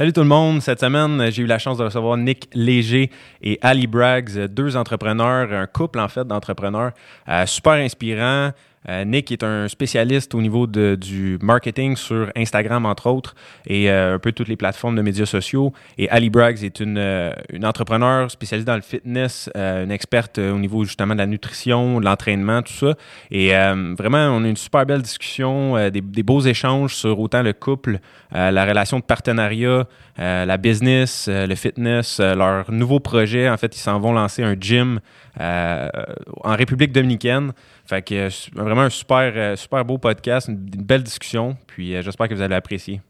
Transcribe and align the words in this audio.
Salut 0.00 0.14
tout 0.14 0.22
le 0.22 0.28
monde. 0.28 0.62
Cette 0.62 0.80
semaine, 0.80 1.30
j'ai 1.30 1.42
eu 1.42 1.46
la 1.46 1.58
chance 1.58 1.76
de 1.76 1.84
recevoir 1.84 2.16
Nick 2.16 2.48
Léger 2.54 3.10
et 3.42 3.58
Ali 3.60 3.86
Braggs, 3.86 4.46
deux 4.46 4.74
entrepreneurs, 4.74 5.52
un 5.52 5.66
couple 5.66 5.98
en 6.00 6.08
fait 6.08 6.26
d'entrepreneurs, 6.26 6.92
euh, 7.28 7.44
super 7.44 7.74
inspirants. 7.74 8.52
Euh, 8.88 9.04
Nick 9.04 9.30
est 9.30 9.42
un 9.42 9.68
spécialiste 9.68 10.34
au 10.34 10.40
niveau 10.40 10.66
du 10.66 11.38
marketing 11.42 11.96
sur 11.96 12.30
Instagram, 12.34 12.86
entre 12.86 13.08
autres, 13.08 13.34
et 13.66 13.90
euh, 13.90 14.14
un 14.14 14.18
peu 14.18 14.32
toutes 14.32 14.48
les 14.48 14.56
plateformes 14.56 14.96
de 14.96 15.02
médias 15.02 15.26
sociaux. 15.26 15.72
Et 15.98 16.08
Ali 16.08 16.30
Braggs 16.30 16.64
est 16.64 16.80
une, 16.80 16.96
euh, 16.96 17.32
une 17.52 17.66
entrepreneur 17.66 18.30
spécialisée 18.30 18.66
dans 18.66 18.76
le 18.76 18.80
fitness, 18.80 19.50
une 19.54 19.90
experte 19.90 20.38
au 20.38 20.58
niveau 20.58 20.84
justement 20.84 21.14
de 21.14 21.18
la 21.18 21.26
nutrition, 21.26 22.00
de 22.00 22.04
l'entraînement, 22.04 22.62
tout 22.62 22.72
ça. 22.72 22.94
Et 23.30 23.50
vraiment, 23.50 24.28
on 24.30 24.44
a 24.44 24.48
une 24.48 24.56
super 24.56 24.86
belle 24.86 25.02
discussion, 25.02 25.74
des, 25.90 26.00
des, 26.00 26.22
beaux 26.22 26.40
échanges 26.40 26.94
sur 26.94 27.18
autant 27.18 27.42
le 27.42 27.52
couple, 27.52 27.98
la 28.32 28.64
relation 28.64 28.98
de 28.98 29.04
partenariat, 29.04 29.86
la 30.16 30.56
business, 30.56 31.28
le 31.28 31.54
fitness, 31.54 32.20
leur 32.20 32.70
nouveau 32.70 33.00
projet. 33.00 33.48
En 33.48 33.56
fait, 33.56 33.76
ils 33.76 33.80
s'en 33.80 33.98
vont 33.98 34.12
lancer 34.12 34.42
un 34.42 34.54
gym 34.58 35.00
en 35.40 36.56
République 36.56 36.92
dominicaine. 36.92 37.52
Fait 37.86 38.02
que 38.02 38.14
euh, 38.14 38.30
vraiment 38.54 38.82
un 38.82 38.90
super, 38.90 39.32
euh, 39.34 39.56
super 39.56 39.84
beau 39.84 39.98
podcast, 39.98 40.48
une, 40.48 40.56
belle 40.56 41.02
discussion. 41.02 41.56
Puis 41.66 41.94
euh, 41.94 42.02
j'espère 42.02 42.28
que 42.28 42.34
vous 42.34 42.42
allez 42.42 42.54
apprécier. 42.54 43.00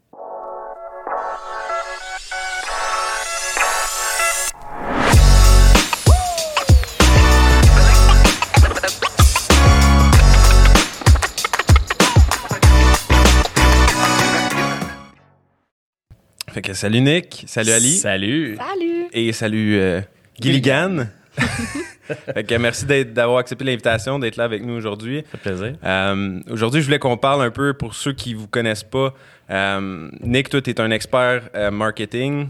Fait 16.53 16.63
que 16.63 16.73
salut 16.75 17.01
Nick, 17.01 17.45
salut 17.47 17.71
Ali. 17.71 17.97
Salut. 17.97 18.57
Salut. 18.57 19.07
Et 19.13 19.33
salut 19.33 20.03
Gilligan. 20.41 21.07
merci 22.59 22.87
d'avoir 23.05 23.39
accepté 23.39 23.65
l'invitation, 23.65 24.19
d'être 24.19 24.37
là 24.37 24.45
avec 24.45 24.65
nous 24.65 24.75
aujourd'hui. 24.75 25.25
Ça 25.31 25.39
fait 25.39 25.51
plaisir. 25.51 25.77
Euh, 25.85 26.41
aujourd'hui, 26.51 26.81
je 26.81 26.87
voulais 26.87 26.99
qu'on 26.99 27.17
parle 27.17 27.43
un 27.43 27.51
peu, 27.51 27.73
pour 27.75 27.95
ceux 27.95 28.13
qui 28.13 28.35
ne 28.35 28.39
vous 28.39 28.49
connaissent 28.49 28.85
pas, 28.85 29.15
euh, 29.51 30.09
Nick, 30.23 30.49
toi, 30.49 30.63
tu 30.63 30.71
es 30.71 30.81
un 30.81 30.91
expert 30.91 31.43
euh, 31.55 31.71
marketing, 31.71 32.49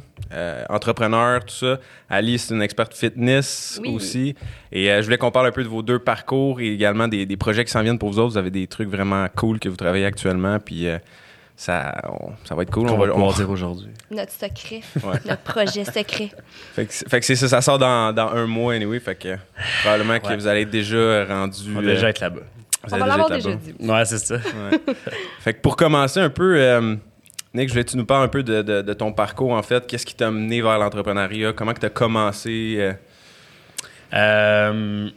entrepreneur, 0.69 1.45
tout 1.45 1.55
ça. 1.55 1.81
Alice, 2.09 2.47
c'est 2.47 2.55
une 2.55 2.63
experte 2.63 2.95
fitness 2.95 3.81
aussi. 3.87 4.35
Et 4.71 4.87
je 4.87 5.03
voulais 5.03 5.19
qu'on 5.19 5.31
parle 5.31 5.47
un 5.47 5.53
peu 5.53 5.65
de 5.65 5.69
vos 5.69 5.83
deux 5.83 5.99
parcours 5.99 6.61
et 6.61 6.73
également 6.73 7.09
des, 7.09 7.27
des 7.27 7.37
projets 7.37 7.65
qui 7.65 7.71
s'en 7.71 7.83
viennent 7.83 7.99
pour 7.99 8.11
vous 8.11 8.19
autres. 8.19 8.33
Vous 8.33 8.39
avez 8.39 8.51
des 8.51 8.67
trucs 8.67 8.89
vraiment 8.89 9.27
cool 9.35 9.59
que 9.59 9.69
vous 9.69 9.77
travaillez 9.77 10.05
actuellement. 10.05 10.59
Puis 10.61 10.87
ça, 11.61 11.93
ça 12.45 12.55
va 12.55 12.63
être 12.63 12.71
cool. 12.71 12.89
On, 12.89 12.97
va, 12.97 13.15
on 13.15 13.33
dire 13.33 13.51
aujourd'hui. 13.51 13.91
Notre 14.11 14.33
secret. 14.33 14.81
Notre 15.27 15.43
projet 15.43 15.85
secret. 15.85 16.31
Fait 16.73 16.87
que, 16.87 17.21
c'est 17.21 17.37
ça, 17.37 17.49
ça 17.49 17.61
sort 17.61 17.79
dans, 17.79 18.15
dans, 18.15 18.29
un 18.29 18.47
mois, 18.47 18.73
anyway. 18.73 18.99
Fait 18.99 19.15
que 19.15 19.37
probablement 19.83 20.19
que 20.21 20.33
vous 20.33 20.47
allez 20.47 20.63
être 20.63 20.71
déjà 20.71 21.27
rendu. 21.27 21.59
On 21.69 21.83
va 21.83 21.83
déjà 21.83 22.09
être 22.09 22.21
là-bas. 22.21 22.41
On 22.91 22.97
va 22.97 23.07
l'avoir 23.07 23.29
déjà 23.29 23.53
dit. 23.53 23.75
Ouais, 23.79 24.05
c'est 24.07 24.17
ça. 24.17 24.39
fait 25.41 25.53
que 25.53 25.61
pour 25.61 25.77
commencer 25.77 26.19
un 26.19 26.31
peu, 26.31 26.57
euh, 26.57 26.97
Nick, 27.53 27.69
je 27.69 27.75
voulais 27.75 27.85
que 27.85 27.91
tu 27.91 27.99
nous 27.99 28.07
parles 28.07 28.25
un 28.25 28.29
peu 28.29 28.43
de, 28.43 28.63
de, 28.63 28.93
ton 28.95 29.13
parcours, 29.13 29.53
en 29.53 29.63
fait. 29.63 29.87
Qu'est-ce 29.87 30.07
qui 30.07 30.15
t'a 30.15 30.31
mené 30.31 30.63
vers 30.63 30.79
l'entrepreneuriat? 30.79 31.53
Comment 31.53 31.75
tu 31.75 31.85
as 31.85 31.91
commencé? 31.91 32.77
Euh? 32.79 32.93
Euh, 34.15 35.11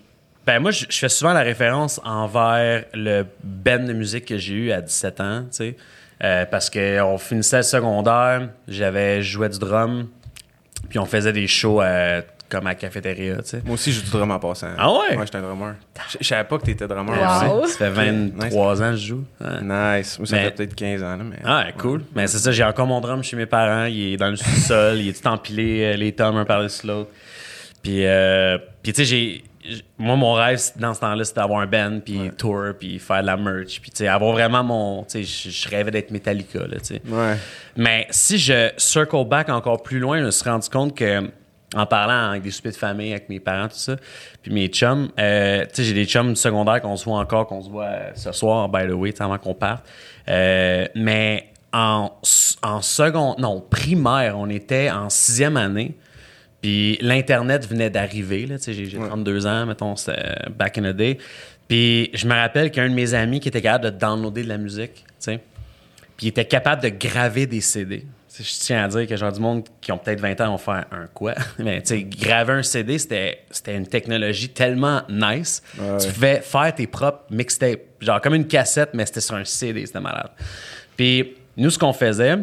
ben 0.46 0.60
moi, 0.60 0.72
je, 0.72 0.88
fais 0.90 1.08
souvent 1.08 1.32
la 1.32 1.44
référence 1.44 2.02
envers 2.04 2.84
le 2.94 3.26
band 3.42 3.80
de 3.80 3.94
musique 3.94 4.26
que 4.26 4.38
j'ai 4.38 4.56
eu 4.56 4.72
à 4.74 4.82
17 4.82 5.22
ans, 5.22 5.44
tu 5.44 5.48
sais. 5.52 5.78
Euh, 6.24 6.46
parce 6.46 6.70
qu'on 6.70 7.18
finissait 7.18 7.58
le 7.58 7.64
secondaire, 7.64 8.50
j'avais 8.68 9.22
joué 9.22 9.50
du 9.50 9.60
drum, 9.60 10.08
puis 10.90 10.98
on 10.98 11.06
faisait 11.06 11.34
des 11.34 11.48
shows 11.48 11.82
euh, 11.82 12.22
comme 12.48 12.66
à 12.66 12.72
la 12.72 12.76
cafétéria, 12.76 13.38
tu 13.38 13.50
sais. 13.50 13.62
Moi 13.66 13.74
aussi, 13.74 13.92
je 13.92 14.00
joue 14.00 14.06
du 14.06 14.12
drum 14.12 14.32
en 14.32 14.40
passant. 14.40 14.70
Ah 14.78 14.90
ouais? 14.90 15.16
Moi, 15.16 15.26
j'étais 15.26 15.40
un 15.40 15.42
drummer. 15.42 15.76
Je 16.22 16.26
savais 16.26 16.48
pas 16.48 16.58
que 16.60 16.64
t'étais 16.64 16.88
drummer 16.88 17.18
wow. 17.18 17.66
Ça 17.68 17.92
fait 17.92 18.12
23 18.12 18.82
ans 18.82 18.92
que 18.92 18.96
je 18.96 19.08
joue. 19.08 19.24
Nice. 19.62 20.18
Moi, 20.18 20.28
ça 20.28 20.38
fait 20.38 20.52
peut-être 20.52 20.76
15 20.76 21.04
ans. 21.04 21.18
mais... 21.18 21.40
Ah, 21.44 21.66
cool. 21.78 22.04
Mais 22.16 22.28
c'est 22.28 22.38
ça, 22.38 22.52
j'ai 22.52 22.64
encore 22.64 22.88
mon 22.88 23.02
drum 23.02 23.22
chez 23.22 23.36
mes 23.36 23.48
parents. 23.48 23.86
Il 23.86 24.14
est 24.14 24.18
dans 24.18 24.30
le 24.30 24.38
sous-sol. 24.38 25.00
il 25.00 25.10
est 25.10 25.22
tout 25.22 25.28
empilé, 25.28 25.84
euh, 25.84 25.98
les 25.98 26.14
tomes 26.14 26.38
un 26.38 26.46
par-dessus 26.46 26.88
l'autre. 26.88 27.10
Puis, 27.82 28.06
puis 28.82 28.94
tu 28.94 29.04
sais, 29.04 29.06
j'ai 29.06 29.44
moi, 29.98 30.16
mon 30.16 30.34
rêve 30.34 30.60
dans 30.78 30.94
ce 30.94 31.00
temps-là, 31.00 31.24
c'était 31.24 31.40
d'avoir 31.40 31.62
un 31.62 31.68
band, 31.68 32.00
puis 32.04 32.32
tour, 32.38 32.74
puis 32.78 33.00
faire 33.00 33.22
de 33.22 33.28
la 33.28 33.38
merch, 33.38 33.82
puis 33.82 34.08
avoir 34.08 34.32
vraiment 34.34 34.64
mon. 34.64 35.06
Je, 35.14 35.22
je 35.22 35.70
rêvais 35.70 35.92
d'être 35.92 36.12
Metallica. 36.12 36.60
Là, 36.60 36.78
ouais. 36.92 37.38
Mais 37.76 38.08
si 38.10 38.38
je 38.38 38.72
circle 38.78 39.26
back 39.26 39.50
encore 39.50 39.82
plus 39.82 40.00
loin, 40.00 40.20
je 40.20 40.26
me 40.26 40.32
suis 40.32 40.50
rendu 40.50 40.70
compte 40.70 40.96
que, 40.96 41.32
en 41.76 41.86
parlant 41.86 42.30
avec 42.32 42.44
des 42.44 42.52
soupers 42.52 42.72
de 42.72 42.78
famille, 42.78 43.12
avec 43.12 43.30
mes 43.30 43.40
parents, 43.40 43.68
tout 43.68 43.76
ça, 43.76 43.96
puis 44.42 44.52
mes 44.54 44.68
chums, 44.68 45.10
euh, 45.20 45.66
j'ai 45.76 45.94
des 45.94 46.06
chums 46.06 46.36
secondaires 46.36 46.82
qu'on 46.82 46.98
se 46.98 47.06
voit 47.06 47.20
encore, 47.20 47.48
qu'on 47.48 47.62
se 47.62 47.70
voit 47.70 47.86
euh, 47.86 48.12
ce 48.16 48.32
soir, 48.32 48.70
by 48.70 48.88
the 48.88 48.94
way, 48.94 49.14
avant 49.20 49.38
qu'on 49.38 49.54
parte. 49.54 49.86
Euh, 50.30 50.86
mais 50.96 51.50
en, 51.72 52.12
en 52.62 52.82
seconde, 52.82 53.40
non, 53.40 53.62
primaire, 53.62 54.38
on 54.38 54.50
était 54.50 54.92
en 54.92 55.10
sixième 55.10 55.58
année. 55.58 55.96
Puis 56.64 56.98
l'Internet 57.02 57.68
venait 57.68 57.90
d'arriver. 57.90 58.48
J'ai 58.66 58.88
32 58.98 59.46
ans, 59.46 59.66
mettons, 59.66 59.98
c'était 59.98 60.34
back 60.58 60.78
in 60.78 60.94
the 60.94 60.96
day. 60.96 61.18
Puis 61.68 62.10
je 62.14 62.26
me 62.26 62.34
rappelle 62.34 62.72
qu'un 62.72 62.88
de 62.90 62.94
mes 62.94 63.14
amis 63.14 63.42
qui 63.42 63.50
était 63.50 63.62
capable 63.62 63.84
de 63.84 63.90
downloader 63.90 64.44
de 64.44 64.48
la 64.48 64.58
musique, 64.58 65.04
puis 65.20 65.42
il 66.22 66.28
était 66.30 66.46
capable 66.46 66.82
de 66.82 66.88
graver 66.88 67.48
des 67.48 67.60
CD. 67.60 68.06
je 68.34 68.44
tiens 68.62 68.86
à 68.86 68.88
dire 68.88 69.06
que 69.08 69.16
genre 69.18 69.34
du 69.34 69.42
monde 69.42 69.64
qui 69.82 69.92
ont 69.92 69.98
peut-être 69.98 70.22
20 70.22 70.40
ans 70.40 70.52
vont 70.52 70.58
faire 70.58 70.86
un 70.92 71.08
quoi? 71.14 71.34
Mais 71.60 71.82
tu 71.82 71.88
sais, 71.88 72.04
graver 72.04 72.54
un 72.54 72.64
CD, 72.64 72.98
c'était 72.98 73.46
une 73.68 73.88
technologie 73.88 74.48
tellement 74.48 75.02
nice. 75.10 75.62
Tu 75.76 76.08
pouvais 76.14 76.40
faire 76.40 76.74
tes 76.74 76.88
propres 76.88 77.26
mixtapes. 77.30 77.82
Genre 78.00 78.22
comme 78.22 78.36
une 78.36 78.48
cassette, 78.48 78.92
mais 78.94 79.06
c'était 79.06 79.22
sur 79.22 79.36
un 79.36 79.46
CD, 79.46 79.86
c'était 79.86 80.00
malade. 80.00 80.32
Puis 80.96 81.36
nous, 81.58 81.70
ce 81.70 81.80
qu'on 81.80 81.94
faisait, 81.94 82.38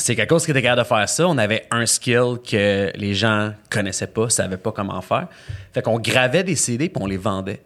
c'est 0.00 0.16
quelque 0.16 0.30
chose 0.30 0.44
qui 0.44 0.50
était 0.50 0.62
capable 0.62 0.82
de 0.82 0.86
faire 0.86 1.08
ça. 1.08 1.26
On 1.28 1.38
avait 1.38 1.66
un 1.70 1.86
skill 1.86 2.36
que 2.48 2.90
les 2.94 3.14
gens 3.14 3.52
connaissaient 3.68 4.06
pas, 4.06 4.28
savaient 4.30 4.56
pas 4.56 4.72
comment 4.72 5.00
faire. 5.00 5.28
Fait 5.72 5.82
qu'on 5.82 5.98
gravait 5.98 6.42
des 6.44 6.56
CD 6.56 6.88
puis 6.88 7.02
on 7.02 7.06
les 7.06 7.16
vendait. 7.16 7.62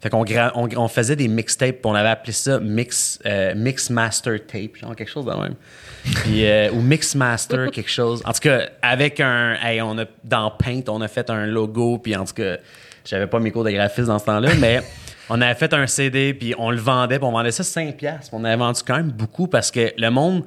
Fait 0.00 0.10
qu'on 0.10 0.24
on, 0.54 0.88
faisait 0.88 1.16
des 1.16 1.26
mixtapes, 1.26 1.84
on 1.84 1.94
avait 1.94 2.10
appelé 2.10 2.32
ça 2.32 2.60
mix, 2.60 3.18
euh, 3.26 3.52
mix 3.56 3.90
master 3.90 4.38
tape, 4.46 4.76
genre 4.76 4.94
quelque 4.94 5.10
chose 5.10 5.24
de 5.24 5.32
même. 5.32 5.56
Puis, 6.04 6.46
euh, 6.46 6.70
ou 6.70 6.80
mix 6.80 7.16
master 7.16 7.68
quelque 7.72 7.90
chose. 7.90 8.22
En 8.24 8.32
tout 8.32 8.38
cas, 8.40 8.68
avec 8.80 9.18
un, 9.18 9.56
hey, 9.60 9.82
on 9.82 9.98
a 9.98 10.04
dans 10.22 10.52
Paint, 10.52 10.82
on 10.86 11.00
a 11.00 11.08
fait 11.08 11.28
un 11.30 11.46
logo, 11.46 11.98
puis 11.98 12.14
en 12.14 12.24
tout 12.24 12.34
cas, 12.34 12.58
j'avais 13.04 13.26
pas 13.26 13.40
mes 13.40 13.50
cours 13.50 13.64
de 13.64 13.70
graphisme 13.72 14.06
dans 14.06 14.20
ce 14.20 14.26
temps-là, 14.26 14.50
mais 14.60 14.82
on 15.28 15.40
avait 15.40 15.58
fait 15.58 15.74
un 15.74 15.88
CD, 15.88 16.32
puis 16.32 16.54
on 16.58 16.70
le 16.70 16.78
vendait, 16.78 17.18
puis 17.18 17.26
on 17.26 17.32
vendait 17.32 17.50
ça 17.50 17.64
5 17.64 17.96
pièces. 17.96 18.28
On 18.30 18.44
avait 18.44 18.56
vendu 18.56 18.82
quand 18.86 18.96
même 18.96 19.10
beaucoup 19.10 19.48
parce 19.48 19.72
que 19.72 19.92
le 19.98 20.10
monde 20.10 20.44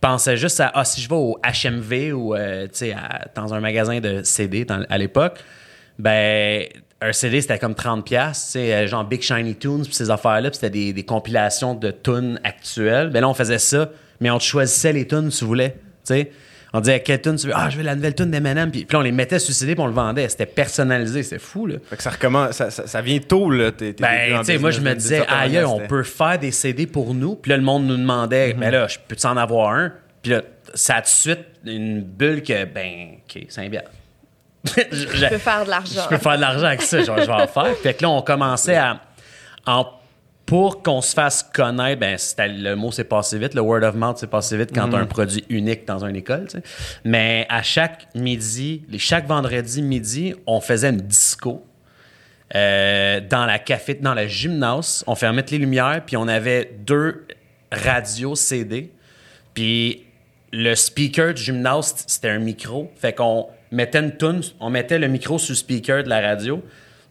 pensais 0.00 0.36
juste 0.36 0.60
à 0.60 0.70
ah, 0.74 0.84
si 0.84 1.00
je 1.00 1.08
vais 1.08 1.14
au 1.14 1.38
HMV 1.44 2.12
ou 2.14 2.34
euh, 2.34 2.66
dans 3.34 3.54
un 3.54 3.60
magasin 3.60 4.00
de 4.00 4.22
CD 4.22 4.66
à 4.68 4.98
l'époque, 4.98 5.38
ben 5.98 6.66
un 7.02 7.12
CD 7.12 7.40
c'était 7.40 7.58
comme 7.58 7.74
30 7.74 8.04
pièces, 8.04 8.54
euh, 8.56 8.86
genre 8.86 9.04
Big 9.04 9.22
Shiny 9.22 9.56
Tunes 9.56 9.82
puis 9.84 9.94
ces 9.94 10.10
affaires 10.10 10.40
là, 10.40 10.50
c'était 10.52 10.70
des, 10.70 11.04
compilations 11.04 11.74
de 11.74 11.90
tunes 11.90 12.40
actuelles. 12.44 13.10
Ben 13.10 13.20
là 13.20 13.28
on 13.28 13.34
faisait 13.34 13.58
ça, 13.58 13.90
mais 14.20 14.30
on 14.30 14.38
choisissait 14.38 14.92
les 14.92 15.06
tunes 15.06 15.30
si 15.30 15.40
tu 15.40 15.44
voulais, 15.44 15.76
tu. 16.06 16.26
On 16.72 16.80
disait 16.80 17.00
quelle 17.00 17.20
tune 17.20 17.36
tu 17.36 17.48
veux? 17.48 17.52
Ah, 17.54 17.68
je 17.68 17.76
veux 17.76 17.82
la 17.82 17.94
nouvelle 17.94 18.14
tune 18.14 18.30
d'Eminem. 18.30 18.70
Puis, 18.70 18.84
puis 18.84 18.94
là, 18.94 19.00
on 19.00 19.02
les 19.02 19.12
mettait 19.12 19.38
sur 19.38 19.52
CD 19.52 19.74
puis 19.74 19.82
on 19.82 19.86
le 19.86 19.92
vendait. 19.92 20.28
C'était 20.28 20.46
personnalisé, 20.46 21.22
c'est 21.22 21.38
fou. 21.38 21.66
Là. 21.66 21.76
Fait 21.88 21.96
que 21.96 22.02
ça 22.02 22.10
recommence, 22.10 22.52
ça, 22.52 22.70
ça, 22.70 23.00
vient 23.00 23.18
tôt. 23.18 23.50
Là, 23.50 23.70
ben, 23.70 24.38
tu 24.38 24.44
sais, 24.44 24.58
moi, 24.58 24.70
je 24.70 24.80
me 24.80 24.94
disais, 24.94 25.26
aïe, 25.28 25.62
on 25.64 25.80
peut 25.86 26.02
faire 26.02 26.38
des 26.38 26.52
CD 26.52 26.86
pour 26.86 27.14
nous. 27.14 27.34
Puis 27.34 27.50
là, 27.50 27.56
le 27.56 27.62
monde 27.62 27.86
nous 27.86 27.96
demandait, 27.96 28.54
mais 28.54 28.68
mm-hmm. 28.68 28.70
ben 28.70 28.80
là, 28.80 28.86
je 28.86 28.98
peux 29.06 29.16
en 29.26 29.36
avoir 29.36 29.72
un? 29.72 29.92
Puis 30.22 30.32
là, 30.32 30.42
ça 30.74 30.96
a 30.96 31.02
tout 31.02 31.06
de 31.06 31.08
suite 31.08 31.46
une 31.64 32.02
bulle 32.02 32.42
que, 32.42 32.64
ben, 32.64 33.16
OK, 33.16 33.46
c'est 33.48 33.68
bien. 33.68 33.82
je, 34.76 35.28
peux 35.28 35.38
faire 35.38 35.64
de 35.64 35.70
l'argent. 35.70 36.02
Je 36.04 36.08
peux 36.08 36.18
faire 36.18 36.36
de 36.36 36.40
l'argent 36.42 36.66
avec 36.66 36.82
ça, 36.82 37.02
genre, 37.02 37.18
je 37.18 37.26
vais 37.26 37.32
en 37.32 37.46
faire. 37.46 37.74
Puis 37.82 37.94
là, 38.00 38.10
on 38.10 38.22
commençait 38.22 38.76
à. 38.76 39.00
En 39.66 39.86
pour 40.50 40.82
qu'on 40.82 41.00
se 41.00 41.14
fasse 41.14 41.44
connaître, 41.44 42.00
ben, 42.00 42.18
le 42.38 42.74
mot 42.74 42.90
s'est 42.90 43.04
passé 43.04 43.38
vite, 43.38 43.54
le 43.54 43.60
word 43.60 43.84
of 43.84 43.94
mouth 43.94 44.18
s'est 44.18 44.26
passé 44.26 44.56
vite 44.56 44.70
quand 44.74 44.88
tu 44.88 44.96
as 44.96 44.98
un 44.98 45.04
mm. 45.04 45.08
produit 45.08 45.44
unique 45.48 45.86
dans 45.86 46.04
une 46.04 46.16
école. 46.16 46.48
Mais 47.04 47.46
à 47.48 47.62
chaque 47.62 48.08
midi, 48.16 48.82
chaque 48.98 49.28
vendredi 49.28 49.80
midi, 49.80 50.34
on 50.48 50.60
faisait 50.60 50.88
une 50.88 51.02
disco. 51.02 51.64
Euh, 52.56 53.20
dans 53.20 53.46
la 53.46 53.60
café, 53.60 53.94
dans 53.94 54.12
le 54.12 54.26
gymnase, 54.26 55.04
on 55.06 55.14
fermait 55.14 55.44
les 55.52 55.58
lumières, 55.58 56.02
puis 56.04 56.16
on 56.16 56.26
avait 56.26 56.72
deux 56.80 57.28
radios 57.70 58.34
CD. 58.34 58.90
Puis 59.54 60.04
le 60.52 60.74
speaker 60.74 61.32
du 61.32 61.40
gymnase, 61.40 61.94
c'était 62.08 62.30
un 62.30 62.40
micro. 62.40 62.90
Fait 62.96 63.12
qu'on 63.12 63.46
mettait 63.70 64.00
une 64.00 64.16
tune, 64.16 64.40
on 64.58 64.68
mettait 64.68 64.98
le 64.98 65.06
micro 65.06 65.38
sur 65.38 65.52
le 65.52 65.58
speaker 65.58 66.02
de 66.02 66.08
la 66.08 66.20
radio. 66.20 66.60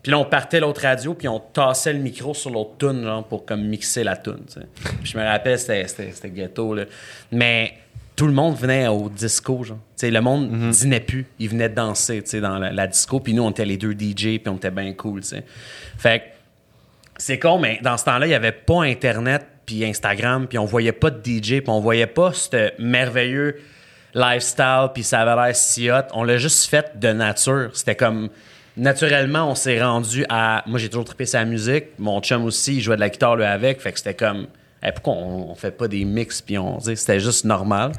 Puis 0.01 0.12
là, 0.12 0.19
on 0.19 0.25
partait 0.25 0.60
l'autre 0.60 0.81
radio, 0.81 1.13
puis 1.13 1.28
on 1.28 1.40
tassait 1.40 1.92
le 1.94 2.00
micro 2.00 2.34
sur 2.34 2.50
l'autre 2.51 2.78
tune, 2.80 3.04
genre, 3.04 3.24
pour 3.25 3.46
comme 3.46 3.63
mixer 3.68 4.04
la 4.04 4.16
tune. 4.16 4.40
je 5.04 5.18
me 5.18 5.24
rappelle, 5.24 5.60
c'était 5.60 6.30
ghetto, 6.30 6.74
là. 6.74 6.86
Mais 7.31 7.74
tout 8.16 8.25
le 8.28 8.34
monde 8.34 8.56
venait 8.57 8.88
au 8.88 9.10
disco, 9.10 9.63
genre. 9.63 9.78
sais, 9.98 10.10
le 10.10 10.22
monde 10.22 10.50
Mhm. 10.50 10.72
dînait 10.72 11.00
plus. 11.01 11.25
Il 11.40 11.50
venait 11.50 11.69
danser, 11.69 12.22
tu 12.24 12.30
sais, 12.30 12.42
dans 12.42 12.57
la, 12.60 12.72
la 12.72 12.88
disco. 12.88 13.19
Puis 13.19 13.34
nous, 13.34 13.44
on 13.44 13.51
était 13.51 13.66
les 13.66 13.78
deux 13.78 13.94
DJ, 13.94 14.40
puis 14.40 14.44
on 14.48 14.56
était 14.56 14.72
bien 14.72 14.94
cool, 14.94 15.22
tu 15.22 15.28
sais. 15.30 15.44
Fait 15.98 16.19
que 16.19 16.24
c'est 17.18 17.38
con, 17.40 17.60
mais 17.60 17.80
dans 17.81 17.98
ce 17.98 18.06
temps-là, 18.06 18.25
il 18.25 18.30
n'y 18.30 18.36
avait 18.36 18.54
pas 18.54 18.84
Internet, 18.84 19.46
puis 19.66 19.84
Instagram, 19.86 20.48
puis 20.48 20.57
on 20.57 20.66
voyait 20.66 20.94
pas 20.94 21.10
de 21.12 21.19
DJ, 21.22 21.60
puis 21.60 21.63
on 21.69 21.81
voyait 21.81 22.07
pas 22.07 22.31
ce 22.34 22.72
merveilleux 22.81 23.57
lifestyle, 24.16 24.88
puis 24.94 25.04
ça 25.04 25.19
avait 25.22 25.36
l'air 25.46 25.56
si 25.56 25.92
hot. 25.92 26.01
On 26.13 26.24
l'a 26.24 26.38
juste 26.38 26.69
fait 26.69 26.98
de 26.98 27.10
nature. 27.12 27.69
C'était 27.74 27.96
comme... 27.96 28.30
Naturellement, 28.80 29.52
on 29.52 29.56
s'est 29.56 29.81
rendu 29.81 30.26
à... 30.30 30.64
Moi, 30.66 30.80
j'ai 30.80 30.90
toujours 30.90 31.06
trippé 31.06 31.26
sa 31.26 31.44
musique. 31.46 31.86
Mon 31.98 32.22
chum 32.22 32.46
aussi, 32.46 32.78
il 32.78 32.81
jouait 32.81 32.96
de 32.96 33.02
la 33.02 33.10
guitare, 33.10 33.36
lui, 33.36 33.44
avec. 33.46 33.81
Fait 33.81 33.92
que 33.92 33.98
c'était 33.98 34.14
comme... 34.14 34.48
Hey, 34.81 34.94
pourquoi 34.94 35.14
on, 35.14 35.52
on 35.52 35.56
fait 35.56 35.72
pas 35.72 35.88
des 35.88 36.06
mix, 36.06 36.42
puis 36.42 36.58
on... 36.58 36.80
C'était 36.80 37.20
juste 37.20 37.44
normal. 37.44 37.92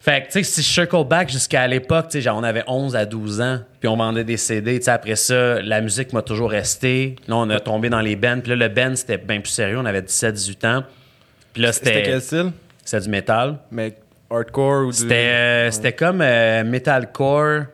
Fait 0.00 0.22
que, 0.22 0.26
tu 0.26 0.32
sais, 0.32 0.42
si 0.42 0.62
je 0.62 0.66
circle 0.68 1.04
back 1.04 1.28
jusqu'à 1.28 1.68
l'époque, 1.68 2.06
tu 2.08 2.12
sais, 2.18 2.22
genre, 2.22 2.36
on 2.36 2.42
avait 2.42 2.64
11 2.66 2.96
à 2.96 3.04
12 3.04 3.40
ans, 3.40 3.60
puis 3.78 3.88
on 3.88 3.96
vendait 3.96 4.24
des 4.24 4.36
CD, 4.36 4.78
tu 4.78 4.86
sais, 4.86 4.90
après 4.90 5.14
ça, 5.14 5.62
la 5.62 5.80
musique 5.80 6.12
m'a 6.12 6.22
toujours 6.22 6.50
resté. 6.50 7.14
Là, 7.28 7.36
on 7.36 7.48
a 7.50 7.60
tombé 7.60 7.88
dans 7.88 8.00
les 8.00 8.16
bands, 8.16 8.40
puis 8.40 8.50
là, 8.50 8.56
le 8.56 8.68
band, 8.68 8.96
c'était 8.96 9.18
bien 9.18 9.40
plus 9.40 9.52
sérieux, 9.52 9.78
on 9.78 9.84
avait 9.84 10.00
17-18 10.00 10.66
ans. 10.66 10.84
Puis 11.52 11.62
là, 11.62 11.72
C'était 11.72 11.90
c'était... 11.90 12.02
quel 12.02 12.20
style? 12.20 12.52
C'était 12.84 13.04
du 13.04 13.10
métal. 13.10 13.58
Mais 13.70 13.94
hardcore 14.28 14.86
ou 14.86 14.90
du... 14.90 14.96
C'était 14.96 15.14
euh, 15.14 15.70
c'était 15.70 15.92
comme 15.92 16.20
euh, 16.20 16.64
metalcore, 16.64 17.66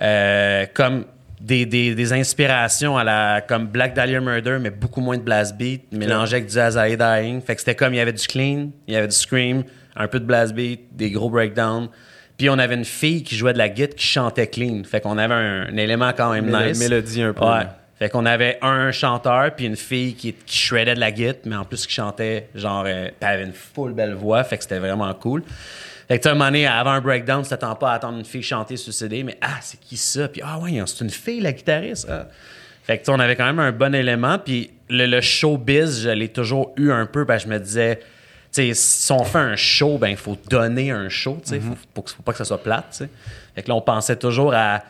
euh, 0.00 0.66
comme 0.72 1.04
des, 1.42 1.66
des, 1.66 1.94
des 1.94 2.12
inspirations 2.12 2.96
à 2.96 3.04
la 3.04 3.40
comme 3.46 3.66
Black 3.66 3.94
Dahlia 3.94 4.20
Murder, 4.20 4.58
mais 4.60 4.70
beaucoup 4.70 5.00
moins 5.00 5.16
de 5.18 5.22
blast 5.22 5.56
beat, 5.56 5.92
mélangé 5.92 6.36
avec 6.36 6.46
du 6.48 6.58
Azaï 6.58 6.96
Dying. 6.96 7.40
Fait 7.42 7.54
que 7.54 7.60
c'était 7.60 7.74
comme 7.74 7.92
il 7.92 7.96
y 7.96 8.00
avait 8.00 8.12
du 8.12 8.26
clean, 8.26 8.70
il 8.86 8.94
y 8.94 8.96
avait 8.96 9.08
du 9.08 9.14
scream, 9.16 9.64
un 9.96 10.08
peu 10.08 10.20
de 10.20 10.24
blast 10.24 10.54
beat, 10.54 10.80
des 10.96 11.10
gros 11.10 11.28
breakdowns. 11.28 11.88
Puis 12.38 12.48
on 12.48 12.58
avait 12.58 12.74
une 12.76 12.84
fille 12.84 13.22
qui 13.22 13.36
jouait 13.36 13.52
de 13.52 13.58
la 13.58 13.68
guitare 13.68 13.94
qui 13.96 14.06
chantait 14.06 14.46
clean. 14.46 14.82
Fait 14.84 15.00
qu'on 15.00 15.18
avait 15.18 15.34
un, 15.34 15.66
un 15.68 15.76
élément 15.76 16.12
quand 16.16 16.32
même 16.32 16.46
Mélo- 16.46 16.68
nice. 16.68 16.78
mélodie 16.78 17.22
un 17.22 17.32
peu. 17.32 17.44
Ouais. 17.44 17.66
Fait 17.98 18.08
qu'on 18.08 18.26
avait 18.26 18.58
un 18.62 18.90
chanteur 18.90 19.54
puis 19.54 19.66
une 19.66 19.76
fille 19.76 20.14
qui, 20.14 20.32
qui 20.32 20.56
shreddait 20.58 20.94
de 20.94 21.00
la 21.00 21.12
guitare, 21.12 21.42
mais 21.44 21.56
en 21.56 21.64
plus 21.64 21.86
qui 21.86 21.92
chantait 21.92 22.48
genre, 22.54 22.84
euh, 22.86 23.08
elle 23.20 23.26
avait 23.28 23.44
une 23.44 23.52
full 23.52 23.92
belle 23.92 24.14
voix, 24.14 24.42
fait 24.44 24.56
que 24.56 24.62
c'était 24.64 24.78
vraiment 24.80 25.12
cool. 25.14 25.42
Fait 26.12 26.18
que 26.18 26.24
tu 26.24 26.28
sais, 26.28 26.32
un 26.32 26.34
moment 26.34 26.50
donné, 26.50 26.66
avant 26.66 26.90
un 26.90 27.00
breakdown, 27.00 27.42
tu 27.42 27.48
t'attends 27.48 27.74
pas 27.74 27.92
à 27.92 27.94
attendre 27.94 28.18
une 28.18 28.26
fille 28.26 28.42
chanter 28.42 28.76
sur 28.76 28.90
le 28.90 28.92
CD, 28.92 29.22
mais 29.22 29.38
ah, 29.40 29.56
c'est 29.62 29.80
qui 29.80 29.96
ça? 29.96 30.28
Puis 30.28 30.42
ah 30.44 30.58
ouais, 30.58 30.78
c'est 30.84 31.02
une 31.02 31.08
fille, 31.08 31.40
la 31.40 31.52
guitariste. 31.52 32.06
ah. 32.10 32.26
Fait 32.82 32.98
que 32.98 33.04
tu 33.06 33.10
on 33.10 33.18
avait 33.18 33.34
quand 33.34 33.46
même 33.46 33.60
un 33.60 33.72
bon 33.72 33.94
élément, 33.94 34.38
puis 34.38 34.72
le, 34.90 35.06
le 35.06 35.22
showbiz, 35.22 36.02
je 36.02 36.10
l'ai 36.10 36.28
toujours 36.28 36.74
eu 36.76 36.90
un 36.90 37.06
peu, 37.06 37.24
parce 37.24 37.44
que 37.44 37.48
je 37.48 37.54
me 37.54 37.58
disais, 37.58 37.96
tu 37.96 38.04
sais, 38.50 38.74
si 38.74 39.10
on 39.10 39.24
fait 39.24 39.38
un 39.38 39.56
show, 39.56 39.96
ben 39.96 40.08
il 40.08 40.18
faut 40.18 40.36
donner 40.50 40.90
un 40.90 41.08
show, 41.08 41.40
tu 41.42 41.48
sais, 41.48 41.60
faut, 41.60 41.78
faut, 41.94 42.04
faut 42.06 42.22
pas 42.22 42.32
que 42.32 42.38
ça 42.38 42.44
soit 42.44 42.62
plate. 42.62 43.04
Fait 43.54 43.62
que 43.62 43.68
là, 43.70 43.74
on 43.74 43.80
pensait 43.80 44.16
toujours 44.16 44.52
à 44.52 44.82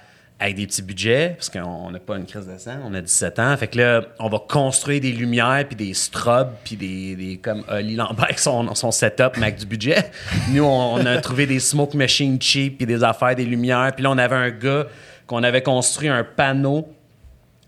avec 0.42 0.56
des 0.56 0.66
petits 0.66 0.82
budgets, 0.82 1.34
parce 1.36 1.48
qu'on 1.48 1.92
n'a 1.92 2.00
pas 2.00 2.16
une 2.16 2.26
crise 2.26 2.48
de 2.48 2.58
sang, 2.58 2.80
on 2.84 2.92
a 2.94 3.00
17 3.00 3.38
ans. 3.38 3.56
Fait 3.56 3.68
que 3.68 3.78
là, 3.78 4.02
on 4.18 4.28
va 4.28 4.40
construire 4.40 5.00
des 5.00 5.12
lumières, 5.12 5.64
puis 5.68 5.76
des 5.76 5.94
strobes, 5.94 6.50
puis 6.64 6.74
des, 6.74 7.14
des 7.14 7.36
comme 7.36 7.62
Oli 7.70 7.94
Lambert 7.94 8.36
son, 8.40 8.74
son 8.74 8.90
setup, 8.90 9.36
mais 9.36 9.44
avec 9.46 9.58
du 9.58 9.66
budget. 9.66 10.10
Nous, 10.50 10.64
on, 10.64 11.06
a 11.06 11.18
trouvé 11.18 11.46
des 11.46 11.60
smoke 11.60 11.96
machines 11.96 12.42
cheap, 12.42 12.78
puis 12.78 12.86
des 12.86 13.04
affaires, 13.04 13.36
des 13.36 13.44
lumières. 13.44 13.92
Puis 13.94 14.02
là, 14.02 14.10
on 14.10 14.18
avait 14.18 14.34
un 14.34 14.50
gars 14.50 14.86
qu'on 15.28 15.44
avait 15.44 15.62
construit 15.62 16.08
un 16.08 16.24
panneau 16.24 16.88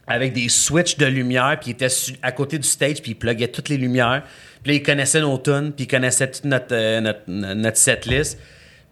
avec 0.08 0.32
des 0.32 0.48
switches 0.48 0.96
de 0.96 1.06
lumière, 1.06 1.56
puis 1.60 1.70
il 1.70 1.74
était 1.74 1.94
à 2.22 2.32
côté 2.32 2.58
du 2.58 2.66
stage, 2.66 3.00
puis 3.00 3.12
il 3.12 3.14
pluguait 3.14 3.48
toutes 3.48 3.68
les 3.68 3.78
lumières. 3.78 4.24
Puis 4.64 4.72
là, 4.72 4.78
il 4.78 4.82
connaissait 4.82 5.20
nos 5.20 5.38
tunes, 5.38 5.70
puis 5.70 5.84
il 5.84 5.88
connaissait 5.88 6.28
toute 6.28 6.44
notre, 6.44 6.74
euh, 6.74 7.00
notre, 7.00 7.20
notre 7.28 7.76
setlist. 7.76 8.36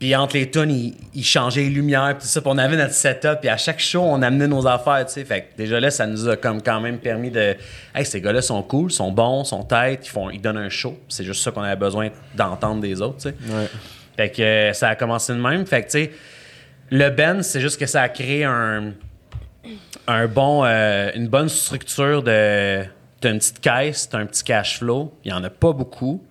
Puis 0.03 0.17
entre 0.17 0.35
les 0.35 0.51
tunes, 0.51 0.73
il, 0.73 0.97
il 1.15 1.25
changeait 1.25 1.61
les 1.61 1.71
lumières, 1.71 2.17
puis 2.19 2.23
tout 2.23 2.27
ça. 2.27 2.41
Puis 2.41 2.51
on 2.53 2.59
avait 2.59 2.77
notre 2.77 2.93
setup, 2.93 3.39
puis 3.41 3.49
à 3.49 3.57
chaque 3.57 3.79
show, 3.79 4.01
on 4.03 4.21
amenait 4.21 4.49
nos 4.49 4.67
affaires, 4.67 5.07
tu 5.07 5.13
sais. 5.13 5.25
Fait 5.25 5.43
que 5.43 5.57
déjà 5.57 5.79
là, 5.79 5.93
ça 5.93 6.09
nous 6.09 6.29
a 6.29 6.35
comme 6.37 6.61
quand 6.61 6.81
même 6.81 6.99
permis 6.99 7.31
de... 7.31 7.55
Hey, 7.95 8.05
ces 8.05 8.21
gars-là 8.21 8.43
sont 8.43 8.61
cool, 8.65 8.91
sont 8.91 9.13
bons, 9.13 9.45
sont 9.45 9.63
têtes, 9.63 10.05
ils, 10.05 10.11
font, 10.11 10.29
ils 10.29 10.41
donnent 10.41 10.57
un 10.57 10.71
show. 10.71 10.99
C'est 11.09 11.23
juste 11.23 11.41
ça 11.45 11.53
qu'on 11.53 11.63
avait 11.63 11.77
besoin 11.77 12.09
d'entendre 12.35 12.81
des 12.81 13.01
autres, 13.01 13.19
tu 13.19 13.29
sais. 13.29 13.35
Ouais. 13.49 13.69
Fait 14.17 14.31
que 14.31 14.43
euh, 14.43 14.73
ça 14.73 14.89
a 14.89 14.97
commencé 14.97 15.35
de 15.35 15.39
même. 15.39 15.65
Fait 15.67 15.83
que, 15.83 15.87
tu 15.87 15.93
sais, 15.93 16.11
le 16.91 17.09
Ben, 17.11 17.41
c'est 17.45 17.61
juste 17.61 17.79
que 17.79 17.87
ça 17.87 18.03
a 18.03 18.09
créé 18.09 18.43
un, 18.43 18.95
un 20.09 20.27
bon, 20.27 20.65
euh, 20.65 21.13
une 21.15 21.29
bonne 21.29 21.49
structure 21.49 22.25
de. 22.25 22.83
T'as 23.21 23.31
une 23.31 23.39
petite 23.39 23.61
caisse, 23.61 24.09
t'as 24.09 24.19
un 24.19 24.27
petit 24.27 24.43
cash 24.43 24.81
flow. 24.81 25.17
Il 25.25 25.31
y 25.31 25.33
en 25.33 25.45
a 25.45 25.51
pas 25.51 25.73
beaucoup. 25.73 26.27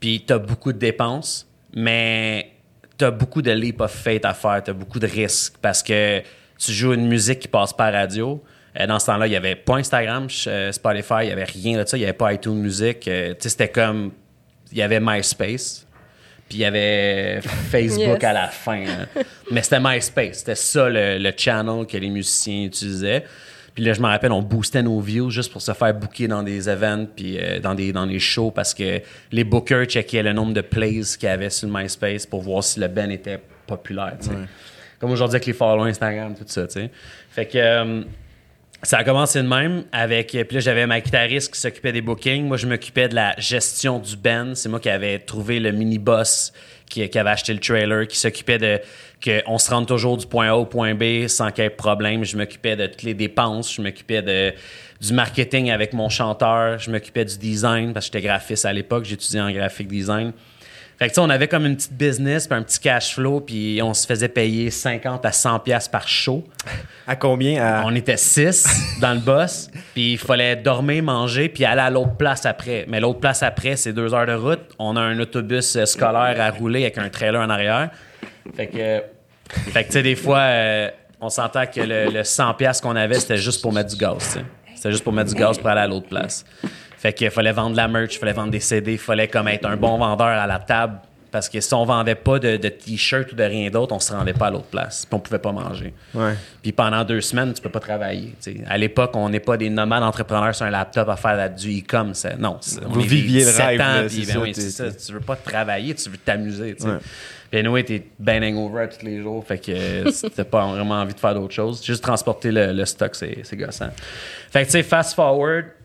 Puis 0.00 0.24
t'as 0.26 0.38
beaucoup 0.38 0.72
de 0.72 0.78
dépenses. 0.78 1.46
Mais 1.74 2.52
t'as 3.00 3.10
beaucoup 3.10 3.42
de 3.42 3.50
leap 3.50 3.80
of 3.80 3.90
faith 3.92 4.24
à 4.24 4.34
faire. 4.34 4.62
T'as 4.62 4.72
beaucoup 4.72 4.98
de 4.98 5.06
risques 5.06 5.54
parce 5.60 5.82
que 5.82 6.20
tu 6.58 6.72
joues 6.72 6.92
une 6.92 7.08
musique 7.08 7.40
qui 7.40 7.48
passe 7.48 7.72
par 7.72 7.92
radio. 7.92 8.42
Euh, 8.78 8.86
dans 8.86 8.98
ce 8.98 9.06
temps-là, 9.06 9.26
il 9.26 9.30
n'y 9.30 9.36
avait 9.36 9.56
pas 9.56 9.76
Instagram, 9.76 10.28
euh, 10.46 10.70
Spotify, 10.72 11.14
il 11.22 11.26
n'y 11.26 11.32
avait 11.32 11.44
rien 11.44 11.82
de 11.82 11.88
ça. 11.88 11.96
Il 11.96 12.00
n'y 12.00 12.04
avait 12.04 12.12
pas 12.12 12.32
iTunes 12.32 12.54
Music. 12.60 13.08
Euh, 13.08 13.30
tu 13.30 13.36
sais, 13.40 13.48
c'était 13.48 13.68
comme. 13.68 14.12
Il 14.70 14.78
y 14.78 14.82
avait 14.82 15.00
MySpace. 15.00 15.86
Puis 16.48 16.58
il 16.58 16.60
y 16.60 16.64
avait 16.64 17.40
Facebook 17.42 18.06
Yes. 18.22 18.24
à 18.24 18.32
la 18.32 18.48
fin. 18.48 18.84
hein. 18.86 19.06
Mais 19.50 19.62
c'était 19.62 19.80
MySpace. 19.80 20.38
C'était 20.38 20.54
ça 20.54 20.88
le, 20.88 21.18
le 21.18 21.32
channel 21.36 21.86
que 21.86 21.96
les 21.96 22.08
musiciens 22.10 22.64
utilisaient. 22.64 23.24
Puis 23.80 23.86
là, 23.86 23.94
je 23.94 24.00
me 24.02 24.08
rappelle, 24.08 24.30
on 24.30 24.42
boostait 24.42 24.82
nos 24.82 25.00
views 25.00 25.30
juste 25.30 25.50
pour 25.50 25.62
se 25.62 25.72
faire 25.72 25.94
booker 25.94 26.28
dans 26.28 26.42
des 26.42 26.68
events 26.68 27.06
puis 27.16 27.38
euh, 27.38 27.60
dans, 27.60 27.74
des, 27.74 27.94
dans 27.94 28.06
des 28.06 28.18
shows 28.18 28.50
parce 28.50 28.74
que 28.74 29.00
les 29.32 29.42
bookers 29.42 29.86
checkaient 29.86 30.22
le 30.22 30.34
nombre 30.34 30.52
de 30.52 30.60
plays 30.60 31.00
qu'il 31.18 31.30
y 31.30 31.32
avait 31.32 31.48
sur 31.48 31.66
MySpace 31.66 32.26
pour 32.26 32.42
voir 32.42 32.62
si 32.62 32.78
le 32.78 32.88
band 32.88 33.08
était 33.08 33.40
populaire. 33.66 34.18
Comme 34.98 35.12
aujourd'hui 35.12 35.36
avec 35.36 35.46
les 35.46 35.54
follow 35.54 35.84
Instagram, 35.84 36.34
tout 36.36 36.44
ça. 36.46 36.66
tu 36.66 36.74
sais. 36.74 36.90
Fait 37.30 37.46
que. 37.46 37.56
euh, 37.56 38.02
ça 38.82 38.98
a 38.98 39.04
commencé 39.04 39.42
de 39.42 39.46
même 39.46 39.84
avec. 39.92 40.28
Puis 40.28 40.54
là, 40.54 40.60
j'avais 40.60 40.86
ma 40.86 41.00
guitariste 41.00 41.52
qui 41.52 41.60
s'occupait 41.60 41.92
des 41.92 42.00
bookings. 42.00 42.46
Moi, 42.46 42.56
je 42.56 42.66
m'occupais 42.66 43.08
de 43.08 43.14
la 43.14 43.34
gestion 43.38 43.98
du 43.98 44.16
band. 44.16 44.52
C'est 44.54 44.70
moi 44.70 44.80
qui 44.80 44.88
avais 44.88 45.18
trouvé 45.18 45.60
le 45.60 45.70
mini-boss 45.70 46.52
qui, 46.90 47.08
qui 47.08 47.18
avait 47.18 47.30
acheté 47.30 47.54
le 47.54 47.60
trailer, 47.60 48.06
qui 48.06 48.18
s'occupait 48.18 48.58
de. 48.58 48.80
qu'on 49.24 49.56
se 49.56 49.70
rende 49.70 49.86
toujours 49.86 50.18
du 50.18 50.26
point 50.26 50.50
A 50.50 50.56
au 50.56 50.66
point 50.66 50.94
B 50.94 51.26
sans 51.28 51.50
qu'il 51.50 51.64
y 51.64 51.66
ait 51.66 51.70
de 51.70 51.74
problème. 51.74 52.24
Je 52.24 52.36
m'occupais 52.36 52.76
de 52.76 52.86
toutes 52.86 53.04
les 53.04 53.14
dépenses. 53.14 53.72
Je 53.74 53.80
m'occupais 53.80 54.20
de, 54.20 54.52
du 55.00 55.14
marketing 55.14 55.70
avec 55.70 55.94
mon 55.94 56.10
chanteur. 56.10 56.78
Je 56.78 56.90
m'occupais 56.90 57.24
du 57.24 57.38
design 57.38 57.94
parce 57.94 58.10
que 58.10 58.18
j'étais 58.18 58.26
graphiste 58.26 58.66
à 58.66 58.72
l'époque. 58.72 59.04
J'étudiais 59.04 59.40
en 59.40 59.50
graphic 59.50 59.88
design. 59.88 60.32
Fait 61.00 61.08
que, 61.08 61.18
on 61.18 61.30
avait 61.30 61.48
comme 61.48 61.64
une 61.64 61.76
petite 61.76 61.94
business, 61.94 62.46
puis 62.46 62.58
un 62.58 62.62
petit 62.62 62.78
cash 62.78 63.14
flow, 63.14 63.40
puis 63.40 63.80
on 63.82 63.94
se 63.94 64.06
faisait 64.06 64.28
payer 64.28 64.70
50 64.70 65.24
à 65.24 65.32
100 65.32 65.60
pièces 65.60 65.88
par 65.88 66.06
show. 66.06 66.44
À 67.06 67.16
combien? 67.16 67.64
À... 67.64 67.84
On 67.86 67.94
était 67.94 68.18
six 68.18 68.68
dans 69.00 69.14
le 69.14 69.20
boss, 69.20 69.70
puis 69.94 70.12
il 70.12 70.18
fallait 70.18 70.56
dormir, 70.56 71.02
manger, 71.02 71.48
puis 71.48 71.64
aller 71.64 71.80
à 71.80 71.88
l'autre 71.88 72.16
place 72.16 72.44
après. 72.44 72.84
Mais 72.86 73.00
l'autre 73.00 73.18
place 73.18 73.42
après, 73.42 73.76
c'est 73.76 73.94
deux 73.94 74.12
heures 74.12 74.26
de 74.26 74.34
route. 74.34 74.60
On 74.78 74.94
a 74.94 75.00
un 75.00 75.18
autobus 75.18 75.74
euh, 75.76 75.86
scolaire 75.86 76.38
à 76.38 76.50
rouler 76.50 76.82
avec 76.82 76.98
un 76.98 77.08
trailer 77.08 77.40
en 77.40 77.48
arrière. 77.48 77.88
Fait 78.54 78.66
que, 78.66 78.76
euh, 78.76 79.00
fait 79.48 79.84
que 79.84 79.88
tu 79.88 79.92
sais, 79.94 80.02
des 80.02 80.16
fois, 80.16 80.40
euh, 80.40 80.90
on 81.18 81.30
s'entend 81.30 81.64
que 81.64 81.80
le, 81.80 82.10
le 82.10 82.20
100$ 82.20 82.56
piastres 82.56 82.86
qu'on 82.86 82.96
avait, 82.96 83.18
c'était 83.18 83.38
juste 83.38 83.62
pour 83.62 83.72
mettre 83.72 83.88
du 83.88 83.96
gaz. 83.96 84.38
C'était 84.74 84.90
juste 84.90 85.04
pour 85.04 85.14
mettre 85.14 85.30
du 85.32 85.40
gaz 85.40 85.56
pour 85.56 85.68
aller 85.68 85.80
à 85.80 85.86
l'autre 85.86 86.08
place. 86.08 86.44
Fait 87.00 87.12
qu'il 87.14 87.30
fallait 87.30 87.52
vendre 87.52 87.72
de 87.72 87.76
la 87.78 87.88
merch, 87.88 88.14
il 88.14 88.18
fallait 88.18 88.32
vendre 88.34 88.50
des 88.50 88.60
CD, 88.60 88.92
il 88.92 88.98
fallait 88.98 89.26
comme 89.28 89.48
être 89.48 89.66
un 89.66 89.76
bon 89.76 89.96
vendeur 89.98 90.26
à 90.28 90.46
la 90.46 90.58
table. 90.58 90.98
Parce 91.32 91.48
que 91.48 91.60
si 91.60 91.72
on 91.74 91.84
vendait 91.84 92.16
pas 92.16 92.40
de, 92.40 92.56
de 92.56 92.68
t-shirt 92.68 93.30
ou 93.32 93.36
de 93.36 93.44
rien 93.44 93.70
d'autre, 93.70 93.94
on 93.94 94.00
se 94.00 94.12
rendait 94.12 94.32
pas 94.32 94.48
à 94.48 94.50
l'autre 94.50 94.64
place. 94.66 95.06
Puis 95.06 95.14
on 95.14 95.20
pouvait 95.20 95.38
pas 95.38 95.52
manger. 95.52 95.94
Ouais. 96.12 96.34
Puis 96.60 96.72
pendant 96.72 97.04
deux 97.04 97.20
semaines, 97.20 97.54
tu 97.54 97.62
peux 97.62 97.68
pas 97.68 97.78
travailler. 97.78 98.34
À 98.66 98.76
l'époque, 98.76 99.12
on 99.14 99.28
n'est 99.28 99.38
pas 99.38 99.56
des 99.56 99.70
nomades 99.70 100.02
entrepreneurs 100.02 100.52
sur 100.56 100.66
un 100.66 100.70
laptop 100.70 101.08
à 101.08 101.14
faire 101.16 101.36
la- 101.36 101.48
du 101.48 101.78
e-com. 101.78 102.12
Non, 102.38 102.58
on 102.84 102.88
Vous 102.88 103.00
est 103.00 103.04
viviez 103.04 103.40
le 103.44 103.46
17 103.46 103.64
rêve, 103.64 103.80
ans, 103.80 103.84
là, 103.84 104.02
ben 104.02 104.24
ça, 104.24 104.40
oui, 104.40 104.52
t'es- 104.52 104.60
c'est 104.60 104.70
ça. 104.70 104.90
Tu 104.90 105.12
veux 105.12 105.20
pas 105.20 105.36
travailler, 105.36 105.94
tu 105.94 106.10
veux 106.10 106.18
t'amuser. 106.18 106.74
Puis 107.48 107.60
anyway, 107.60 107.84
t'es 107.84 108.06
ben 108.18 108.42
hangover 108.42 108.88
tous 108.88 109.06
les 109.06 109.22
jours, 109.22 109.44
fait 109.46 109.58
que 109.58 109.70
euh, 109.72 110.10
t'as 110.36 110.44
pas 110.44 110.66
vraiment 110.66 110.96
envie 110.96 111.14
de 111.14 111.20
faire 111.20 111.34
d'autres 111.34 111.54
choses. 111.54 111.82
Juste 111.84 112.02
transporter 112.02 112.50
le, 112.50 112.72
le 112.72 112.84
stock, 112.84 113.14
c'est 113.14 113.56
gossant. 113.56 113.90
Fait 114.50 114.62
que 114.62 114.66
tu 114.66 114.72
sais, 114.72 114.82
fast 114.82 115.14
forward, 115.14 115.66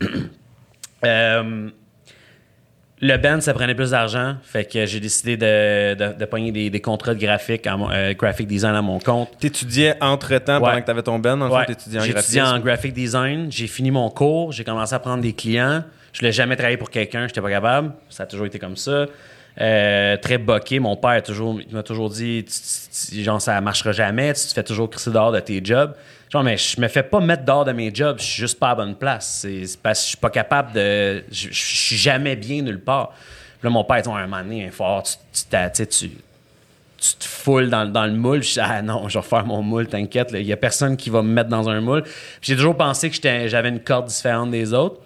euh, 1.04 1.68
le 3.02 3.16
band, 3.18 3.40
ça 3.42 3.52
prenait 3.52 3.74
plus 3.74 3.90
d'argent, 3.90 4.36
fait 4.42 4.64
que 4.64 4.86
j'ai 4.86 5.00
décidé 5.00 5.36
de, 5.36 5.94
de, 5.94 6.18
de 6.18 6.24
pogner 6.24 6.50
des, 6.50 6.70
des 6.70 6.80
contrats 6.80 7.14
de 7.14 7.20
graphique, 7.20 7.66
euh, 7.66 8.14
graphic 8.14 8.46
design 8.46 8.74
à 8.74 8.80
mon 8.80 8.98
compte. 8.98 9.28
T'étudiais 9.38 9.96
entre-temps 10.00 10.60
pendant 10.60 10.80
que 10.80 10.86
t'avais 10.86 11.02
ton 11.02 11.18
band, 11.18 11.40
en 11.42 11.50
Ouais. 11.50 11.66
fait, 11.66 11.74
t'étudiais 11.74 12.00
en 12.00 12.04
J'ai 12.04 12.12
étudié 12.12 12.40
graphisme? 12.40 12.56
en 12.56 12.60
graphic 12.64 12.92
design. 12.94 13.52
J'ai 13.52 13.66
fini 13.66 13.90
mon 13.90 14.08
cours. 14.08 14.52
J'ai 14.52 14.64
commencé 14.64 14.94
à 14.94 14.98
prendre 14.98 15.22
des 15.22 15.34
clients. 15.34 15.84
Je 16.14 16.20
voulais 16.20 16.32
jamais 16.32 16.56
travailler 16.56 16.78
pour 16.78 16.88
quelqu'un. 16.88 17.26
J'étais 17.28 17.42
pas 17.42 17.50
capable. 17.50 17.92
Ça 18.08 18.22
a 18.22 18.26
toujours 18.26 18.46
été 18.46 18.58
comme 18.58 18.76
ça. 18.76 19.04
Euh, 19.58 20.16
très 20.18 20.38
boqué. 20.38 20.78
Mon 20.80 20.96
père 20.96 21.22
toujours, 21.22 21.58
m'a 21.70 21.82
toujours 21.82 22.10
dit 22.10 22.44
genre, 23.12 23.40
ça 23.40 23.60
marchera 23.60 23.92
jamais. 23.92 24.34
Tu 24.34 24.46
te 24.48 24.52
fais 24.52 24.62
toujours 24.62 24.90
crisser 24.90 25.10
dehors 25.10 25.32
de 25.32 25.40
tes 25.40 25.64
jobs. 25.64 25.94
Genre, 26.30 26.42
mais 26.42 26.56
je 26.56 26.80
me 26.80 26.88
fais 26.88 27.02
pas 27.02 27.20
mettre 27.20 27.44
dehors 27.44 27.64
de 27.64 27.72
mes 27.72 27.94
jobs. 27.94 28.18
Je 28.18 28.24
suis 28.24 28.40
juste 28.40 28.58
pas 28.58 28.70
à 28.70 28.74
bonne 28.74 28.96
place. 28.96 29.38
C'est 29.42 29.64
parce 29.82 30.00
que 30.00 30.04
je 30.04 30.08
suis 30.08 30.18
pas 30.18 30.30
capable 30.30 30.72
de. 30.72 31.24
Je 31.30 31.48
suis 31.52 31.96
jamais 31.96 32.36
bien 32.36 32.62
nulle 32.62 32.80
part. 32.80 33.10
Puis 33.58 33.64
là, 33.66 33.70
mon 33.70 33.84
père, 33.84 34.02
dit, 34.02 34.08
un 34.10 34.26
moment 34.26 34.42
donné, 34.42 34.66
avoir- 34.66 35.02
tu, 35.04 35.16
tu, 35.86 36.10
tu 36.98 37.14
te 37.14 37.24
foules 37.24 37.70
dans, 37.70 37.90
dans 37.90 38.04
le 38.06 38.12
moule. 38.12 38.42
Je 38.42 38.60
ah 38.60 38.82
non, 38.82 39.08
je 39.08 39.18
vais 39.18 39.24
faire 39.24 39.46
mon 39.46 39.62
moule, 39.62 39.86
t'inquiète. 39.86 40.30
Il 40.34 40.42
y 40.42 40.52
a 40.52 40.56
personne 40.56 40.96
qui 40.96 41.08
va 41.08 41.22
me 41.22 41.32
mettre 41.32 41.48
dans 41.48 41.68
un 41.68 41.80
moule. 41.80 42.04
J'ai 42.42 42.56
toujours 42.56 42.76
pensé 42.76 43.08
que 43.08 43.16
j'avais 43.48 43.68
une 43.68 43.80
corde 43.80 44.06
différente 44.06 44.50
des 44.50 44.74
autres. 44.74 45.00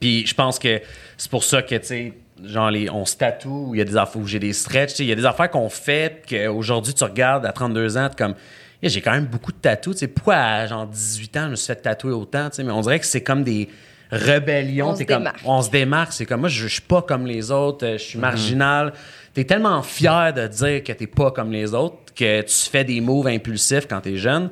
Puis 0.00 0.26
je 0.26 0.34
pense 0.34 0.58
que 0.58 0.80
c'est 1.16 1.30
pour 1.30 1.44
ça 1.44 1.62
que, 1.62 1.76
tu 1.76 2.14
genre, 2.44 2.70
les, 2.70 2.90
on 2.90 3.04
se 3.04 3.16
tatoue, 3.16 3.70
il 3.74 3.78
y 3.78 3.80
a 3.80 3.84
des 3.84 3.96
affaires 3.96 4.20
où 4.20 4.26
j'ai 4.26 4.38
des 4.38 4.52
stretches, 4.52 4.98
il 4.98 5.06
y 5.06 5.12
a 5.12 5.14
des 5.14 5.24
affaires 5.24 5.50
qu'on 5.50 5.68
fait 5.68 6.22
qu'aujourd'hui, 6.28 6.94
tu 6.94 7.04
regardes 7.04 7.46
à 7.46 7.52
32 7.52 7.96
ans, 7.96 8.08
comme, 8.16 8.34
j'ai 8.82 9.00
quand 9.00 9.12
même 9.12 9.26
beaucoup 9.26 9.52
de 9.52 9.58
tatous. 9.58 9.94
Tu 9.94 10.00
sais, 10.00 10.08
pourquoi 10.08 10.36
à 10.36 10.66
genre 10.66 10.86
18 10.86 11.36
ans, 11.36 11.44
je 11.46 11.50
me 11.50 11.56
suis 11.56 11.66
fait 11.66 11.76
tatouer 11.76 12.12
autant, 12.12 12.50
tu 12.50 12.62
mais 12.64 12.72
on 12.72 12.80
dirait 12.80 12.98
que 12.98 13.06
c'est 13.06 13.22
comme 13.22 13.44
des 13.44 13.68
rébellions. 14.10 14.90
On 14.90 14.96
se 14.96 15.04
comme, 15.04 15.18
démarque. 15.18 15.40
on 15.44 15.62
se 15.62 15.70
démarque. 15.70 16.12
C'est 16.12 16.26
comme, 16.26 16.40
moi, 16.40 16.48
je, 16.48 16.62
je 16.62 16.72
suis 16.72 16.82
pas 16.82 17.02
comme 17.02 17.26
les 17.26 17.50
autres, 17.50 17.92
je 17.92 17.96
suis 18.02 18.18
marginal. 18.18 18.92
T'es 19.34 19.44
tellement 19.44 19.82
fier 19.82 20.32
de 20.34 20.46
dire 20.46 20.84
que 20.84 20.92
t'es 20.92 21.06
pas 21.06 21.30
comme 21.30 21.50
les 21.52 21.72
autres 21.74 21.96
que 22.14 22.42
tu 22.42 22.70
fais 22.70 22.84
des 22.84 23.00
moves 23.00 23.26
impulsifs 23.28 23.86
quand 23.88 24.00
t'es 24.00 24.16
jeune 24.16 24.50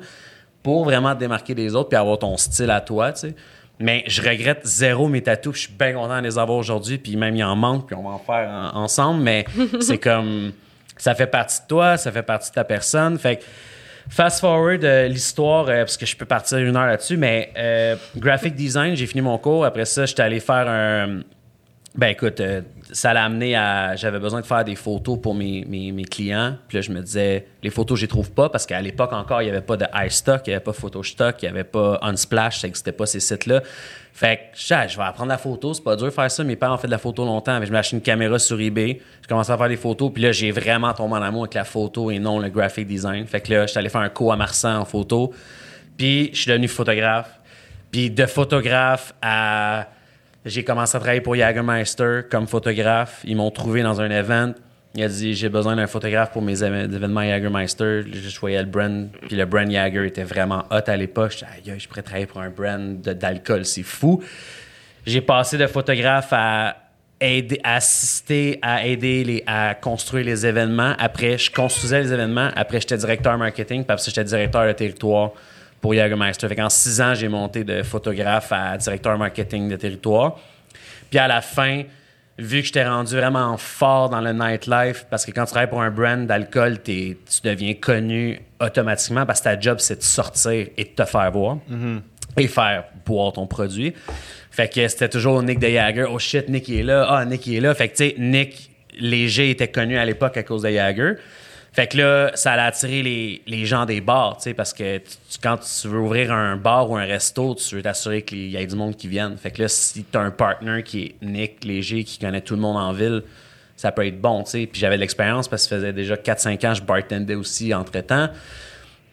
pour 0.63 0.83
vraiment 0.83 1.13
te 1.13 1.19
démarquer 1.19 1.53
des 1.53 1.75
autres 1.75 1.89
puis 1.89 1.97
avoir 1.97 2.17
ton 2.17 2.37
style 2.37 2.71
à 2.71 2.81
toi, 2.81 3.11
tu 3.13 3.19
sais. 3.21 3.35
Mais 3.81 4.03
je 4.07 4.21
regrette 4.21 4.61
zéro 4.65 5.07
mes 5.07 5.21
tatous. 5.21 5.55
Je 5.55 5.59
suis 5.61 5.73
bien 5.73 5.93
content 5.93 6.17
de 6.19 6.23
les 6.27 6.37
avoir 6.37 6.57
aujourd'hui. 6.57 6.97
Puis 6.97 7.15
même, 7.15 7.35
il 7.35 7.43
en 7.43 7.55
manque. 7.55 7.87
Puis 7.87 7.95
on 7.95 8.03
va 8.03 8.09
en 8.11 8.19
faire 8.19 8.49
en- 8.49 8.83
ensemble. 8.83 9.21
Mais 9.21 9.45
c'est 9.81 9.97
comme... 9.97 10.51
Ça 10.97 11.15
fait 11.15 11.27
partie 11.27 11.61
de 11.61 11.67
toi. 11.67 11.97
Ça 11.97 12.11
fait 12.11 12.21
partie 12.23 12.49
de 12.49 12.55
ta 12.55 12.63
personne. 12.63 13.17
Fait 13.17 13.37
que... 13.37 13.43
Fast 14.09 14.41
forward 14.41 14.83
euh, 14.83 15.07
l'histoire, 15.07 15.69
euh, 15.69 15.81
parce 15.83 15.95
que 15.95 16.07
je 16.07 16.17
peux 16.17 16.25
partir 16.25 16.57
une 16.57 16.75
heure 16.75 16.87
là-dessus, 16.87 17.17
mais 17.17 17.53
euh, 17.55 17.95
graphic 18.17 18.55
design, 18.55 18.95
j'ai 18.95 19.05
fini 19.05 19.21
mon 19.21 19.37
cours. 19.37 19.63
Après 19.63 19.85
ça, 19.85 20.05
j'étais 20.07 20.23
allé 20.23 20.39
faire 20.39 20.67
un. 20.67 21.19
Ben 21.93 22.07
écoute, 22.07 22.39
euh, 22.39 22.61
ça 22.93 23.13
l'a 23.13 23.25
amené 23.25 23.53
à. 23.53 23.97
J'avais 23.97 24.19
besoin 24.19 24.39
de 24.39 24.45
faire 24.45 24.63
des 24.63 24.75
photos 24.75 25.19
pour 25.21 25.35
mes, 25.35 25.65
mes, 25.67 25.91
mes 25.91 26.05
clients. 26.05 26.55
Puis 26.69 26.77
là, 26.77 26.81
je 26.81 26.89
me 26.89 27.01
disais, 27.01 27.47
les 27.61 27.69
photos, 27.69 27.99
je 27.99 28.05
les 28.05 28.07
trouve 28.07 28.31
pas 28.31 28.47
parce 28.47 28.65
qu'à 28.65 28.81
l'époque 28.81 29.11
encore, 29.11 29.41
il 29.41 29.45
n'y 29.45 29.51
avait 29.51 29.61
pas 29.61 29.75
de 29.75 29.85
iStock, 30.05 30.43
il 30.47 30.51
n'y 30.51 30.55
avait 30.55 30.63
pas 30.63 30.71
Photostock, 30.71 31.35
il 31.41 31.45
n'y 31.45 31.49
avait 31.49 31.65
pas 31.65 31.99
Unsplash, 32.01 32.59
ça 32.59 32.67
n'existait 32.67 32.93
pas 32.93 33.05
ces 33.05 33.19
sites-là. 33.19 33.61
Fait 34.13 34.37
que 34.37 34.41
je, 34.57 34.67
sais, 34.67 34.87
je 34.87 34.95
vais 34.95 35.03
apprendre 35.03 35.29
la 35.29 35.37
photo, 35.37 35.73
c'est 35.73 35.83
pas 35.83 35.97
dur 35.97 36.05
de 36.05 36.11
faire 36.11 36.31
ça. 36.31 36.43
Mes 36.45 36.55
parents 36.55 36.75
ont 36.75 36.77
fait 36.77 36.87
de 36.87 36.91
la 36.91 36.97
photo 36.97 37.25
longtemps. 37.25 37.59
mais 37.59 37.65
Je 37.65 37.73
m'ai 37.73 37.79
acheté 37.79 37.97
une 37.97 38.01
caméra 38.01 38.39
sur 38.39 38.59
eBay. 38.59 39.01
Je 39.21 39.27
commençais 39.27 39.51
à 39.51 39.57
faire 39.57 39.69
des 39.69 39.77
photos. 39.77 40.11
Puis 40.13 40.23
là, 40.23 40.31
j'ai 40.31 40.51
vraiment 40.51 40.93
tombé 40.93 41.15
en 41.15 41.21
amour 41.21 41.43
avec 41.43 41.55
la 41.55 41.65
photo 41.65 42.09
et 42.09 42.19
non 42.19 42.39
le 42.39 42.49
graphic 42.49 42.87
design. 42.87 43.25
Fait 43.27 43.41
que 43.41 43.51
là, 43.51 43.65
je 43.65 43.71
suis 43.71 43.79
allé 43.79 43.89
faire 43.89 44.01
un 44.01 44.09
cours 44.09 44.31
à 44.31 44.37
Marsan 44.37 44.79
en 44.79 44.85
photo. 44.85 45.33
Puis 45.97 46.29
je 46.33 46.41
suis 46.41 46.51
devenu 46.51 46.69
photographe. 46.69 47.37
Puis 47.91 48.09
de 48.09 48.25
photographe 48.25 49.13
à. 49.21 49.87
J'ai 50.45 50.63
commencé 50.63 50.95
à 50.97 50.99
travailler 50.99 51.21
pour 51.21 51.35
Jagermeister 51.35 52.21
comme 52.29 52.47
photographe. 52.47 53.21
Ils 53.25 53.35
m'ont 53.35 53.51
trouvé 53.51 53.83
dans 53.83 54.01
un 54.01 54.09
event. 54.09 54.53
Il 54.95 55.03
a 55.03 55.07
dit 55.07 55.35
J'ai 55.35 55.49
besoin 55.49 55.75
d'un 55.75 55.85
photographe 55.87 56.31
pour 56.31 56.41
mes 56.41 56.63
événements 56.63 57.21
Jagermeister. 57.21 58.01
Je 58.11 58.39
voyais 58.39 58.59
le 58.59 58.65
brand. 58.65 59.09
Puis 59.27 59.35
le 59.35 59.45
brand 59.45 59.69
Jager 59.69 60.07
était 60.07 60.23
vraiment 60.23 60.63
hot 60.71 60.81
à 60.87 60.97
l'époque. 60.97 61.33
Je 61.37 61.45
Aïe, 61.45 61.79
je 61.79 61.87
pourrais 61.87 62.01
travailler 62.01 62.25
pour 62.25 62.41
un 62.41 62.49
brand 62.49 62.99
d'alcool. 63.01 63.65
C'est 63.65 63.83
fou. 63.83 64.23
J'ai 65.05 65.21
passé 65.21 65.57
de 65.57 65.67
photographe 65.67 66.29
à 66.31 66.75
aider, 67.19 67.59
à 67.63 67.75
assister, 67.75 68.57
à 68.63 68.85
aider 68.85 69.23
les, 69.23 69.43
à 69.45 69.75
construire 69.75 70.25
les 70.25 70.45
événements. 70.45 70.95
Après, 70.97 71.37
je 71.37 71.51
construisais 71.51 72.01
les 72.01 72.13
événements. 72.13 72.49
Après, 72.55 72.81
j'étais 72.81 72.97
directeur 72.97 73.37
marketing. 73.37 73.83
Puis 73.83 73.93
après, 73.93 74.05
j'étais 74.05 74.23
directeur 74.23 74.65
de 74.65 74.71
territoire 74.71 75.31
pour 75.81 75.93
Jagermeister. 75.93 76.47
Fait 76.47 76.55
qu'en 76.55 76.69
six 76.69 77.01
ans, 77.01 77.13
j'ai 77.13 77.27
monté 77.27 77.63
de 77.63 77.83
photographe 77.83 78.51
à 78.51 78.77
directeur 78.77 79.17
marketing 79.17 79.67
de 79.67 79.75
territoire. 79.75 80.39
Puis 81.09 81.19
à 81.19 81.27
la 81.27 81.41
fin, 81.41 81.83
vu 82.37 82.61
que 82.61 82.67
j'étais 82.67 82.87
rendu 82.87 83.15
vraiment 83.15 83.57
fort 83.57 84.09
dans 84.09 84.21
le 84.21 84.31
nightlife, 84.31 85.05
parce 85.09 85.25
que 85.25 85.31
quand 85.31 85.45
tu 85.45 85.51
travailles 85.51 85.69
pour 85.69 85.81
un 85.81 85.91
brand 85.91 86.25
d'alcool, 86.25 86.81
tu 86.83 87.17
deviens 87.43 87.73
connu 87.73 88.41
automatiquement 88.59 89.25
parce 89.25 89.39
que 89.39 89.45
ta 89.45 89.59
job, 89.59 89.77
c'est 89.79 89.97
de 89.97 90.03
sortir 90.03 90.67
et 90.77 90.83
de 90.83 90.89
te 90.89 91.03
faire 91.03 91.31
voir 91.31 91.57
et 92.37 92.47
faire 92.47 92.85
boire 93.05 93.33
ton 93.33 93.47
produit. 93.47 93.93
Fait 94.51 94.71
que 94.71 94.87
c'était 94.87 95.09
toujours 95.09 95.41
Nick 95.43 95.59
de 95.59 95.67
Jagger. 95.67 96.05
Oh 96.09 96.19
shit, 96.19 96.47
Nick 96.49 96.67
il 96.69 96.79
est 96.79 96.83
là. 96.83 97.07
Ah, 97.09 97.25
Nick 97.25 97.47
il 97.47 97.55
est 97.55 97.59
là. 97.61 97.73
Fait 97.73 97.89
que 97.89 97.95
tu 97.95 98.09
sais, 98.09 98.15
Nick 98.17 98.69
Léger 98.99 99.49
était 99.49 99.69
connu 99.69 99.97
à 99.97 100.05
l'époque 100.05 100.37
à 100.37 100.43
cause 100.43 100.61
de 100.63 100.69
Jagger. 100.69 101.13
Fait 101.73 101.87
que 101.87 101.97
là, 101.97 102.31
ça 102.35 102.51
allait 102.51 102.63
attirer 102.63 103.01
les, 103.01 103.41
les 103.47 103.65
gens 103.65 103.85
des 103.85 104.01
bars, 104.01 104.35
tu 104.35 104.43
sais, 104.43 104.53
parce 104.53 104.73
que 104.73 105.01
quand 105.41 105.57
tu 105.57 105.87
veux 105.87 105.99
ouvrir 105.99 106.33
un 106.33 106.57
bar 106.57 106.89
ou 106.89 106.97
un 106.97 107.05
resto, 107.05 107.55
tu 107.55 107.75
veux 107.75 107.81
t'assurer 107.81 108.23
qu'il 108.23 108.49
y 108.49 108.57
ait 108.57 108.65
du 108.65 108.75
monde 108.75 108.97
qui 108.97 109.07
vienne. 109.07 109.37
Fait 109.37 109.51
que 109.51 109.61
là, 109.61 109.67
si 109.69 110.03
tu 110.03 110.17
as 110.17 110.21
un 110.21 110.31
partner 110.31 110.83
qui 110.83 111.03
est 111.03 111.25
Nick 111.25 111.63
Léger, 111.63 112.03
qui 112.03 112.19
connaît 112.19 112.41
tout 112.41 112.55
le 112.55 112.61
monde 112.61 112.75
en 112.75 112.91
ville, 112.91 113.23
ça 113.77 113.93
peut 113.93 114.05
être 114.05 114.19
bon, 114.19 114.43
tu 114.43 114.51
sais. 114.51 114.67
Puis 114.67 114.81
j'avais 114.81 114.97
de 114.97 115.01
l'expérience 115.01 115.47
parce 115.47 115.63
que 115.63 115.69
ça 115.69 115.75
faisait 115.77 115.93
déjà 115.93 116.15
4-5 116.15 116.67
ans, 116.67 116.73
je 116.73 116.83
bartendais 116.83 117.35
aussi 117.35 117.73
entre-temps. 117.73 118.27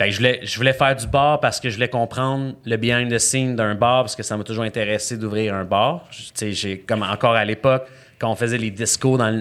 Que 0.01 0.11
je 0.11 0.17
voulais, 0.17 0.41
je 0.43 0.57
voulais 0.57 0.73
faire 0.73 0.97
du 0.97 1.07
bar 1.07 1.39
parce 1.39 1.61
que 1.61 1.71
je 1.71 1.75
voulais 1.75 1.89
comprendre 1.89 2.55
le 2.65 2.77
behind 2.77 3.13
the 3.13 3.19
scene 3.19 3.55
d'un 3.55 3.77
bar 3.77 4.03
parce 4.03 4.17
que 4.17 4.23
ça 4.25 4.37
m'a 4.37 4.43
toujours 4.43 4.65
intéressé 4.65 5.17
d'ouvrir 5.17 5.55
un 5.55 5.65
bar. 5.65 6.09
Tu 6.11 6.25
sais, 6.35 6.53
j'ai 6.53 6.79
comme 6.81 7.03
encore 7.05 7.35
à 7.35 7.45
l'époque 7.45 7.87
quand 8.19 8.31
on 8.31 8.37
faisait 8.37 8.59
les 8.59 8.71
discos 8.71 9.17
dans, 9.17 9.33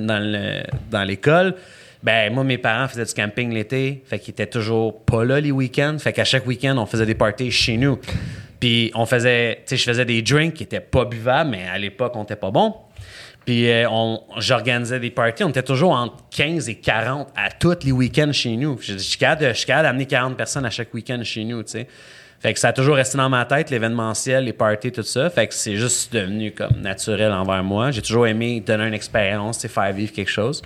dans 0.90 1.04
l'école. 1.04 1.56
Ben 2.04 2.34
moi 2.34 2.44
mes 2.44 2.58
parents 2.58 2.88
faisaient 2.88 3.06
du 3.06 3.13
camping 3.13 3.54
l'été, 3.54 4.04
fait 4.06 4.20
qu'ils 4.20 4.32
étaient 4.32 4.48
toujours 4.48 5.04
pas 5.04 5.25
là 5.25 5.39
les 5.39 5.51
week-ends. 5.51 5.98
Fait 6.00 6.13
qu'à 6.13 6.25
chaque 6.25 6.46
week-end 6.46 6.77
on 6.77 6.86
faisait 6.86 7.06
des 7.06 7.16
parties 7.16 7.51
chez 7.51 7.77
nous. 7.77 8.00
Puis 8.60 8.92
on 8.96 9.06
faisait, 9.06 9.58
tu 9.58 9.62
sais, 9.66 9.77
je 9.77 9.84
faisais 9.84 10.06
des 10.06 10.22
drinks 10.22 10.54
qui 10.54 10.63
étaient 10.63 10.80
pas 10.80 11.06
buvables, 11.06 11.51
mais 11.51 11.68
à 11.68 11.77
l'époque 11.77 12.13
on 12.16 12.24
était 12.24 12.36
pas 12.36 12.51
bon. 12.51 12.75
Puis 13.46 13.70
euh, 13.70 13.89
on, 13.89 14.22
j'organisais 14.38 15.00
des 15.00 15.10
parties. 15.10 15.44
On 15.44 15.50
était 15.50 15.63
toujours 15.63 15.92
entre 15.92 16.18
15 16.32 16.68
et 16.70 16.75
40 16.75 17.30
à 17.36 17.50
tous 17.50 17.77
les 17.86 17.92
week-ends 17.92 18.32
chez 18.34 18.56
nous. 18.58 18.77
Je 18.82 18.98
suis 18.98 19.18
capable 19.18 19.56
d'amener 19.68 20.06
40 20.06 20.36
personnes 20.36 20.66
à 20.66 20.70
chaque 20.70 20.94
week-end 20.94 21.22
chez 21.24 21.46
nous, 21.46 21.63
tu 21.63 21.72
sais. 21.72 21.88
Fait 22.39 22.54
que 22.54 22.60
ça 22.60 22.68
a 22.68 22.74
toujours 22.74 22.96
resté 22.98 23.18
dans 23.18 23.30
ma 23.30 23.46
tête, 23.46 23.72
l'événementiel, 23.72 24.44
les 24.44 24.54
parties, 24.54 24.92
tout 24.92 25.01
ça. 25.01 25.30
Fait 25.30 25.48
que 25.48 25.56
c'est 25.56 25.75
juste 25.75 26.13
devenu 26.13 26.51
comme 26.51 26.82
naturel 26.82 27.32
envers 27.32 27.63
moi. 27.63 27.89
J'ai 27.92 28.01
toujours 28.01 28.27
aimé 28.27 28.62
donner 28.62 28.86
une 28.86 28.94
expérience, 28.94 29.66
faire 29.66 29.92
vivre 29.92 30.12
quelque 30.12 30.30
chose. 30.30 30.62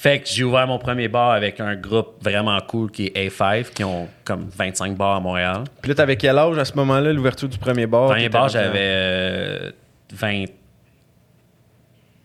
Fait 0.00 0.18
que 0.20 0.26
j'ai 0.30 0.44
ouvert 0.44 0.66
mon 0.66 0.78
premier 0.78 1.08
bar 1.08 1.30
avec 1.32 1.60
un 1.60 1.76
groupe 1.76 2.14
vraiment 2.22 2.58
cool 2.66 2.90
qui 2.90 3.12
est 3.14 3.28
A5, 3.28 3.70
qui 3.74 3.84
ont 3.84 4.08
comme 4.24 4.48
25 4.48 4.96
bars 4.96 5.16
à 5.16 5.20
Montréal. 5.20 5.64
Puis 5.82 5.90
là, 5.90 5.94
t'avais 5.94 6.16
quel 6.16 6.38
âge 6.38 6.56
à 6.56 6.64
ce 6.64 6.72
moment-là, 6.76 7.12
l'ouverture 7.12 7.50
du 7.50 7.58
premier 7.58 7.84
bar? 7.86 8.08
Premier 8.08 8.30
bar, 8.30 8.48
j'avais 8.48 8.78
euh, 8.80 9.70
20. 10.14 10.44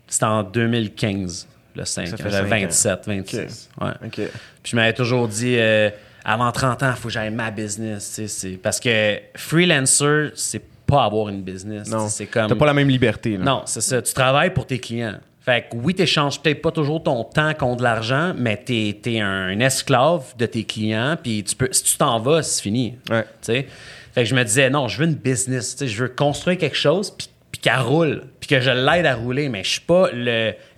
C'était 0.07 0.23
en 0.25 0.43
2015, 0.43 1.47
le 1.75 1.83
5. 1.83 2.07
Ça 2.07 2.15
fait 2.15 2.29
J'avais 2.29 2.49
cinq 2.49 2.57
ans. 2.57 2.61
27, 2.61 2.99
26. 3.07 3.69
Ouais. 3.81 3.87
OK. 4.05 4.13
Puis 4.13 4.31
je 4.71 4.75
m'avais 4.77 4.93
toujours 4.93 5.27
dit, 5.27 5.57
euh, 5.57 5.89
avant 6.23 6.53
30 6.53 6.81
ans, 6.81 6.91
il 6.91 6.95
faut 6.95 7.09
que 7.09 7.13
j'aille 7.13 7.29
ma 7.29 7.51
business. 7.51 8.21
c'est- 8.27 8.57
Parce 8.57 8.79
que 8.79 9.19
freelancer, 9.35 10.31
c'est 10.35 10.61
pas 10.87 11.03
avoir 11.03 11.27
une 11.27 11.41
business. 11.41 11.89
Non. 11.89 12.07
C'est 12.07 12.27
comme. 12.27 12.47
T'as 12.47 12.55
pas 12.55 12.67
la 12.67 12.73
même 12.73 12.87
liberté, 12.89 13.35
là. 13.35 13.43
Non, 13.43 13.61
c'est 13.65 13.81
ça. 13.81 14.01
Tu 14.01 14.13
travailles 14.13 14.53
pour 14.53 14.65
tes 14.65 14.79
clients. 14.79 15.15
Fait 15.45 15.69
que 15.69 15.75
oui, 15.75 15.93
tu 15.93 16.01
échanges 16.01 16.41
peut-être 16.41 16.63
pas 16.63 16.71
toujours 16.71 17.03
ton 17.03 17.23
temps 17.23 17.53
contre 17.53 17.77
de 17.77 17.83
l'argent, 17.83 18.33
mais 18.35 18.59
tu 18.65 18.95
es, 19.05 19.19
un 19.19 19.59
esclave 19.59 20.35
de 20.39 20.47
tes 20.47 20.63
clients. 20.63 21.17
Puis 21.21 21.43
tu 21.43 21.55
peux, 21.55 21.69
si 21.71 21.83
tu 21.83 21.97
t'en 21.97 22.19
vas, 22.19 22.41
c'est 22.41 22.63
fini. 22.63 22.97
Ouais. 23.11 23.25
Fait 23.45 23.67
que 24.15 24.25
je 24.25 24.33
me 24.33 24.43
disais, 24.43 24.71
non, 24.71 24.87
je 24.87 24.97
veux 24.97 25.05
une 25.05 25.13
business. 25.13 25.77
Je 25.85 26.01
veux 26.01 26.09
construire 26.09 26.57
quelque 26.57 26.75
chose, 26.75 27.11
puis, 27.11 27.29
puis 27.51 27.61
qu'elle 27.61 27.79
roule, 27.79 28.23
puis 28.39 28.47
que 28.47 28.59
je 28.59 28.71
l'aide 28.71 29.05
à 29.05 29.13
rouler, 29.13 29.47
mais 29.49 29.63
je 29.63 29.69
suis 29.69 29.81
pas 29.81 30.09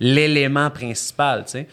l'élément 0.00 0.68
principal. 0.68 1.44
tu 1.46 1.52
sais? 1.52 1.66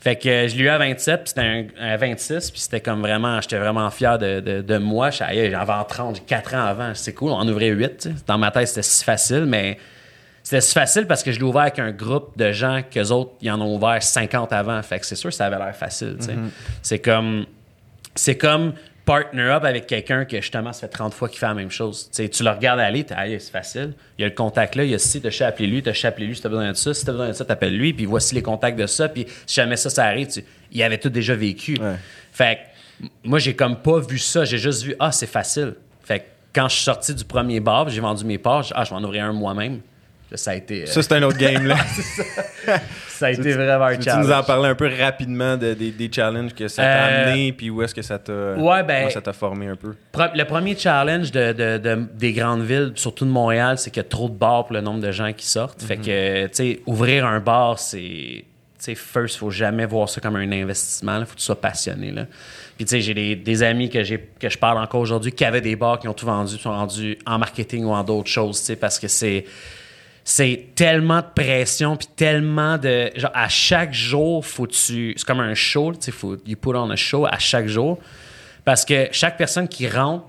Fait 0.00 0.16
que 0.16 0.48
je 0.48 0.56
l'ai 0.56 0.64
eu 0.64 0.68
à 0.68 0.78
27, 0.78 1.20
puis 1.20 1.28
c'était 1.28 1.40
un, 1.42 1.66
un 1.78 1.96
26, 1.96 2.50
puis 2.50 2.60
c'était 2.60 2.80
comme 2.80 3.02
vraiment, 3.02 3.40
j'étais 3.40 3.58
vraiment 3.58 3.88
fier 3.90 4.18
de, 4.18 4.40
de, 4.40 4.62
de 4.62 4.78
moi. 4.78 5.10
J'avais 5.10 5.54
en 5.54 5.84
30, 5.84 6.16
j'ai 6.16 6.22
4 6.22 6.54
ans 6.54 6.64
avant, 6.64 6.90
c'est 6.94 7.12
cool, 7.12 7.30
on 7.30 7.36
en 7.36 7.48
ouvrait 7.48 7.68
8. 7.68 7.96
tu 7.98 8.08
sais? 8.08 8.14
Dans 8.26 8.38
ma 8.38 8.50
tête, 8.50 8.66
c'était 8.66 8.82
si 8.82 9.04
facile, 9.04 9.44
mais 9.46 9.78
c'était 10.46 10.60
si 10.60 10.74
facile 10.74 11.08
parce 11.08 11.24
que 11.24 11.32
je 11.32 11.40
l'ai 11.40 11.44
ouvert 11.44 11.62
avec 11.62 11.80
un 11.80 11.90
groupe 11.90 12.38
de 12.38 12.52
gens 12.52 12.80
qu'eux 12.88 13.08
autres, 13.08 13.32
ils 13.40 13.50
en 13.50 13.60
ont 13.60 13.74
ouvert 13.74 14.00
50 14.00 14.52
avant. 14.52 14.80
Fait 14.84 15.00
que 15.00 15.04
c'est 15.04 15.16
sûr 15.16 15.30
que 15.30 15.34
ça 15.34 15.46
avait 15.46 15.58
l'air 15.58 15.74
facile. 15.74 16.18
sais. 16.20 16.36
C'est 16.82 17.00
comme. 17.00 17.46
C'est 18.14 18.36
comme 18.36 18.74
partner 19.04 19.42
up 19.42 19.64
avec 19.64 19.88
quelqu'un 19.88 20.24
que 20.24 20.36
justement 20.40 20.72
ça 20.72 20.82
fait 20.82 20.92
30 20.92 21.14
fois 21.14 21.28
qu'il 21.28 21.40
fait 21.40 21.48
la 21.48 21.54
même 21.54 21.72
chose. 21.72 22.08
Tu 22.12 22.44
le 22.44 22.50
regardes 22.50 22.78
aller, 22.78 23.02
t'es 23.02 23.14
aïe, 23.14 23.40
c'est 23.40 23.50
facile. 23.50 23.94
Il 24.18 24.22
y 24.22 24.24
a 24.24 24.28
le 24.28 24.36
contact 24.36 24.76
là, 24.76 24.84
il 24.84 24.90
y 24.90 24.94
a 24.94 25.00
si, 25.00 25.20
t'as 25.20 25.30
à 25.44 25.48
appeler 25.48 25.66
lui, 25.66 25.82
t'as 25.82 25.90
à 25.90 26.06
appeler 26.06 26.28
lui 26.28 26.36
si 26.36 26.42
t'as 26.42 26.48
besoin 26.48 26.70
de 26.70 26.76
ça. 26.76 26.94
Si 26.94 27.04
t'as 27.04 27.10
besoin 27.10 27.28
de 27.30 27.32
ça, 27.32 27.44
t'appelles 27.44 27.76
lui, 27.76 27.92
puis 27.92 28.04
voici 28.04 28.36
les 28.36 28.42
contacts 28.42 28.78
de 28.78 28.86
ça, 28.86 29.08
puis 29.08 29.26
si 29.46 29.56
jamais 29.56 29.76
ça, 29.76 29.90
ça 29.90 30.04
arrive, 30.04 30.28
tu, 30.28 30.44
il 30.70 30.80
avait 30.80 30.98
tout 30.98 31.10
déjà 31.10 31.34
vécu. 31.34 31.76
Ouais. 31.80 31.96
Fait 32.30 32.60
que 33.00 33.06
moi, 33.24 33.40
j'ai 33.40 33.56
comme 33.56 33.82
pas 33.82 33.98
vu 33.98 34.18
ça, 34.18 34.44
j'ai 34.44 34.58
juste 34.58 34.84
vu, 34.84 34.94
ah, 35.00 35.10
c'est 35.10 35.26
facile. 35.26 35.74
Fait 36.04 36.20
que 36.20 36.24
quand 36.54 36.68
je 36.68 36.76
suis 36.76 36.84
sorti 36.84 37.16
du 37.16 37.24
premier 37.24 37.58
bar, 37.58 37.88
j'ai 37.88 38.00
vendu 38.00 38.24
mes 38.24 38.38
parts, 38.38 38.62
j'ai 38.62 38.74
ah, 38.76 38.84
je 38.84 38.90
vais 38.90 38.96
en 38.96 39.02
ouvrir 39.02 39.24
un 39.24 39.32
moi-même. 39.32 39.80
Là, 40.30 40.36
ça 40.36 40.50
a 40.50 40.54
été, 40.56 40.82
euh, 40.82 40.86
Ça, 40.86 41.02
c'est 41.02 41.12
un 41.14 41.22
autre 41.22 41.38
game, 41.38 41.66
là. 41.66 41.76
ça 43.08 43.26
a 43.26 43.30
été 43.30 43.52
vraiment 43.52 43.84
un 43.84 43.92
tu 43.92 43.98
nous 43.98 44.04
challenge. 44.04 44.30
en 44.30 44.42
parler 44.42 44.68
un 44.70 44.74
peu 44.74 44.90
rapidement 44.98 45.56
de- 45.56 45.74
des, 45.74 45.92
des 45.92 46.10
challenges 46.12 46.52
que 46.52 46.66
ça 46.68 46.82
t'a 46.82 46.88
Euh, 47.06 47.24
amené, 47.30 47.52
puis 47.52 47.70
où 47.70 47.80
est-ce 47.82 47.94
que 47.94 48.02
ça 48.02 48.18
t'a 48.18 48.54
Ouais, 48.54 48.82
ben- 48.82 49.08
ça 49.10 49.20
t'a 49.20 49.32
formé 49.32 49.68
un 49.68 49.76
peu? 49.76 49.94
Le 50.34 50.44
premier 50.44 50.76
challenge 50.76 51.30
de, 51.30 51.52
de- 51.52 51.78
de- 51.78 52.06
des 52.14 52.32
grandes 52.32 52.62
villes, 52.64 52.92
surtout 52.96 53.24
de 53.24 53.30
Montréal, 53.30 53.78
c'est 53.78 53.90
qu'il 53.90 54.02
y 54.02 54.06
a 54.06 54.08
trop 54.08 54.28
de 54.28 54.34
bars 54.34 54.64
pour 54.66 54.74
le 54.74 54.80
nombre 54.80 55.00
de 55.00 55.12
gens 55.12 55.32
qui 55.32 55.46
sortent. 55.46 55.82
Fait 55.82 55.96
que, 55.96 56.46
tu 56.46 56.54
sais, 56.54 56.80
ouvrir 56.86 57.24
un 57.26 57.38
bar, 57.40 57.78
c'est 57.78 58.44
sais, 58.78 58.94
first, 58.94 59.36
faut 59.38 59.50
jamais 59.50 59.86
voir 59.86 60.08
ça 60.08 60.20
comme 60.20 60.36
un 60.36 60.52
investissement. 60.52 61.18
Il 61.20 61.26
faut 61.26 61.32
que 61.34 61.38
tu 61.38 61.44
sois 61.44 61.60
passionné. 61.60 62.10
Là. 62.10 62.26
Puis, 62.76 62.84
tu 62.84 62.90
sais, 62.90 63.00
j'ai 63.00 63.14
des, 63.14 63.34
des, 63.34 63.62
amis 63.62 63.88
que, 63.88 63.98
que 64.38 64.48
je 64.48 64.58
parle 64.58 64.78
encore 64.78 65.00
aujourd'hui 65.00 65.32
qui 65.32 65.44
avaient 65.44 65.62
des 65.62 65.76
bars 65.76 65.98
qui 65.98 66.08
ont 66.08 66.12
tout 66.12 66.26
vendu, 66.26 66.56
qui 66.56 66.62
sont 66.62 66.70
rendus 66.70 67.16
en 67.26 67.38
marketing 67.38 67.84
ou 67.84 67.92
en 67.92 68.04
d'autres 68.04 68.28
choses, 68.28 68.58
tu 68.60 68.66
sais, 68.66 68.76
parce 68.76 68.98
que 68.98 69.08
c'est 69.08 69.44
c'est 70.28 70.70
tellement 70.74 71.20
de 71.20 71.26
pression 71.40 71.96
puis 71.96 72.08
tellement 72.16 72.78
de 72.78 73.12
genre 73.14 73.30
à 73.32 73.48
chaque 73.48 73.94
jour 73.94 74.44
faut 74.44 74.66
tu 74.66 75.14
c'est 75.16 75.24
comme 75.24 75.38
un 75.38 75.54
show 75.54 75.92
tu 75.92 76.06
sais 76.06 76.10
faut 76.10 76.36
you 76.44 76.56
put 76.56 76.70
on 76.74 76.90
a 76.90 76.96
show 76.96 77.26
à 77.26 77.38
chaque 77.38 77.68
jour 77.68 78.00
parce 78.64 78.84
que 78.84 79.06
chaque 79.12 79.38
personne 79.38 79.68
qui 79.68 79.86
rentre 79.88 80.26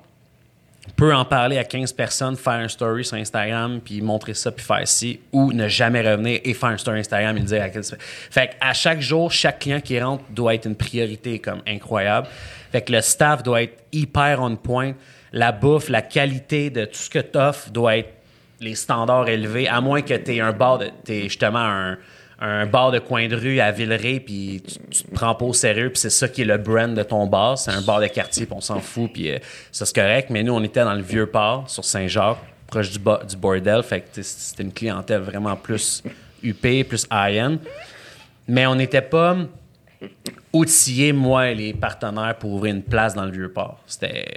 peut 0.95 1.13
en 1.13 1.25
parler 1.25 1.57
à 1.57 1.63
15 1.63 1.91
personnes, 1.93 2.35
faire 2.37 2.53
un 2.53 2.67
story 2.67 3.03
sur 3.03 3.17
Instagram, 3.17 3.81
puis 3.83 4.01
montrer 4.01 4.33
ça, 4.33 4.51
puis 4.51 4.63
faire 4.63 4.87
ci, 4.87 5.19
ou 5.31 5.51
ne 5.51 5.67
jamais 5.67 6.01
revenir 6.01 6.39
et 6.43 6.53
faire 6.53 6.69
un 6.69 6.77
story 6.77 6.99
Instagram 6.99 7.35
et 7.35 7.41
le 7.41 7.45
dire 7.45 7.63
à 7.63 7.69
quel... 7.69 7.83
Fait 7.83 8.51
à 8.61 8.73
chaque 8.73 9.01
jour, 9.01 9.31
chaque 9.31 9.59
client 9.59 9.81
qui 9.81 9.99
rentre 9.99 10.23
doit 10.29 10.55
être 10.55 10.65
une 10.65 10.75
priorité 10.75 11.39
comme 11.39 11.61
incroyable. 11.67 12.27
Fait 12.71 12.81
que 12.81 12.91
le 12.91 13.01
staff 13.01 13.43
doit 13.43 13.63
être 13.63 13.83
hyper 13.91 14.41
on 14.41 14.55
point. 14.55 14.93
La 15.33 15.51
bouffe, 15.51 15.89
la 15.89 16.01
qualité 16.01 16.69
de 16.69 16.85
tout 16.85 16.97
ce 16.97 17.09
que 17.09 17.19
tu 17.19 17.37
offres 17.37 17.69
doit 17.69 17.97
être 17.97 18.13
les 18.59 18.75
standards 18.75 19.29
élevés, 19.29 19.67
à 19.67 19.81
moins 19.81 20.01
que 20.01 20.13
tu 20.13 20.35
aies 20.35 20.41
un 20.41 20.53
bar, 20.53 20.79
de, 20.79 20.89
t'es 21.03 21.23
justement 21.23 21.59
un 21.59 21.97
un 22.39 22.67
bar 22.67 22.91
de 22.91 22.99
coin 22.99 23.27
de 23.27 23.35
rue 23.35 23.59
à 23.59 23.71
Villeray, 23.71 24.19
puis 24.19 24.61
tu, 24.91 25.03
te 25.03 25.11
prends 25.11 25.33
pas 25.33 25.45
au 25.45 25.53
sérieux, 25.53 25.89
puis 25.89 25.99
c'est 25.99 26.11
ça 26.11 26.27
qui 26.27 26.43
est 26.43 26.45
le 26.45 26.57
brand 26.57 26.93
de 26.93 27.03
ton 27.03 27.25
bar. 27.25 27.57
C'est 27.57 27.71
un 27.71 27.81
bar 27.81 27.99
de 27.99 28.07
quartier, 28.07 28.45
puis 28.45 28.55
on 28.55 28.61
s'en 28.61 28.79
fout, 28.79 29.11
puis 29.11 29.31
euh, 29.31 29.39
ça 29.71 29.85
c'est 29.85 29.95
correct. 29.95 30.29
Mais 30.29 30.43
nous, 30.43 30.53
on 30.53 30.63
était 30.63 30.83
dans 30.83 30.93
le 30.93 31.01
vieux 31.01 31.25
port, 31.25 31.69
sur 31.69 31.83
Saint-Jacques, 31.83 32.37
proche 32.67 32.91
du, 32.91 32.99
du 32.99 33.37
bordel. 33.37 33.81
Fait 33.81 34.01
que 34.01 34.21
c'était 34.21 34.63
une 34.63 34.73
clientèle 34.73 35.21
vraiment 35.21 35.55
plus 35.55 36.03
UP, 36.43 36.61
plus 36.87 37.07
high-end. 37.11 37.57
Mais 38.47 38.67
on 38.67 38.75
n'était 38.75 39.01
pas 39.01 39.35
outillés, 40.53 41.13
moi 41.13 41.49
et 41.49 41.55
les 41.55 41.73
partenaires, 41.73 42.35
pour 42.37 42.51
ouvrir 42.51 42.75
une 42.75 42.83
place 42.83 43.13
dans 43.13 43.25
le 43.25 43.31
Vieux-Port. 43.31 43.83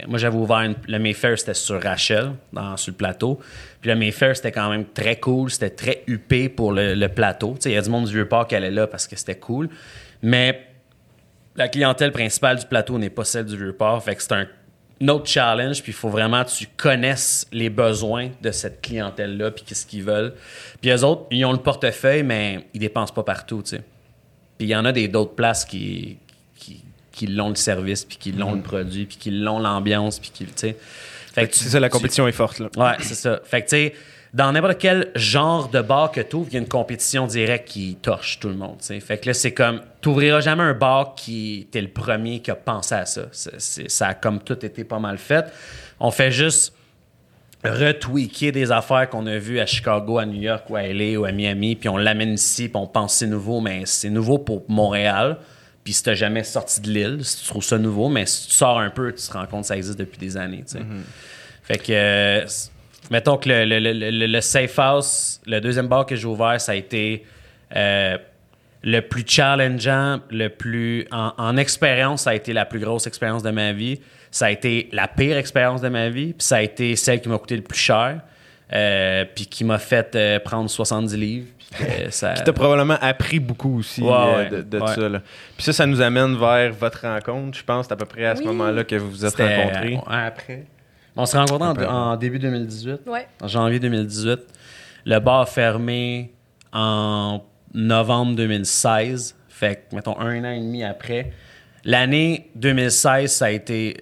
Moi, 0.09 0.19
j'avais 0.19 0.37
ouvert 0.37 0.75
le 0.87 0.99
Mayfair, 0.99 1.39
c'était 1.39 1.55
sur 1.55 1.83
Rachel, 1.83 2.33
dans, 2.53 2.77
sur 2.77 2.93
le 2.93 2.97
plateau. 2.97 3.41
Puis 3.81 3.91
le 3.91 3.97
Mayfair, 3.97 4.37
c'était 4.37 4.53
quand 4.53 4.71
même 4.71 4.87
très 4.87 5.17
cool, 5.17 5.51
c'était 5.51 5.71
très 5.71 6.03
huppé 6.07 6.49
pour 6.49 6.73
le, 6.73 7.07
plateau. 7.09 7.57
Il 7.65 7.73
y 7.73 7.77
a 7.77 7.83
du 7.83 7.91
monde 7.91 8.07
du 8.07 8.13
Vieux-Port 8.13 8.47
qui 8.47 8.55
allait 8.55 8.71
là 8.71 8.87
parce 8.87 9.07
que 9.07 9.17
c'était 9.17 9.39
cool. 9.39 9.69
Mais 10.23 10.67
la 11.57 11.69
clientèle 11.69 12.13
principale 12.13 12.59
du 12.59 12.67
plateau 12.67 12.99
n'est 12.99 13.11
pas 13.11 13.25
celle 13.25 13.47
du 13.47 13.57
Vieux-Port. 13.57 14.03
Fait 14.03 14.15
que 14.15 14.23
c'est 14.23 14.33
un 14.33 14.47
autre 15.09 15.27
challenge, 15.27 15.83
puis 15.83 15.93
il 15.93 15.95
faut 15.95 16.11
vraiment 16.11 16.45
que 16.45 16.51
tu 16.51 16.67
connaisses 16.77 17.47
les 17.53 17.71
besoins 17.71 18.31
de 18.43 18.51
cette 18.51 18.83
clientèle-là, 18.83 19.51
puis 19.51 19.65
qu'est-ce 19.65 19.87
qu'ils 19.87 20.05
veulent. 20.05 20.35
Puis 20.81 20.91
eux 20.91 21.05
autres, 21.05 21.27
ils 21.31 21.45
ont 21.45 21.53
le 21.53 21.59
portefeuille, 21.59 22.23
mais 22.23 22.67
ils 22.75 22.81
dépensent 22.81 23.15
pas 23.15 23.23
partout, 23.23 23.63
tu. 23.63 23.77
Puis 24.61 24.67
il 24.67 24.73
y 24.73 24.77
en 24.77 24.85
a 24.85 24.93
des 24.93 25.09
d'autres 25.09 25.33
places 25.33 25.65
qui, 25.65 26.19
qui, 27.13 27.27
l'ont 27.27 27.49
le 27.49 27.55
service, 27.55 28.05
puis 28.05 28.19
qui 28.19 28.33
l'ont 28.33 28.53
le 28.53 28.59
mm. 28.59 28.63
produit, 28.63 29.07
puis 29.07 29.17
qui 29.17 29.31
l'ont 29.31 29.59
l'ambiance, 29.59 30.19
puis 30.19 30.31
qui, 30.35 30.45
tu 30.45 30.53
sais. 30.55 30.77
c'est 31.35 31.51
ça, 31.51 31.81
la 31.81 31.89
compétition 31.89 32.29
est 32.29 32.33
forte, 32.33 32.59
là. 32.59 32.69
Ouais, 32.77 32.97
c'est 33.01 33.15
ça. 33.15 33.41
Fait 33.43 33.63
que, 33.63 33.71
tu 33.71 33.77
sais, 33.77 33.95
dans 34.35 34.53
n'importe 34.53 34.77
quel 34.77 35.13
genre 35.15 35.69
de 35.69 35.81
bar 35.81 36.13
que 36.13 36.21
tu 36.21 36.37
ouvres, 36.37 36.49
il 36.51 36.55
y 36.55 36.57
a 36.59 36.61
une 36.61 36.69
compétition 36.69 37.27
directe 37.27 37.69
qui 37.69 37.97
torche 38.03 38.39
tout 38.39 38.49
le 38.49 38.55
monde. 38.55 38.83
Fait 38.83 39.17
que 39.17 39.29
là, 39.29 39.33
c'est 39.33 39.55
comme, 39.55 39.81
tu 40.03 40.11
n'ouvriras 40.11 40.41
jamais 40.41 40.63
un 40.63 40.75
bar 40.75 41.15
qui 41.15 41.61
était 41.63 41.81
le 41.81 41.89
premier 41.89 42.41
qui 42.41 42.51
a 42.51 42.55
pensé 42.55 42.97
à 42.97 43.07
ça. 43.07 43.23
ça 43.33 44.09
a 44.09 44.13
comme 44.13 44.41
tout 44.41 44.63
été 44.63 44.85
pas 44.85 44.99
mal 44.99 45.17
fait. 45.17 45.47
On 46.01 46.11
fait 46.11 46.31
juste 46.31 46.75
retweaker 47.65 48.53
des 48.53 48.73
affaires 48.73 49.09
qu'on 49.11 49.27
a 49.27 49.39
vues 49.39 49.61
à 49.61 49.67
Chicago, 49.67 50.19
à 50.19 50.27
New 50.27 50.41
York 50.41 50.65
ou 50.71 50.77
à 50.77 50.83
LA 50.83 51.19
ou 51.19 51.25
à 51.25 51.33
Miami, 51.33 51.77
puis 51.77 51.89
on 51.89 51.97
l'amène 51.97 52.35
ici, 52.35 52.69
puis 52.69 52.77
on 52.77 52.87
pense 52.87 53.17
c'est 53.17 53.27
nouveau, 53.27 53.61
mais 53.61 53.83
c'est 53.85 54.11
nouveau 54.11 54.39
pour 54.39 54.63
Montréal. 54.69 55.39
Puis 55.85 55.95
si 55.95 56.03
t'as 56.03 56.15
jamais 56.15 56.45
sorti 56.45 56.81
de 56.81 56.91
l'île, 56.91 57.25
si 57.25 57.43
tu 57.43 57.49
trouves 57.49 57.65
ça 57.65 57.79
nouveau, 57.79 58.09
mais 58.09 58.27
si 58.27 58.49
tu 58.49 58.55
sors 58.55 58.79
un 58.79 58.91
peu, 58.91 59.13
tu 59.13 59.27
te 59.27 59.33
rends 59.33 59.47
compte 59.47 59.63
que 59.63 59.69
ça 59.69 59.77
existe 59.77 59.99
depuis 59.99 60.19
des 60.19 60.37
années. 60.37 60.65
Mm-hmm. 60.67 60.85
Fait 61.65 61.79
que, 61.79 61.93
euh, 61.93 62.47
mettons 63.11 63.37
que 63.37 63.49
le, 63.49 64.41
Safe 64.41 64.79
House, 64.79 65.41
le 65.47 65.61
deuxième 65.61 65.89
bar 65.89 66.07
que 66.07 66.17
j'ai 66.17 66.27
ouvert, 66.27 66.61
ça 66.61 66.73
a 66.73 66.75
été 66.75 67.25
euh, 67.77 68.19
le 68.83 69.01
plus 69.01 69.25
challengeant, 69.27 70.21
le 70.31 70.49
plus. 70.49 71.07
En, 71.13 71.33
en 71.37 71.57
expérience, 71.57 72.23
ça 72.23 72.31
a 72.31 72.35
été 72.35 72.53
la 72.53 72.65
plus 72.65 72.81
grosse 72.81 73.07
expérience 73.07 73.43
de 73.43 73.51
ma 73.51 73.73
vie 73.73 74.01
ça 74.31 74.47
a 74.47 74.51
été 74.51 74.89
la 74.93 75.09
pire 75.09 75.37
expérience 75.37 75.81
de 75.81 75.89
ma 75.89 76.09
vie, 76.09 76.33
puis 76.33 76.47
ça 76.47 76.57
a 76.57 76.63
été 76.63 76.97
celle 76.97 77.21
qui 77.21 77.29
m'a 77.29 77.39
coûté 77.39 77.57
le 77.57 77.63
plus 77.63 77.79
cher, 77.79 78.21
euh, 78.73 79.25
puis 79.35 79.47
qui 79.47 79.65
m'a 79.65 79.79
fait 79.79 80.15
euh, 80.15 80.39
prendre 80.39 80.71
70 80.71 81.17
livres. 81.17 81.47
ça... 82.11 82.35
qui 82.35 82.43
t'a 82.43 82.53
probablement 82.53 82.99
appris 83.01 83.39
beaucoup 83.39 83.79
aussi 83.79 84.03
euh, 84.05 84.63
de, 84.63 84.79
ça. 84.81 85.21
Puis 85.57 85.65
ça, 85.65 85.73
ça 85.73 85.87
nous 85.87 86.01
amène 86.01 86.37
vers 86.37 86.73
votre 86.73 87.07
rencontre. 87.07 87.57
Je 87.57 87.63
pense 87.63 87.87
c'est 87.87 87.93
à 87.93 87.97
peu 87.97 88.07
près 88.07 88.27
à 88.27 88.35
ce 88.35 88.43
moment-là 88.43 88.83
que 88.83 88.97
vous 88.97 89.09
vous 89.09 89.25
êtes 89.25 89.37
rencontrés. 89.37 90.01
après. 90.09 90.65
On 91.17 91.27
s'est 91.27 91.39
rencontrés 91.39 91.87
en, 91.87 92.17
début 92.17 92.39
2018, 92.39 93.03
en 93.41 93.49
janvier 93.49 93.79
2018. 93.79 94.41
Le 95.05 95.19
bar 95.19 95.41
a 95.41 95.47
fermé 95.47 96.33
en 96.73 97.43
novembre 97.75 98.37
2016. 98.37 99.37
Fait 99.49 99.87
que, 99.91 99.97
mettons, 99.97 100.19
un 100.19 100.45
an 100.45 100.51
et 100.51 100.61
demi 100.61 100.85
après. 100.85 101.33
L'année 101.85 102.51
2016, 102.57 103.33
ça 103.33 103.47
a 103.47 103.51
été 103.51 103.97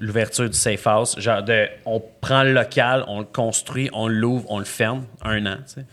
l'ouverture 0.00 0.48
du 0.48 0.56
Safe 0.56 0.86
House. 0.86 1.18
Genre, 1.18 1.42
de, 1.42 1.66
on 1.84 2.02
prend 2.20 2.42
le 2.42 2.52
local, 2.52 3.04
on 3.08 3.20
le 3.20 3.26
construit, 3.26 3.90
on 3.92 4.08
l'ouvre, 4.08 4.44
on 4.50 4.58
le 4.58 4.64
ferme. 4.64 5.04
Un 5.22 5.46
an, 5.46 5.56
tu 5.66 5.74
sais. 5.74 5.84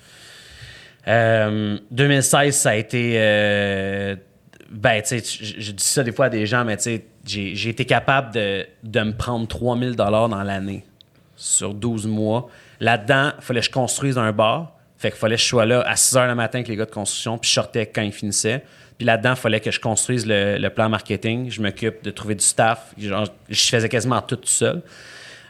2016, 1.91 2.47
euh, 2.47 2.51
ça 2.51 2.69
a 2.71 2.75
été. 2.75 3.13
Euh, 3.17 4.15
ben, 4.69 5.01
tu 5.01 5.19
sais, 5.19 5.55
je 5.57 5.71
dis 5.71 5.83
ça 5.83 6.03
des 6.03 6.11
fois 6.11 6.25
à 6.25 6.29
des 6.29 6.45
gens, 6.45 6.63
mais 6.63 6.77
tu 6.77 6.83
sais, 6.83 7.05
j'ai 7.25 7.69
été 7.69 7.85
capable 7.85 8.33
de, 8.33 8.65
de, 8.83 9.01
me 9.01 9.13
prendre 9.13 9.47
3000 9.47 9.95
dollars 9.95 10.29
dans 10.29 10.43
l'année 10.43 10.85
sur 11.35 11.73
12 11.73 12.05
mois. 12.05 12.49
Là-dedans, 12.79 13.31
il 13.37 13.43
fallait 13.43 13.59
que 13.61 13.65
je 13.65 13.71
construise 13.71 14.17
un 14.17 14.31
bar. 14.31 14.73
Fait 14.97 15.11
qu'il 15.11 15.19
fallait 15.19 15.37
que 15.37 15.41
je 15.41 15.47
sois 15.47 15.65
là 15.65 15.81
à 15.87 15.95
6 15.95 16.15
h 16.15 16.27
le 16.27 16.35
matin 16.35 16.57
avec 16.59 16.67
les 16.67 16.75
gars 16.75 16.85
de 16.85 16.91
construction, 16.91 17.37
puis 17.37 17.47
je 17.47 17.55
sortais 17.55 17.85
quand 17.85 18.01
ils 18.01 18.11
finissaient. 18.11 18.63
Puis 18.99 19.05
là-dedans, 19.05 19.31
il 19.31 19.37
fallait 19.37 19.61
que 19.61 19.71
je 19.71 19.79
construise 19.79 20.25
le, 20.27 20.67
plan 20.67 20.89
marketing. 20.89 21.49
Je 21.49 21.61
m'occupe 21.61 22.03
de 22.03 22.11
trouver 22.11 22.35
du 22.35 22.43
staff. 22.43 22.93
je 22.97 23.25
faisais 23.49 23.87
quasiment 23.87 24.21
tout, 24.21 24.35
tout 24.35 24.49
seul. 24.49 24.81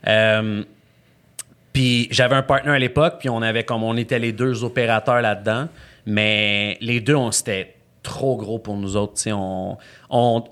Euh, 0.08 0.64
puis 1.74 2.08
j'avais 2.12 2.36
un 2.36 2.44
partenaire 2.44 2.76
à 2.76 2.80
l'époque, 2.80 3.16
puis 3.18 3.28
on 3.28 3.42
avait 3.42 3.64
comme 3.64 3.82
on 3.82 3.98
était 3.98 4.20
les 4.20 4.34
deux 4.34 4.64
opérateurs 4.64 5.22
là-dedans. 5.22 5.68
Mais 6.06 6.78
les 6.80 7.00
deux, 7.00 7.16
on 7.16 7.32
c'était 7.32 7.74
trop 8.04 8.38
gros 8.38 8.60
pour 8.60 8.78
nous 8.78 8.96
autres. 8.96 9.20
On, 9.32 9.78
on, 10.12 10.44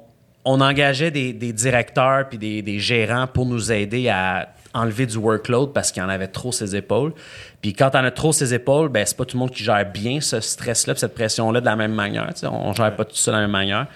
on, 0.44 0.62
engageait 0.62 1.12
des, 1.12 1.34
directeurs 1.34 2.28
puis 2.30 2.40
des, 2.40 2.64
des, 2.64 2.80
gérants 2.80 3.28
pour 3.28 3.46
nous 3.46 3.72
aider 3.72 4.10
à 4.10 4.50
enlever 4.74 5.06
du 5.06 5.18
workload 5.18 5.72
parce 5.72 5.92
qu'il 5.92 6.02
en 6.02 6.10
avait 6.10 6.28
trop 6.28 6.52
ses 6.52 6.76
épaules. 6.76 7.14
Puis 7.62 7.74
quand 7.74 7.92
on 7.94 8.04
a 8.04 8.12
trop 8.12 8.32
ses 8.32 8.54
épaules, 8.54 8.90
ben 8.90 9.06
c'est 9.06 9.18
pas 9.18 9.26
tout 9.26 9.36
le 9.36 9.40
monde 9.40 9.52
qui 9.52 9.64
gère 9.64 9.86
bien 9.86 10.22
ce 10.22 10.40
stress-là, 10.40 10.96
cette 10.96 11.16
pression-là 11.16 11.60
de 11.60 11.66
la 11.66 11.76
même 11.76 11.94
manière. 11.94 12.30
On, 12.44 12.70
on 12.70 12.74
gère 12.74 12.96
pas 12.96 13.06
tout 13.06 13.16
ça 13.16 13.32
de 13.32 13.38
la 13.38 13.42
même 13.42 13.52
manière. 13.52 13.88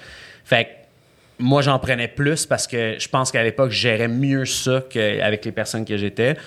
Fait 0.43 0.65
que 0.65 0.69
moi, 1.41 1.61
j'en 1.61 1.79
prenais 1.79 2.07
plus 2.07 2.45
parce 2.45 2.67
que 2.67 2.95
je 2.99 3.07
pense 3.07 3.31
qu'à 3.31 3.43
l'époque, 3.43 3.71
je 3.71 3.79
gérais 3.79 4.07
mieux 4.07 4.45
ça 4.45 4.83
qu'avec 4.89 5.43
les 5.43 5.51
personnes 5.51 5.85
que 5.85 5.97
j'étais. 5.97 6.37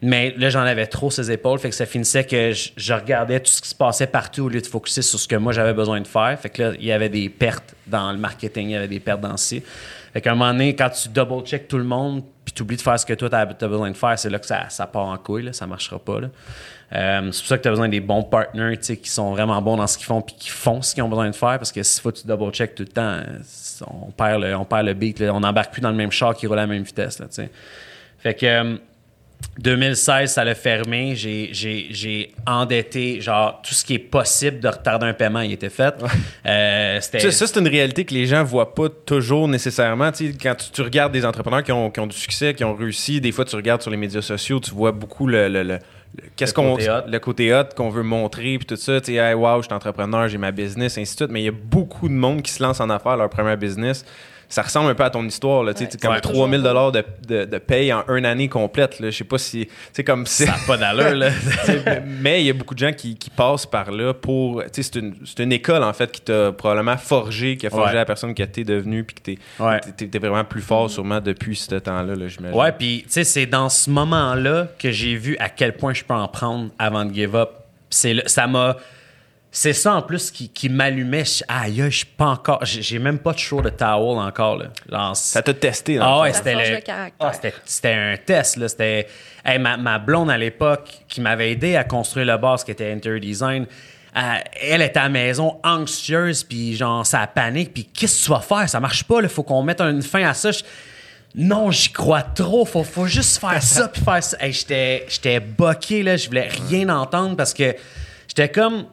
Mais 0.00 0.32
là, 0.38 0.48
j'en 0.48 0.60
avais 0.60 0.86
trop 0.86 1.10
ses 1.10 1.30
épaules. 1.30 1.58
Fait 1.58 1.70
que 1.70 1.74
ça 1.74 1.86
finissait 1.86 2.24
que 2.24 2.52
je, 2.52 2.92
regardais 2.92 3.40
tout 3.40 3.50
ce 3.50 3.60
qui 3.60 3.68
se 3.68 3.74
passait 3.74 4.06
partout 4.06 4.44
au 4.44 4.48
lieu 4.48 4.60
de 4.60 4.66
focuser 4.66 5.02
sur 5.02 5.18
ce 5.18 5.26
que 5.26 5.36
moi 5.36 5.52
j'avais 5.52 5.74
besoin 5.74 6.00
de 6.00 6.06
faire. 6.06 6.38
Fait 6.40 6.50
que 6.50 6.62
là, 6.62 6.72
il 6.78 6.86
y 6.86 6.92
avait 6.92 7.08
des 7.08 7.28
pertes 7.28 7.74
dans 7.86 8.12
le 8.12 8.18
marketing, 8.18 8.68
il 8.68 8.72
y 8.72 8.76
avait 8.76 8.88
des 8.88 9.00
pertes 9.00 9.20
dans 9.20 9.36
ci. 9.36 9.62
Fait 10.12 10.20
qu'à 10.20 10.32
un 10.32 10.34
moment 10.34 10.52
donné, 10.52 10.74
quand 10.74 10.90
tu 10.90 11.08
double-check 11.08 11.68
tout 11.68 11.78
le 11.78 11.84
monde, 11.84 12.22
puis 12.44 12.54
tu 12.54 12.62
oublies 12.62 12.76
de 12.76 12.82
faire 12.82 12.98
ce 12.98 13.04
que 13.04 13.12
toi, 13.12 13.28
tu 13.28 13.36
as, 13.36 13.68
besoin 13.68 13.90
de 13.90 13.96
faire, 13.96 14.18
c'est 14.18 14.30
là 14.30 14.38
que 14.38 14.46
ça, 14.46 14.68
ça, 14.68 14.86
part 14.86 15.06
en 15.06 15.16
couille, 15.18 15.44
là, 15.44 15.52
ça 15.52 15.66
marchera 15.66 15.98
pas. 15.98 16.20
Là. 16.20 16.28
Euh, 16.94 17.30
c'est 17.32 17.40
pour 17.40 17.48
ça 17.48 17.58
que 17.58 17.62
tu 17.62 17.68
as 17.68 17.72
besoin 17.72 17.88
des 17.88 18.00
bons 18.00 18.22
partners 18.22 18.78
qui 18.78 19.10
sont 19.10 19.32
vraiment 19.32 19.60
bons 19.60 19.76
dans 19.76 19.86
ce 19.86 19.98
qu'ils 19.98 20.06
font 20.06 20.22
puis 20.22 20.34
qui 20.38 20.48
font 20.48 20.80
ce 20.80 20.94
qu'ils 20.94 21.02
ont 21.02 21.08
besoin 21.08 21.28
de 21.28 21.34
faire 21.34 21.58
parce 21.58 21.70
que 21.70 21.82
s'il 21.82 22.00
faut 22.00 22.10
que 22.10 22.18
tu 22.18 22.26
double-check 22.26 22.74
tout 22.74 22.84
le 22.84 22.88
temps, 22.88 23.20
on 23.86 24.10
perd 24.10 24.42
le, 24.42 24.56
on 24.56 24.64
perd 24.64 24.86
le 24.86 24.94
beat. 24.94 25.20
On 25.20 25.40
n'embarque 25.40 25.72
plus 25.72 25.82
dans 25.82 25.90
le 25.90 25.96
même 25.96 26.10
char 26.10 26.34
qui 26.34 26.46
roule 26.46 26.58
à 26.58 26.62
la 26.62 26.66
même 26.66 26.82
vitesse. 26.82 27.18
Là, 27.18 27.26
fait 28.18 28.34
que 28.34 28.80
2016, 29.58 30.32
ça 30.32 30.44
l'a 30.44 30.54
fermé. 30.54 31.14
J'ai 31.16 32.32
endetté, 32.46 33.20
genre, 33.20 33.60
tout 33.62 33.74
ce 33.74 33.84
qui 33.84 33.94
est 33.94 33.98
possible 33.98 34.60
de 34.60 34.68
retarder 34.68 35.06
un 35.06 35.14
paiement, 35.14 35.40
il 35.40 35.52
était 35.52 35.70
fait. 35.70 35.94
Euh, 36.46 37.00
ça, 37.00 37.30
c'est 37.30 37.56
une 37.58 37.68
réalité 37.68 38.04
que 38.04 38.14
les 38.14 38.26
gens 38.26 38.42
voient 38.42 38.74
pas 38.74 38.88
toujours 38.88 39.48
nécessairement. 39.48 40.10
quand 40.40 40.54
tu, 40.72 40.82
regardes 40.82 41.12
des 41.12 41.24
entrepreneurs 41.24 41.62
qui 41.62 41.72
ont, 41.72 41.90
qui 41.90 42.00
ont, 42.00 42.06
du 42.06 42.16
succès, 42.16 42.54
qui 42.54 42.64
ont 42.64 42.74
réussi, 42.74 43.20
des 43.20 43.32
fois, 43.32 43.44
tu 43.44 43.56
regardes 43.56 43.82
sur 43.82 43.90
les 43.90 43.96
médias 43.96 44.22
sociaux, 44.22 44.60
tu 44.60 44.70
vois 44.70 44.92
beaucoup 44.92 45.26
le, 45.26 45.78
qu'est-ce 46.36 46.54
qu'on 46.54 46.76
le 46.76 47.18
côté 47.18 47.52
hot 47.52 47.64
qu'on 47.76 47.90
veut 47.90 48.02
montrer 48.02 48.56
puis 48.58 48.66
tout 48.66 48.76
ça 48.76 48.98
tu 49.00 49.12
sais 49.12 49.18
hey, 49.18 49.34
wow 49.34 49.60
je 49.60 49.66
suis 49.66 49.74
entrepreneur 49.74 50.26
j'ai 50.26 50.38
ma 50.38 50.52
business 50.52 50.96
ainsi 50.96 51.12
de 51.12 51.18
suite 51.18 51.30
mais 51.30 51.42
il 51.42 51.44
y 51.44 51.48
a 51.48 51.52
beaucoup 51.52 52.08
de 52.08 52.14
monde 52.14 52.40
qui 52.40 52.50
se 52.50 52.62
lance 52.62 52.80
en 52.80 52.88
affaires 52.88 53.16
leur 53.16 53.28
premier 53.28 53.56
business 53.56 54.06
ça 54.48 54.62
ressemble 54.62 54.90
un 54.90 54.94
peu 54.94 55.04
à 55.04 55.10
ton 55.10 55.24
histoire. 55.24 55.62
Là, 55.62 55.72
ouais, 55.78 55.88
comme 56.00 56.20
3000 56.20 56.62
dollars 56.62 56.90
de, 56.90 57.04
de, 57.26 57.44
de, 57.44 57.58
paye 57.58 57.92
en 57.92 58.02
une 58.08 58.24
année 58.24 58.48
complète. 58.48 58.96
Je 58.98 59.10
sais 59.10 59.24
pas 59.24 59.36
si. 59.36 59.68
c'est 59.92 60.04
comme 60.04 60.24
Ça 60.26 60.46
n'a 60.46 60.56
pas 60.66 60.78
d'allure. 60.78 61.30
mais 62.06 62.40
il 62.42 62.46
y 62.46 62.50
a 62.50 62.54
beaucoup 62.54 62.74
de 62.74 62.78
gens 62.78 62.92
qui, 62.92 63.16
qui 63.16 63.28
passent 63.28 63.66
par 63.66 63.90
là 63.90 64.14
pour. 64.14 64.62
C'est 64.72 64.96
une, 64.96 65.14
une, 65.38 65.52
école, 65.52 65.82
en 65.82 65.92
fait, 65.92 66.10
qui 66.10 66.22
t'a 66.22 66.52
probablement 66.52 66.96
forgé, 66.96 67.56
qui 67.58 67.66
a 67.66 67.70
forgé 67.70 67.94
la 67.94 68.06
personne 68.06 68.34
que 68.34 68.42
tu 68.42 68.60
es 68.60 68.64
devenu, 68.64 69.04
puis 69.04 69.16
que 69.16 69.22
tu 69.96 70.04
es, 70.16 70.18
vraiment 70.18 70.44
plus 70.44 70.62
fort, 70.62 70.90
sûrement, 70.90 71.20
depuis 71.20 71.56
ce 71.56 71.74
temps-là, 71.74 72.14
là, 72.14 72.28
j'imagine. 72.28 72.58
Ouais, 72.58 72.72
puis 72.72 73.04
c'est 73.08 73.46
dans 73.46 73.68
ce 73.68 73.90
moment-là 73.90 74.68
que 74.78 74.90
j'ai 74.90 75.14
vu 75.16 75.36
à 75.38 75.50
quel 75.50 75.76
point 75.76 75.92
je 75.92 76.04
peux 76.04 76.14
en 76.14 76.28
prendre 76.28 76.70
avant 76.78 77.04
de 77.04 77.12
give 77.12 77.36
up. 77.36 77.50
Ça 77.90 78.46
m'a 78.46 78.76
c'est 79.50 79.72
ça 79.72 79.94
en 79.94 80.02
plus 80.02 80.30
qui, 80.30 80.50
qui 80.50 80.68
m'allumait. 80.68 81.24
Aïe, 81.48 81.82
je 81.88 81.96
suis 81.96 82.06
pas 82.06 82.26
encore. 82.26 82.64
J'ai 82.64 82.98
même 82.98 83.18
pas 83.18 83.32
de 83.32 83.38
show 83.38 83.62
de 83.62 83.70
towel 83.70 84.18
encore. 84.18 84.62
Là. 84.88 85.12
Ça 85.14 85.42
t'a 85.42 85.54
testé. 85.54 85.98
Ah 86.00 86.20
ouais, 86.20 86.32
c'était 86.32 86.82
ah, 87.18 87.32
c'était 87.64 87.94
un 87.94 88.16
test. 88.16 88.56
Là. 88.56 88.68
C'était 88.68 89.08
ma, 89.58 89.76
ma, 89.78 89.98
blonde 89.98 90.30
à 90.30 90.36
l'époque 90.36 90.90
qui 91.08 91.20
m'avait 91.22 91.52
aidé 91.52 91.76
à 91.76 91.84
construire 91.84 92.26
le 92.26 92.36
boss 92.36 92.62
qui 92.62 92.72
était 92.72 92.92
Interior 92.92 93.20
Design. 93.20 93.66
Euh, 94.16 94.20
elle 94.60 94.82
était 94.82 94.98
à 94.98 95.04
la 95.04 95.08
maison 95.08 95.58
anxieuse, 95.64 96.42
puis 96.42 96.76
genre, 96.76 97.06
ça 97.06 97.26
panique. 97.26 97.72
Puis 97.72 97.84
qu'est-ce 97.84 98.20
que 98.20 98.24
tu 98.24 98.30
vas 98.30 98.40
faire? 98.40 98.68
Ça 98.68 98.80
marche 98.80 99.04
pas. 99.04 99.20
Il 99.22 99.28
faut 99.28 99.42
qu'on 99.42 99.62
mette 99.62 99.80
une 99.80 100.02
fin 100.02 100.28
à 100.28 100.34
ça. 100.34 100.50
non, 101.34 101.70
j'y 101.70 101.90
crois 101.90 102.22
trop. 102.22 102.66
Faut, 102.66 102.84
faut 102.84 103.06
juste 103.06 103.40
faire 103.40 103.62
ça, 103.62 103.88
puis 103.88 104.02
faire 104.02 104.22
ça. 104.22 104.36
j'étais 104.46 105.40
boqué, 105.40 106.02
là. 106.02 106.16
Je 106.16 106.26
voulais 106.26 106.48
rien 106.68 106.90
entendre 106.90 107.34
parce 107.34 107.54
que 107.54 107.74
j'étais 108.28 108.50
comme 108.50 108.86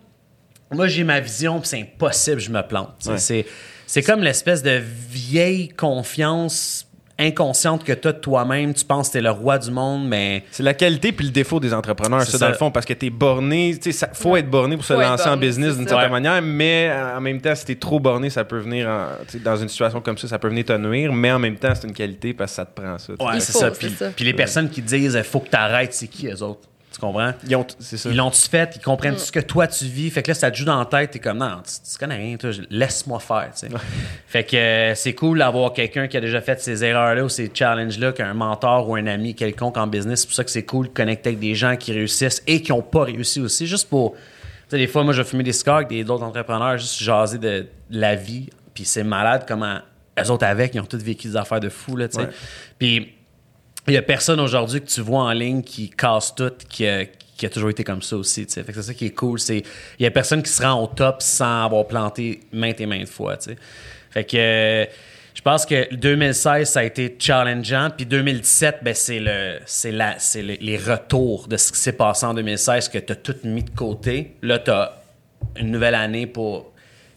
moi, 0.72 0.88
j'ai 0.88 1.04
ma 1.04 1.20
vision, 1.20 1.60
puis 1.60 1.70
c'est 1.70 1.82
impossible, 1.82 2.40
je 2.40 2.52
me 2.52 2.62
plante. 2.62 2.92
C'est 3.88 4.02
comme 4.02 4.24
l'espèce 4.24 4.64
de 4.64 4.82
vieille 5.10 5.70
confiance 5.70 6.88
inconsciente 7.18 7.84
que 7.84 7.94
tu 7.94 8.08
as 8.08 8.12
de 8.12 8.20
toi-même. 8.20 8.74
Tu 8.74 8.84
penses 8.84 9.08
que 9.08 9.14
tu 9.14 9.18
es 9.20 9.22
le 9.22 9.32
roi 9.32 9.58
du 9.58 9.72
monde, 9.72 10.08
mais. 10.08 10.44
C'est 10.52 10.64
la 10.64 10.74
qualité 10.74 11.12
puis 11.12 11.26
le 11.26 11.32
défaut 11.32 11.60
des 11.60 11.74
entrepreneurs, 11.74 12.24
ça, 12.24 12.38
dans 12.38 12.50
le 12.50 12.56
fond, 12.56 12.72
parce 12.72 12.86
que 12.86 12.94
tu 12.94 13.06
es 13.06 13.10
borné. 13.10 13.78
Il 13.86 13.94
faut 14.14 14.36
être 14.36 14.50
borné 14.50 14.76
pour 14.76 14.86
se 14.86 14.94
lancer 14.94 15.30
en 15.30 15.38
business 15.38 15.78
d'une 15.78 15.88
certaine 15.88 16.12
manière, 16.12 16.42
mais 16.42 16.92
en 17.16 17.22
même 17.22 17.40
temps, 17.42 17.56
si 17.56 17.66
tu 17.66 17.72
es 17.74 17.76
trop 17.76 18.00
borné, 18.00 18.30
ça 18.30 18.44
peut 18.44 18.60
venir, 18.60 18.90
dans 19.44 19.56
une 19.56 19.70
situation 19.70 20.02
comme 20.02 20.18
ça, 20.18 20.28
ça 20.28 20.40
peut 20.40 20.50
venir 20.50 20.66
te 20.66 20.74
nuire, 20.74 21.14
mais 21.14 21.32
en 21.32 21.40
même 21.40 21.56
temps, 21.56 21.74
c'est 21.74 21.88
une 21.88 21.94
qualité 21.94 22.34
parce 22.34 22.52
que 22.52 22.56
ça 22.56 22.66
te 22.66 22.82
prend 22.82 22.98
ça. 22.98 23.14
Ouais, 23.14 23.40
c'est 23.40 23.54
ça. 23.54 23.72
Puis, 23.72 24.26
les 24.26 24.34
personnes 24.34 24.70
qui 24.70 24.82
disent 24.82 25.18
faut 25.24 25.40
que 25.40 25.50
tu 25.50 25.56
arrêtes, 25.56 25.94
c'est 25.94 26.08
qui, 26.08 26.28
eux 26.28 26.44
autres? 26.44 26.68
Tu 26.96 27.02
comprends? 27.02 27.34
Ils 27.46 27.58
ont, 27.58 27.68
Ils 28.06 28.16
l'ont-tu 28.16 28.48
fait, 28.48 28.72
ils 28.78 28.82
comprennent 28.82 29.16
mm. 29.16 29.20
ce 29.20 29.30
que 29.30 29.42
toi 29.42 29.68
tu 29.68 29.84
vis. 29.84 30.10
Fait 30.10 30.24
que 30.24 30.30
là, 30.32 30.34
ça 30.34 30.50
te 30.50 30.56
joue 30.56 30.64
dans 30.64 30.80
la 30.80 30.86
tête, 30.86 31.12
t'es 31.12 31.20
comme, 31.20 31.40
non, 31.40 31.62
tu, 31.62 31.98
connais 32.00 32.16
rien, 32.16 32.38
laisse-moi 32.70 33.20
faire, 33.20 33.52
fait 34.28 34.46
que 34.46 34.56
euh, 34.56 34.96
c'est 34.96 35.14
cool 35.14 35.40
d'avoir 35.40 35.74
quelqu'un 35.74 36.08
qui 36.08 36.16
a 36.16 36.22
déjà 36.22 36.40
fait 36.40 36.62
ces 36.62 36.86
erreurs-là 36.86 37.26
ou 37.26 37.28
ces 37.28 37.52
challenges-là, 37.54 38.14
qu'un 38.14 38.34
mentor 38.34 38.88
ou 38.88 38.96
un 38.96 39.08
ami 39.08 39.36
quelconque 39.36 39.76
en 39.76 39.88
business. 39.88 40.22
C'est 40.22 40.28
pour 40.28 40.36
ça 40.36 40.46
que 40.46 40.52
c'est 40.52 40.64
cool 40.64 40.88
de 40.88 40.94
connecter 40.94 41.32
avec 41.32 41.40
des 41.40 41.54
gens 41.54 41.76
qui 41.76 41.92
réussissent 41.92 42.42
et 42.48 42.62
qui 42.62 42.72
n'ont 42.72 42.82
pas 42.82 43.04
réussi 43.04 43.42
aussi, 43.42 43.68
juste 43.68 43.90
pour. 43.90 44.14
Tu 44.14 44.20
sais, 44.70 44.78
des 44.78 44.88
fois, 44.88 45.04
moi, 45.04 45.12
je 45.12 45.22
vais 45.22 45.28
fumer 45.28 45.44
des 45.44 45.54
scars 45.54 45.78
avec 45.78 46.06
d'autres 46.06 46.24
entrepreneurs, 46.24 46.78
juste 46.78 47.04
jaser 47.04 47.40
de, 47.40 47.68
la 47.90 48.16
vie. 48.16 48.50
Puis 48.74 48.86
c'est 48.86 49.04
malade 49.04 49.44
comment 49.46 49.80
eux 50.18 50.32
autres 50.32 50.46
avec, 50.46 50.74
ils 50.76 50.80
ont 50.80 50.86
tous 50.86 51.04
vécu 51.04 51.28
des 51.28 51.36
affaires 51.36 51.60
de 51.60 51.68
fou, 51.68 51.98
là, 51.98 52.08
tu 52.08 52.22
sais. 52.22 52.30
Puis 52.80 53.15
il 53.88 53.94
y 53.94 53.98
a 53.98 54.02
personne 54.02 54.40
aujourd'hui 54.40 54.82
que 54.82 54.88
tu 54.88 55.02
vois 55.02 55.24
en 55.24 55.32
ligne 55.32 55.62
qui 55.62 55.90
casse 55.90 56.34
tout, 56.34 56.52
qui 56.70 56.88
a, 56.88 57.06
toujours 57.52 57.70
été 57.70 57.84
comme 57.84 58.02
ça 58.02 58.18
aussi. 58.18 58.46
Fait 58.46 58.64
que 58.64 58.74
c'est 58.74 58.82
ça 58.82 58.94
qui 58.94 59.08
est 59.08 59.16
cool. 59.16 59.40
Il 59.50 59.64
y 60.00 60.06
a 60.06 60.12
personne 60.12 60.42
qui 60.42 60.50
se 60.50 60.64
rend 60.64 60.82
au 60.82 60.88
top 60.88 61.22
sans 61.22 61.66
avoir 61.66 61.86
planté 61.88 62.42
maintes 62.52 62.82
et 62.82 62.86
maintes 62.86 63.10
fois. 63.10 63.38
Fait 64.10 64.24
que 64.24 64.88
je 65.36 65.42
pense 65.42 65.66
que 65.66 65.94
2016 65.94 66.70
ça 66.70 66.80
a 66.80 66.84
été 66.84 67.16
challengeant, 67.20 67.90
puis 67.96 68.06
2017 68.06 68.78
ben 68.82 68.94
c'est 68.96 69.20
le 69.20 69.60
c'est 69.66 69.92
la 69.92 70.18
c'est 70.18 70.42
les 70.42 70.78
retours 70.78 71.48
de 71.50 71.58
ce 71.58 71.74
qui 71.74 71.80
s'est 71.80 71.94
passé 71.94 72.26
en 72.26 72.34
2016 72.34 72.88
que 72.88 72.98
tu 72.98 73.12
as 73.12 73.16
tout 73.18 73.36
mis 73.44 73.64
de 73.64 73.70
côté. 73.70 74.36
Là 74.42 74.60
tu 74.60 74.72
as 74.72 74.98
une 75.58 75.72
nouvelle 75.72 75.96
année 75.96 76.26
pour 76.26 76.72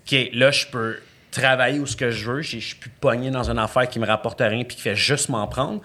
OK, 0.05 0.31
là 0.33 0.51
je 0.51 0.67
peux 0.67 0.97
travailler 1.31 1.79
où 1.79 1.87
ce 1.87 1.97
que 1.97 2.11
je 2.11 2.31
veux, 2.31 2.43
je 2.43 2.59
suis 2.59 2.75
plus 2.75 2.91
pogné 2.91 3.31
dans 3.31 3.49
une 3.49 3.59
affaire 3.59 3.89
qui 3.89 4.01
me 4.01 4.07
rapporte 4.07 4.41
rien 4.41 4.65
puis 4.65 4.77
qui 4.77 4.83
fait 4.83 4.97
juste 4.97 5.29
m'en 5.29 5.47
prendre. 5.47 5.81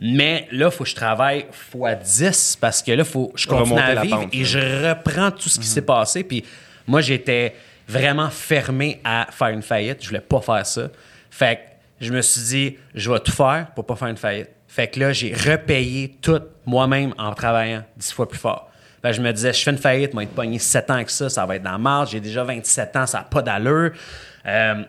Mais 0.00 0.46
là, 0.52 0.66
il 0.66 0.70
faut 0.70 0.84
que 0.84 0.90
je 0.90 0.94
travaille 0.94 1.46
fois 1.50 1.94
10 1.94 2.58
parce 2.60 2.82
que 2.82 2.92
là, 2.92 3.04
faut 3.04 3.32
je 3.34 3.46
continue 3.46 3.80
à 3.80 4.00
vivre 4.02 4.26
et 4.32 4.44
je 4.44 4.58
reprends 4.88 5.30
tout 5.30 5.48
ce 5.48 5.58
qui 5.58 5.66
s'est 5.66 5.82
passé. 5.82 6.22
Puis 6.22 6.44
moi, 6.86 7.00
j'étais 7.00 7.54
vraiment 7.88 8.30
fermé 8.30 9.00
à 9.02 9.26
faire 9.30 9.48
une 9.48 9.62
faillite. 9.62 10.02
Je 10.02 10.08
voulais 10.08 10.20
pas 10.20 10.40
faire 10.40 10.64
ça. 10.64 10.88
Fait 11.30 11.56
que 11.56 12.06
je 12.06 12.12
me 12.12 12.22
suis 12.22 12.42
dit, 12.42 12.76
je 12.94 13.10
vais 13.10 13.18
tout 13.20 13.32
faire 13.32 13.68
pour 13.74 13.86
pas 13.86 13.96
faire 13.96 14.08
une 14.08 14.16
faillite. 14.16 14.50
Fait 14.68 14.86
que 14.86 15.00
là, 15.00 15.12
j'ai 15.12 15.34
repayé 15.34 16.16
tout 16.20 16.40
moi-même 16.64 17.12
en 17.18 17.34
travaillant 17.34 17.82
10 17.96 18.12
fois 18.12 18.28
plus 18.28 18.38
fort. 18.38 18.70
Fait 19.02 19.10
que 19.10 19.16
je 19.16 19.22
me 19.22 19.32
disais, 19.32 19.52
je 19.52 19.62
fais 19.62 19.70
une 19.70 19.78
faillite, 19.78 20.14
moi, 20.14 20.22
être 20.24 20.34
pogné 20.34 20.58
7 20.58 20.90
ans 20.90 20.94
avec 20.94 21.10
ça, 21.10 21.28
ça 21.28 21.46
va 21.46 21.56
être 21.56 21.62
dans 21.62 21.72
la 21.72 21.78
marge. 21.78 22.10
J'ai 22.10 22.20
déjà 22.20 22.44
27 22.44 22.96
ans, 22.96 23.06
ça 23.06 23.18
n'a 23.18 23.24
pas 23.24 23.42
d'allure. 23.42 23.92
Euh, 24.46 24.82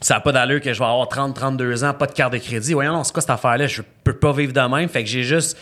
ça 0.00 0.14
n'a 0.14 0.20
pas 0.20 0.32
d'allure 0.32 0.60
que 0.60 0.72
je 0.72 0.78
vais 0.78 0.84
avoir 0.84 1.08
30, 1.08 1.34
32 1.34 1.84
ans, 1.84 1.92
pas 1.92 2.06
de 2.06 2.12
carte 2.12 2.32
de 2.32 2.38
crédit. 2.38 2.72
Voyons, 2.72 2.92
non, 2.92 3.04
c'est 3.04 3.12
quoi 3.12 3.20
cette 3.20 3.30
affaire-là? 3.30 3.66
Je 3.66 3.82
peux 4.02 4.14
pas 4.14 4.32
vivre 4.32 4.52
de 4.52 4.60
même. 4.60 4.88
Fait 4.88 5.04
que 5.04 5.08
j'ai 5.08 5.22
juste 5.22 5.58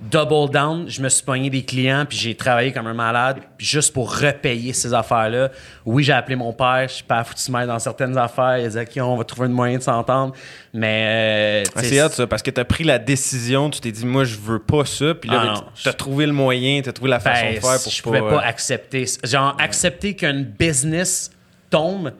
double 0.00 0.50
down. 0.50 0.88
Je 0.88 1.00
me 1.00 1.08
suis 1.08 1.24
pogné 1.24 1.50
des 1.50 1.64
clients, 1.64 2.04
puis 2.06 2.18
j'ai 2.18 2.34
travaillé 2.34 2.72
comme 2.72 2.86
un 2.86 2.94
malade, 2.94 3.38
juste 3.58 3.92
pour 3.92 4.14
repayer 4.14 4.72
ces 4.72 4.92
affaires-là. 4.92 5.50
Oui, 5.84 6.02
j'ai 6.02 6.12
appelé 6.12 6.36
mon 6.36 6.52
père, 6.52 6.86
je 6.88 6.94
suis 6.94 7.04
pas 7.04 7.22
foutu 7.24 7.50
dans 7.50 7.78
certaines 7.78 8.16
affaires. 8.18 8.58
Il 8.58 8.66
a 8.66 8.68
dit, 8.68 8.78
OK, 8.78 9.04
on 9.04 9.16
va 9.16 9.24
trouver 9.24 9.46
un 9.46 9.52
moyen 9.52 9.78
de 9.78 9.82
s'entendre. 9.82 10.34
Mais. 10.72 11.64
Euh, 11.66 11.80
c'est 11.82 12.00
hâte, 12.00 12.12
ça, 12.12 12.26
parce 12.26 12.42
que 12.42 12.50
tu 12.50 12.60
as 12.60 12.64
pris 12.64 12.84
la 12.84 12.98
décision, 12.98 13.70
tu 13.70 13.80
t'es 13.80 13.92
dit, 13.92 14.06
moi, 14.06 14.24
je 14.24 14.36
veux 14.36 14.58
pas 14.58 14.84
ça. 14.84 15.14
Puis 15.14 15.30
là, 15.30 15.54
ah, 15.56 15.64
tu 15.74 15.88
as 15.88 15.92
trouvé 15.92 16.26
le 16.26 16.32
moyen, 16.32 16.82
tu 16.82 16.88
as 16.88 16.92
trouvé 16.92 17.10
la 17.10 17.20
façon 17.20 17.46
ben, 17.46 17.54
de 17.54 17.60
faire 17.60 17.82
pour 17.82 17.92
je 17.92 18.02
pouvais 18.02 18.20
pas 18.20 18.44
euh, 18.44 18.48
accepter. 18.48 19.06
Genre, 19.24 19.56
accepter 19.58 20.14
qu'un 20.14 20.42
business 20.42 21.30
tombe 21.70 22.12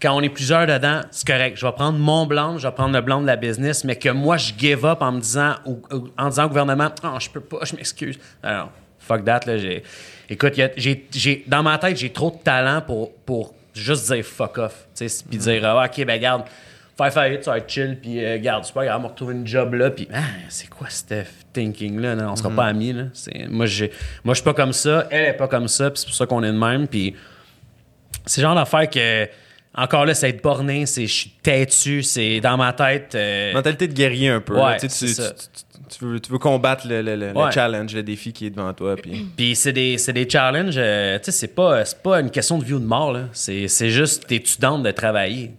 quand 0.00 0.14
on 0.14 0.20
est 0.20 0.28
plusieurs 0.28 0.66
dedans, 0.66 1.00
c'est 1.10 1.26
correct. 1.26 1.56
Je 1.56 1.66
vais 1.66 1.72
prendre 1.72 1.98
mon 1.98 2.26
blanc, 2.26 2.58
je 2.58 2.66
vais 2.66 2.74
prendre 2.74 2.94
le 2.94 3.00
blanc 3.00 3.20
de 3.20 3.26
la 3.26 3.36
business, 3.36 3.84
mais 3.84 3.96
que 3.96 4.10
moi, 4.10 4.36
je 4.36 4.52
give 4.56 4.84
up 4.84 5.00
en 5.00 5.12
me 5.12 5.20
disant, 5.20 5.54
en 6.18 6.28
disant 6.28 6.44
au 6.44 6.48
gouvernement, 6.48 6.90
oh, 7.02 7.16
je 7.18 7.30
peux 7.30 7.40
pas, 7.40 7.58
je 7.62 7.76
m'excuse. 7.76 8.18
Alors, 8.42 8.70
fuck 8.98 9.24
that, 9.24 9.40
là. 9.46 9.56
J'ai, 9.56 9.82
écoute, 10.28 10.54
j'ai, 10.76 11.44
dans 11.46 11.62
ma 11.62 11.78
tête, 11.78 11.96
j'ai 11.96 12.10
trop 12.10 12.30
de 12.30 12.42
talent 12.42 12.82
pour, 12.82 13.14
pour 13.14 13.54
juste 13.74 14.12
dire 14.12 14.24
fuck 14.24 14.58
off. 14.58 14.86
Puis 14.94 15.38
dire, 15.38 15.64
ah, 15.64 15.86
OK, 15.86 16.04
ben, 16.04 16.20
garde, 16.20 16.44
faire 16.96 17.12
faillite, 17.12 17.44
ça 17.44 17.52
va 17.52 17.58
être 17.58 17.70
chill, 17.70 17.98
puis 18.00 18.22
euh, 18.22 18.38
garde, 18.38 18.64
c'est 18.64 18.74
pas 18.74 18.84
grave, 18.84 18.98
on 18.98 19.02
va 19.02 19.08
retrouver 19.08 19.34
une 19.34 19.46
job 19.46 19.74
là, 19.74 19.90
puis, 19.90 20.08
ah, 20.12 20.20
c'est 20.48 20.68
quoi 20.68 20.88
ce 20.90 21.24
thinking-là? 21.52 22.16
On 22.28 22.36
sera 22.36 22.50
mm-hmm. 22.50 22.54
pas 22.54 22.64
amis, 22.66 22.92
là. 22.92 23.04
moi, 23.48 23.66
j'ai, 23.66 23.90
moi, 24.24 24.34
je 24.34 24.40
suis 24.40 24.44
pas 24.44 24.54
comme 24.54 24.72
ça, 24.72 25.06
elle 25.10 25.30
est 25.30 25.32
pas 25.34 25.48
comme 25.48 25.68
ça, 25.68 25.90
puis 25.90 26.00
c'est 26.00 26.06
pour 26.06 26.14
ça 26.14 26.26
qu'on 26.26 26.42
est 26.42 26.52
de 26.52 26.58
même, 26.58 26.86
puis 26.86 27.14
c'est 28.24 28.40
le 28.40 28.46
genre 28.46 28.54
d'affaire 28.54 28.88
que 28.88 29.28
encore 29.76 30.06
là, 30.06 30.14
c'est 30.14 30.30
être 30.30 30.42
borné, 30.42 30.86
c'est 30.86 31.06
je 31.06 31.12
suis 31.12 31.30
têtu, 31.42 32.02
c'est 32.02 32.40
dans 32.40 32.56
ma 32.56 32.72
tête. 32.72 33.14
Euh, 33.14 33.52
Mentalité 33.52 33.88
de 33.88 33.92
guerrier 33.92 34.30
un 34.30 34.40
peu. 34.40 34.56
tu, 34.80 36.04
veux, 36.04 36.38
combattre 36.38 36.86
le, 36.88 37.32
challenge, 37.52 37.94
le 37.94 38.02
défi 38.02 38.32
qui 38.32 38.46
est 38.46 38.50
devant 38.50 38.72
toi. 38.72 38.96
Puis, 38.96 39.26
puis 39.36 39.54
c'est 39.54 39.74
des, 39.74 39.96
des, 39.96 40.28
challenges, 40.28 40.76
euh, 40.78 41.18
tu 41.18 41.26
sais, 41.26 41.32
c'est 41.32 41.54
pas, 41.54 41.84
pas 42.02 42.20
une 42.20 42.30
question 42.30 42.58
de 42.58 42.64
vie 42.64 42.72
ou 42.72 42.78
de 42.78 42.86
mort. 42.86 43.16
C'est 43.32 43.68
juste, 43.90 44.26
t'es-tu 44.26 44.58
de 44.60 44.90
travailler? 44.92 45.52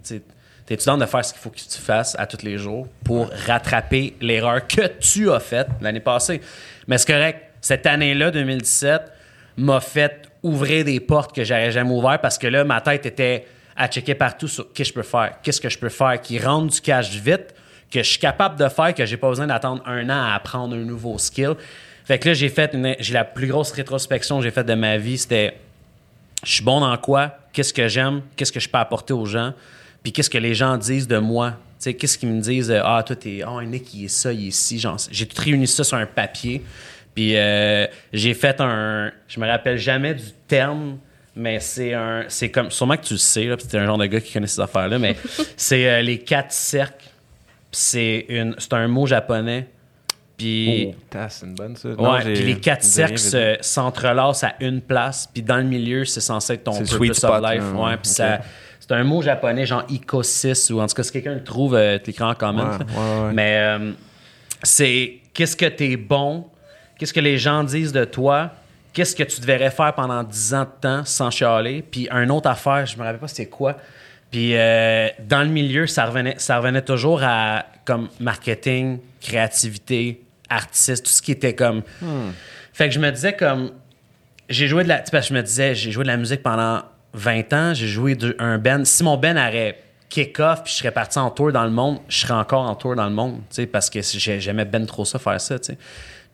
T'es-tu 0.66 0.98
de 0.98 1.06
faire 1.06 1.24
ce 1.24 1.32
qu'il 1.32 1.40
faut 1.40 1.50
que 1.50 1.56
tu 1.56 1.78
fasses 1.78 2.16
à 2.18 2.26
tous 2.26 2.42
les 2.44 2.58
jours 2.58 2.88
pour 3.04 3.30
rattraper 3.46 4.14
l'erreur 4.20 4.66
que 4.66 4.86
tu 4.98 5.30
as 5.30 5.40
faite 5.40 5.68
l'année 5.80 6.00
passée? 6.00 6.40
Mais 6.88 6.98
c'est 6.98 7.12
correct. 7.12 7.44
Cette 7.60 7.86
année-là, 7.86 8.30
2017, 8.32 9.02
m'a 9.58 9.80
fait 9.80 10.28
ouvrir 10.42 10.84
des 10.84 11.00
portes 11.00 11.34
que 11.34 11.44
j'avais 11.44 11.70
jamais 11.70 11.90
ouvertes 11.90 12.22
parce 12.22 12.38
que 12.38 12.46
là, 12.46 12.64
ma 12.64 12.80
tête 12.80 13.06
était 13.06 13.46
à 13.78 13.86
checker 13.86 14.14
partout 14.14 14.48
sur 14.48 14.72
qu'est-ce 14.72 14.92
que 14.92 15.00
je 15.00 15.06
peux 15.06 15.08
faire, 15.08 15.34
qu'est-ce 15.42 15.60
que 15.60 15.68
je 15.68 15.78
peux 15.78 15.88
faire 15.88 16.20
qui 16.20 16.38
rende 16.38 16.68
du 16.68 16.80
cash 16.80 17.10
vite, 17.10 17.54
que 17.90 18.02
je 18.02 18.08
suis 18.08 18.18
capable 18.18 18.58
de 18.58 18.68
faire, 18.68 18.92
que 18.92 19.06
j'ai 19.06 19.16
pas 19.16 19.28
besoin 19.28 19.46
d'attendre 19.46 19.82
un 19.86 20.04
an 20.10 20.30
à 20.30 20.34
apprendre 20.34 20.74
un 20.74 20.84
nouveau 20.84 21.16
skill. 21.16 21.54
Fait 22.04 22.18
que 22.18 22.28
là, 22.28 22.34
j'ai 22.34 22.48
fait 22.48 22.76
j'ai 22.98 23.14
la 23.14 23.24
plus 23.24 23.46
grosse 23.46 23.70
rétrospection 23.70 24.38
que 24.38 24.42
j'ai 24.42 24.50
faite 24.50 24.66
de 24.66 24.74
ma 24.74 24.98
vie, 24.98 25.16
c'était 25.16 25.56
je 26.44 26.52
suis 26.52 26.64
bon 26.64 26.80
dans 26.80 26.96
quoi, 26.98 27.38
qu'est-ce 27.52 27.72
que 27.72 27.88
j'aime, 27.88 28.22
qu'est-ce 28.36 28.52
que 28.52 28.60
je 28.60 28.68
peux 28.68 28.78
apporter 28.78 29.12
aux 29.12 29.26
gens, 29.26 29.54
puis 30.02 30.12
qu'est-ce 30.12 30.30
que 30.30 30.38
les 30.38 30.54
gens 30.54 30.76
disent 30.76 31.08
de 31.08 31.18
moi. 31.18 31.54
Qu'est-ce 31.80 32.18
qu'ils 32.18 32.28
me 32.28 32.40
disent, 32.40 32.72
ah, 32.72 33.04
toi, 33.06 33.14
t'es, 33.14 33.42
oh, 33.46 33.58
un 33.58 33.64
Nick, 33.64 33.94
il 33.94 34.06
est 34.06 34.08
ça, 34.08 34.32
il 34.32 34.46
est 34.46 34.48
ici. 34.48 34.84
J'ai 35.12 35.26
tout 35.26 35.40
réuni 35.40 35.68
ça 35.68 35.84
sur 35.84 35.96
un 35.96 36.06
papier. 36.06 36.64
Puis 37.14 37.36
euh, 37.36 37.86
j'ai 38.12 38.34
fait 38.34 38.60
un. 38.60 39.12
Je 39.28 39.38
me 39.38 39.46
rappelle 39.46 39.78
jamais 39.78 40.14
du 40.14 40.32
terme 40.48 40.98
mais 41.38 41.60
c'est 41.60 41.94
un. 41.94 42.24
C'est 42.28 42.50
comme. 42.50 42.70
Sûrement 42.70 42.96
que 42.96 43.04
tu 43.04 43.14
le 43.14 43.18
sais, 43.18 43.48
c'est 43.58 43.78
un 43.78 43.86
genre 43.86 43.98
de 43.98 44.06
gars 44.06 44.20
qui 44.20 44.32
connaît 44.32 44.46
ces 44.46 44.60
affaires-là, 44.60 44.98
mais 44.98 45.16
c'est 45.56 45.88
euh, 45.88 46.02
les 46.02 46.18
quatre 46.18 46.52
cercles. 46.52 47.06
C'est 47.72 48.26
une. 48.28 48.54
C'est 48.58 48.74
un 48.74 48.88
mot 48.88 49.06
japonais. 49.06 49.68
Puis, 50.36 50.94
oh, 50.94 51.18
c'est 51.28 51.46
une 51.46 51.54
bonne 51.54 51.74
ça. 51.74 51.88
Ouais, 51.88 52.20
puis 52.22 52.44
les 52.44 52.60
quatre 52.60 52.84
cercles 52.84 53.58
s'entrelacent 53.60 54.44
à 54.44 54.54
une 54.60 54.80
place, 54.80 55.28
puis 55.32 55.42
dans 55.42 55.56
le 55.56 55.64
milieu, 55.64 56.04
c'est 56.04 56.20
censé 56.20 56.52
être 56.52 56.64
ton 56.64 56.84
sweet 56.84 57.14
spot, 57.14 57.42
life. 57.42 57.64
ouais, 57.74 57.96
puis 57.96 58.10
ça 58.10 58.38
c'est 58.88 58.94
un 58.94 59.04
mot 59.04 59.20
japonais, 59.20 59.66
genre 59.66 59.84
ikosis, 59.88 60.70
ou 60.70 60.80
en 60.80 60.86
tout 60.86 60.94
cas, 60.94 61.02
si 61.02 61.12
quelqu'un 61.12 61.34
le 61.34 61.44
trouve, 61.44 61.74
euh, 61.74 61.98
tu 61.98 62.06
l'écris 62.06 62.24
en 62.24 62.34
comment. 62.34 62.70
Mais 63.34 63.58
euh, 63.58 63.92
c'est 64.62 65.18
qu'est-ce 65.34 65.56
que 65.56 65.66
tu 65.66 65.92
es 65.92 65.96
bon, 65.96 66.46
qu'est-ce 66.96 67.12
que 67.12 67.20
les 67.20 67.36
gens 67.36 67.64
disent 67.64 67.92
de 67.92 68.04
toi, 68.04 68.50
qu'est-ce 68.98 69.14
que 69.14 69.22
tu 69.22 69.40
devrais 69.40 69.70
faire 69.70 69.94
pendant 69.94 70.24
10 70.24 70.54
ans 70.54 70.64
de 70.64 70.80
temps 70.80 71.04
sans 71.04 71.30
chialer? 71.30 71.82
Puis 71.88 72.08
un 72.10 72.28
autre 72.30 72.50
affaire, 72.50 72.84
je 72.84 72.96
me 72.96 73.04
rappelle 73.04 73.20
pas 73.20 73.28
c'était 73.28 73.46
quoi. 73.46 73.76
Puis 74.32 74.56
euh, 74.56 75.08
dans 75.20 75.42
le 75.42 75.48
milieu, 75.48 75.86
ça 75.86 76.06
revenait, 76.06 76.34
ça 76.38 76.58
revenait 76.58 76.82
toujours 76.82 77.20
à 77.22 77.66
comme 77.84 78.08
marketing, 78.18 78.98
créativité, 79.20 80.20
artiste, 80.50 81.04
tout 81.04 81.12
ce 81.12 81.22
qui 81.22 81.30
était 81.30 81.54
comme. 81.54 81.82
Hmm. 82.02 82.30
Fait 82.72 82.88
que 82.88 82.94
je 82.94 82.98
me 82.98 83.10
disais 83.12 83.34
comme. 83.34 83.70
J'ai 84.48 84.66
joué 84.66 84.82
de 84.82 84.88
la. 84.88 84.96
Parce 84.98 85.28
que 85.28 85.34
je 85.34 85.34
me 85.34 85.42
disais, 85.42 85.76
j'ai 85.76 85.92
joué 85.92 86.02
de 86.02 86.08
la 86.08 86.16
musique 86.16 86.42
pendant 86.42 86.82
20 87.12 87.52
ans, 87.52 87.74
j'ai 87.74 87.86
joué 87.86 88.18
un 88.40 88.58
band. 88.58 88.84
Si 88.84 89.04
mon 89.04 89.16
band 89.16 89.36
aurait 89.36 89.78
kick-off 90.08 90.64
puis 90.64 90.72
je 90.72 90.78
serais 90.78 90.90
parti 90.90 91.20
en 91.20 91.30
tour 91.30 91.52
dans 91.52 91.64
le 91.64 91.70
monde, 91.70 92.00
je 92.08 92.18
serais 92.18 92.34
encore 92.34 92.68
en 92.68 92.74
tour 92.74 92.96
dans 92.96 93.08
le 93.08 93.14
monde, 93.14 93.42
parce 93.70 93.90
que 93.90 94.00
j'aimais 94.02 94.64
ben 94.64 94.86
trop 94.86 95.04
ça, 95.04 95.20
faire 95.20 95.40
ça, 95.40 95.56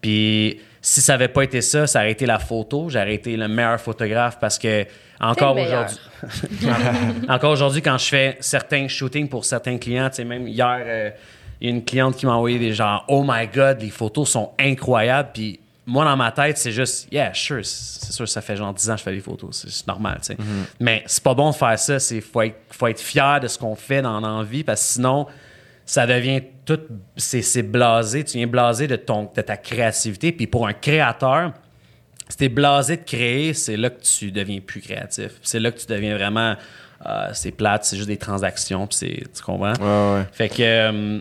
Puis 0.01 0.61
si 0.87 1.01
ça 1.01 1.15
n'avait 1.15 1.29
pas 1.29 1.43
été 1.43 1.63
ça, 1.63 1.87
ça 1.87 2.01
aurait 2.01 2.13
été 2.13 2.27
la 2.27 2.39
photo. 2.39 2.91
J'aurais 2.91 3.15
été 3.15 3.39
le 3.39 3.49
meilleur 3.49 3.81
photographe 3.81 4.37
parce 4.39 4.59
que 4.59 4.85
encore 5.19 5.57
aujourd'hui, 5.57 5.97
encore 7.29 7.53
aujourd'hui, 7.53 7.81
quand 7.81 7.97
je 7.97 8.05
fais 8.05 8.37
certains 8.41 8.87
shootings 8.87 9.27
pour 9.27 9.47
certains 9.47 9.79
clients, 9.79 10.11
tu 10.11 10.17
sais, 10.17 10.25
même 10.25 10.47
hier, 10.47 10.83
euh, 10.85 11.11
il 11.59 11.71
y 11.71 11.73
a 11.73 11.75
une 11.75 11.83
cliente 11.87 12.17
qui 12.17 12.27
m'a 12.27 12.35
envoyé 12.35 12.59
des 12.59 12.75
gens, 12.75 13.01
oh 13.09 13.25
my 13.27 13.47
god, 13.47 13.81
les 13.81 13.89
photos 13.89 14.29
sont 14.29 14.51
incroyables. 14.59 15.31
Puis 15.33 15.59
moi, 15.87 16.05
dans 16.05 16.19
ma 16.19 16.31
tête, 16.33 16.59
c'est 16.59 16.73
juste, 16.73 17.11
yeah, 17.11 17.33
sure, 17.33 17.65
c'est 17.65 18.13
sûr, 18.13 18.29
ça 18.29 18.43
fait 18.43 18.57
genre 18.57 18.75
10 18.75 18.91
ans 18.91 18.93
que 18.93 18.99
je 18.99 19.05
fais 19.05 19.15
des 19.15 19.21
photos, 19.21 19.65
c'est 19.67 19.87
normal, 19.87 20.19
tu 20.21 20.27
sais. 20.27 20.35
Mm-hmm. 20.35 20.65
Mais 20.81 21.03
c'est 21.07 21.23
pas 21.23 21.33
bon 21.33 21.49
de 21.49 21.55
faire 21.55 21.79
ça, 21.79 21.99
c'est 21.99 22.21
faut 22.21 22.43
être, 22.43 22.59
faut 22.71 22.89
être 22.89 23.01
fier 23.01 23.41
de 23.41 23.49
ce 23.49 23.59
qu'on 23.59 23.75
fait 23.75 24.03
dans 24.03 24.21
l'envie, 24.21 24.65
parce 24.65 24.83
que 24.83 24.87
sinon, 24.87 25.27
ça 25.87 26.07
devient 26.07 26.43
tout, 26.65 26.81
c'est 27.17 27.63
blasé, 27.63 28.25
tu 28.25 28.39
viens 28.39 28.47
blasé 28.47 28.87
de, 28.87 28.97
ton, 28.97 29.31
de 29.35 29.43
ta 29.43 29.57
créativité. 29.57 30.33
Puis 30.33 30.47
pour 30.47 30.67
un 30.67 30.73
créateur, 30.73 31.53
si 32.29 32.37
t'es 32.37 32.49
blasé 32.49 32.97
de 32.97 33.03
créer, 33.03 33.53
c'est 33.53 33.77
là 33.77 33.91
que 33.91 34.01
tu 34.01 34.33
deviens 34.33 34.61
plus 34.61 34.81
créatif. 34.81 35.33
C'est 35.43 35.61
là 35.61 35.71
que 35.71 35.79
tu 35.79 35.87
deviens 35.87 36.17
vraiment, 36.17 36.57
euh, 37.07 37.29
c'est 37.33 37.51
plate, 37.51 37.85
c'est 37.85 37.97
juste 37.97 38.09
des 38.09 38.17
transactions, 38.17 38.87
puis 38.87 39.25
tu 39.35 39.43
comprends? 39.43 39.75
Ouais, 39.75 40.19
ouais. 40.19 40.27
Fait 40.33 40.49
que... 40.49 40.63
Euh, 40.63 41.21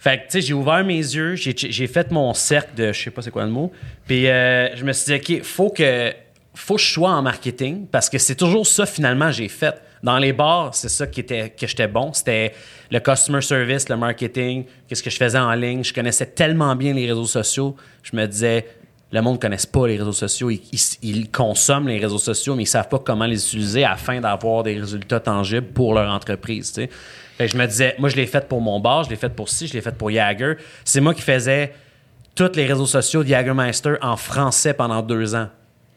fait 0.00 0.18
que, 0.18 0.22
tu 0.22 0.30
sais, 0.30 0.40
j'ai 0.42 0.54
ouvert 0.54 0.84
mes 0.84 0.98
yeux, 0.98 1.34
j'ai 1.34 1.86
fait 1.88 2.12
mon 2.12 2.32
cercle 2.32 2.72
de, 2.76 2.92
je 2.92 3.02
sais 3.02 3.10
pas 3.10 3.20
c'est 3.20 3.32
quoi 3.32 3.44
le 3.44 3.50
mot, 3.50 3.72
puis 4.06 4.28
euh, 4.28 4.76
je 4.76 4.84
me 4.84 4.92
suis 4.92 5.18
dit, 5.18 5.38
OK, 5.38 5.42
faut 5.42 5.70
que, 5.70 6.12
faut 6.54 6.76
que 6.76 6.80
je 6.80 6.92
sois 6.92 7.10
en 7.10 7.20
marketing, 7.20 7.84
parce 7.88 8.08
que 8.08 8.16
c'est 8.16 8.36
toujours 8.36 8.64
ça, 8.64 8.86
finalement, 8.86 9.32
j'ai 9.32 9.48
fait. 9.48 9.74
Dans 10.02 10.18
les 10.18 10.32
bars, 10.32 10.74
c'est 10.74 10.88
ça 10.88 11.06
qui 11.06 11.20
était, 11.20 11.50
que 11.50 11.66
j'étais 11.66 11.88
bon. 11.88 12.12
C'était 12.12 12.52
le 12.90 13.00
customer 13.00 13.40
service, 13.40 13.88
le 13.88 13.96
marketing, 13.96 14.64
qu'est-ce 14.86 15.02
que 15.02 15.10
je 15.10 15.16
faisais 15.16 15.38
en 15.38 15.52
ligne. 15.54 15.82
Je 15.82 15.92
connaissais 15.92 16.26
tellement 16.26 16.74
bien 16.76 16.92
les 16.92 17.06
réseaux 17.06 17.26
sociaux. 17.26 17.76
Je 18.02 18.16
me 18.16 18.26
disais, 18.26 18.66
le 19.10 19.22
monde 19.22 19.36
ne 19.36 19.40
connaisse 19.40 19.66
pas 19.66 19.86
les 19.86 19.96
réseaux 19.96 20.12
sociaux. 20.12 20.50
Ils, 20.50 21.30
consomment 21.30 21.88
les 21.88 21.98
réseaux 21.98 22.18
sociaux, 22.18 22.54
mais 22.54 22.62
ils 22.62 22.66
ne 22.66 22.70
savent 22.70 22.88
pas 22.88 22.98
comment 22.98 23.26
les 23.26 23.44
utiliser 23.44 23.84
afin 23.84 24.20
d'avoir 24.20 24.62
des 24.62 24.78
résultats 24.78 25.20
tangibles 25.20 25.68
pour 25.68 25.94
leur 25.94 26.12
entreprise. 26.12 26.74
Je 27.40 27.56
me 27.56 27.66
disais, 27.66 27.94
moi, 27.98 28.08
je 28.08 28.16
l'ai 28.16 28.26
fait 28.26 28.46
pour 28.46 28.60
mon 28.60 28.80
bar, 28.80 29.04
je 29.04 29.10
l'ai 29.10 29.16
fait 29.16 29.30
pour 29.30 29.48
ci, 29.48 29.66
je 29.66 29.74
l'ai 29.74 29.80
fait 29.80 29.96
pour 29.96 30.10
Jagger. 30.10 30.54
C'est 30.84 31.00
moi 31.00 31.14
qui 31.14 31.22
faisais 31.22 31.72
tous 32.34 32.54
les 32.54 32.66
réseaux 32.66 32.86
sociaux 32.86 33.22
de 33.22 33.28
Jagermeister 33.28 33.94
en 34.02 34.16
français 34.16 34.74
pendant 34.74 35.02
deux 35.02 35.34
ans. 35.34 35.48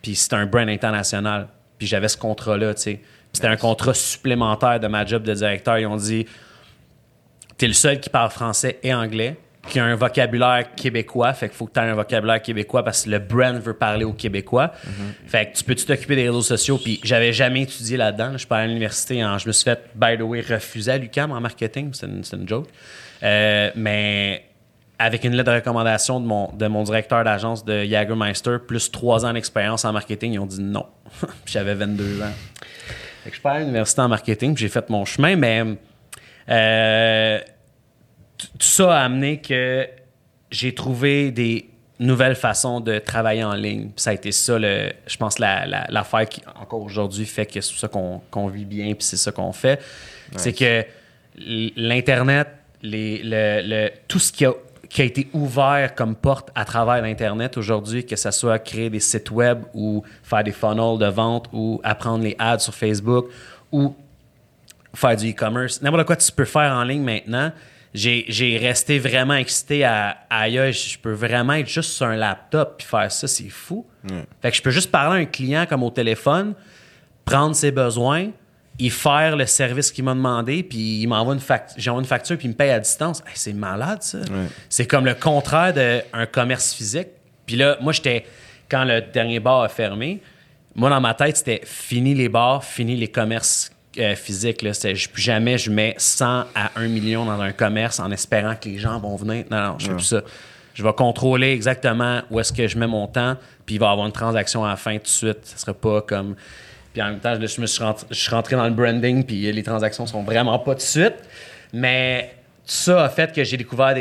Puis 0.01 0.15
c'était 0.15 0.37
un 0.37 0.45
brand 0.45 0.69
international. 0.69 1.47
Puis 1.77 1.87
j'avais 1.87 2.07
ce 2.07 2.17
contrat-là. 2.17 2.73
C'était 3.33 3.47
un 3.47 3.57
contrat 3.57 3.93
supplémentaire 3.93 4.79
de 4.79 4.87
ma 4.87 5.05
job 5.05 5.23
de 5.23 5.33
directeur. 5.33 5.77
Ils 5.77 5.87
ont 5.87 5.95
dit, 5.95 6.25
t'es 7.57 7.67
le 7.67 7.73
seul 7.73 7.99
qui 7.99 8.09
parle 8.09 8.29
français 8.29 8.79
et 8.83 8.93
anglais 8.93 9.37
qui 9.67 9.79
a 9.79 9.85
un 9.85 9.95
vocabulaire 9.95 10.73
québécois. 10.75 11.33
Fait 11.33 11.47
qu'il 11.47 11.57
faut 11.57 11.67
que 11.67 11.73
tu 11.73 11.79
aies 11.79 11.83
un 11.83 11.93
vocabulaire 11.93 12.41
québécois 12.41 12.83
parce 12.83 13.03
que 13.03 13.09
le 13.09 13.19
brand 13.19 13.55
veut 13.59 13.73
parler 13.73 14.05
aux 14.05 14.13
Québécois. 14.13 14.71
Mm-hmm. 14.85 15.29
Fait 15.29 15.51
que 15.51 15.57
tu 15.57 15.63
peux-tu 15.63 15.85
t'occuper 15.85 16.15
des 16.15 16.27
réseaux 16.27 16.41
sociaux? 16.41 16.77
Puis 16.77 16.99
j'avais 17.03 17.33
jamais 17.33 17.61
étudié 17.61 17.97
là-dedans. 17.97 18.31
Je 18.33 18.39
suis 18.39 18.47
pas 18.47 18.59
à 18.59 18.67
l'université. 18.67 19.19
Je 19.19 19.47
me 19.47 19.51
suis 19.51 19.63
fait, 19.63 19.79
by 19.95 20.17
the 20.17 20.21
way, 20.21 20.41
refuser 20.41 20.91
à 20.91 20.97
l'UQAM 20.97 21.31
en 21.31 21.39
marketing. 21.39 21.91
C'est 21.93 22.07
une, 22.35 22.47
joke. 22.47 22.67
Euh, 23.23 23.69
mais 23.75 24.45
avec 24.97 25.23
une 25.23 25.35
lettre 25.35 25.51
de 25.51 25.55
recommandation 25.55 26.19
de 26.19 26.25
mon, 26.25 26.51
de 26.53 26.67
mon 26.67 26.83
directeur 26.83 27.23
d'agence 27.23 27.63
de 27.65 27.83
Jagermeister, 27.85 28.57
plus 28.67 28.91
trois 28.91 29.25
ans 29.25 29.33
d'expérience 29.33 29.85
en 29.85 29.93
marketing, 29.93 30.33
ils 30.33 30.39
ont 30.39 30.45
dit 30.45 30.61
non. 30.61 30.85
j'avais 31.45 31.75
22 31.75 32.21
ans. 32.21 32.33
À 33.55 33.59
l'université 33.59 34.01
en 34.01 34.07
marketing, 34.09 34.57
j'ai 34.57 34.69
fait 34.69 34.89
mon 34.89 35.05
chemin, 35.05 35.35
mais 35.35 35.63
euh, 36.49 37.39
tout 38.37 38.47
ça 38.59 38.97
a 38.97 39.05
amené 39.05 39.41
que 39.41 39.87
j'ai 40.49 40.73
trouvé 40.73 41.31
des 41.31 41.69
nouvelles 41.99 42.35
façons 42.35 42.79
de 42.79 42.97
travailler 42.97 43.43
en 43.43 43.53
ligne. 43.53 43.91
ça 43.95 44.09
a 44.09 44.13
été 44.13 44.31
ça, 44.31 44.57
le, 44.57 44.91
je 45.05 45.17
pense, 45.17 45.37
l'affaire 45.37 46.19
la, 46.19 46.25
qui, 46.25 46.41
encore 46.59 46.81
aujourd'hui, 46.81 47.25
fait 47.25 47.45
que 47.45 47.61
c'est 47.61 47.75
ça 47.75 47.87
qu'on 47.87 48.47
vit 48.47 48.65
bien, 48.65 48.93
puis 48.93 49.03
c'est 49.03 49.17
ça 49.17 49.31
qu'on 49.31 49.53
fait. 49.53 49.79
C'est 50.35 50.53
que 50.53 50.83
l'Internet, 51.37 52.47
le, 52.81 53.89
tout 54.07 54.19
ce 54.19 54.31
qui 54.31 54.45
a, 54.45 54.53
qui 54.91 55.01
a 55.01 55.05
été 55.05 55.29
ouvert 55.31 55.95
comme 55.95 56.15
porte 56.15 56.49
à 56.53 56.65
travers 56.65 57.01
l'Internet 57.01 57.55
aujourd'hui, 57.55 58.05
que 58.05 58.17
ce 58.17 58.29
soit 58.29 58.59
créer 58.59 58.89
des 58.89 58.99
sites 58.99 59.31
web 59.31 59.63
ou 59.73 60.03
faire 60.21 60.43
des 60.43 60.51
funnels 60.51 60.99
de 60.99 61.05
vente 61.05 61.47
ou 61.53 61.79
apprendre 61.81 62.25
les 62.25 62.35
ads 62.37 62.59
sur 62.59 62.75
Facebook 62.75 63.27
ou 63.71 63.95
faire 64.93 65.15
du 65.15 65.29
e-commerce, 65.29 65.81
n'importe 65.81 66.05
quoi 66.05 66.17
tu 66.17 66.29
peux 66.33 66.43
faire 66.43 66.73
en 66.73 66.83
ligne 66.83 67.03
maintenant, 67.03 67.53
j'ai 67.93 68.57
resté 68.61 68.99
vraiment 68.99 69.35
excité 69.35 69.85
à 69.85 70.17
aïe, 70.29 70.73
je 70.73 70.99
peux 70.99 71.13
vraiment 71.13 71.53
être 71.53 71.69
juste 71.69 71.91
sur 71.91 72.07
un 72.07 72.17
laptop 72.17 72.75
puis 72.79 72.87
faire 72.87 73.09
ça, 73.09 73.29
c'est 73.29 73.47
fou. 73.47 73.85
Fait 74.41 74.51
que 74.51 74.57
je 74.57 74.61
peux 74.61 74.71
juste 74.71 74.91
parler 74.91 75.19
à 75.19 75.21
un 75.21 75.25
client 75.25 75.65
comme 75.69 75.83
au 75.83 75.89
téléphone, 75.89 76.53
prendre 77.23 77.55
ses 77.55 77.71
besoins, 77.71 78.31
y 78.81 78.89
faire 78.89 79.35
le 79.35 79.45
service 79.45 79.91
qu'il 79.91 80.03
m'a 80.03 80.13
demandé, 80.13 80.63
puis 80.63 81.01
il 81.01 81.07
m'envoie 81.07 81.33
une, 81.33 81.39
facture, 81.39 81.99
une 81.99 82.05
facture 82.05 82.37
puis 82.37 82.47
il 82.47 82.51
me 82.51 82.55
paye 82.55 82.71
à 82.71 82.79
distance. 82.79 83.23
c'est 83.33 83.53
malade, 83.53 84.01
ça. 84.01 84.19
C'est 84.69 84.85
comme 84.85 85.05
le 85.05 85.13
contraire 85.13 85.73
d'un 85.73 86.25
commerce 86.25 86.73
physique. 86.73 87.09
Puis 87.45 87.55
là, 87.55 87.77
moi, 87.81 87.93
j'étais. 87.93 88.25
Quand 88.69 88.85
le 88.85 89.01
dernier 89.01 89.41
bar 89.41 89.63
a 89.63 89.67
fermé, 89.67 90.21
moi, 90.75 90.89
dans 90.89 91.01
ma 91.01 91.13
tête, 91.13 91.35
c'était 91.35 91.59
fini 91.65 92.15
les 92.15 92.29
bars, 92.29 92.63
fini 92.63 92.95
les 92.95 93.09
commerces 93.09 93.69
euh, 93.97 94.15
physique. 94.15 94.61
Là. 94.61 94.71
Jamais 95.15 95.57
je 95.57 95.69
mets 95.69 95.93
100 95.97 96.25
à 96.55 96.71
1 96.77 96.87
million 96.87 97.25
dans 97.25 97.41
un 97.41 97.51
commerce 97.51 97.99
en 97.99 98.09
espérant 98.11 98.55
que 98.55 98.69
les 98.69 98.77
gens 98.77 98.97
vont 98.97 99.17
venir. 99.17 99.43
Non, 99.51 99.61
non, 99.61 99.75
je 99.77 99.87
fais 99.87 99.93
plus 99.93 100.05
ça. 100.05 100.21
Je 100.73 100.83
vais 100.83 100.93
contrôler 100.93 101.51
exactement 101.51 102.21
où 102.31 102.39
est-ce 102.39 102.53
que 102.53 102.65
je 102.65 102.77
mets 102.77 102.87
mon 102.87 103.07
temps, 103.07 103.35
puis 103.65 103.75
il 103.75 103.77
va 103.79 103.87
y 103.87 103.91
avoir 103.91 104.07
une 104.07 104.13
transaction 104.13 104.63
à 104.63 104.69
la 104.69 104.75
fin 104.77 104.95
tout 104.95 105.03
de 105.03 105.07
suite. 105.09 105.39
Ce 105.43 105.59
sera 105.59 105.73
pas 105.73 106.01
comme. 106.01 106.35
Puis 106.93 107.01
en 107.01 107.09
même 107.11 107.19
temps, 107.19 107.35
je, 107.35 107.61
me 107.61 107.65
suis 107.65 107.83
rentré, 108.29 108.55
dans 108.55 108.65
le 108.65 108.73
branding, 108.73 109.23
puis 109.23 109.51
les 109.51 109.63
transactions 109.63 110.05
sont 110.05 110.23
vraiment 110.23 110.59
pas 110.59 110.75
de 110.75 110.81
suite. 110.81 111.15
Mais 111.73 112.33
ça 112.65 113.05
a 113.05 113.09
fait 113.09 113.33
que 113.33 113.43
j'ai 113.43 113.57
découvert 113.57 113.95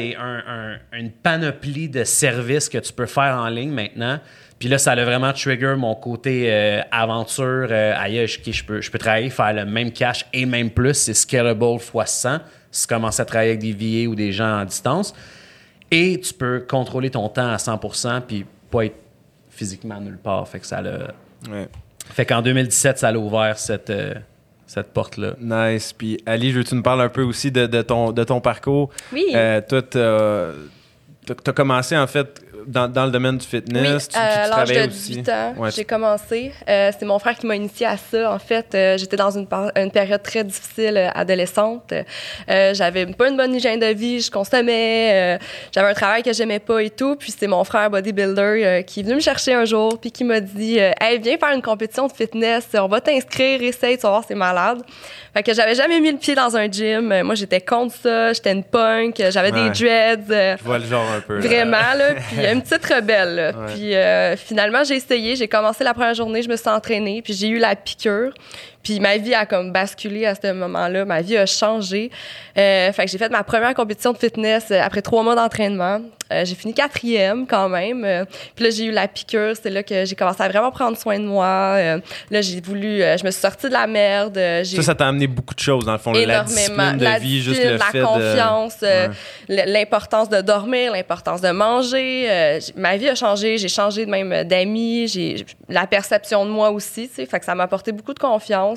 une 0.93 1.11
panoplie 1.11 1.89
de 1.89 2.05
services 2.05 2.69
que 2.69 2.79
tu 2.79 2.93
peux 2.93 3.07
faire 3.07 3.37
en 3.37 3.49
ligne 3.49 3.71
maintenant 3.71 4.19
puis 4.61 4.69
là, 4.69 4.77
ça 4.77 4.93
a 4.93 5.05
vraiment 5.05 5.33
trigger 5.33 5.75
mon 5.75 5.95
côté 5.95 6.53
euh, 6.53 6.83
aventure. 6.93 7.69
Euh, 7.71 7.95
ailleurs, 7.97 8.27
je, 8.27 8.63
peux, 8.63 8.99
travailler, 8.99 9.31
faire 9.31 9.55
le 9.55 9.65
même 9.65 9.91
cash 9.91 10.27
et 10.35 10.45
même 10.45 10.71
plus. 10.71 10.93
C'est 10.93 11.15
scalable 11.15 11.65
x 11.65 11.91
100 12.05 12.39
si 12.71 12.83
tu 12.83 12.87
commences 12.87 13.19
à 13.19 13.25
travailler 13.25 13.53
avec 13.53 13.63
des 13.63 13.73
VA 13.73 14.11
ou 14.11 14.15
des 14.15 14.33
gens 14.33 14.59
à 14.59 14.67
distance. 14.67 15.15
Et 15.91 16.21
tu 16.21 16.35
peux 16.35 16.67
contrôler 16.69 17.09
ton 17.09 17.27
temps 17.31 17.49
à 17.49 17.57
100% 17.57 18.21
puis 18.21 18.45
pas 18.71 18.85
être 18.85 18.99
physiquement 19.49 19.99
nulle 19.99 20.19
part. 20.19 20.47
Fait 20.47 20.61
que 20.61 20.67
ça 20.67 20.83
l'a... 20.83 21.15
Fait 22.11 22.27
qu'en 22.27 22.43
2017, 22.43 22.99
ça 22.99 23.09
a 23.09 23.15
ouvert 23.15 23.59
cette... 23.59 23.91
Euh, 23.91 24.15
cette 24.67 24.93
porte-là. 24.93 25.35
Nice. 25.41 25.93
Puis 25.93 26.23
Ali, 26.27 26.53
je 26.53 26.59
veux 26.59 26.63
que 26.63 26.69
tu 26.69 26.77
nous 26.77 26.83
parles 26.83 27.01
un 27.01 27.09
peu 27.09 27.23
aussi 27.23 27.51
de, 27.51 27.67
ton, 27.83 28.13
de 28.13 28.23
ton 28.23 28.41
parcours? 28.41 28.91
Oui. 29.13 29.27
Euh, 29.35 29.61
toi, 29.69 29.83
tu 29.83 29.99
as 29.99 31.53
commencé 31.53 31.97
en 31.97 32.07
fait 32.07 32.41
dans, 32.67 32.89
dans, 32.89 33.05
le 33.05 33.11
domaine 33.11 33.39
du 33.39 33.47
fitness, 33.47 34.09
oui, 34.13 34.19
à 34.21 34.49
l'âge 34.49 34.69
de 34.69 34.87
18 34.87 35.29
ans, 35.29 35.55
j'ai 35.75 35.85
commencé. 35.85 36.53
Euh, 36.69 36.91
c'est 36.99 37.05
mon 37.05 37.19
frère 37.19 37.37
qui 37.37 37.47
m'a 37.47 37.57
initié 37.57 37.87
à 37.87 37.97
ça. 37.97 38.33
En 38.33 38.39
fait, 38.39 38.75
euh, 38.75 38.99
j'étais 38.99 39.17
dans 39.17 39.31
une, 39.31 39.47
une, 39.77 39.91
période 39.91 40.23
très 40.23 40.45
difficile 40.45 40.97
euh, 40.97 41.09
adolescente. 41.15 41.93
Euh, 42.51 42.75
j'avais 42.75 43.07
pas 43.07 43.29
une 43.29 43.37
bonne 43.37 43.55
hygiène 43.55 43.81
de 43.81 43.87
vie, 43.87 44.21
je 44.21 44.31
consommais, 44.31 45.39
j'avais 45.75 45.91
un 45.91 45.95
travail 45.95 46.23
que 46.23 46.33
j'aimais 46.33 46.59
pas 46.59 46.83
et 46.83 46.91
tout. 46.91 47.17
Puis 47.17 47.33
c'est 47.37 47.47
mon 47.47 47.65
frère 47.65 47.91
bodybuilder 47.91 48.85
qui 48.87 49.01
est 49.01 49.03
venu 49.03 49.17
me 49.17 49.21
chercher 49.21 49.55
un 49.55 49.65
jour 49.65 49.99
puis 50.01 50.13
qui 50.13 50.25
m'a 50.25 50.41
dit 50.41 50.79
"Hey, 50.79 51.19
viens 51.19 51.39
faire 51.39 51.55
une 51.55 51.63
compétition 51.63 52.07
de 52.07 52.13
fitness, 52.13 52.69
on 52.75 52.89
va 52.89 53.01
t'inscrire, 53.01 53.63
essaye, 53.63 53.97
tu 53.97 54.03
vas 54.03 54.11
voir, 54.11 54.25
c'est 54.27 54.35
malade." 54.35 54.83
Fait 55.35 55.43
que 55.43 55.55
j'avais 55.55 55.75
jamais 55.75 56.01
mis 56.01 56.11
le 56.11 56.19
pied 56.19 56.35
dans 56.35 56.57
un 56.57 56.69
gym. 56.69 57.23
Moi, 57.23 57.35
j'étais 57.37 57.61
contre 57.61 57.95
ça, 57.95 58.33
j'étais 58.33 58.53
une 58.53 58.65
punk, 58.65 59.23
j'avais 59.31 59.53
des 59.53 59.71
dreads. 59.71 60.57
Je 60.59 60.65
vois 60.65 60.79
le 60.79 60.87
genre 60.87 61.07
un 61.17 61.21
peu. 61.21 61.39
Vraiment 61.39 61.95
là, 61.97 62.15
puis 62.15 62.45
une 62.53 62.63
petite 62.63 62.85
rebelle. 62.87 63.55
Puis 63.69 63.93
finalement, 64.37 64.85
j'ai 64.85 64.97
essayé, 64.97 65.37
j'ai 65.37 65.49
commencé 65.49 65.85
la 65.85 65.95
première 65.95 66.15
journée, 66.15 66.43
je 66.43 66.49
me 66.49 66.57
suis 66.57 66.69
entraînée, 66.69 67.23
puis 67.23 67.33
j'ai 67.33 67.49
eu 67.49 67.59
la 67.59 67.77
piqûre. 67.77 68.33
Puis 68.83 69.01
ma 69.01 69.17
vie 69.17 69.35
a 69.35 69.47
comme 69.47 69.73
basculé 69.73 70.27
à 70.27 70.35
ce 70.35 70.53
moment-là. 70.53 71.05
Ma 71.05 71.21
vie 71.23 71.37
a 71.37 71.47
changé. 71.47 72.11
Euh, 72.57 72.93
fait 72.93 73.05
que 73.05 73.11
j'ai 73.11 73.19
fait 73.19 73.31
ma 73.31 73.45
première 73.45 73.75
compétition 73.75 74.13
de 74.13 74.19
fitness 74.19 74.71
euh, 74.71 74.81
après 74.83 75.03
trois 75.03 75.23
mois 75.23 75.35
d'entraînement. 75.35 76.01
Euh, 76.33 76.45
j'ai 76.45 76.55
fini 76.55 76.73
quatrième 76.73 77.47
quand 77.47 77.69
même. 77.69 78.05
Euh, 78.05 78.25
puis 78.55 78.65
là, 78.65 78.71
j'ai 78.71 78.85
eu 78.85 78.93
la 78.93 79.09
piqûre. 79.09 79.55
C'est 79.61 79.71
là 79.71 79.83
que 79.83 80.05
j'ai 80.05 80.15
commencé 80.15 80.43
à 80.43 80.49
vraiment 80.49 80.71
prendre 80.71 80.97
soin 80.97 81.19
de 81.19 81.25
moi. 81.25 81.47
Euh, 81.47 81.99
là, 82.31 82.41
j'ai 82.41 82.61
voulu... 82.61 83.01
je 83.01 83.25
me 83.25 83.31
suis 83.31 83.41
sortie 83.41 83.67
de 83.67 83.73
la 83.73 83.87
merde. 83.87 84.39
ça, 84.65 84.83
ça 84.83 84.95
t'a 84.95 85.09
amené 85.09 85.27
beaucoup 85.27 85.55
de 85.55 85.61
choses, 85.61 85.85
dans 85.85 85.93
le 85.93 85.99
fond. 85.99 86.13
La 86.13 86.45
discipline 86.45 86.99
de 86.99 87.21
vie, 87.21 87.43
juste 87.43 87.63
le 87.63 87.77
la 87.77 87.85
fait 87.87 88.01
confiance, 88.01 88.85
l'importance 89.49 90.29
de 90.29 90.41
dormir, 90.41 90.93
l'importance 90.93 91.41
de 91.41 91.51
manger. 91.51 92.61
ma 92.77 92.97
vie 92.97 93.09
a 93.09 93.15
changé. 93.15 93.59
J'ai 93.59 93.69
changé 93.69 94.07
de 94.07 94.11
même 94.11 94.45
d'amis. 94.45 95.09
J'ai 95.09 95.45
la 95.69 95.87
perception 95.87 96.45
de 96.45 96.51
moi 96.51 96.71
aussi, 96.71 97.09
tu 97.09 97.15
sais. 97.17 97.27
Fait 97.27 97.41
que 97.41 97.45
ça 97.45 97.55
m'a 97.55 97.65
apporté 97.65 97.91
beaucoup 97.93 98.15
de 98.15 98.19
confiance. 98.19 98.70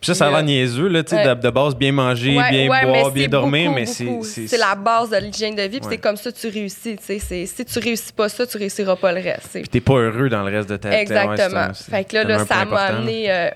Puis 0.00 0.06
ça, 0.06 0.14
ça 0.14 0.26
a 0.26 0.30
l'air 0.30 0.42
niaiseux, 0.42 0.88
là, 0.88 1.02
tu 1.02 1.16
sais, 1.16 1.34
de, 1.34 1.50
base, 1.50 1.76
bien 1.76 1.92
manger, 1.92 2.38
bien 2.50 2.66
boire, 2.66 3.10
bien 3.10 3.28
dormir, 3.28 3.72
mais 3.72 3.86
c'est... 3.86 4.08
C'est 4.22 4.58
la 4.58 4.74
base 4.74 5.10
de 5.10 5.16
l'hygiène 5.16 5.54
de 5.54 5.62
vie, 5.62 5.80
puis 5.80 5.88
c'est 5.90 5.98
comme 5.98 6.16
ça 6.16 6.30
que 6.30 6.38
tu 6.38 6.48
réussis, 6.48 6.96
tu 6.96 7.18
sais. 7.18 7.46
Si 7.46 7.64
tu 7.64 7.78
réussis 7.78 8.12
pas 8.12 8.28
ça, 8.28 8.46
tu 8.46 8.56
réussiras 8.56 8.96
pas 8.96 9.12
le 9.12 9.20
reste. 9.20 9.52
Puis 9.52 9.68
t'es 9.68 9.80
pas 9.80 9.94
heureux 9.94 10.28
dans 10.28 10.42
le 10.42 10.56
reste 10.56 10.68
de 10.68 10.76
ta 10.76 10.90
vie. 10.90 10.96
Exactement. 10.96 11.72
fait 11.74 12.04
que 12.04 12.14
là, 12.14 12.24
là 12.24 12.44
ça 12.44 12.64
m'a 12.64 12.80
amené... 12.82 13.30
Euh, 13.30 13.50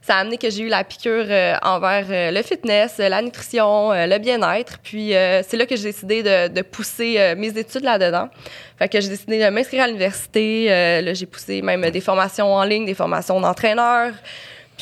ça 0.00 0.16
a 0.16 0.20
amené 0.20 0.38
que 0.38 0.48
j'ai 0.48 0.62
eu 0.62 0.68
la 0.68 0.84
piqûre 0.84 1.26
euh, 1.28 1.54
envers 1.60 2.06
euh, 2.08 2.30
le 2.30 2.42
fitness, 2.42 2.96
la 2.96 3.20
nutrition, 3.20 3.90
le 3.92 4.18
bien-être. 4.18 4.78
Puis 4.82 5.10
c'est 5.10 5.56
là 5.56 5.66
que 5.66 5.76
j'ai 5.76 5.82
décidé 5.82 6.22
de, 6.22 6.48
de 6.48 6.62
pousser 6.62 7.34
mes 7.36 7.48
études 7.48 7.82
là-dedans. 7.82 8.30
Fait 8.78 8.88
que 8.88 9.00
j'ai 9.00 9.08
décidé 9.08 9.38
de 9.44 9.50
m'inscrire 9.50 9.82
à 9.82 9.86
l'université. 9.86 10.68
là, 11.02 11.12
j'ai 11.12 11.26
poussé 11.26 11.60
même 11.60 11.90
des 11.90 12.00
formations 12.00 12.54
en 12.54 12.64
ligne, 12.64 12.86
des 12.86 12.94
formations 12.94 13.38
d'entraîneur. 13.38 14.12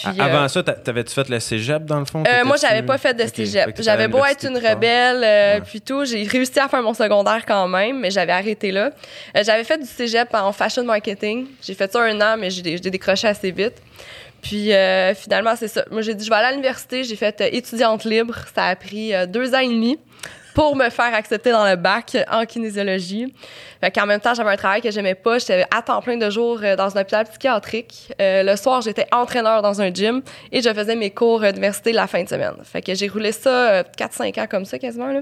Avant 0.05 0.45
euh, 0.45 0.49
ça, 0.49 0.63
t'avais-tu 0.63 1.13
fait 1.15 1.29
le 1.29 1.41
cégep 1.41 1.85
dans 1.85 1.99
le 1.99 2.05
fond? 2.05 2.23
Euh, 2.27 2.45
moi, 2.45 2.57
j'avais 2.61 2.83
pas 2.83 2.99
fait 2.99 3.15
de 3.15 3.27
cégep. 3.27 3.81
J'avais 3.81 4.09
beau 4.09 4.25
être 4.25 4.47
une 4.47 4.57
rebelle, 4.57 5.23
euh, 5.25 5.61
puis 5.61 5.81
tout, 5.81 6.05
j'ai 6.05 6.25
réussi 6.25 6.59
à 6.59 6.69
faire 6.69 6.83
mon 6.83 6.95
secondaire 6.95 7.45
quand 7.47 7.69
même, 7.69 8.01
mais 8.01 8.11
j'avais 8.11 8.33
arrêté 8.33 8.73
là. 8.73 8.91
j'avais 9.35 9.65
fait 9.65 9.79
du 9.79 9.87
cégep 9.87 10.35
en 10.35 10.53
fashion 10.53 10.85
marketing. 10.85 11.47
J'ai 11.63 11.75
fait 11.75 11.91
ça 11.91 12.03
un 12.03 12.21
an, 12.21 12.37
mais 12.39 12.51
j'ai 12.51 12.79
décroché 12.79 13.29
assez 13.29 13.51
vite. 13.51 13.75
Puis 14.43 14.71
finalement, 15.17 15.57
c'est 15.57 15.69
ça. 15.69 15.85
Moi, 15.91 16.03
j'ai 16.03 16.15
dit, 16.15 16.25
je 16.25 16.31
vais 16.31 16.37
aller 16.37 16.49
à 16.49 16.51
l'université. 16.53 17.05
J'ai 17.05 17.17
fait 17.17 17.41
étudiante 17.53 18.05
libre. 18.05 18.37
Ça 18.55 18.67
a 18.67 18.77
pris 18.77 19.13
deux 19.29 19.55
ans 19.55 19.61
et 19.61 19.69
demi 19.69 19.99
pour 20.57 20.75
me 20.75 20.89
faire 20.89 21.13
accepter 21.13 21.51
dans 21.51 21.69
le 21.69 21.77
bac 21.77 22.17
en 22.33 22.47
kinésiologie. 22.47 23.31
Fait 23.83 23.91
qu'en 23.91 24.07
même 24.07 24.21
temps, 24.21 24.33
j'avais 24.33 24.49
un 24.49 24.57
travail 24.57 24.81
que 24.81 24.91
j'aimais 24.91 25.15
pas. 25.15 25.39
J'étais 25.39 25.67
à 25.71 25.83
temps 25.83 26.01
plein 26.01 26.17
de 26.17 26.31
jours 26.31 26.61
euh, 26.63 26.77
dans 26.77 26.97
un 26.97 27.03
hôpital 27.03 27.27
psychiatrique. 27.27 28.11
Euh, 28.23 28.43
le 28.43 28.57
soir, 28.57 28.81
j'étais 28.81 29.07
entraîneur 29.13 29.61
dans 29.61 29.83
un 29.83 29.93
gym 29.93 30.23
et 30.51 30.63
je 30.63 30.73
faisais 30.73 30.97
mes 30.97 31.11
cours 31.11 31.41
d'université 31.41 31.93
la 31.93 32.07
fin 32.07 32.23
de 32.23 32.29
semaine. 32.31 32.55
Fait 32.65 32.81
que 32.81 32.95
j'ai 32.95 33.07
roulé 33.07 33.33
ça 33.33 33.83
4-5 33.83 33.83
euh, 34.39 34.43
ans 34.43 34.47
comme 34.49 34.65
ça 34.65 34.79
quasiment. 34.79 35.13
Là. 35.13 35.21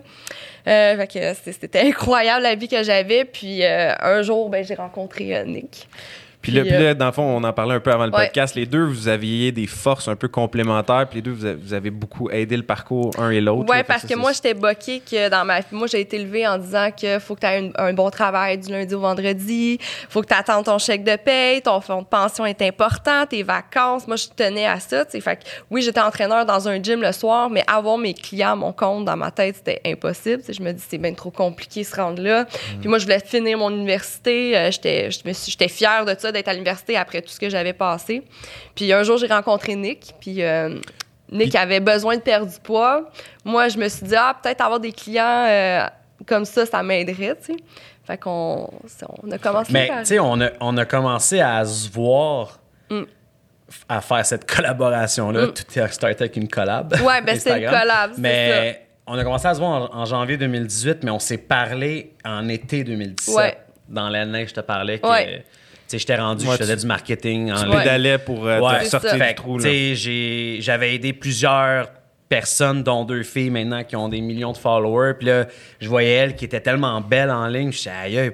fait 0.65 1.11
que 1.13 1.51
c'était 1.51 1.81
incroyable 1.81 2.45
la 2.45 2.55
vie 2.55 2.69
que 2.69 2.85
j'avais. 2.85 3.25
Puis 3.25 3.65
un 3.65 4.23
jour, 4.23 4.49
ben, 4.51 4.65
j'ai 4.65 4.77
rencontré 4.77 5.43
Nick. 5.47 5.89
Puis, 6.45 6.53
là, 6.53 6.63
euh, 6.67 6.95
dans 6.95 7.07
le 7.07 7.13
fond, 7.13 7.23
on 7.23 7.43
en 7.43 7.53
parlait 7.55 7.75
un 7.75 7.81
peu 7.81 7.91
avant 7.91 8.05
le 8.05 8.11
podcast. 8.11 8.55
Les 8.55 8.67
deux, 8.67 8.85
vous 8.85 9.09
aviez 9.09 9.51
des 9.51 9.67
forces 9.67 10.09
un 10.09 10.15
peu 10.15 10.29
complémentaires. 10.29 11.07
Puis 11.09 11.17
les 11.17 11.23
deux, 11.23 11.31
vous 11.31 11.73
avez, 11.73 11.91
beaucoup 11.91 12.29
aidé 12.31 12.57
le 12.59 12.63
parcours 12.63 13.13
un 13.19 13.31
et 13.31 13.41
l'autre. 13.41 13.65
Oui, 13.71 13.79
parce 13.87 14.05
que 14.05 14.15
moi, 14.15 14.33
j'étais 14.33 14.53
boquée 14.53 15.01
que 15.01 15.31
dans 15.31 15.47
ma. 15.47 15.61
Moi, 15.73 15.87
j'ai 15.87 16.01
été 16.01 16.17
élevée 16.17 16.47
en 16.47 16.59
disant 16.59 16.91
qu'il 16.91 17.19
faut 17.19 17.35
que 17.35 17.41
tu 17.41 17.47
aies 17.47 17.73
un, 17.79 17.93
bon 17.95 18.11
travail 18.11 18.59
du 18.59 18.71
lundi 18.71 18.95
au 18.95 19.01
vendredi. 19.01 19.79
faut 20.11 20.21
que 20.21 20.27
tu 20.27 20.35
attendes 20.35 20.67
ton 20.67 20.79
chèque 20.79 21.03
de 21.03 21.17
paye. 21.17 21.63
Ton 21.63 21.81
fonds 21.81 22.03
de 22.03 22.07
pension 22.07 22.45
est 22.45 22.61
important. 22.61 23.25
Tes 23.25 23.43
vacances. 23.43 24.07
Moi, 24.07 24.17
je 24.17 24.27
tenais 24.37 24.67
à 24.67 24.81
ça. 24.81 25.07
Fait 25.07 25.37
que 25.37 25.45
oui, 25.71 25.81
j'étais 25.81 26.01
entraîneur 26.01 26.45
dans 26.45 26.69
un 26.69 26.83
gym 26.83 27.01
le 27.01 27.13
soir, 27.13 27.49
mais 27.49 27.65
avoir 27.67 27.97
mes 27.97 28.13
clients 28.13 28.53
à 28.53 28.57
mon 28.57 28.73
compte 28.73 29.07
dans 29.07 29.17
ma 29.17 29.31
tête, 29.31 29.57
c'était 29.57 29.81
impossible. 29.87 30.43
je 30.47 30.63
me 30.63 30.73
dis, 30.73 30.85
c'est 30.87 30.99
bien 30.99 31.15
trop 31.15 31.31
compliqué 31.31 31.85
se 31.85 31.97
rendre 31.97 32.23
là. 32.23 32.43
Mm. 32.43 32.81
Puis 32.81 32.89
moi, 32.91 32.99
je 32.99 33.05
voulais 33.05 33.21
finir 33.21 33.57
mon 33.57 33.71
université. 33.71 34.59
Euh, 34.59 34.71
j'étais 34.71 35.69
fière 35.69 36.05
de 36.05 36.15
ça 36.19 36.33
d'être 36.35 36.49
à 36.49 36.53
l'université 36.53 36.97
après 36.97 37.23
tout 37.23 37.31
ce 37.31 37.41
que 37.41 37.49
j'avais 37.49 37.73
passé. 37.73 38.23
Puis 38.75 38.93
un 38.93 39.03
jour, 39.03 39.17
j'ai 39.17 39.27
rencontré 39.27 39.75
Nick, 39.75 40.15
puis 40.21 40.43
euh, 40.43 40.79
Nick 41.33 41.55
avait 41.55 41.81
besoin 41.81 42.17
de 42.17 42.23
perdre 42.23 42.53
du 42.53 42.61
poids. 42.61 43.11
Moi, 43.45 43.69
je 43.69 43.79
me 43.79 43.89
suis 43.89 44.07
dit, 44.07 44.15
ah, 44.17 44.37
peut-être 44.41 44.61
avoir 44.61 44.81
des 44.81 44.93
clients 44.93 45.47
euh, 45.49 45.87
comme 46.27 46.45
ça, 46.45 46.67
ça 46.67 46.83
m'aiderait, 46.83 47.37
tu 47.37 47.55
sais. 47.55 47.57
Fait 48.07 48.19
qu'on 48.19 48.71
on 49.23 49.31
a 49.31 49.39
commencé 49.39 49.73
Mais, 49.73 49.89
tu 49.89 50.05
sais, 50.05 50.19
on 50.19 50.39
a, 50.41 50.51
on 50.61 50.77
a 50.77 50.85
commencé 50.85 51.41
à 51.41 51.65
se 51.65 51.91
voir. 51.91 52.61
Mm. 52.91 53.03
À 53.89 54.03
faire 54.03 54.27
cette 54.27 54.49
collaboration-là. 54.49 55.47
Mm. 55.47 55.53
Tout 55.55 55.79
est 55.79 55.89
starté 55.89 56.25
avec 56.25 56.37
une 56.37 56.49
collab. 56.49 56.93
Ouais, 57.03 57.23
ben 57.23 57.41
c'est 57.41 57.63
une 57.63 57.71
collab. 57.71 58.13
Mais 58.19 58.87
on 59.07 59.19
a 59.19 59.25
commencé 59.25 59.49
à 59.49 59.55
se 59.55 59.59
voir 59.59 59.91
en, 59.95 60.05
janvier 60.05 60.37
2018, 60.37 61.03
mais 61.03 61.11
on 61.11 61.19
s'est 61.19 61.39
parlé 61.39 62.13
en 62.25 62.49
été 62.49 62.85
2017. 62.85 63.35
Ouais. 63.35 63.57
Dans 63.89 64.09
l'année, 64.09 64.47
je 64.47 64.55
te 64.55 64.61
parlais 64.61 64.99
que 64.99 65.09
sais, 65.09 65.45
j'étais 65.93 66.17
rendu, 66.17 66.47
je 66.47 66.57
faisais 66.57 66.77
du 66.77 66.87
marketing 66.87 67.53
en 67.53 67.63
Tu 67.65 67.71
pédalais 67.71 68.19
pour 68.19 68.47
euh, 68.47 68.81
sortir 68.85 69.15
du 69.15 69.35
trou. 69.35 69.59
J'avais 69.61 70.95
aidé 70.95 71.13
plusieurs 71.13 71.89
personnes, 72.29 72.83
dont 72.83 73.05
deux 73.05 73.23
filles 73.23 73.51
maintenant 73.51 73.85
qui 73.85 73.97
ont 73.97 74.09
des 74.09 74.21
millions 74.21 74.53
de 74.53 74.57
followers. 74.57 75.15
Puis 75.19 75.29
là, 75.29 75.47
je 75.81 75.89
voyais 75.89 76.11
elle 76.13 76.35
qui 76.37 76.45
était 76.47 76.61
tellement 76.61 77.01
belle 77.01 77.31
en 77.31 77.47
ligne. 77.47 77.71
Je 77.71 77.77
disais, 77.77 77.91
aïe, 77.91 78.33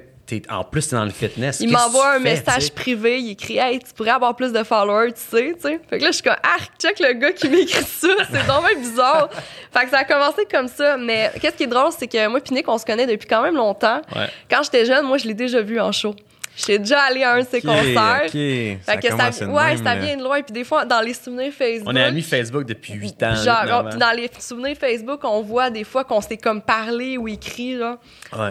en 0.49 0.63
plus, 0.63 0.87
t'es 0.87 0.95
dans 0.95 1.05
le 1.05 1.11
fitness. 1.11 1.59
Il 1.59 1.69
m'envoie 1.71 2.13
un 2.15 2.19
message 2.19 2.71
privé. 2.71 3.19
Il 3.19 3.31
écrit 3.31 3.57
Hey, 3.57 3.79
tu 3.79 3.93
pourrais 3.93 4.11
avoir 4.11 4.35
plus 4.35 4.53
de 4.53 4.63
followers, 4.63 5.13
tu 5.13 5.19
sais. 5.19 5.53
tu 5.55 5.61
sais. 5.61 5.79
Fait 5.89 5.97
que 5.97 6.03
là, 6.03 6.11
je 6.11 6.15
suis 6.15 6.23
comme 6.23 6.35
Ah, 6.43 6.57
check 6.79 6.99
le 6.99 7.13
gars 7.13 7.31
qui 7.33 7.49
m'écrit 7.49 7.83
ça. 7.83 8.07
C'est 8.31 8.37
vraiment 8.39 8.67
bizarre. 8.79 9.29
fait 9.31 9.85
que 9.85 9.89
ça 9.89 9.99
a 9.99 10.03
commencé 10.03 10.45
comme 10.49 10.67
ça. 10.67 10.97
Mais 10.97 11.31
qu'est-ce 11.41 11.55
qui 11.57 11.63
est 11.63 11.67
drôle, 11.67 11.91
c'est 11.97 12.07
que 12.07 12.27
moi, 12.27 12.39
Pinique, 12.39 12.67
on 12.67 12.77
se 12.77 12.85
connaît 12.85 13.07
depuis 13.07 13.27
quand 13.27 13.41
même 13.41 13.55
longtemps. 13.55 14.01
Quand 14.49 14.63
j'étais 14.63 14.85
jeune, 14.85 15.05
moi, 15.05 15.17
je 15.17 15.27
l'ai 15.27 15.33
déjà 15.33 15.61
vu 15.61 15.79
en 15.79 15.91
show. 15.91 16.15
J'étais 16.57 16.79
déjà 16.79 17.01
allé 17.01 17.23
à 17.23 17.33
un 17.33 17.41
de 17.41 17.47
ses 17.47 17.61
concerts. 17.61 18.23
OK. 18.25 18.31
Fait 18.31 18.79
ça 18.83 18.97
que 18.97 19.07
ça, 19.07 19.47
ouais, 19.47 19.77
ça 19.77 19.95
vient 19.95 20.17
de 20.17 20.23
loin. 20.23 20.41
Puis 20.41 20.53
des 20.53 20.63
fois, 20.63 20.85
dans 20.85 21.01
les 21.01 21.13
souvenirs 21.13 21.53
Facebook. 21.53 21.89
On 21.91 21.95
est 21.95 22.03
amis 22.03 22.21
Facebook 22.21 22.65
depuis 22.65 22.93
8 22.93 23.23
ans. 23.23 23.35
Genre, 23.35 23.83
dans 23.95 24.15
les 24.15 24.29
souvenirs 24.39 24.75
Facebook, 24.79 25.21
on 25.23 25.41
voit 25.41 25.69
des 25.69 25.83
fois 25.83 26.03
qu'on 26.03 26.21
s'est 26.21 26.37
comme 26.37 26.61
parlé 26.61 27.17
ou 27.17 27.27
écrit. 27.27 27.75
Là. 27.75 27.97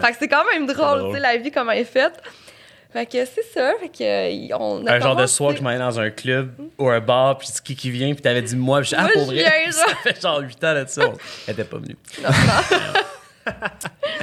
Fait 0.01 0.11
que 0.11 0.17
c'est 0.19 0.27
quand 0.27 0.45
même 0.51 0.65
drôle, 0.65 1.09
tu 1.09 1.13
sais, 1.15 1.19
la 1.19 1.37
vie, 1.37 1.51
comment 1.51 1.71
elle 1.71 1.79
est 1.79 1.85
faite. 1.85 2.21
Fait 2.91 3.05
que 3.05 3.23
c'est 3.23 3.45
ça. 3.53 3.71
Fait 3.79 3.87
que, 3.87 4.53
on 4.53 4.85
a 4.85 4.95
un 4.95 4.99
genre 4.99 5.15
de 5.15 5.25
soir 5.25 5.51
que 5.51 5.59
je 5.59 5.63
m'allais 5.63 5.79
dans 5.79 5.97
un 5.97 6.09
club 6.09 6.51
ou 6.77 6.89
un 6.89 6.99
bar, 6.99 7.37
puis 7.37 7.47
qui 7.63 7.75
qui 7.75 7.89
vient, 7.89 8.13
puis 8.13 8.21
t'avais 8.21 8.41
dit 8.41 8.57
moi, 8.57 8.81
puis 8.81 8.89
je 8.89 8.95
ah, 8.97 9.07
pour 9.13 9.25
vrai? 9.25 9.45
ça 9.71 9.85
fait 10.03 10.21
genre 10.21 10.39
8 10.41 10.63
ans 10.63 10.73
là-dessus. 10.73 10.99
Elle 11.47 11.53
était 11.53 11.63
pas 11.63 11.77
venue. 11.77 11.95
Non, 12.21 12.29
non. 12.29 12.99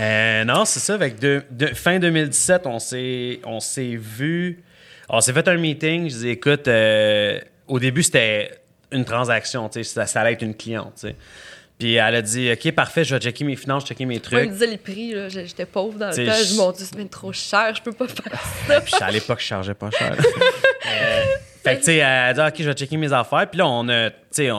Euh, 0.00 0.44
non, 0.44 0.64
c'est 0.64 0.78
ça. 0.78 0.94
Avec 0.94 1.18
de, 1.18 1.42
fin 1.74 1.98
2017, 1.98 2.66
on 2.66 2.78
s'est, 2.78 3.40
on 3.44 3.58
s'est 3.58 3.96
vu. 3.96 4.62
On 5.08 5.20
s'est 5.20 5.32
fait 5.32 5.48
un 5.48 5.56
meeting. 5.56 6.08
Je 6.08 6.16
dis, 6.18 6.28
écoute, 6.28 6.68
euh, 6.68 7.40
au 7.66 7.80
début, 7.80 8.04
c'était 8.04 8.52
une 8.92 9.04
transaction. 9.04 9.68
Ça, 9.82 10.06
ça 10.06 10.20
allait 10.20 10.34
être 10.34 10.42
une 10.42 10.54
cliente. 10.54 11.04
Puis 11.80 11.94
elle 11.94 12.14
a 12.14 12.22
dit, 12.22 12.52
OK, 12.52 12.72
parfait, 12.72 13.02
je 13.02 13.16
vais 13.16 13.20
checker 13.20 13.42
mes 13.42 13.56
finances, 13.56 13.86
checker 13.86 14.06
mes 14.06 14.20
trucs. 14.20 14.38
elle 14.38 14.46
me 14.46 14.52
disait 14.52 14.68
les 14.68 14.78
prix, 14.78 15.14
j'étais 15.30 15.66
pauvre 15.66 15.98
dans 15.98 16.10
le 16.10 16.14
temps. 16.14 16.32
Je 16.44 16.52
me 16.52 16.58
mon 16.58 16.70
Dieu, 16.70 16.86
c'est 16.88 17.10
trop 17.10 17.32
cher, 17.32 17.74
je 17.74 17.82
peux 17.82 17.92
pas 17.92 18.06
faire 18.06 18.40
ça. 18.68 18.80
Puis 18.80 18.94
à 19.00 19.10
l'époque, 19.10 19.40
je 19.40 19.46
chargeais 19.46 19.74
pas 19.74 19.90
cher. 19.90 20.14
euh, 20.16 21.24
fait 21.62 21.74
que, 21.74 21.78
tu 21.80 21.84
sais, 21.86 21.96
elle 21.96 22.04
a 22.04 22.32
dit, 22.34 22.40
OK, 22.40 22.54
je 22.58 22.68
vais 22.68 22.74
checker 22.74 22.96
mes 22.96 23.12
affaires. 23.12 23.48
Puis 23.50 23.58
là, 23.58 23.66
on 23.66 23.88
a, 23.88 24.10
tu 24.10 24.16
sais, 24.30 24.50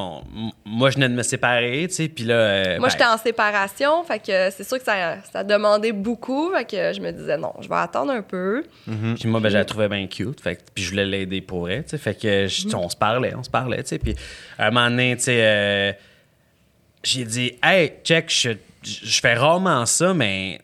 moi, 0.65 0.89
je 0.89 0.95
venais 0.95 1.09
de 1.09 1.13
me 1.13 1.23
séparer, 1.23 1.85
tu 1.88 1.95
sais. 1.95 2.07
Puis 2.09 2.25
là. 2.25 2.33
Euh, 2.33 2.79
moi, 2.79 2.88
ben 2.88 2.91
j'étais 2.91 3.05
en 3.05 3.17
séparation. 3.17 4.03
Fait 4.03 4.19
que 4.19 4.49
c'est 4.51 4.67
sûr 4.67 4.77
que 4.77 4.83
ça, 4.83 5.17
ça 5.31 5.43
demandait 5.43 5.93
beaucoup. 5.93 6.51
Fait 6.53 6.65
que 6.65 6.93
je 6.93 6.99
me 6.99 7.12
disais, 7.12 7.38
non, 7.38 7.53
je 7.62 7.69
vais 7.69 7.75
attendre 7.75 8.12
un 8.12 8.21
peu. 8.21 8.63
Mm-hmm. 8.88 9.19
Puis 9.19 9.29
moi, 9.29 9.39
ben, 9.39 9.49
je 9.49 9.57
la 9.57 9.65
trouvais 9.65 9.88
bien 9.88 10.07
cute. 10.07 10.41
Fait 10.41 10.57
que, 10.57 10.62
puis 10.73 10.83
je 10.83 10.89
voulais 10.89 11.05
l'aider 11.05 11.41
pour 11.41 11.69
elle, 11.69 11.83
tu 11.83 11.91
sais. 11.91 11.97
Fait 11.97 12.15
que, 12.15 12.47
mm-hmm. 12.47 12.75
on 12.75 12.89
se 12.89 12.97
parlait, 12.97 13.33
on 13.35 13.43
se 13.43 13.49
parlait, 13.49 13.81
tu 13.83 13.89
sais. 13.89 13.99
Puis 13.99 14.15
à 14.57 14.67
un 14.67 14.71
moment 14.71 14.89
donné, 14.89 15.15
tu 15.15 15.23
sais, 15.23 15.39
euh, 15.41 15.93
j'ai 17.03 17.23
dit, 17.23 17.53
hey, 17.63 17.93
check, 18.03 18.29
je, 18.29 18.51
je 18.83 19.19
fais 19.21 19.35
rarement 19.35 19.85
ça, 19.85 20.13
mais 20.13 20.59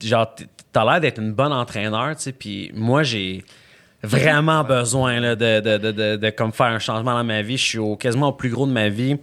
genre, 0.00 0.34
t'as 0.72 0.84
l'air 0.84 1.00
d'être 1.00 1.18
une 1.18 1.32
bonne 1.32 1.52
entraîneur, 1.52 2.14
tu 2.16 2.22
sais, 2.22 2.32
puis 2.32 2.70
moi, 2.74 3.02
j'ai 3.02 3.44
vraiment 4.02 4.64
besoin 4.64 5.20
de, 5.20 5.60
de, 5.60 5.78
de, 5.78 6.16
de, 6.16 6.30
comme 6.30 6.52
faire 6.52 6.66
un 6.66 6.78
changement 6.78 7.14
dans 7.14 7.24
ma 7.24 7.42
vie. 7.42 7.56
Je 7.56 7.64
suis 7.64 7.98
quasiment 7.98 8.28
au 8.28 8.32
plus 8.32 8.50
gros 8.50 8.66
de 8.66 8.72
ma 8.72 8.88
vie. 8.88 9.16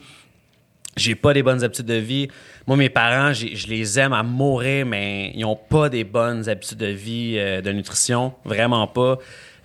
J'ai 0.97 1.15
pas 1.15 1.33
des 1.33 1.43
bonnes 1.43 1.63
habitudes 1.63 1.85
de 1.85 1.93
vie. 1.93 2.27
Moi, 2.67 2.77
mes 2.77 2.89
parents, 2.89 3.33
je 3.33 3.67
les 3.67 3.99
aime 3.99 4.13
à 4.13 4.21
mourir, 4.21 4.85
mais 4.85 5.31
ils 5.33 5.45
ont 5.45 5.55
pas 5.55 5.89
des 5.89 6.03
bonnes 6.03 6.47
habitudes 6.49 6.77
de 6.77 6.87
vie, 6.87 7.35
euh, 7.37 7.61
de 7.61 7.71
nutrition. 7.71 8.33
Vraiment 8.45 8.85
pas. 8.87 9.17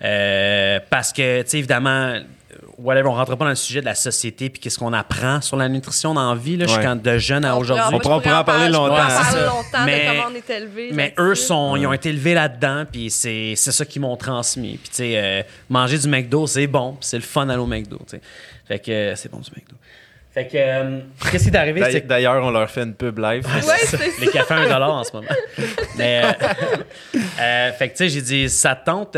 Euh, 0.03 0.79
parce 0.89 1.11
que, 1.13 1.41
tu 1.41 1.49
sais, 1.49 1.57
évidemment, 1.59 2.19
whatever, 2.77 3.07
on 3.07 3.13
rentre 3.13 3.35
pas 3.35 3.45
dans 3.45 3.49
le 3.49 3.55
sujet 3.55 3.81
de 3.81 3.85
la 3.85 3.95
société 3.95 4.49
puis 4.49 4.59
qu'est-ce 4.59 4.79
qu'on 4.79 4.93
apprend 4.93 5.41
sur 5.41 5.57
la 5.57 5.69
nutrition 5.69 6.13
dans 6.13 6.33
la 6.33 6.39
vie, 6.39 6.57
là, 6.57 6.65
quand 6.81 6.95
de 7.01 7.17
jeune 7.17 7.45
à 7.45 7.55
aujourd'hui. 7.55 7.85
On, 7.93 7.99
pourrait 7.99 8.33
en 8.33 8.43
parler 8.43 8.69
longtemps. 8.69 8.95
mais, 9.85 10.05
comment 10.07 10.29
on 10.31 10.35
est 10.35 10.49
élevé. 10.49 10.89
Mais 10.93 11.13
eux, 11.19 11.35
sont, 11.35 11.75
ils 11.75 11.85
ont 11.87 11.93
été 11.93 12.09
élevés 12.09 12.33
là-dedans 12.33 12.85
puis 12.91 13.09
c'est 13.09 13.55
ça 13.55 13.85
qu'ils 13.85 14.01
m'ont 14.01 14.17
transmis. 14.17 14.77
Puis, 14.77 14.89
tu 14.89 14.95
sais, 14.95 15.13
euh, 15.15 15.43
manger 15.69 15.97
du 15.97 16.07
McDo, 16.07 16.47
c'est 16.47 16.67
bon, 16.67 16.97
c'est 17.01 17.17
le 17.17 17.23
fun 17.23 17.47
aller 17.49 17.59
au 17.59 17.67
McDo, 17.67 17.97
tu 17.97 18.17
sais. 18.17 18.21
Fait 18.67 18.79
que 18.79 18.91
euh, 18.91 19.15
c'est 19.15 19.29
bon 19.29 19.39
du 19.39 19.51
McDo. 19.51 19.75
Fait 20.33 20.47
que, 20.47 20.57
euh, 20.57 20.99
qu'est-ce 21.31 21.45
qui 21.45 21.49
est 21.49 21.57
arrivé? 21.57 22.01
D'ailleurs, 22.01 22.43
on 22.43 22.51
leur 22.51 22.69
fait 22.69 22.83
une 22.83 22.93
pub 22.93 23.19
live. 23.19 23.45
Ouais, 23.45 23.99
Les 24.19 24.27
cafés 24.27 24.53
à 24.53 24.57
un 24.57 24.63
dollar 24.63 24.91
en 24.91 25.03
ce 25.03 25.13
moment. 25.13 25.29
Mais, 25.97 26.23
fait 27.77 27.89
que, 27.89 27.91
tu 27.91 27.97
sais, 27.97 28.09
j'ai 28.09 28.21
dit, 28.21 28.49
ça 28.49 28.75
tente, 28.75 29.17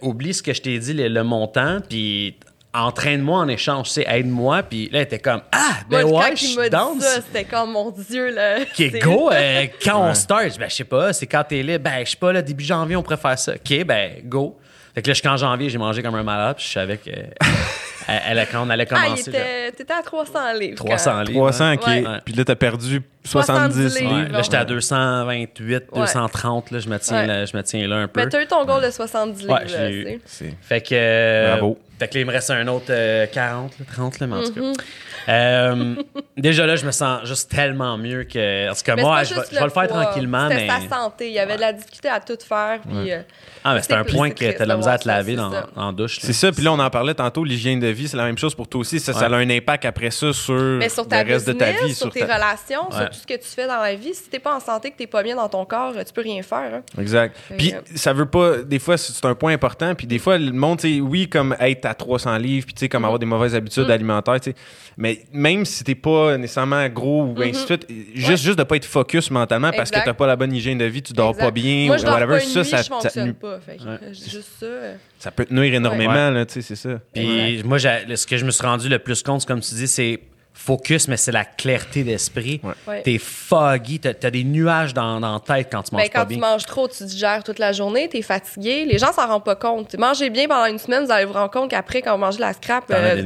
oublie 0.00 0.32
ce 0.32 0.42
que 0.42 0.54
je 0.54 0.62
t'ai 0.62 0.78
dit, 0.78 0.94
le 0.94 1.22
montant, 1.22 1.80
puis 1.86 2.36
entraîne-moi 2.76 3.40
en 3.40 3.48
échange, 3.48 3.88
c'est 3.88 4.06
aide-moi. 4.08 4.62
Puis 4.62 4.88
là, 4.90 4.98
elle 4.98 5.04
était 5.04 5.18
comme, 5.18 5.42
ah, 5.52 5.78
ben 5.88 6.04
ouais, 6.04 6.36
je 6.36 6.68
danse. 6.68 7.04
C'était 7.26 7.44
comme, 7.44 7.72
mon 7.72 7.90
Dieu, 7.90 8.34
là. 8.34 8.58
OK, 8.60 9.00
go, 9.00 9.30
euh, 9.32 9.66
quand 9.82 10.10
on 10.10 10.14
start, 10.14 10.58
ben, 10.58 10.68
je 10.68 10.74
sais 10.74 10.84
pas, 10.84 11.12
c'est 11.12 11.26
quand 11.26 11.44
t'es 11.44 11.62
libre, 11.62 11.84
ben, 11.84 12.04
je 12.04 12.10
sais 12.10 12.16
pas, 12.16 12.32
là, 12.32 12.42
début 12.42 12.64
janvier, 12.64 12.96
on 12.96 13.02
préfère 13.02 13.38
ça. 13.38 13.54
OK, 13.54 13.84
ben, 13.84 14.20
go. 14.24 14.56
Fait 14.96 15.02
que 15.02 15.08
là, 15.08 15.12
jusqu'en 15.12 15.36
janvier, 15.36 15.68
j'ai 15.68 15.76
mangé 15.76 16.02
comme 16.02 16.14
un 16.14 16.22
malade, 16.22 16.56
puis 16.56 16.64
je 16.66 16.72
savais 16.72 16.96
que. 16.96 17.10
elle, 18.08 18.46
quand 18.50 18.66
on 18.66 18.70
allait 18.70 18.86
ah, 18.90 18.94
commencer. 18.94 19.30
Ah, 19.30 19.70
t'étais 19.70 19.92
à 19.92 20.00
300 20.00 20.54
livres. 20.58 20.76
300 20.76 21.22
livres. 21.24 21.50
300, 21.50 21.74
OK. 21.74 22.22
Puis 22.24 22.32
là, 22.32 22.44
t'as 22.46 22.54
perdu 22.54 23.02
70 23.22 24.00
livres. 24.00 24.32
Là, 24.32 24.40
j'étais 24.40 24.56
à 24.56 24.64
228, 24.64 25.84
230. 25.94 26.70
Là, 26.70 26.78
je 26.78 26.88
me 26.88 26.98
tiens, 26.98 27.26
là, 27.26 27.44
je 27.44 27.54
me 27.54 27.62
tiens 27.62 27.86
là 27.86 27.96
un 27.96 28.08
peu. 28.08 28.20
Mais 28.20 28.28
t'as 28.30 28.40
eu 28.40 28.46
ton 28.46 28.64
goal 28.64 28.82
de 28.82 28.90
70 28.90 29.38
livres. 29.42 29.52
Ouais, 29.52 29.68
j'ai 29.68 29.90
eu. 29.90 30.20
Fait 30.62 30.80
que. 30.80 30.94
Euh, 30.94 31.50
Bravo. 31.50 31.78
Fait 31.98 32.08
que 32.08 32.14
là, 32.14 32.20
il 32.20 32.26
me 32.26 32.32
reste 32.32 32.50
un 32.50 32.66
autre 32.68 32.86
40, 32.86 33.72
euh, 33.78 33.84
30, 33.92 34.20
là, 34.20 34.26
mais 34.26 34.36
en 34.36 34.44
tout 34.44 34.52
cas. 34.54 34.82
Mm-hmm. 35.26 35.96
Euh, 35.98 36.02
déjà 36.36 36.66
là, 36.66 36.76
je 36.76 36.86
me 36.86 36.92
sens 36.92 37.24
juste 37.24 37.50
tellement 37.50 37.98
mieux 37.98 38.24
que. 38.24 38.66
Parce 38.66 38.82
que 38.82 39.00
moi, 39.00 39.24
je 39.24 39.34
vais, 39.34 39.40
le 39.40 39.70
faire 39.70 39.88
tranquillement. 39.88 40.48
C'était 40.48 40.66
mais... 40.66 40.88
sa 40.88 40.96
santé. 40.96 41.28
Il 41.28 41.34
y 41.34 41.38
avait 41.38 41.56
de 41.56 41.60
la 41.60 41.72
difficulté 41.72 42.08
à 42.08 42.20
tout 42.20 42.38
faire. 42.46 42.80
Puis, 42.80 43.12
euh, 43.12 43.22
ah, 43.64 43.74
mais 43.74 43.82
c'est 43.82 43.94
un 43.94 44.04
point 44.04 44.30
que 44.30 44.38
tu 44.38 44.46
as 44.46 44.52
de 44.52 44.64
la 44.64 44.76
misère 44.76 44.92
à 44.92 44.98
te 44.98 45.08
laver 45.08 45.36
dans, 45.36 45.52
en 45.74 45.92
douche. 45.92 46.18
C'est 46.20 46.32
ça. 46.32 46.52
Puis 46.52 46.62
là, 46.62 46.72
on 46.72 46.78
en 46.78 46.90
parlait 46.90 47.14
tantôt, 47.14 47.44
l'hygiène 47.44 47.80
de 47.80 47.88
vie, 47.88 48.08
c'est 48.08 48.16
la 48.16 48.24
même 48.24 48.38
chose 48.38 48.54
pour 48.54 48.68
toi 48.68 48.80
aussi. 48.80 49.00
Ça, 49.00 49.12
ça 49.12 49.26
a 49.26 49.34
un 49.34 49.50
impact 49.50 49.84
après 49.84 50.10
ça 50.10 50.32
sur, 50.32 50.54
mais 50.54 50.88
sur 50.88 51.06
ta 51.06 51.24
le 51.24 51.32
reste 51.32 51.48
de 51.48 51.52
ta 51.52 51.72
vie. 51.72 51.94
Sur, 51.94 52.10
tes 52.10 52.24
relations, 52.24 52.90
sur 52.90 53.10
tout 53.10 53.16
ce 53.16 53.26
que 53.26 53.34
tu 53.34 53.48
fais 53.48 53.66
dans 53.66 53.80
la 53.80 53.94
vie. 53.94 54.14
Si 54.14 54.28
t'es 54.28 54.38
pas 54.38 54.54
en 54.54 54.60
santé, 54.60 54.90
que 54.90 54.96
t'es 54.96 55.06
pas 55.06 55.22
bien 55.22 55.36
dans 55.36 55.48
ton 55.48 55.64
corps, 55.64 55.92
tu 55.92 56.12
peux 56.12 56.22
rien 56.22 56.42
faire. 56.42 56.74
Hein. 56.74 56.82
Exact. 57.00 57.36
Puis 57.56 57.74
ça 57.94 58.12
veut 58.12 58.26
pas. 58.26 58.58
Des 58.58 58.78
fois, 58.78 58.96
c'est 58.96 59.24
un 59.24 59.34
point 59.34 59.52
important. 59.52 59.94
Puis 59.94 60.06
des 60.06 60.18
fois, 60.18 60.38
le 60.38 60.52
monde, 60.52 60.80
oui, 60.84 61.28
comme 61.28 61.56
être 61.58 61.86
à 61.86 61.94
300 61.94 62.36
livres, 62.38 62.66
puis 62.66 62.88
comme 62.88 63.02
mm. 63.02 63.04
avoir 63.04 63.18
des 63.18 63.26
mauvaises 63.26 63.54
habitudes 63.54 63.88
mm. 63.88 63.90
alimentaires, 63.90 64.40
mais 64.96 65.15
même 65.32 65.64
si 65.64 65.84
t'es 65.84 65.94
pas 65.94 66.36
nécessairement 66.36 66.88
gros 66.88 67.24
ou 67.24 67.42
ainsi 67.42 67.52
de 67.52 67.56
mm-hmm. 67.56 67.66
suite, 67.66 67.86
juste, 68.14 68.44
juste 68.44 68.58
de 68.58 68.62
pas 68.62 68.76
être 68.76 68.84
focus 68.84 69.30
mentalement 69.30 69.70
parce 69.72 69.90
que 69.90 70.02
t'as 70.04 70.14
pas 70.14 70.26
la 70.26 70.36
bonne 70.36 70.52
hygiène 70.52 70.78
de 70.78 70.84
vie, 70.84 71.02
tu 71.02 71.12
dors 71.12 71.36
pas 71.36 71.50
bien 71.50 71.88
ou 71.88 71.90
whatever, 71.90 72.40
ça, 72.40 72.64
ça, 72.64 72.82
ça, 72.82 72.90
pas. 73.40 73.60
juste 74.12 74.48
ça. 74.60 74.66
Ça 75.18 75.30
peut 75.30 75.44
te 75.44 75.54
nuire 75.54 75.74
énormément, 75.74 76.30
là, 76.30 76.44
tu 76.46 76.54
sais, 76.54 76.62
c'est 76.62 76.76
ça. 76.76 77.00
Puis 77.12 77.62
moi, 77.64 77.78
ce 77.78 78.26
que 78.26 78.36
je 78.36 78.44
me 78.44 78.50
suis 78.50 78.64
rendu 78.64 78.88
le 78.88 78.98
plus 78.98 79.22
compte, 79.22 79.44
comme 79.44 79.60
tu 79.60 79.74
dis, 79.74 79.88
c'est 79.88 80.20
focus, 80.56 81.06
mais 81.06 81.16
c'est 81.16 81.32
la 81.32 81.44
clarté 81.44 82.02
d'esprit. 82.02 82.60
T'es 83.04 83.18
foggy, 83.18 84.00
t'as 84.00 84.10
as 84.22 84.30
des 84.30 84.42
nuages 84.42 84.94
dans, 84.94 85.20
dans, 85.20 85.34
la 85.34 85.40
tête 85.40 85.68
quand 85.70 85.82
tu 85.82 85.94
manges 85.94 86.04
ben, 86.04 86.10
pas 86.10 86.24
bien. 86.24 86.38
Quand 86.38 86.46
tu 86.46 86.52
manges 86.52 86.64
trop, 86.64 86.88
tu 86.88 87.04
digères 87.04 87.44
toute 87.44 87.58
la 87.58 87.72
journée, 87.72 88.08
t'es 88.08 88.22
fatigué. 88.22 88.84
Les 88.84 88.98
gens 88.98 89.12
s'en 89.12 89.26
rendent 89.28 89.44
pas 89.44 89.54
compte. 89.54 89.94
Mangez 89.96 90.30
bien 90.30 90.48
pendant 90.48 90.66
une 90.66 90.78
semaine, 90.78 91.04
vous 91.04 91.12
allez 91.12 91.26
vous 91.26 91.34
rendre 91.34 91.50
compte 91.50 91.70
qu'après, 91.70 92.02
quand 92.02 92.12
vous 92.12 92.20
mangez 92.20 92.40
la 92.40 92.52
scrap, 92.52 92.84
euh, 92.90 93.22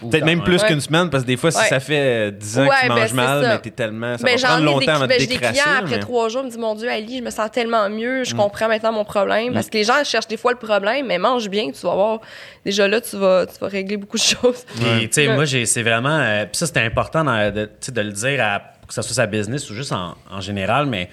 peut-être 0.00 0.24
même 0.24 0.42
plus 0.42 0.62
qu'une 0.62 0.80
semaine, 0.80 1.10
parce 1.10 1.24
que 1.24 1.28
des 1.28 1.36
fois, 1.36 1.50
si 1.50 1.64
ça 1.64 1.80
fait 1.80 2.30
10 2.32 2.58
ans 2.58 2.68
que 2.68 2.82
tu 2.82 2.88
ben, 2.88 2.94
manges 2.94 3.12
mal, 3.12 3.40
mais 3.40 3.58
t'es 3.60 3.70
tellement. 3.70 4.18
Ça 4.18 4.24
ben, 4.24 4.36
va 4.36 4.48
prendre 4.48 4.64
longtemps 4.64 4.92
avant 4.92 5.06
de 5.06 5.12
J'ai 5.18 5.26
des 5.26 5.36
clients 5.36 5.64
après 5.78 5.98
trois 5.98 6.28
jours 6.28 6.44
me 6.44 6.48
disent 6.48 6.58
Mon 6.58 6.74
Dieu, 6.74 6.88
Ali, 6.88 7.18
je 7.18 7.24
me 7.24 7.30
sens 7.30 7.50
tellement 7.50 7.88
mieux, 7.88 8.24
je 8.24 8.34
mm. 8.34 8.38
comprends 8.38 8.68
maintenant 8.68 8.92
mon 8.92 9.04
problème. 9.04 9.54
Parce 9.54 9.66
mm. 9.66 9.70
que 9.70 9.78
les 9.78 9.84
gens 9.84 10.04
cherchent 10.04 10.28
des 10.28 10.36
fois 10.36 10.52
le 10.52 10.58
problème, 10.58 11.06
mais 11.06 11.18
mange 11.18 11.48
bien, 11.48 11.70
tu 11.70 11.80
vas 11.86 11.94
voir. 11.94 12.20
Déjà 12.64 12.86
là, 12.86 13.00
tu 13.00 13.16
vas, 13.16 13.46
tu 13.46 13.58
vas 13.58 13.68
régler 13.68 13.96
beaucoup 13.96 14.18
de 14.18 14.22
choses. 14.22 14.64
Puis, 14.76 15.08
tu 15.08 15.12
sais, 15.12 15.28
moi, 15.28 15.44
c'est 15.46 15.82
vraiment. 15.82 16.46
Ça, 16.58 16.66
c'était 16.66 16.80
important 16.80 17.22
dans 17.22 17.54
de, 17.54 17.70
de, 17.88 18.00
le 18.00 18.10
dire, 18.10 18.42
à, 18.42 18.58
que 18.88 18.92
ce 18.92 19.00
soit 19.00 19.14
sa 19.14 19.26
business 19.26 19.70
ou 19.70 19.74
juste 19.74 19.92
en, 19.92 20.16
en 20.28 20.40
général, 20.40 20.86
mais 20.86 21.08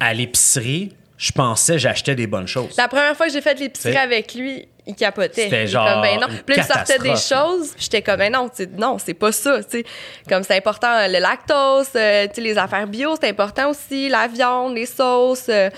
à 0.00 0.14
l'épicerie, 0.14 0.96
je 1.18 1.30
pensais 1.30 1.78
j'achetais 1.78 2.14
des 2.14 2.26
bonnes 2.26 2.46
choses. 2.46 2.74
La 2.78 2.88
première 2.88 3.14
fois 3.14 3.26
que 3.26 3.32
j'ai 3.32 3.42
fait 3.42 3.58
l'épicerie 3.60 3.98
avec 3.98 4.34
lui, 4.34 4.66
il 4.86 4.94
capotait. 4.94 5.44
C'était 5.44 5.66
genre. 5.66 5.86
Comme, 5.86 6.00
ben 6.00 6.20
non. 6.20 6.26
Puis 6.46 6.56
il 6.56 6.64
sortait 6.64 6.98
des 6.98 7.16
choses, 7.16 7.74
j'étais 7.76 8.00
comme, 8.00 8.16
ben 8.16 8.32
non, 8.32 8.50
non, 8.78 8.96
c'est 8.98 9.12
pas 9.12 9.30
ça. 9.30 9.60
Comme 10.26 10.42
c'est 10.42 10.56
important, 10.56 11.06
le 11.06 11.18
lactose, 11.18 11.88
euh, 11.94 12.26
les 12.34 12.56
affaires 12.56 12.86
bio, 12.86 13.16
c'est 13.20 13.28
important 13.28 13.68
aussi, 13.68 14.08
la 14.08 14.26
viande, 14.26 14.74
les 14.74 14.86
sauces. 14.86 15.50
Euh, 15.50 15.68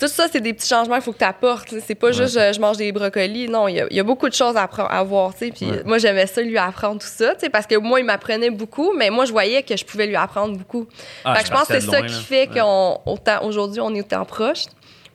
tout 0.00 0.08
ça, 0.08 0.26
c'est 0.32 0.40
des 0.40 0.54
petits 0.54 0.66
changements 0.66 0.94
qu'il 0.94 1.04
faut 1.04 1.12
que 1.12 1.18
tu 1.18 1.24
apportes. 1.24 1.74
C'est 1.86 1.94
pas 1.94 2.10
juste 2.10 2.34
je, 2.34 2.58
mange 2.58 2.78
des 2.78 2.90
brocolis. 2.90 3.48
Non, 3.48 3.68
il 3.68 3.86
y, 3.90 4.00
a 4.00 4.02
beaucoup 4.02 4.28
de 4.28 4.34
choses 4.34 4.56
à, 4.56 4.62
à 4.64 5.02
voir. 5.02 5.34
Puis 5.34 5.52
moi, 5.84 5.98
j'aimais 5.98 6.26
ça, 6.26 6.40
lui 6.40 6.56
apprendre 6.56 7.00
tout 7.00 7.06
ça. 7.06 7.34
Parce 7.52 7.66
que 7.66 7.76
moi, 7.76 8.00
il 8.00 8.06
m'apprenait 8.06 8.50
beaucoup, 8.50 8.94
mais 8.96 9.10
moi, 9.10 9.26
je 9.26 9.32
voyais 9.32 9.62
que 9.62 9.76
je 9.76 9.84
pouvais 9.84 10.06
lui 10.06 10.16
apprendre 10.16 10.56
beaucoup. 10.56 10.88
Ah, 11.24 11.40
je 11.44 11.50
pense 11.50 11.68
que 11.68 11.78
c'est 11.78 11.90
ça 11.90 12.00
qui 12.00 12.22
fait 12.22 12.48
qu'aujourd'hui, 12.48 13.80
on 13.80 13.94
est 13.94 14.00
autant 14.00 14.24
proches. 14.24 14.64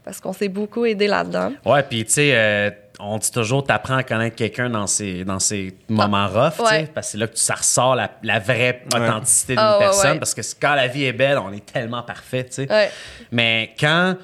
Parce 0.03 0.19
qu'on 0.21 0.33
s'est 0.33 0.49
beaucoup 0.49 0.85
aidé 0.85 1.07
là-dedans. 1.07 1.53
Ouais, 1.65 1.81
puis 1.81 2.05
tu 2.05 2.11
sais, 2.11 2.31
euh, 2.35 2.69
on 2.99 3.17
dit 3.17 3.31
toujours, 3.31 3.63
t'apprends 3.63 3.97
à 3.97 4.03
connaître 4.03 4.35
quelqu'un 4.35 4.69
dans 4.69 4.85
ces, 4.85 5.25
dans 5.25 5.39
ces 5.39 5.75
moments 5.89 6.27
rough, 6.27 6.57
parce 6.57 6.77
que 6.77 7.01
c'est 7.01 7.17
là 7.17 7.25
que 7.25 7.39
ça 7.39 7.55
ressort 7.55 7.95
la, 7.95 8.11
la 8.21 8.37
vraie 8.37 8.83
authenticité 8.93 9.53
d'une 9.53 9.63
ah, 9.63 9.77
personne. 9.79 10.19
Parce 10.19 10.35
que 10.35 10.41
quand 10.61 10.75
la 10.75 10.85
vie 10.85 11.05
est 11.05 11.13
belle, 11.13 11.39
on 11.39 11.51
est 11.51 11.65
tellement 11.65 12.03
parfait, 12.03 12.43
tu 12.43 12.67
sais. 12.67 12.91
Mais 13.31 13.73
quand 13.79 14.15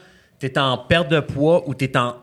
tu 0.41 0.47
es 0.47 0.59
en 0.59 0.77
perte 0.77 1.09
de 1.09 1.19
poids 1.19 1.63
ou 1.67 1.75
tu 1.75 1.85
es 1.85 1.97
en 1.97 2.15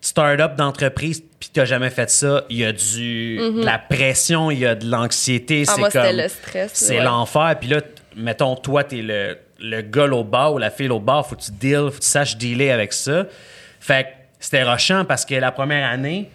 start-up 0.00 0.56
d'entreprise 0.56 1.22
puis 1.38 1.50
tu 1.52 1.64
jamais 1.66 1.90
fait 1.90 2.10
ça, 2.10 2.44
il 2.50 2.58
y 2.58 2.64
a 2.64 2.72
du 2.72 3.38
mm-hmm. 3.40 3.64
la 3.64 3.78
pression, 3.78 4.50
il 4.50 4.60
y 4.60 4.66
a 4.66 4.74
de 4.74 4.88
l'anxiété, 4.88 5.64
ah, 5.66 5.72
c'est 5.74 5.92
comme 5.92 6.16
le 6.16 6.28
stress, 6.28 6.70
c'est 6.74 7.00
l'enfer. 7.00 7.56
Puis 7.60 7.68
là, 7.68 7.80
mettons 8.16 8.56
toi 8.56 8.84
tu 8.84 8.98
es 8.98 9.02
le 9.02 9.36
le 9.62 9.80
gars 9.80 10.06
au 10.06 10.24
bas 10.24 10.50
ou 10.50 10.58
la 10.58 10.70
fille 10.70 10.90
au 10.90 11.00
bas, 11.00 11.22
faut 11.22 11.36
que 11.36 11.42
tu 11.42 11.52
deal, 11.52 11.88
faut 11.90 11.98
que 11.98 12.02
tu 12.02 12.08
saches 12.08 12.36
dealer 12.36 12.70
avec 12.70 12.92
ça. 12.92 13.24
Fait 13.80 14.04
que 14.04 14.08
c'était 14.40 14.64
rochant 14.64 15.04
parce 15.04 15.24
que 15.24 15.34
la 15.34 15.52
première 15.52 15.88
année, 15.88 16.28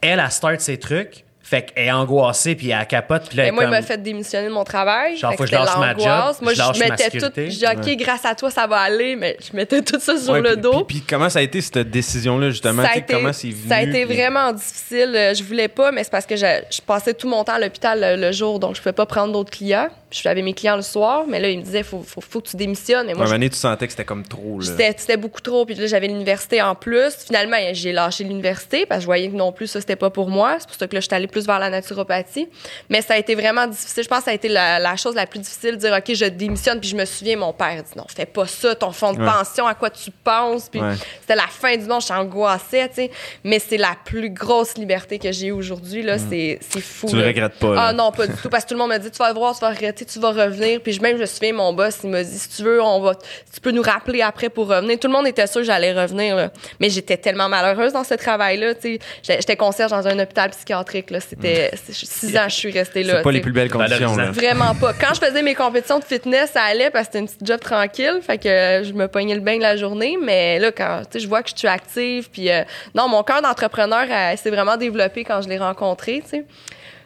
elle 0.00 0.18
a 0.18 0.30
start 0.30 0.60
ses 0.60 0.78
trucs, 0.78 1.24
fait 1.50 1.62
qu'elle 1.62 1.88
est 1.88 1.90
angoissée, 1.90 2.54
puis 2.54 2.70
elle 2.70 2.86
capote. 2.86 3.24
Puis 3.28 3.36
là, 3.36 3.50
moi, 3.50 3.64
il 3.64 3.70
m'a 3.70 3.82
fait 3.82 4.00
démissionner 4.00 4.46
de 4.46 4.52
mon 4.52 4.62
travail. 4.62 5.16
Genre, 5.16 5.32
faut 5.32 5.42
que 5.42 5.48
je 5.48 5.54
lâche 5.54 5.76
ma 5.78 5.96
job. 5.96 6.36
Moi, 6.42 6.54
je, 6.54 6.78
mettais 6.78 7.10
tout. 7.10 7.32
Je 7.34 7.48
dis, 7.48 7.64
OK, 7.66 7.96
grâce 7.96 8.24
à 8.24 8.36
toi, 8.36 8.50
ça 8.50 8.68
va 8.68 8.76
aller, 8.76 9.16
mais 9.16 9.36
je 9.40 9.56
mettais 9.56 9.82
tout 9.82 9.98
ça 9.98 10.16
sur 10.16 10.34
le 10.34 10.54
dos. 10.54 10.84
Puis, 10.84 11.02
comment 11.02 11.28
ça 11.28 11.40
a 11.40 11.42
été, 11.42 11.60
cette 11.60 11.90
décision-là, 11.90 12.50
justement? 12.50 12.84
Ça 12.84 12.90
a 12.90 12.96
été, 12.98 13.14
comment 13.14 13.32
c'est 13.32 13.50
Ça 13.68 13.76
a 13.76 13.82
été 13.82 14.04
vraiment 14.04 14.52
difficile. 14.52 15.32
Je 15.36 15.42
voulais 15.42 15.66
pas, 15.66 15.90
mais 15.90 16.04
c'est 16.04 16.12
parce 16.12 16.26
que 16.26 16.36
je, 16.36 16.80
passais 16.86 17.14
tout 17.14 17.28
mon 17.28 17.42
temps 17.42 17.54
à 17.54 17.58
l'hôpital 17.58 18.20
le, 18.20 18.32
jour, 18.32 18.60
donc 18.60 18.76
je 18.76 18.80
pouvais 18.80 18.92
pas 18.92 19.06
prendre 19.06 19.32
d'autres 19.32 19.50
clients. 19.50 19.88
J'avais 20.12 20.42
mes 20.42 20.54
clients 20.54 20.76
le 20.76 20.82
soir, 20.82 21.24
mais 21.28 21.38
là, 21.38 21.48
il 21.48 21.58
me 21.58 21.64
disait, 21.64 21.82
faut, 21.82 22.02
faut, 22.02 22.20
faut 22.20 22.40
que 22.40 22.48
tu 22.48 22.56
démissionnes. 22.56 23.10
Et 23.10 23.14
moi, 23.14 23.26
un 23.26 23.32
année, 23.32 23.50
tu 23.50 23.56
sentais 23.56 23.86
que 23.86 23.92
c'était 23.92 24.04
comme 24.04 24.24
trop. 24.24 24.60
C'était 24.60 25.16
beaucoup 25.16 25.40
trop. 25.40 25.64
Puis 25.64 25.74
là, 25.74 25.86
j'avais 25.86 26.08
l'université 26.08 26.62
en 26.62 26.74
plus. 26.74 27.14
Finalement, 27.26 27.56
j'ai 27.72 27.92
lâché 27.92 28.24
l'université 28.24 28.86
parce 28.86 28.98
que 28.98 29.02
je 29.02 29.06
voyais 29.06 29.28
que 29.28 29.36
non 29.36 29.52
plus, 29.52 29.68
ça, 29.68 29.80
c'était 29.80 29.96
pas 29.96 30.10
pour 30.10 30.28
moi. 30.28 30.56
C'est 30.58 30.68
pour 30.68 30.76
ça 30.76 30.86
que 30.88 30.94
là, 30.94 31.00
je 31.00 31.06
suis 31.06 31.14
allée 31.14 31.28
plus 31.28 31.39
vers 31.46 31.58
la 31.58 31.70
naturopathie 31.70 32.48
mais 32.88 33.02
ça 33.02 33.14
a 33.14 33.16
été 33.18 33.34
vraiment 33.34 33.66
difficile. 33.66 34.02
Je 34.02 34.08
pense 34.08 34.18
que 34.18 34.24
ça 34.24 34.30
a 34.30 34.34
été 34.34 34.48
la, 34.48 34.96
chose 34.96 35.14
la 35.14 35.26
plus 35.26 35.40
difficile 35.40 35.72
de 35.72 35.76
dire, 35.76 35.92
OK, 35.96 36.14
je 36.14 36.24
démissionne. 36.24 36.80
Puis 36.80 36.90
je 36.90 36.96
me 36.96 37.04
souviens, 37.04 37.36
mon 37.36 37.52
père 37.52 37.82
dit, 37.82 37.92
non, 37.96 38.04
fais 38.08 38.26
pas 38.26 38.46
ça, 38.46 38.74
ton 38.74 38.92
fonds 38.92 39.12
de 39.12 39.24
pension, 39.24 39.66
à 39.66 39.74
quoi 39.74 39.90
tu 39.90 40.10
penses? 40.10 40.68
Puis 40.68 40.80
c'était 41.20 41.36
la 41.36 41.46
fin 41.48 41.76
du 41.76 41.84
monde, 41.86 42.02
je 42.06 42.12
angoissée, 42.12 42.88
tu 42.88 42.94
sais. 42.94 43.10
Mais 43.44 43.58
c'est 43.58 43.76
la 43.76 43.96
plus 44.04 44.30
grosse 44.30 44.76
liberté 44.76 45.18
que 45.18 45.30
j'ai 45.32 45.52
aujourd'hui, 45.52 46.02
là. 46.02 46.16
Mm. 46.16 46.28
C'est 46.30 46.80
fou. 46.80 47.06
Tu 47.08 47.16
le 47.16 47.24
regrettes 47.26 47.58
pas, 47.58 47.88
Ah 47.88 47.92
non, 47.92 48.12
pas 48.12 48.26
du 48.26 48.34
tout. 48.34 48.48
Parce 48.48 48.64
que 48.64 48.70
tout 48.70 48.74
le 48.74 48.80
monde 48.80 48.88
m'a 48.88 48.98
dit, 48.98 49.10
tu 49.10 49.18
vas 49.18 49.32
voir, 49.32 49.54
tu 49.54 49.60
vas 49.60 49.70
regretter, 49.70 50.04
tu 50.04 50.18
vas 50.18 50.30
revenir. 50.30 50.80
Puis 50.80 50.98
même, 51.00 51.16
je 51.16 51.22
me 51.22 51.26
souviens, 51.26 51.52
mon 51.52 51.72
boss, 51.72 51.98
il 52.02 52.10
m'a 52.10 52.22
dit, 52.22 52.38
si 52.38 52.48
tu 52.48 52.62
veux, 52.62 52.82
on 52.82 53.00
va, 53.00 53.14
tu 53.14 53.60
peux 53.60 53.70
nous 53.70 53.82
rappeler 53.82 54.22
après 54.22 54.48
pour 54.48 54.68
revenir. 54.68 54.98
Tout 54.98 55.08
le 55.08 55.14
monde 55.14 55.26
était 55.26 55.46
sûr 55.46 55.60
que 55.60 55.66
j'allais 55.66 55.92
revenir, 55.92 56.36
là. 56.36 56.50
Mais 56.80 56.90
j'étais 56.90 57.16
tellement 57.16 57.48
malheureuse 57.48 57.92
dans 57.92 58.04
ce 58.04 58.14
travail-là, 58.14 58.74
tu 58.74 58.98
sais. 59.22 59.36
J'étais 59.38 59.56
concierge 59.56 59.90
dans 59.90 60.06
un 60.06 60.18
hôpital 60.18 60.50
psychiatrique, 60.50 61.10
là. 61.10 61.20
C'était 61.30 61.70
six 61.76 62.36
ans, 62.36 62.48
je 62.48 62.54
suis 62.54 62.72
restée 62.72 63.04
là. 63.04 63.18
C'est 63.18 63.22
pas 63.22 63.30
les 63.30 63.40
plus 63.40 63.52
belles 63.52 63.70
conditions. 63.70 64.16
Là. 64.16 64.32
Vraiment 64.32 64.74
pas. 64.74 64.92
Quand 65.00 65.14
je 65.14 65.20
faisais 65.20 65.42
mes 65.42 65.54
compétitions 65.54 66.00
de 66.00 66.04
fitness, 66.04 66.50
ça 66.50 66.62
allait 66.62 66.90
parce 66.90 67.06
que 67.06 67.12
c'était 67.12 67.18
une 67.20 67.26
petite 67.26 67.46
job 67.46 67.60
tranquille. 67.60 68.18
Fait 68.20 68.38
que 68.38 68.82
je 68.84 68.92
me 68.92 69.06
pognais 69.06 69.36
le 69.36 69.40
bain 69.40 69.58
la 69.60 69.76
journée. 69.76 70.16
Mais 70.20 70.58
là, 70.58 70.72
quand 70.72 71.02
je 71.14 71.28
vois 71.28 71.44
que 71.44 71.50
je 71.50 71.56
suis 71.56 71.68
active, 71.68 72.28
puis 72.30 72.50
euh, 72.50 72.62
non, 72.96 73.08
mon 73.08 73.22
cœur 73.22 73.42
d'entrepreneur 73.42 74.06
s'est 74.36 74.50
vraiment 74.50 74.76
développé 74.76 75.22
quand 75.22 75.40
je 75.40 75.48
l'ai 75.48 75.58
rencontré. 75.58 76.20
sais. 76.26 76.44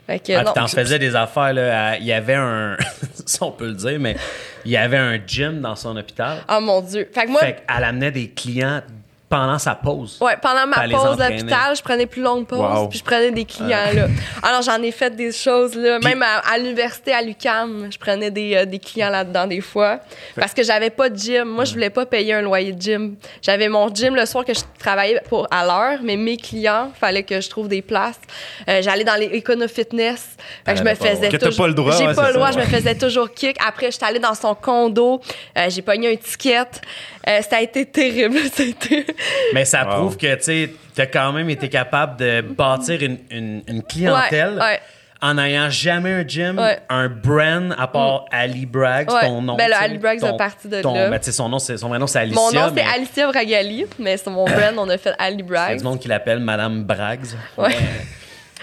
Fait 0.07 0.19
que, 0.19 0.33
ah, 0.33 0.45
t'en 0.45 0.69
faisais 0.69 0.99
des 0.99 1.17
affaires, 1.17 1.53
là. 1.53 1.97
Il 1.99 2.05
y 2.05 2.13
avait 2.13 2.35
un. 2.35 2.77
si 3.27 3.43
on 3.43 3.51
peut 3.51 3.67
le 3.69 3.75
dire, 3.75 3.99
mais 3.99 4.17
il 4.65 4.71
y 4.71 4.77
avait 4.77 4.99
un 4.99 5.19
gym 5.27 5.61
dans 5.61 5.77
son 5.77 5.97
hôpital. 5.97 6.39
Oh 6.51 6.61
mon 6.61 6.81
Dieu. 6.81 7.09
Fait 7.13 7.25
que 7.25 7.31
moi. 7.31 7.41
Fait 7.41 7.65
qu'elle 7.67 7.85
amenait 7.85 8.11
des 8.11 8.29
clients 8.29 8.83
pendant 9.35 9.59
sa 9.59 9.75
pause. 9.75 10.19
Ouais, 10.21 10.37
pendant 10.41 10.67
ma 10.67 10.89
pause 10.89 11.17
d'hôpital, 11.17 11.77
je 11.77 11.83
prenais 11.83 12.07
plus 12.07 12.23
longue 12.23 12.47
pause, 12.47 12.89
puis 12.89 12.99
je 12.99 13.05
prenais 13.05 13.31
des 13.31 13.45
clients 13.45 13.93
là. 13.95 14.07
Alors 14.43 14.63
j'en 14.63 14.81
ai 14.83 14.93
fait 14.93 15.15
des 15.15 15.33
choses 15.33 15.75
là, 15.75 15.99
même 15.99 16.23
à, 16.23 16.59
l'université 16.59 17.13
à 17.13 17.23
l'UCAM, 17.23 17.89
je 17.91 17.99
prenais 17.99 18.31
des, 18.31 18.55
euh, 18.55 18.65
des 18.65 18.79
clients 18.79 19.11
là-dedans 19.11 19.47
des 19.47 19.61
fois 19.61 20.01
parce 20.37 20.55
que 20.55 20.63
j'avais 20.63 20.91
pas 20.91 21.09
de 21.09 21.17
gym. 21.17 21.45
Moi, 21.45 21.65
je 21.65 21.73
voulais 21.73 21.91
pas 21.91 22.07
payer 22.07 22.35
un 22.35 22.43
loyer 22.43 22.73
de 22.73 22.81
gym. 22.81 23.17
J'avais 23.43 23.69
mon 23.69 23.93
gym 23.93 24.15
le 24.15 24.27
soir 24.27 24.45
que 24.45 24.55
je 24.55 24.61
travaillais 24.79 25.21
pour 25.29 25.47
à 25.51 25.65
l'heure, 25.65 26.01
mais 26.03 26.17
mes 26.17 26.37
clients, 26.37 26.91
fallait 26.99 27.23
que 27.23 27.41
je 27.41 27.49
trouve 27.49 27.69
des 27.69 27.83
places. 27.83 28.21
Euh, 28.69 28.83
j'allais 28.83 29.05
dans 29.05 29.19
les 29.19 29.39
Econo 29.39 29.69
Fitness, 29.69 30.37
fait 30.65 30.73
que 30.73 30.79
je 30.79 30.85
me 30.85 30.95
faisais 30.95 31.29
toujours 31.29 31.57
pas 31.57 31.69
le 31.69 31.75
droit. 31.75 31.97
J'ai 31.97 32.15
pas 32.15 32.29
le 32.29 32.35
droit, 32.35 32.51
je 32.51 32.59
me 32.59 32.65
faisais 32.65 32.95
toujours 32.95 33.33
kick. 33.33 33.57
Après, 33.67 33.91
j'étais 33.91 34.07
allée 34.07 34.19
dans 34.19 34.35
son 34.35 34.55
condo, 34.55 35.21
euh, 35.59 35.67
j'ai 35.69 35.83
pogné 35.83 36.13
un 36.13 36.17
ticket. 36.17 36.65
Ça 37.27 37.57
a 37.57 37.61
été 37.61 37.87
terrible, 37.87 38.39
ça 38.53 38.63
a 38.63 38.67
été 38.67 39.07
mais 39.53 39.65
ça 39.65 39.85
prouve 39.85 40.17
que 40.17 40.35
tu 40.35 41.01
as 41.01 41.07
quand 41.07 41.33
même 41.33 41.49
été 41.51 41.69
capable 41.69 42.19
de 42.19 42.41
bâtir 42.41 43.03
une, 43.03 43.19
une, 43.31 43.83
clientèle. 43.83 44.61
En 45.23 45.35
n'ayant 45.35 45.71
jamais 45.71 46.13
un 46.13 46.29
gym, 46.29 46.61
un 46.91 47.09
brand 47.09 47.75
à 47.79 47.87
part 47.87 48.25
mm. 48.25 48.27
Ali 48.31 48.67
Braggs, 48.67 49.09
ton 49.09 49.41
nom. 49.41 49.57
Ben, 49.57 49.73
Ali 49.73 49.97
Braggs 49.97 50.23
est 50.23 50.37
parti 50.37 50.69
de 50.69 50.83
ton, 50.83 50.95
là. 50.95 51.09
Ben, 51.09 51.23
son, 51.23 51.49
nom, 51.49 51.59
son 51.59 51.89
vrai 51.89 51.99
nom, 51.99 52.07
c'est 52.07 52.19
Alicia. 52.19 52.39
Mon 52.39 52.53
nom, 52.53 52.71
c'est 52.75 52.83
Alicia 52.83 53.27
Bragali, 53.29 53.87
mais 53.99 54.19
c'est 54.19 54.29
mon 54.29 54.45
brand, 54.45 54.75
on 54.77 54.89
a 54.91 54.99
fait 54.99 55.15
Ali 55.19 55.43
Braggs. 55.43 55.71
Il 55.71 55.73
y 55.73 55.75
a 55.77 55.79
du 55.79 55.85
monde 55.85 55.99
qui 55.99 56.09
l'appelle 56.09 56.41
Madame 56.41 56.83
Braggs. 56.83 57.25
Ouais. 57.57 57.75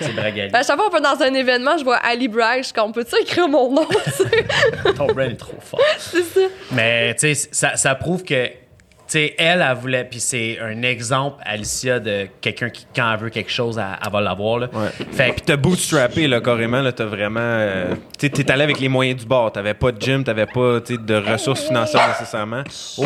C'est 0.02 0.14
Bragali. 0.14 0.52
Ben, 0.52 0.60
à 0.60 0.64
chaque 0.64 0.76
fois 0.78 0.90
qu'on 0.90 1.00
va 1.00 1.16
dans 1.16 1.22
un 1.22 1.34
événement, 1.34 1.78
je 1.78 1.84
vois 1.84 1.98
Ali 1.98 2.28
Braggs. 2.28 2.64
Je 2.68 2.74
comme, 2.74 2.92
peut-tu 2.92 3.16
écrire 3.22 3.48
mon 3.48 3.72
nom? 3.72 3.88
Ton 4.98 5.08
brand 5.08 5.20
est 5.32 5.36
trop 5.36 5.60
fort. 5.60 5.80
c'est 5.98 6.24
ça. 6.24 6.42
Mais, 6.72 7.14
tu 7.16 7.34
sais, 7.34 7.50
ça, 7.52 7.76
ça 7.76 7.96
prouve 7.96 8.24
que 8.24 8.50
sais, 9.12 9.36
elle, 9.38 9.66
elle 9.68 9.78
voulait, 9.78 10.04
puis 10.06 10.20
c'est 10.20 10.60
un 10.60 10.82
exemple, 10.84 11.42
Alicia, 11.46 12.00
de 12.00 12.28
quelqu'un 12.40 12.70
qui, 12.70 12.86
quand 12.96 13.14
elle 13.14 13.20
veut 13.20 13.30
quelque 13.30 13.52
chose, 13.52 13.78
elle, 13.78 14.12
va 14.12 14.22
l'avoir. 14.22 14.60
Là. 14.60 14.70
Ouais. 14.72 15.06
Fait 15.12 15.34
puis 15.34 15.42
t'as 15.46 15.58
bootstrappé, 15.58 16.28
là, 16.28 16.40
carrément, 16.40 16.82
là, 16.82 16.92
t'as 16.92 17.06
vraiment. 17.06 17.40
Euh, 17.42 17.96
tu 18.18 18.30
t'es 18.30 18.50
allé 18.50 18.64
avec 18.64 18.80
les 18.80 18.88
moyens 18.88 19.20
du 19.20 19.26
bord. 19.26 19.52
T'avais 19.52 19.74
pas 19.74 19.92
de 19.92 20.02
gym, 20.02 20.24
t'avais 20.24 20.46
pas 20.46 20.80
de 20.80 21.32
ressources 21.32 21.64
financières 21.64 22.08
nécessairement. 22.08 22.64
Oh, 22.98 23.06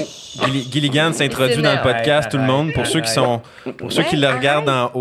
Gilligan 0.71 1.11
s'introduit 1.13 1.61
dans 1.61 1.73
le 1.73 1.81
podcast, 1.81 2.29
tout 2.29 2.37
le 2.37 2.43
monde. 2.43 2.73
Pour 2.73 2.85
ceux 2.85 3.01
qui 3.01 3.11
sont. 3.11 3.41
Pour 3.77 3.91
ceux 3.91 4.03
qui 4.03 4.15
le 4.15 4.27
regardent 4.27 4.69
en, 4.69 4.91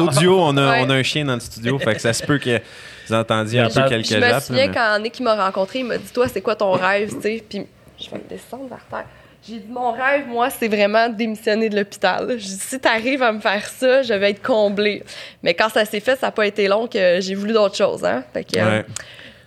audio, 0.00 0.40
on 0.40 0.56
a, 0.56 0.80
on 0.80 0.90
a 0.90 0.94
un 0.94 1.02
chien 1.02 1.24
dans 1.24 1.34
le 1.34 1.40
studio, 1.40 1.78
fait 1.78 1.94
que 1.94 2.00
ça 2.00 2.12
se 2.12 2.24
peut 2.24 2.38
que 2.38 2.60
vous 3.08 3.14
entendiez 3.14 3.60
un 3.60 3.68
peu 3.68 3.88
quelques 3.88 4.06
Je 4.06 4.16
me 4.16 4.40
souviens 4.40 4.72
quand 4.72 4.98
Nick 4.98 5.20
m'a 5.20 5.34
rencontré, 5.46 5.80
il 5.80 5.84
m'a 5.84 5.98
dit 5.98 6.12
Toi, 6.12 6.26
c'est 6.28 6.40
quoi 6.40 6.56
ton 6.56 6.72
rêve, 6.72 7.14
tu 7.14 7.22
sais? 7.22 7.44
Puis 7.48 7.66
je 7.98 8.10
vais 8.10 8.22
descendre 8.28 8.68
vers 8.68 8.84
terre. 8.90 9.06
J'ai 9.46 9.58
dit, 9.58 9.68
mon 9.70 9.92
rêve, 9.92 10.26
moi, 10.26 10.50
c'est 10.50 10.68
vraiment 10.68 11.08
démissionner 11.08 11.68
de 11.68 11.76
l'hôpital. 11.76 12.28
J'ai 12.30 12.36
dit, 12.36 12.58
si 12.58 12.78
t'arrives 12.78 13.22
à 13.22 13.32
me 13.32 13.40
faire 13.40 13.66
ça, 13.66 14.02
je 14.02 14.12
vais 14.12 14.30
être 14.30 14.42
comblée. 14.42 15.02
Mais 15.42 15.54
quand 15.54 15.70
ça 15.70 15.84
s'est 15.84 16.00
fait, 16.00 16.16
ça 16.16 16.26
n'a 16.26 16.32
pas 16.32 16.46
été 16.46 16.68
long 16.68 16.86
que 16.86 17.18
j'ai 17.20 17.34
voulu 17.34 17.52
d'autres 17.52 17.76
choses. 17.76 18.04
Hein? 18.04 18.22
Fait 18.32 18.44
que, 18.44 18.58
euh, 18.58 18.82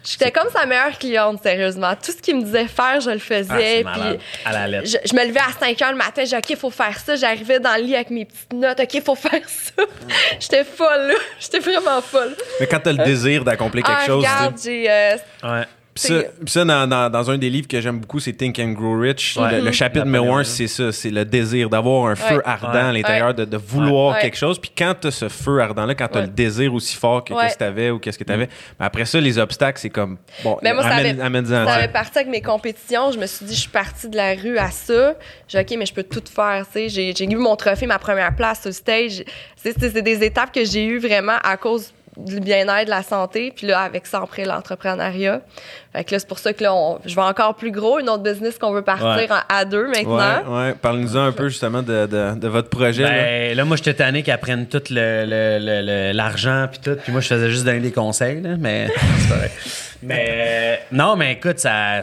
J'étais 0.04 0.32
comme 0.32 0.50
sa 0.50 0.66
meilleure 0.66 0.98
cliente, 0.98 1.42
sérieusement. 1.42 1.94
Tout 1.96 2.12
ce 2.12 2.22
qu'il 2.22 2.36
me 2.36 2.44
disait 2.44 2.68
faire, 2.68 3.00
je 3.00 3.12
le 3.12 3.20
faisais. 3.20 3.84
Ah, 3.86 3.94
puis 3.94 4.20
à 4.44 4.52
la 4.52 4.68
lettre. 4.68 4.90
Je, 5.06 5.16
me 5.16 5.26
levais 5.26 5.40
à 5.40 5.58
5 5.58 5.78
h 5.78 5.92
le 5.92 5.96
matin, 5.96 6.24
j'ai 6.26 6.36
OK, 6.36 6.50
il 6.50 6.58
faut 6.58 6.70
faire 6.70 6.98
ça. 7.00 7.16
J'arrivais 7.16 7.60
dans 7.60 7.76
le 7.78 7.84
lit 7.84 7.96
avec 7.96 8.10
mes 8.10 8.26
petites 8.26 8.52
notes. 8.52 8.80
OK, 8.82 8.94
il 8.94 9.02
faut 9.02 9.16
faire 9.16 9.48
ça. 9.48 9.84
J'étais 10.40 10.66
folle, 10.66 11.08
là. 11.08 11.14
J'étais 11.40 11.60
vraiment 11.60 12.02
folle. 12.02 12.36
Mais 12.60 12.68
quand 12.68 12.82
tu 12.82 12.90
as 12.90 12.92
le 12.92 13.04
désir 13.06 13.46
d'accomplir 13.46 13.86
quelque 13.86 14.02
ah, 14.02 14.06
chose. 14.06 14.18
Regarde, 14.18 14.56
j'ai. 14.62 14.92
Euh, 14.92 15.16
ouais. 15.44 15.66
Puis 15.94 16.06
ça, 16.06 16.16
ça 16.48 16.66
dans, 16.66 16.88
dans, 16.88 17.10
dans, 17.10 17.30
un 17.30 17.38
des 17.38 17.50
livres 17.50 17.68
que 17.68 17.80
j'aime 17.80 18.00
beaucoup, 18.00 18.20
c'est 18.20 18.34
Think 18.34 18.58
and 18.60 18.72
Grow 18.72 19.00
Rich. 19.00 19.38
Le, 19.40 19.72
chapitre 19.72 20.06
numéro 20.06 20.34
un, 20.34 20.44
c'est 20.44 20.68
ça, 20.68 20.92
c'est 20.92 21.12
le 21.12 21.24
désir 21.24 21.70
d'avoir 21.70 22.08
un 22.08 22.16
feu 22.16 22.42
ardent 22.46 22.90
à 22.90 22.92
l'intérieur, 22.92 23.34
de, 23.34 23.46
de, 23.46 23.58
vouloir 23.58 24.20
quelque 24.20 24.38
chose. 24.38 24.60
Puis 24.60 24.72
quand 24.76 24.96
tu 25.00 25.08
as 25.08 25.12
ce 25.12 25.30
feu 25.30 25.60
ardent-là, 25.60 25.94
quand 25.94 26.08
tu 26.08 26.18
as 26.18 26.22
le 26.22 26.28
désir 26.28 26.74
aussi 26.74 26.96
fort 26.96 27.24
que 27.24 27.34
qu'est-ce 27.34 27.54
que 27.54 27.60
tu 27.60 27.64
avais 27.64 27.90
ou 27.92 28.00
qu'est-ce 28.00 28.18
que 28.18 28.24
tu 28.24 28.34
avais, 28.34 28.48
ben 28.80 28.86
après 28.86 29.06
ça, 29.06 29.20
les 29.20 29.38
obstacles, 29.38 29.80
c'est 29.80 29.90
comme, 29.90 30.18
bon, 30.44 30.58
mais 30.64 30.74
moi, 30.74 30.84
amène, 30.86 31.18
ça 31.46 31.62
avait, 31.62 31.72
ça 31.72 31.76
avait 31.76 31.88
parti 31.94 32.18
avec 32.18 32.30
mes 32.30 32.42
compétitions. 32.42 33.12
Je 33.12 33.20
me 33.20 33.28
suis 33.28 33.46
dit, 33.46 33.54
je 33.54 33.62
suis 33.62 33.70
partie 33.70 34.10
de 34.10 34.18
la 34.18 34.34
rue 34.34 34.58
à 34.58 34.72
ça. 34.72 35.16
J'ai 35.48 35.60
OK, 35.60 35.76
mais 35.78 35.86
je 35.86 35.94
peux 35.94 36.04
tout 36.04 36.24
faire. 36.34 36.66
J'ai 36.74 37.24
eu 37.24 37.36
mon 37.36 37.56
trophée, 37.56 37.86
ma 37.86 38.00
première 38.00 38.36
place 38.36 38.62
sur 38.62 38.74
stage. 38.74 39.24
C'est 39.56 39.78
des 40.02 40.24
étapes 40.24 40.52
que 40.52 40.66
j'ai 40.66 40.86
eues 40.86 41.00
vraiment 41.00 41.38
à 41.44 41.58
cause 41.58 41.94
du 42.18 42.40
bien-être, 42.40 42.86
de 42.86 42.90
la 42.90 43.04
santé, 43.04 43.52
puis 43.56 43.68
là, 43.68 43.82
avec 43.82 44.06
ça, 44.06 44.22
après, 44.22 44.46
l'entrepreneuriat. 44.46 45.42
Fait 45.94 46.04
que 46.04 46.12
là, 46.12 46.20
c'est 46.20 46.28
pour 46.28 46.40
ça 46.40 46.54
que 46.54 46.64
là, 46.64 46.74
je 47.06 47.16
vais 47.16 47.22
encore 47.22 47.56
plus 47.56 47.72
gros, 47.72 48.00
une 48.00 48.10
autre 48.10 48.24
business 48.24 48.58
qu'on 48.58 48.72
veut 48.72 48.82
partir 48.82 49.46
à 49.48 49.66
deux 49.66 49.88
maintenant. 49.88 50.44
Ouais, 50.48 50.58
ouais. 50.58 50.74
Parle-nous 50.74 51.16
un 51.16 51.32
peu, 51.32 51.50
justement, 51.50 51.84
de, 51.84 52.08
de, 52.08 52.40
de 52.40 52.48
votre 52.48 52.70
projet. 52.70 53.04
Ben, 53.04 53.50
là. 53.50 53.56
là. 53.56 53.66
moi, 53.66 53.78
j'étais 53.78 53.94
tanné 53.94 54.24
qu'elle 54.24 54.40
prenne 54.40 54.66
tout 54.66 54.82
l'argent, 54.90 56.68
puis 56.72 56.80
tout, 56.84 56.98
puis 57.02 57.12
moi, 57.12 57.22
je 57.22 57.28
faisais 57.28 57.50
juste 57.50 57.66
donner 57.66 57.80
des 57.80 57.92
conseils, 57.92 58.42
là, 58.42 58.56
mais 58.58 58.88
c'est 59.20 59.36
vrai. 59.36 59.52
Mais 60.06 60.28
euh, 60.30 60.76
non, 60.92 61.16
mais 61.16 61.34
écoute, 61.34 61.60
ça, 61.60 62.02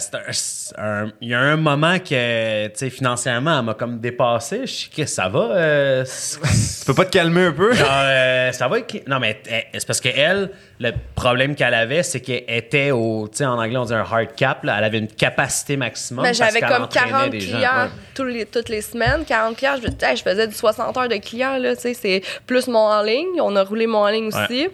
il 1.20 1.28
y 1.28 1.34
a 1.34 1.40
un 1.40 1.56
moment 1.56 1.98
que, 1.98 2.66
tu 2.68 2.72
sais, 2.74 2.90
financièrement, 2.90 3.58
elle 3.58 3.64
m'a 3.64 3.74
comme 3.74 4.00
dépassé. 4.00 4.62
Je 4.66 4.72
sais 4.72 4.88
que 4.94 5.04
ça 5.06 5.28
va. 5.28 5.50
Euh, 5.52 6.04
tu 6.04 6.84
peux 6.86 6.94
pas 6.94 7.04
te 7.04 7.10
calmer 7.10 7.46
un 7.46 7.52
peu? 7.52 7.72
Euh, 7.72 8.52
ça 8.52 8.68
va. 8.68 8.78
Non, 9.06 9.20
mais 9.20 9.40
c'est 9.74 9.86
parce 9.86 10.00
qu'elle, 10.00 10.50
le 10.80 10.92
problème 11.14 11.54
qu'elle 11.54 11.74
avait, 11.74 12.02
c'est 12.02 12.20
qu'elle 12.20 12.44
était 12.48 12.90
au, 12.90 13.28
tu 13.30 13.38
sais, 13.38 13.44
en 13.44 13.58
anglais, 13.58 13.76
on 13.76 13.84
dit 13.84 13.92
un 13.92 14.00
hard 14.00 14.34
cap. 14.34 14.64
Là, 14.64 14.76
elle 14.78 14.84
avait 14.84 14.98
une 14.98 15.08
capacité 15.08 15.76
maximum. 15.76 16.24
Mais 16.24 16.32
j'avais 16.32 16.60
comme 16.60 16.88
40 16.88 17.30
clients 17.30 17.90
les, 18.24 18.46
toutes 18.46 18.70
les 18.70 18.80
semaines. 18.80 19.24
40 19.26 19.56
clients. 19.56 19.76
Je, 19.76 19.88
je 20.16 20.22
faisais 20.22 20.46
du 20.46 20.54
60 20.54 20.96
heures 20.96 21.08
de 21.08 21.16
clients, 21.16 21.58
là, 21.58 21.76
tu 21.76 21.82
sais. 21.82 21.94
C'est 21.94 22.22
plus 22.46 22.66
mon 22.66 22.78
en 22.78 23.02
ligne. 23.02 23.40
On 23.40 23.54
a 23.56 23.62
roulé 23.62 23.86
mon 23.86 23.98
en 23.98 24.08
ligne 24.08 24.28
aussi. 24.28 24.68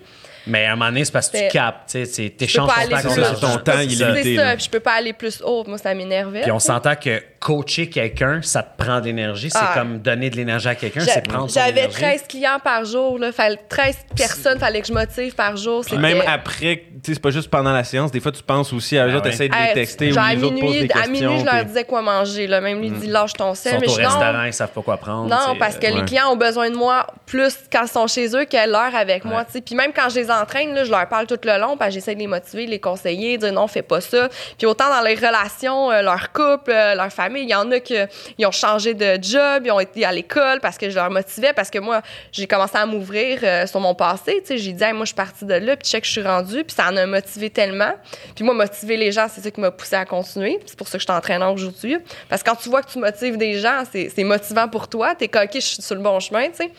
Mais 0.46 0.66
à 0.66 0.72
un 0.72 0.76
moment 0.76 0.90
donné, 0.90 1.04
c'est 1.04 1.12
parce 1.12 1.28
que 1.28 1.38
tu 1.38 1.48
captes, 1.48 1.90
tu 1.90 2.06
sais, 2.06 2.30
t'échanges 2.30 2.70
ton 2.70 2.98
temps. 2.98 3.40
ton 3.40 3.58
temps 3.58 3.80
illimité. 3.80 4.22
C'est 4.22 4.36
ça, 4.36 4.54
puis 4.54 4.64
je 4.64 4.70
peux 4.70 4.80
pas 4.80 4.92
aller 4.92 5.12
plus 5.12 5.42
haut. 5.44 5.64
Moi, 5.66 5.76
ça 5.76 5.92
m'énervait. 5.92 6.42
Puis 6.42 6.52
on 6.52 6.60
s'entend 6.60 6.94
que 6.94 7.20
coacher 7.46 7.88
quelqu'un, 7.88 8.42
ça 8.42 8.64
te 8.64 8.82
prend 8.82 8.98
de 8.98 9.04
l'énergie. 9.04 9.50
C'est 9.50 9.58
ah. 9.60 9.70
comme 9.72 9.98
donner 9.98 10.30
de 10.30 10.36
l'énergie 10.36 10.66
à 10.66 10.74
quelqu'un, 10.74 11.02
c'est 11.02 11.22
prendre 11.28 11.48
J'avais 11.48 11.86
13 11.86 12.24
clients 12.28 12.58
par 12.62 12.84
jour, 12.84 13.20
là. 13.20 13.30
Fallait 13.30 13.60
13 13.68 13.98
personnes, 14.16 14.58
fallait 14.58 14.80
que 14.80 14.88
je 14.88 14.92
motive 14.92 15.32
par 15.36 15.56
jour. 15.56 15.84
Puis 15.86 15.96
même 15.96 16.24
après, 16.26 16.86
c'est 17.04 17.22
pas 17.22 17.30
juste 17.30 17.48
pendant 17.48 17.72
la 17.72 17.84
séance. 17.84 18.10
Des 18.10 18.18
fois, 18.18 18.32
tu 18.32 18.42
penses 18.42 18.72
aussi 18.72 18.98
à 18.98 19.06
eux 19.06 19.14
autres, 19.14 19.28
essaies 19.28 19.48
de 19.48 19.54
les 19.54 19.74
texter 19.74 20.12
ou 20.12 20.16
les 20.16 20.42
autres 20.42 20.58
posent 20.58 20.72
des 20.72 20.88
questions. 20.88 21.04
À 21.04 21.06
minuit, 21.06 21.38
je 21.38 21.44
leur 21.44 21.64
disais 21.64 21.84
quoi 21.84 22.02
manger, 22.02 22.48
là. 22.48 22.60
Même 22.60 22.80
lui 22.80 22.90
dit, 22.90 23.06
lâche 23.06 23.34
ton 23.34 23.54
sel. 23.54 23.78
Ils 23.80 23.88
sont 23.88 23.94
au 23.94 24.02
restaurant, 24.02 24.42
ils 24.42 24.52
savent 24.52 24.72
pas 24.72 24.82
quoi 24.82 24.96
prendre. 24.96 25.30
Non, 25.30 25.56
parce 25.56 25.76
que 25.76 25.86
les 25.86 26.04
clients 26.04 26.32
ont 26.32 26.36
besoin 26.36 26.68
de 26.68 26.76
moi 26.76 27.06
plus 27.26 27.56
quand 27.70 27.84
ils 27.84 27.88
sont 27.88 28.08
chez 28.08 28.36
eux 28.36 28.44
qu'à 28.44 28.66
l'heure 28.66 28.94
avec 28.96 29.24
moi, 29.24 29.44
tu 29.44 29.52
sais. 29.52 29.60
Puis 29.60 29.76
même 29.76 29.92
quand 29.94 30.08
je 30.08 30.16
les 30.16 30.32
entraîne, 30.32 30.74
là, 30.74 30.82
je 30.82 30.90
leur 30.90 31.08
parle 31.08 31.28
tout 31.28 31.38
le 31.44 31.60
long, 31.60 31.78
j'essaie 31.90 32.16
de 32.16 32.20
les 32.20 32.26
motiver, 32.26 32.66
de 32.66 32.70
les 32.70 32.80
conseiller, 32.80 33.38
de 33.38 33.44
dire 33.44 33.52
non, 33.52 33.68
fais 33.68 33.82
pas 33.82 34.00
ça. 34.00 34.28
Puis 34.58 34.66
autant 34.66 34.88
dans 34.90 35.02
les 35.02 35.14
relations, 35.14 35.92
euh, 35.92 36.02
leur 36.02 36.32
couple, 36.32 36.72
euh, 36.72 36.96
leur 36.96 37.12
famille, 37.12 37.35
il 37.42 37.50
y 37.50 37.54
en 37.54 37.70
a 37.70 37.80
qui 37.80 37.96
ont 38.44 38.50
changé 38.50 38.94
de 38.94 39.18
job, 39.22 39.62
ils 39.64 39.70
ont 39.70 39.80
été 39.80 40.04
à 40.04 40.12
l'école 40.12 40.60
parce 40.60 40.78
que 40.78 40.90
je 40.90 40.94
leur 40.94 41.10
motivais, 41.10 41.52
parce 41.52 41.70
que 41.70 41.78
moi, 41.78 42.02
j'ai 42.32 42.46
commencé 42.46 42.76
à 42.76 42.86
m'ouvrir 42.86 43.40
euh, 43.42 43.66
sur 43.66 43.80
mon 43.80 43.94
passé. 43.94 44.40
Tu 44.40 44.46
sais, 44.46 44.58
j'ai 44.58 44.72
dit, 44.72 44.84
moi, 44.92 45.00
je 45.00 45.06
suis 45.06 45.14
partie 45.14 45.44
de 45.44 45.54
là, 45.54 45.76
puis 45.76 45.90
que 45.90 46.06
je 46.06 46.10
suis 46.10 46.22
rendue, 46.22 46.64
puis 46.64 46.74
ça 46.74 46.88
en 46.90 46.96
a 46.96 47.06
motivé 47.06 47.50
tellement. 47.50 47.92
Puis 48.34 48.44
moi, 48.44 48.54
motiver 48.54 48.96
les 48.96 49.12
gens, 49.12 49.26
c'est 49.32 49.40
ça 49.40 49.50
qui 49.50 49.60
m'a 49.60 49.70
poussé 49.70 49.96
à 49.96 50.04
continuer. 50.04 50.58
C'est 50.66 50.76
pour 50.76 50.88
ça 50.88 50.98
que 50.98 51.02
je 51.02 51.06
suis 51.06 51.16
entraîneur 51.16 51.52
aujourd'hui. 51.52 51.96
Parce 52.28 52.42
que 52.42 52.50
quand 52.50 52.56
tu 52.56 52.68
vois 52.68 52.82
que 52.82 52.90
tu 52.90 52.98
motives 52.98 53.36
des 53.36 53.58
gens, 53.58 53.82
c'est 53.92 54.24
motivant 54.24 54.68
pour 54.68 54.88
toi. 54.88 55.14
T'es 55.14 55.28
coquille, 55.28 55.60
je 55.60 55.66
suis 55.66 55.82
sur 55.82 55.94
le 55.94 56.02
bon 56.02 56.20
chemin, 56.20 56.48
tu 56.48 56.56
sais. 56.56 56.70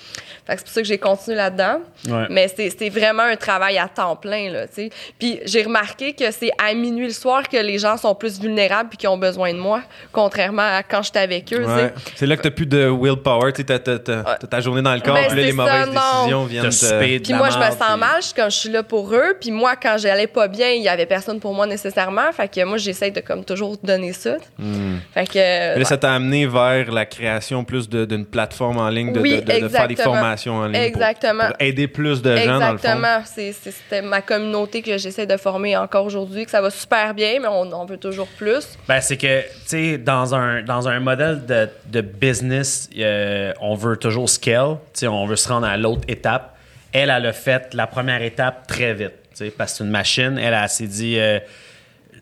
c'est 0.47 0.63
pour 0.63 0.69
ça 0.69 0.81
que 0.81 0.87
j'ai 0.87 0.97
continué 0.97 1.37
là-dedans. 1.37 1.81
Mais 2.29 2.47
c'est 2.47 2.89
vraiment 2.89 3.23
un 3.23 3.35
travail 3.35 3.77
à 3.77 3.87
temps 3.87 4.15
plein, 4.15 4.49
là, 4.51 4.67
tu 4.67 4.75
sais. 4.75 4.89
Puis 5.19 5.39
j'ai 5.45 5.63
remarqué 5.63 6.13
que 6.13 6.31
c'est 6.31 6.51
à 6.57 6.73
minuit 6.73 7.07
le 7.07 7.13
soir 7.13 7.47
que 7.47 7.57
les 7.57 7.79
gens 7.79 7.97
sont 7.97 8.15
plus 8.15 8.39
vulnérables 8.39 8.89
puis 8.89 8.97
qui 8.97 9.07
ont 9.07 9.17
besoin 9.17 9.53
de 9.53 9.59
moi. 9.59 9.81
Contrairement 10.11 10.36
contrairement 10.37 10.77
à 10.77 10.83
quand 10.83 11.01
j'étais 11.01 11.19
avec 11.19 11.51
eux. 11.53 11.65
C'est 12.15 12.25
là 12.25 12.35
que 12.35 12.41
tu 12.41 12.47
n'as 12.47 12.53
plus 12.53 12.65
de 12.65 12.89
willpower. 12.89 13.53
Tu 13.53 13.65
as, 13.71 13.79
ta 13.79 14.59
journée 14.59 14.81
dans 14.81 14.93
le 14.93 14.99
corps, 14.99 15.15
ben, 15.15 15.27
puis 15.29 15.43
les 15.43 15.51
mauvaises 15.51 15.89
décisions 15.89 16.45
viennent 16.45 16.65
de. 16.65 17.17
Puis 17.19 17.33
moi, 17.33 17.49
je 17.49 17.57
me 17.57 17.71
sens 17.71 17.97
mal 17.97 18.21
quand 18.35 18.49
je 18.49 18.57
suis 18.57 18.69
là 18.69 18.83
pour 18.83 19.13
eux. 19.13 19.35
Puis 19.39 19.51
moi, 19.51 19.75
quand 19.75 19.97
j'allais 19.97 20.27
pas 20.27 20.47
bien, 20.47 20.69
il 20.71 20.83
y 20.83 20.89
avait 20.89 21.05
personne 21.05 21.39
pour 21.39 21.53
moi 21.53 21.65
nécessairement. 21.65 22.31
Fait 22.31 22.47
que 22.47 22.63
moi, 22.63 22.77
j'essaie 22.77 23.11
de 23.11 23.21
comme 23.21 23.43
toujours 23.43 23.77
donner 23.83 24.13
ça. 24.13 24.37
Hmm. 24.57 24.97
Fait 25.13 25.27
que. 25.27 25.83
ça 25.83 25.97
t'a 25.97 26.13
amené 26.13 26.45
vers 26.45 26.91
la 26.91 27.05
création 27.05 27.63
plus 27.63 27.89
d'une 27.89 28.25
plateforme 28.25 28.77
en 28.77 28.89
ligne, 28.89 29.13
de, 29.13 29.21
de, 29.21 29.67
faire 29.69 29.87
des 29.87 29.95
formations 29.95 30.57
en 30.57 30.67
ligne. 30.67 30.81
Exactement. 30.81 31.47
Pour, 31.47 31.55
aider 31.59 31.87
plus 31.87 32.21
de 32.21 32.35
gens, 32.37 32.59
dans 32.59 32.71
le 32.73 32.77
fond. 32.77 32.87
Exactement. 32.87 33.21
C'était 33.25 34.01
ma 34.01 34.21
communauté 34.21 34.81
que 34.81 34.97
j'essaie 34.97 35.25
de 35.25 35.37
former 35.37 35.77
encore 35.77 36.05
aujourd'hui, 36.05 36.45
que 36.45 36.51
ça 36.51 36.61
va 36.61 36.69
super 36.69 37.13
bien, 37.13 37.39
mais 37.41 37.47
on, 37.47 37.85
veut 37.85 37.97
toujours 37.97 38.27
plus. 38.27 38.77
Ben, 38.87 38.99
c'est 38.99 39.17
que, 39.17 39.41
tu 39.41 39.47
sais, 39.65 39.97
dans 39.97 40.26
un, 40.35 40.61
dans 40.61 40.87
un 40.87 40.99
modèle 40.99 41.45
de, 41.45 41.69
de 41.87 42.01
business, 42.01 42.89
euh, 42.97 43.53
on 43.61 43.75
veut 43.75 43.97
toujours 43.97 44.29
scale, 44.29 44.77
tu 44.93 45.01
sais, 45.01 45.07
on 45.07 45.25
veut 45.25 45.35
se 45.35 45.47
rendre 45.49 45.67
à 45.67 45.77
l'autre 45.77 46.03
étape. 46.07 46.55
Elle, 46.91 47.09
elle 47.09 47.25
a 47.25 47.33
fait 47.33 47.73
la 47.73 47.87
première 47.87 48.21
étape 48.21 48.67
très 48.67 48.93
vite, 48.93 49.13
tu 49.31 49.45
sais, 49.45 49.49
parce 49.49 49.73
que 49.73 49.77
c'est 49.79 49.83
une 49.83 49.89
machine. 49.89 50.37
Elle, 50.37 50.53
elle, 50.53 50.69
s'est 50.69 50.87
dit... 50.87 51.19
Euh, 51.19 51.39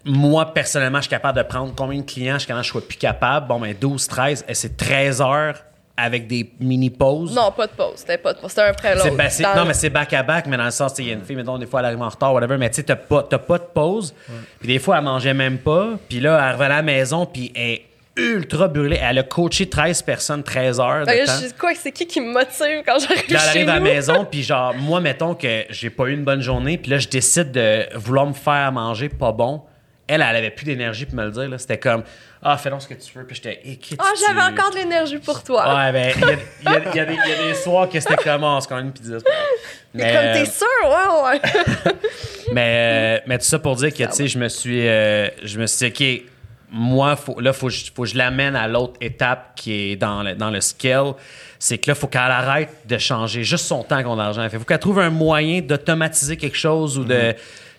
moi, 0.06 0.53
personnellement, 0.53 0.99
je 0.99 1.03
suis 1.03 1.10
capable 1.10 1.39
de 1.39 1.43
prendre 1.43 1.74
combien 1.76 1.99
de 1.99 2.06
clients 2.06 2.36
jusqu'à 2.36 2.53
quand 2.53 2.62
je 2.62 2.70
sois 2.70 2.88
plus 2.88 2.97
capable? 2.97 3.47
Bon, 3.47 3.60
ben 3.60 3.76
12, 3.80 4.08
13, 4.08 4.45
et 4.47 4.53
c'est 4.53 4.78
13 4.78 5.22
heures 5.22 5.56
avec 5.97 6.28
des 6.28 6.51
mini-pauses. 6.60 7.34
Non, 7.34 7.51
pas 7.51 7.68
de 7.68 7.72
pause. 7.72 7.93
C'était 7.95 8.18
pas 8.18 8.34
de 8.34 8.39
pause. 8.39 8.49
C'était 8.49 8.64
un 8.64 8.70
après 8.70 8.95
l'autre. 8.95 9.56
non, 9.56 9.66
mais 9.66 9.74
c'est 9.74 9.89
back-à-back, 9.89 10.45
mais 10.47 10.58
dans 10.58 10.66
le 10.66 10.72
sens, 10.72 10.93
il 10.99 11.08
y 11.08 11.10
a 11.10 11.14
une 11.14 11.24
fille, 11.24 11.36
mettons, 11.36 11.58
des 11.58 11.66
fois, 11.66 11.80
elle 11.80 11.88
arrive 11.88 12.01
en 12.01 12.10
retard, 12.10 12.34
whatever, 12.34 12.58
mais 12.58 12.70
tu 12.70 12.76
sais, 12.76 12.84
t'as 12.84 12.95
pas, 12.95 13.24
pas 13.24 13.58
de 13.58 13.64
pause. 13.74 14.14
Puis 14.60 14.68
des 14.68 14.80
fois, 14.80 14.97
elle 14.97 15.03
mangeait 15.03 15.34
même 15.34 15.58
pas. 15.58 15.91
Puis 16.10 16.20
là, 16.20 16.39
elle 16.43 16.53
revenait 16.53 16.74
à 16.74 16.78
la 16.78 16.82
maison, 16.82 17.26
puis 17.26 17.51
elle 17.56 17.62
est 17.62 17.86
ultra 18.18 18.68
brûlée. 18.68 18.99
Elle 19.01 19.20
a 19.20 19.24
coaché 19.24 19.70
13 19.70 20.01
personnes, 20.01 20.43
13 20.43 20.80
heures 20.80 21.05
de 21.05 21.26
temps. 21.26 21.55
quoi, 21.59 21.74
c'est 21.76 21.91
qui 21.91 22.07
qui 22.07 22.22
me 22.22 22.32
motive 22.32 22.84
quand 22.86 22.99
j'arrive 22.99 23.28
chez 23.28 23.34
Là, 23.34 23.39
elle 23.43 23.49
arrive 23.49 23.70
à 23.70 23.76
la 23.76 23.80
maison, 23.80 24.26
puis 24.32 24.43
genre, 24.43 24.74
moi, 24.74 25.01
mettons 25.01 25.36
que 25.36 25.66
j'ai 25.70 25.89
pas 25.89 26.05
eu 26.05 26.13
une 26.13 26.24
bonne 26.24 26.41
journée, 26.41 26.78
puis 26.78 26.91
là, 26.91 26.97
je 26.97 27.07
décide 27.07 27.51
de 27.51 27.86
vouloir 27.95 28.26
me 28.28 28.34
faire 28.34 28.72
manger 28.72 29.09
pas 29.09 29.32
bon 29.32 29.63
elle, 30.07 30.22
elle 30.22 30.36
avait 30.36 30.51
plus 30.51 30.66
d'énergie 30.66 31.05
pour 31.05 31.16
me 31.16 31.26
le 31.26 31.32
dire. 31.32 31.49
C'était 31.59 31.80
comme 31.80 32.03
Ah, 32.41 32.57
fais 32.57 32.70
donc 32.70 32.82
ce 32.82 32.88
que 32.88 32.93
tu 32.93 33.18
veux. 33.18 33.26
Puis 33.26 33.36
j'étais 33.36 33.61
Ah, 33.97 34.03
oh, 34.03 34.20
j'avais 34.28 34.41
encore 34.41 34.72
de 34.72 34.76
l'énergie 34.76 35.18
pour 35.18 35.43
toi. 35.43 35.76
Ouais, 35.76 35.91
ben, 35.91 36.13
il 36.61 36.95
y, 36.95 36.99
a 36.99 37.05
des 37.05 37.53
soirs 37.63 37.89
que 37.89 37.99
c'était 37.99 38.18
comme 38.18 38.43
oh, 38.43 38.57
c'est 38.61 38.68
quand 38.68 38.76
même 38.76 38.88
une 38.88 38.93
pizza. 38.93 39.18
Mais, 39.93 40.13
comme 40.13 40.34
t'es 40.34 40.41
euh, 40.41 40.45
sûr, 40.45 40.68
ouais, 40.84 41.24
ouais. 41.24 41.93
mais, 42.51 43.20
euh, 43.22 43.24
mais 43.28 43.38
tout 43.38 43.45
ça 43.45 43.59
pour 43.59 43.76
dire 43.78 43.93
que, 43.93 44.03
tu 44.03 44.11
sais, 44.11 44.28
je 44.28 44.38
me 44.38 44.49
suis, 44.49 44.88
euh, 44.88 45.30
je 45.41 45.57
me 45.57 45.66
suis 45.66 45.89
dit, 45.89 46.22
OK, 46.22 46.32
moi, 46.72 47.18
là, 47.39 47.51
il 47.51 47.53
faut, 47.53 47.68
que 47.68 48.05
je 48.05 48.18
l'amène 48.18 48.55
à 48.55 48.68
l'autre 48.68 48.95
étape 49.01 49.53
qui 49.55 49.74
est 49.74 49.95
dans 49.95 50.24
le, 50.24 50.36
dans 50.36 50.49
le 50.49 50.61
scale. 50.61 51.13
C'est 51.59 51.78
que 51.78 51.89
là, 51.89 51.95
il 51.95 51.99
faut 51.99 52.07
qu'elle 52.07 52.22
arrête 52.22 52.70
de 52.86 52.97
changer 52.97 53.43
juste 53.43 53.66
son 53.66 53.84
temps 53.84 54.03
contre 54.03 54.18
l'argent. 54.18 54.43
Il 54.43 54.49
faut 54.49 54.66
qu'elle 54.66 54.80
trouve 54.80 54.99
un 54.99 55.09
moyen 55.09 55.61
d'automatiser 55.61 56.38
quelque 56.38 56.57
chose 56.57 56.97
ou 56.97 57.03
de. 57.03 57.13
Mm-hmm 57.13 57.36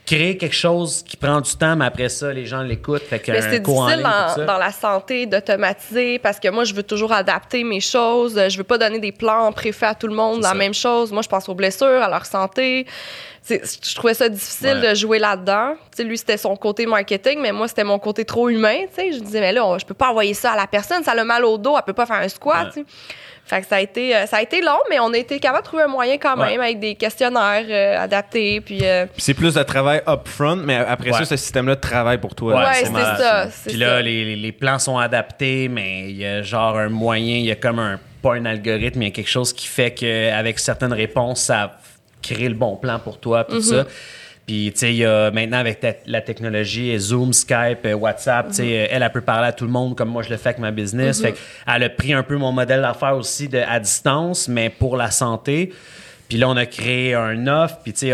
créer 0.07 0.36
quelque 0.36 0.54
chose 0.54 1.02
qui 1.02 1.16
prend 1.16 1.40
du 1.40 1.54
temps, 1.57 1.74
mais 1.74 1.86
après 1.86 2.09
ça, 2.09 2.32
les 2.32 2.46
gens 2.46 2.62
l'écoutent. 2.62 3.02
c'est 3.11 3.18
difficile 3.20 4.02
dans, 4.46 4.59
la 4.59 4.70
santé 4.70 5.26
d'automatiser 5.26 6.20
parce 6.20 6.38
que 6.38 6.48
moi, 6.48 6.62
je 6.62 6.72
veux 6.72 6.84
toujours 6.84 7.12
adapter 7.12 7.64
mes 7.64 7.80
choses. 7.80 8.40
Je 8.48 8.57
veux 8.57 8.64
pas 8.64 8.78
donner 8.78 9.00
des 9.00 9.11
plans 9.11 9.50
préfaits 9.52 9.90
à 9.90 9.94
tout 9.94 10.07
le 10.07 10.14
monde, 10.14 10.42
la 10.42 10.54
même 10.54 10.74
chose. 10.74 11.11
Moi, 11.11 11.22
je 11.22 11.28
pense 11.28 11.48
aux 11.48 11.54
blessures, 11.54 12.02
à 12.02 12.09
leur 12.09 12.24
santé. 12.24 12.86
je 13.48 13.94
trouvais 13.96 14.14
ça 14.14 14.28
difficile 14.28 14.80
de 14.80 14.94
jouer 14.94 15.18
là-dedans. 15.18 15.74
lui, 15.98 16.16
c'était 16.16 16.36
son 16.36 16.54
côté 16.57 16.86
marketing, 16.86 17.40
mais 17.40 17.50
moi, 17.50 17.66
c'était 17.66 17.84
mon 17.84 17.98
côté 17.98 18.24
trop 18.24 18.48
humain. 18.48 18.78
Je 18.96 19.18
disais, 19.18 19.40
mais 19.40 19.52
là, 19.52 19.76
je 19.78 19.84
peux 19.84 19.94
pas 19.94 20.11
envoyer 20.11 20.34
ça 20.34 20.52
à 20.52 20.57
la 20.57 20.68
personne. 20.68 21.02
Ça 21.02 21.12
a 21.12 21.16
le 21.16 21.24
mal 21.24 21.44
au 21.44 21.59
dos, 21.59 21.74
elle 21.76 21.82
peut 21.84 21.92
pas 21.92 22.07
faire 22.07 22.16
un 22.16 22.28
squat. 22.28 22.78
Fait 23.47 23.61
que 23.61 23.68
ça 23.68 23.76
a 23.76 23.80
été 23.80 24.14
euh, 24.14 24.26
ça 24.26 24.38
a 24.38 24.42
été 24.42 24.61
long, 24.61 24.80
mais 24.90 24.99
on 24.99 25.12
a 25.12 25.18
été 25.18 25.38
capable 25.38 25.62
de 25.62 25.68
trouver 25.68 25.84
un 25.84 25.88
moyen 25.88 26.18
quand 26.18 26.36
même 26.36 26.61
avec 26.61 26.80
des 26.80 26.97
questionnaires 26.97 27.64
euh, 27.68 28.03
adaptés. 28.03 28.57
Euh, 28.82 29.07
puis, 29.07 29.22
c'est 29.22 29.34
plus 29.34 29.55
de 29.55 29.62
travail 29.62 30.03
upfront, 30.09 30.57
mais 30.57 30.74
après 30.74 31.12
ça, 31.12 31.24
ce 31.24 31.36
système-là 31.36 31.76
de 31.76 31.80
travail 31.80 32.18
pour 32.18 32.34
toi. 32.34 32.57
Ouais, 32.57 32.74
c'est 32.74 32.86
ça. 32.86 33.47
Puis 33.66 33.76
là, 33.76 34.03
les, 34.03 34.34
les, 34.34 34.53
plans 34.53 34.80
sont 34.80 34.99
adaptés, 34.99 35.68
mais 35.68 36.11
il 36.11 36.16
y 36.16 36.26
a 36.26 36.42
genre 36.42 36.76
un 36.76 36.88
moyen, 36.88 37.36
il 37.36 37.44
y 37.44 37.53
a 37.53 37.55
comme 37.55 37.78
un 37.78 38.01
pas 38.20 38.34
un 38.34 38.44
algorithme, 38.47 39.03
il 39.03 39.05
y 39.05 39.09
a 39.09 39.14
quelque 39.14 39.30
chose 39.30 39.53
qui 39.53 39.68
fait 39.68 39.92
qu'avec 39.92 40.59
certaines 40.59 40.92
réponses, 40.92 41.42
ça 41.42 41.78
crée 42.22 42.49
le 42.49 42.57
bon 42.57 42.74
plan 42.74 42.99
pour 42.99 43.20
toi, 43.20 43.44
tout 43.44 43.59
mm-hmm. 43.59 43.84
ça. 43.84 43.86
Puis, 44.47 44.70
tu 44.72 44.78
sais, 44.78 45.30
maintenant 45.32 45.59
avec 45.59 45.84
la 46.07 46.20
technologie, 46.20 46.97
Zoom, 46.99 47.32
Skype, 47.32 47.84
euh, 47.84 47.94
WhatsApp, 47.94 48.49
tu 48.49 48.55
sais, 48.55 48.62
mm-hmm. 48.62 48.88
elle, 48.90 49.03
elle 49.03 49.12
peut 49.12 49.20
parler 49.20 49.49
à 49.49 49.53
tout 49.53 49.64
le 49.64 49.72
monde 49.72 49.97
comme 49.97 50.09
moi 50.09 50.22
je 50.22 50.30
le 50.30 50.36
fais 50.36 50.51
avec 50.51 50.61
ma 50.61 50.70
business. 50.70 51.20
Fait 51.20 51.32
mm-hmm. 51.32 51.74
elle 51.74 51.82
a 51.82 51.90
pris 51.90 52.12
un 52.12 52.22
peu 52.22 52.36
mon 52.36 52.53
modèle 52.53 52.80
d'affaires 52.80 53.16
aussi 53.16 53.49
de, 53.49 53.59
à 53.59 53.80
distance, 53.80 54.47
mais 54.47 54.70
pour 54.70 54.97
la 54.97 55.11
santé. 55.11 55.72
Puis 56.28 56.38
là, 56.38 56.49
on 56.49 56.57
a 56.57 56.66
créé 56.66 57.14
un 57.14 57.47
offre, 57.47 57.78
puis 57.82 57.92
tu 57.92 58.11
sais, 58.11 58.12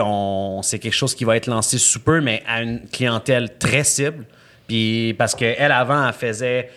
c'est 0.62 0.78
quelque 0.78 0.92
chose 0.92 1.14
qui 1.14 1.24
va 1.24 1.36
être 1.36 1.46
lancé 1.46 1.78
sous 1.78 2.00
peu, 2.00 2.20
mais 2.20 2.42
à 2.46 2.62
une 2.62 2.80
clientèle 2.90 3.56
très 3.58 3.84
cible. 3.84 4.24
Puis 4.66 5.14
parce 5.18 5.34
qu'elle, 5.34 5.72
avant, 5.72 6.06
elle 6.06 6.14
faisait 6.14 6.70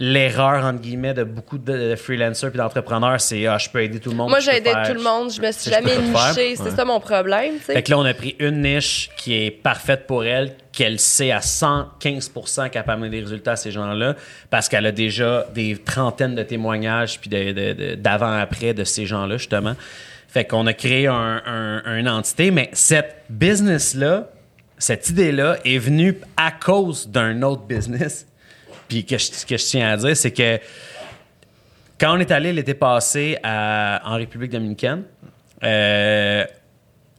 l'erreur 0.00 0.64
entre 0.64 0.80
guillemets 0.80 1.12
de 1.12 1.24
beaucoup 1.24 1.58
de 1.58 1.94
freelancers 1.94 2.50
et 2.54 2.56
d'entrepreneurs, 2.56 3.20
c'est 3.20 3.46
ah, 3.46 3.58
je 3.58 3.68
peux 3.68 3.82
aider 3.82 4.00
tout 4.00 4.10
le 4.10 4.16
monde. 4.16 4.30
Moi, 4.30 4.40
j'ai 4.40 4.56
aidé 4.56 4.72
tout 4.86 4.94
le 4.94 5.02
monde, 5.02 5.30
je 5.30 5.42
me 5.42 5.52
suis 5.52 5.70
jamais 5.70 5.98
nichée, 5.98 6.56
c'est 6.56 6.70
ça 6.70 6.86
mon 6.86 6.98
problème. 6.98 7.58
Fait 7.60 7.82
que 7.82 7.90
là, 7.90 7.98
on 7.98 8.04
a 8.06 8.14
pris 8.14 8.34
une 8.38 8.62
niche 8.62 9.10
qui 9.18 9.34
est 9.34 9.50
parfaite 9.50 10.06
pour 10.06 10.24
elle, 10.24 10.56
qu'elle 10.72 10.98
sait 10.98 11.30
à 11.30 11.40
115% 11.40 12.70
qu'elle 12.70 12.82
peut 12.82 12.90
amener 12.90 13.10
des 13.10 13.20
résultats 13.20 13.52
à 13.52 13.56
ces 13.56 13.70
gens-là, 13.70 14.16
parce 14.48 14.70
qu'elle 14.70 14.86
a 14.86 14.92
déjà 14.92 15.46
des 15.54 15.76
trentaines 15.76 16.34
de 16.34 16.42
témoignages 16.42 17.20
puis 17.20 17.28
d'avant-après 17.28 18.72
de, 18.72 18.84
ces 18.84 19.04
gens-là, 19.04 19.36
justement. 19.36 19.76
Fait 20.28 20.46
qu'on 20.46 20.66
a 20.66 20.72
créé 20.72 21.08
un, 21.08 21.82
une 21.84 22.08
entité, 22.08 22.50
mais 22.50 22.70
cette 22.72 23.24
business-là, 23.28 24.30
cette 24.78 25.10
idée-là 25.10 25.58
est 25.66 25.76
venue 25.76 26.16
à 26.38 26.52
cause 26.52 27.08
d'un 27.08 27.42
autre 27.42 27.64
business 27.64 28.26
puis 28.90 29.06
que 29.06 29.16
ce 29.16 29.46
que 29.46 29.56
je 29.56 29.64
tiens 29.64 29.88
à 29.88 29.96
dire, 29.96 30.16
c'est 30.16 30.32
que 30.32 30.58
quand 31.98 32.16
on 32.16 32.18
est 32.18 32.32
allé 32.32 32.52
l'été 32.52 32.74
passé 32.74 33.38
en 33.44 34.16
République 34.16 34.50
dominicaine, 34.50 35.04
euh, 35.62 36.44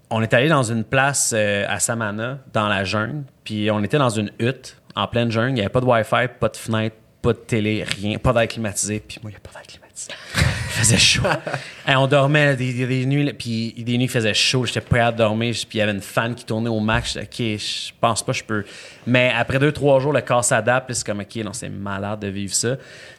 on 0.10 0.22
est 0.22 0.34
allé 0.34 0.50
dans 0.50 0.64
une 0.64 0.84
place 0.84 1.34
euh, 1.34 1.66
à 1.70 1.80
Samana, 1.80 2.40
dans 2.52 2.68
la 2.68 2.84
jungle, 2.84 3.24
puis 3.46 3.72
on 3.72 3.82
était 3.84 3.98
dans 3.98 4.10
une 4.10 4.32
hutte 4.40 4.76
en 4.96 5.08
pleine 5.08 5.32
jungle. 5.32 5.52
Il 5.52 5.54
n'y 5.54 5.62
avait 5.62 5.70
pas 5.70 5.80
de 5.80 5.86
Wi-Fi, 5.86 6.28
pas 6.40 6.50
de 6.50 6.58
fenêtre, 6.58 6.98
pas 7.22 7.32
de 7.32 7.38
télé, 7.38 7.84
rien, 7.84 8.18
pas 8.18 8.34
d'air 8.34 8.48
climatisé. 8.48 9.00
Puis 9.00 9.20
moi, 9.22 9.32
il 9.32 9.36
n'y 9.36 9.38
a 9.38 9.40
pas 9.40 9.54
d'air 9.54 9.68
climatisé. 9.68 10.61
Faisait 10.82 10.98
chaud. 10.98 11.24
on 11.88 12.08
dormait 12.08 12.56
des, 12.56 13.06
nuits, 13.06 13.34
puis 13.34 13.74
des 13.78 13.98
nuits, 13.98 14.06
il 14.06 14.10
faisait 14.10 14.34
chaud. 14.34 14.66
J'étais 14.66 14.82
prêt 14.82 15.00
à 15.00 15.12
dormir, 15.12 15.54
puis 15.68 15.78
il 15.78 15.80
y 15.80 15.82
avait 15.82 15.92
une 15.92 16.02
fan 16.02 16.36
qui 16.36 16.46
tournait 16.46 16.70
au 16.70 16.80
max. 16.80 17.18
OK, 17.18 17.38
je 17.38 17.92
pense 18.00 18.24
pas 18.24 18.34
je 18.34 18.44
peux. 18.44 18.66
Mais 19.06 19.32
après 19.36 19.60
deux, 19.60 19.72
trois 19.72 20.00
jours, 20.00 20.14
le 20.14 20.22
corps 20.22 20.44
s'adapte, 20.44 20.94
c'est 20.94 21.06
comme, 21.06 21.22
OK, 21.22 21.36
non, 21.38 21.54
c'est 21.54 21.70
malade 21.70 22.20
de 22.20 22.28
vivre 22.28 22.54
ça. 22.54 22.78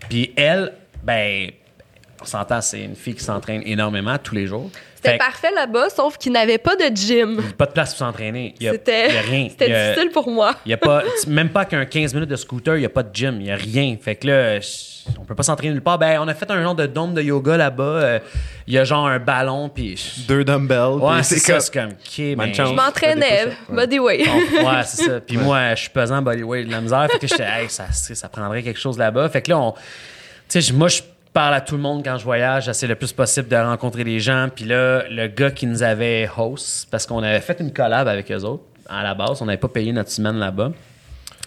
Puis 0.09 0.33
elle, 0.37 0.73
ben, 1.03 1.51
on 2.21 2.25
s'entend, 2.25 2.61
c'est 2.61 2.83
une 2.83 2.97
fille 2.97 3.15
qui 3.15 3.25
s'entraîne 3.25 3.63
énormément 3.65 4.17
tous 4.19 4.35
les 4.35 4.47
jours. 4.47 4.71
C'était 5.03 5.19
parfait 5.19 5.51
là-bas, 5.55 5.91
sauf 5.91 6.17
qu'il 6.17 6.33
n'avait 6.33 6.59
pas 6.59 6.77
de 6.77 6.95
gym. 6.95 7.43
Pas 7.59 7.67
de 7.67 7.73
place 7.73 7.91
pour 7.91 7.99
s'entraîner. 8.07 8.55
C'était 8.61 9.09
rien. 9.21 9.49
C'était 9.51 9.89
difficile 9.89 10.11
pour 10.13 10.31
moi. 10.31 10.55
Il 10.65 10.71
y 10.71 10.75
a 10.75 10.77
pas, 10.77 11.03
même 11.27 11.49
pas 11.49 11.65
qu'un 11.65 11.85
15 11.85 12.15
minutes 12.15 12.31
de 12.31 12.37
scooter, 12.37 12.77
il 12.77 12.81
n'y 12.81 12.87
a 12.87 12.91
pas 12.91 13.03
de 13.03 13.15
gym. 13.15 13.37
Il 13.41 13.45
n'y 13.45 13.51
a 13.51 13.57
rien. 13.57 13.97
Fait 14.01 14.15
que 14.15 14.29
là, 14.29 14.61
on 15.19 15.25
peut 15.25 15.35
pas 15.35 15.43
s'entraîner 15.43 15.73
nulle 15.73 15.83
part. 15.83 15.99
Ben, 15.99 16.21
on 16.21 16.29
a 16.29 16.35
fait 16.35 16.51
un 16.51 16.63
genre 16.63 16.75
de 16.75 16.87
dôme 16.87 17.15
de 17.15 17.23
yoga 17.23 17.57
là-bas. 17.57 17.83
Euh, 17.83 18.19
il 18.67 18.75
y 18.75 18.79
a 18.79 18.85
genre 18.85 19.07
un 19.07 19.19
ballon, 19.19 19.69
puis. 19.69 20.25
Deux 20.29 20.45
dumbbells. 20.45 21.01
Ouais, 21.01 21.23
c'est 21.23 21.39
ça. 21.39 21.59
C'est 21.59 21.73
comme, 21.73 21.91
OK, 21.91 22.37
ben, 22.37 22.55
Je 22.55 22.75
m'entraînais, 22.75 23.49
bodyweight. 23.69 24.27
ouais, 24.27 24.83
c'est 24.85 25.05
ça. 25.05 25.21
Puis 25.21 25.37
moi, 25.39 25.75
je 25.75 25.81
suis 25.81 25.91
pesant 25.91 26.23
bodyweight 26.23 26.67
de 26.67 26.73
la 26.73 26.81
misère. 26.81 27.09
Fait 27.11 27.19
que 27.19 27.27
j'étais, 27.27 27.43
hey, 27.43 27.69
ça, 27.69 27.87
ça 27.91 28.29
prendrait 28.29 28.63
quelque 28.63 28.81
chose 28.81 28.99
là-bas. 28.99 29.29
Fait 29.29 29.43
que 29.43 29.51
là, 29.51 29.59
on. 29.59 29.75
Tu 30.49 30.61
sais, 30.61 30.73
moi, 30.73 30.89
je 30.89 31.01
parle 31.33 31.55
à 31.55 31.61
tout 31.61 31.77
le 31.77 31.83
monde 31.83 32.05
quand 32.05 32.19
je 32.19 32.25
voyage. 32.25 32.67
J'essaie 32.67 32.87
le 32.87 32.95
plus 32.95 33.13
possible 33.13 33.49
de 33.49 33.57
rencontrer 33.57 34.05
des 34.05 34.21
gens. 34.21 34.49
Puis 34.55 34.65
là, 34.65 35.05
le 35.09 35.27
gars 35.29 35.51
qui 35.51 35.67
nous 35.67 35.83
avait 35.83 36.29
host, 36.37 36.89
parce 36.91 37.07
qu'on 37.07 37.23
avait 37.23 37.41
fait 37.41 37.59
une 37.61 37.73
collab 37.73 38.09
avec 38.09 38.31
eux 38.31 38.43
autres, 38.43 38.65
à 38.89 39.03
la 39.03 39.15
base, 39.15 39.41
on 39.41 39.47
n'avait 39.47 39.59
pas 39.59 39.69
payé 39.69 39.93
notre 39.93 40.11
semaine 40.11 40.39
là-bas. 40.39 40.73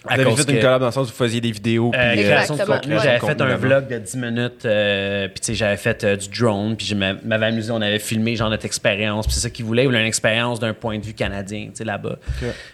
Vous 0.06 0.12
avez 0.14 0.36
fait 0.36 0.52
une 0.52 0.60
collab 0.60 0.80
dans 0.82 0.86
le 0.88 0.92
sens 0.92 1.08
où 1.08 1.12
vous 1.12 1.18
faisiez 1.18 1.42
des 1.42 1.52
vidéos. 1.52 1.92
Euh, 1.96 1.98
euh 1.98 2.16
j'avais 2.16 3.20
fait 3.20 3.42
un 3.42 3.56
vlog 3.56 3.88
de 3.88 3.98
10 3.98 4.18
minutes, 4.18 4.66
euh, 4.66 5.28
puis 5.30 5.40
tu 5.40 5.46
sais, 5.48 5.56
j'avais 5.56 5.78
fait 5.78 6.04
euh, 6.04 6.16
du 6.16 6.30
drone, 6.30 6.76
puis 6.76 6.86
je 6.86 6.94
m'avais 6.94 7.46
amusé, 7.48 7.72
on 7.72 7.82
avait 7.82 7.98
filmé 7.98 8.36
genre 8.36 8.52
notre 8.52 8.66
expérience, 8.66 9.26
puis 9.26 9.34
c'est 9.34 9.42
ça 9.42 9.50
qu'ils 9.50 9.66
voulaient, 9.66 9.84
ils 9.84 9.88
voulaient 9.88 10.02
une 10.02 10.06
expérience 10.06 10.60
d'un 10.60 10.74
point 10.74 11.00
de 11.00 11.06
vue 11.06 11.14
canadien, 11.14 11.66
tu 11.70 11.78
sais, 11.78 11.84
là-bas. 11.84 12.18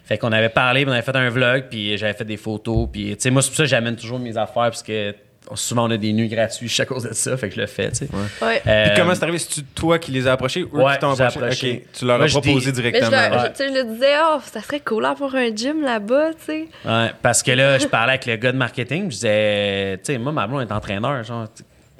Fait 0.03 0.17
qu'on 0.17 0.33
avait 0.33 0.49
parlé, 0.49 0.83
on 0.85 0.91
avait 0.91 1.01
fait 1.01 1.15
un 1.15 1.29
vlog, 1.29 1.65
puis 1.69 1.97
j'avais 1.97 2.13
fait 2.13 2.25
des 2.25 2.35
photos, 2.35 2.89
puis 2.91 3.11
tu 3.11 3.15
sais, 3.19 3.29
moi, 3.29 3.41
c'est 3.41 3.49
pour 3.49 3.57
ça 3.57 3.63
que 3.63 3.69
j'amène 3.69 3.95
toujours 3.95 4.19
mes 4.19 4.35
affaires, 4.35 4.63
parce 4.63 4.83
que 4.83 5.15
souvent, 5.55 5.87
on 5.87 5.91
a 5.91 5.97
des 5.97 6.13
nuits 6.13 6.27
gratuits 6.29 6.71
à 6.79 6.85
cause 6.85 7.03
de 7.03 7.13
ça, 7.13 7.35
fait 7.37 7.49
que 7.49 7.55
je 7.55 7.61
le 7.61 7.67
fais, 7.67 7.89
tu 7.91 7.97
sais. 7.97 8.07
Ouais. 8.41 8.61
Euh, 8.67 8.85
Puis 8.87 8.93
comment 9.01 9.13
c'est 9.15 9.23
arrivé? 9.23 9.37
C'est 9.37 9.73
toi 9.75 9.99
qui 9.99 10.11
les 10.11 10.27
as 10.27 10.33
approchés? 10.33 10.63
Ou 10.63 10.77
Ouais, 10.81 10.93
qui 10.93 10.99
t'ont 10.99 11.11
approché? 11.19 11.85
Tu 11.97 12.05
leur 12.05 12.17
Moi, 12.17 12.27
as 12.27 12.29
proposé 12.31 12.71
dis- 12.71 12.81
Mais 12.81 12.91
je, 12.91 12.99
directement. 12.99 13.29
le, 13.35 13.39
je- 13.39 13.47
tu 13.47 13.55
sais, 13.55 13.67
je 13.69 13.73
le 13.87 13.93
disais, 13.93 14.13
oh, 14.23 14.39
ça 14.51 14.61
serait 14.61 14.79
cool 14.79 15.03
d'avoir 15.03 15.35
un 15.35 15.55
gym 15.55 15.81
là-bas, 15.83 16.31
tu 16.33 16.45
sais. 16.45 16.67
Ouais, 16.85 17.11
parce 17.21 17.43
que 17.43 17.51
là, 17.51 17.77
je 17.79 17.87
parlais 17.87 18.13
avec 18.13 18.25
le 18.25 18.35
gars 18.37 18.51
de 18.51 18.57
marketing, 18.57 19.03
je 19.05 19.15
disais, 19.15 19.97
tu 20.03 20.13
sais, 20.13 20.17
moi, 20.17 20.31
ma 20.31 20.47
blonde 20.47 20.61
est 20.69 20.73
entraîneur, 20.73 21.23
genre, 21.23 21.47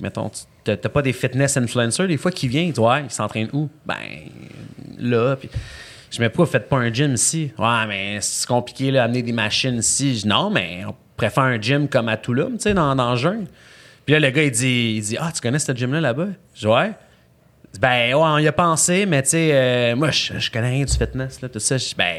mettons, 0.02 0.30
tu- 0.30 0.42
t'as 0.78 0.90
pas 0.90 1.02
des 1.02 1.14
fitness 1.14 1.58
influencers 1.58 2.08
des 2.08 2.18
fois 2.18 2.32
qui 2.32 2.48
viennent, 2.48 2.68
il 2.68 2.74
dit, 2.74 2.80
ouais, 2.80 3.04
il 3.04 3.12
s'entraîne 3.12 3.50
où? 3.54 3.70
Ben, 3.86 3.96
là, 5.00 5.36
puis 5.36 5.50
je 6.12 6.20
me 6.22 6.26
dis, 6.26 6.30
pourquoi 6.30 6.46
vous 6.46 6.52
faites 6.52 6.70
pas 6.70 6.78
un 6.78 6.92
gym 6.94 7.14
ici? 7.14 7.52
Ouais, 7.58 7.86
mais 7.88 8.18
c'est 8.22 8.48
compliqué, 8.48 8.92
là, 8.92 9.04
amener 9.06 9.22
des 9.22 9.32
machines 9.32 9.76
ici. 9.78 10.16
Je 10.16 10.22
dis, 10.24 10.28
non, 10.28 10.50
mais 10.50 10.82
on 10.88 10.94
préfère 11.22 11.44
un 11.44 11.62
gym 11.62 11.88
comme 11.88 12.10
à 12.10 12.18
Touloum, 12.18 12.54
tu 12.54 12.64
sais, 12.64 12.74
dans, 12.74 12.96
dans 12.96 13.16
le. 13.16 13.46
Puis 14.06 14.14
là, 14.14 14.20
le 14.20 14.30
gars, 14.32 14.44
il 14.44 14.52
dit, 14.52 14.94
il 14.98 15.02
dit, 15.02 15.18
ah, 15.20 15.32
tu 15.34 15.40
connais 15.40 15.60
ce 15.60 15.72
gym-là 15.72 16.02
là-bas? 16.02 16.28
Je 16.56 16.60
dis, 16.62 16.68
ouais. 16.68 16.88
Il 17.66 17.72
dit, 17.74 17.80
Ben, 17.80 18.14
ouais, 18.16 18.22
on 18.24 18.38
y 18.40 18.48
a 18.48 18.52
pensé, 18.52 19.06
mais 19.06 19.22
tu 19.22 19.30
sais, 19.30 19.52
euh, 19.54 19.96
moi, 19.96 20.10
je, 20.10 20.40
je 20.40 20.52
connais 20.52 20.70
rien 20.70 20.86
du 20.86 20.92
fitness, 20.92 21.42
là, 21.42 21.50
tout 21.50 21.60
ça. 21.60 21.78
Je 21.78 21.86
dis, 21.86 21.96
ben, 21.96 22.16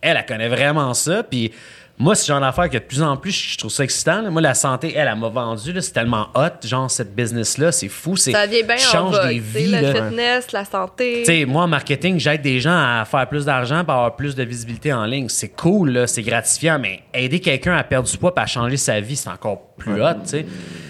elle, 0.00 0.16
elle 0.16 0.26
connaît 0.26 0.48
vraiment 0.48 0.94
ça. 0.94 1.22
Puis 1.22 1.52
moi, 1.98 2.14
c'est 2.14 2.26
genre 2.26 2.40
d'affaire 2.40 2.68
que 2.68 2.74
de 2.74 2.82
plus 2.82 3.02
en 3.02 3.16
plus, 3.16 3.32
je 3.32 3.56
trouve 3.56 3.70
ça 3.70 3.82
excitant. 3.82 4.20
là. 4.20 4.28
Moi, 4.28 4.42
la 4.42 4.52
santé, 4.52 4.92
elle, 4.94 5.08
elle 5.10 5.18
m'a 5.18 5.28
vendu. 5.28 5.72
là. 5.72 5.80
C'est 5.80 5.92
tellement 5.92 6.28
hot, 6.34 6.66
genre, 6.66 6.90
cette 6.90 7.14
business-là. 7.14 7.72
C'est 7.72 7.88
fou. 7.88 8.16
C'est, 8.16 8.32
Ça 8.32 8.46
vient 8.46 8.62
bien 8.64 8.76
en 8.76 8.78
change 8.78 9.14
vogue, 9.14 9.28
des 9.28 9.40
tu 9.40 9.50
sais, 9.52 9.58
vies. 9.58 9.66
le 9.70 9.80
là. 9.80 9.94
fitness, 9.94 10.52
la 10.52 10.64
santé. 10.66 11.14
Tu 11.20 11.24
sais, 11.24 11.44
moi, 11.46 11.62
en 11.62 11.68
marketing, 11.68 12.20
j'aide 12.20 12.42
des 12.42 12.60
gens 12.60 12.76
à 12.76 13.04
faire 13.06 13.26
plus 13.26 13.46
d'argent 13.46 13.82
pour 13.82 13.94
avoir 13.94 14.14
plus 14.14 14.34
de 14.34 14.42
visibilité 14.42 14.92
en 14.92 15.06
ligne. 15.06 15.30
C'est 15.30 15.48
cool, 15.48 15.90
là, 15.90 16.06
c'est 16.06 16.22
gratifiant, 16.22 16.78
mais 16.78 17.00
aider 17.14 17.40
quelqu'un 17.40 17.76
à 17.76 17.82
perdre 17.82 18.08
du 18.08 18.18
poids 18.18 18.34
et 18.36 18.40
à 18.40 18.46
changer 18.46 18.76
sa 18.76 19.00
vie, 19.00 19.16
c'est 19.16 19.30
encore 19.30 19.62
plus 19.78 20.02
hot, 20.02 20.14
tu 20.22 20.28
sais. 20.28 20.46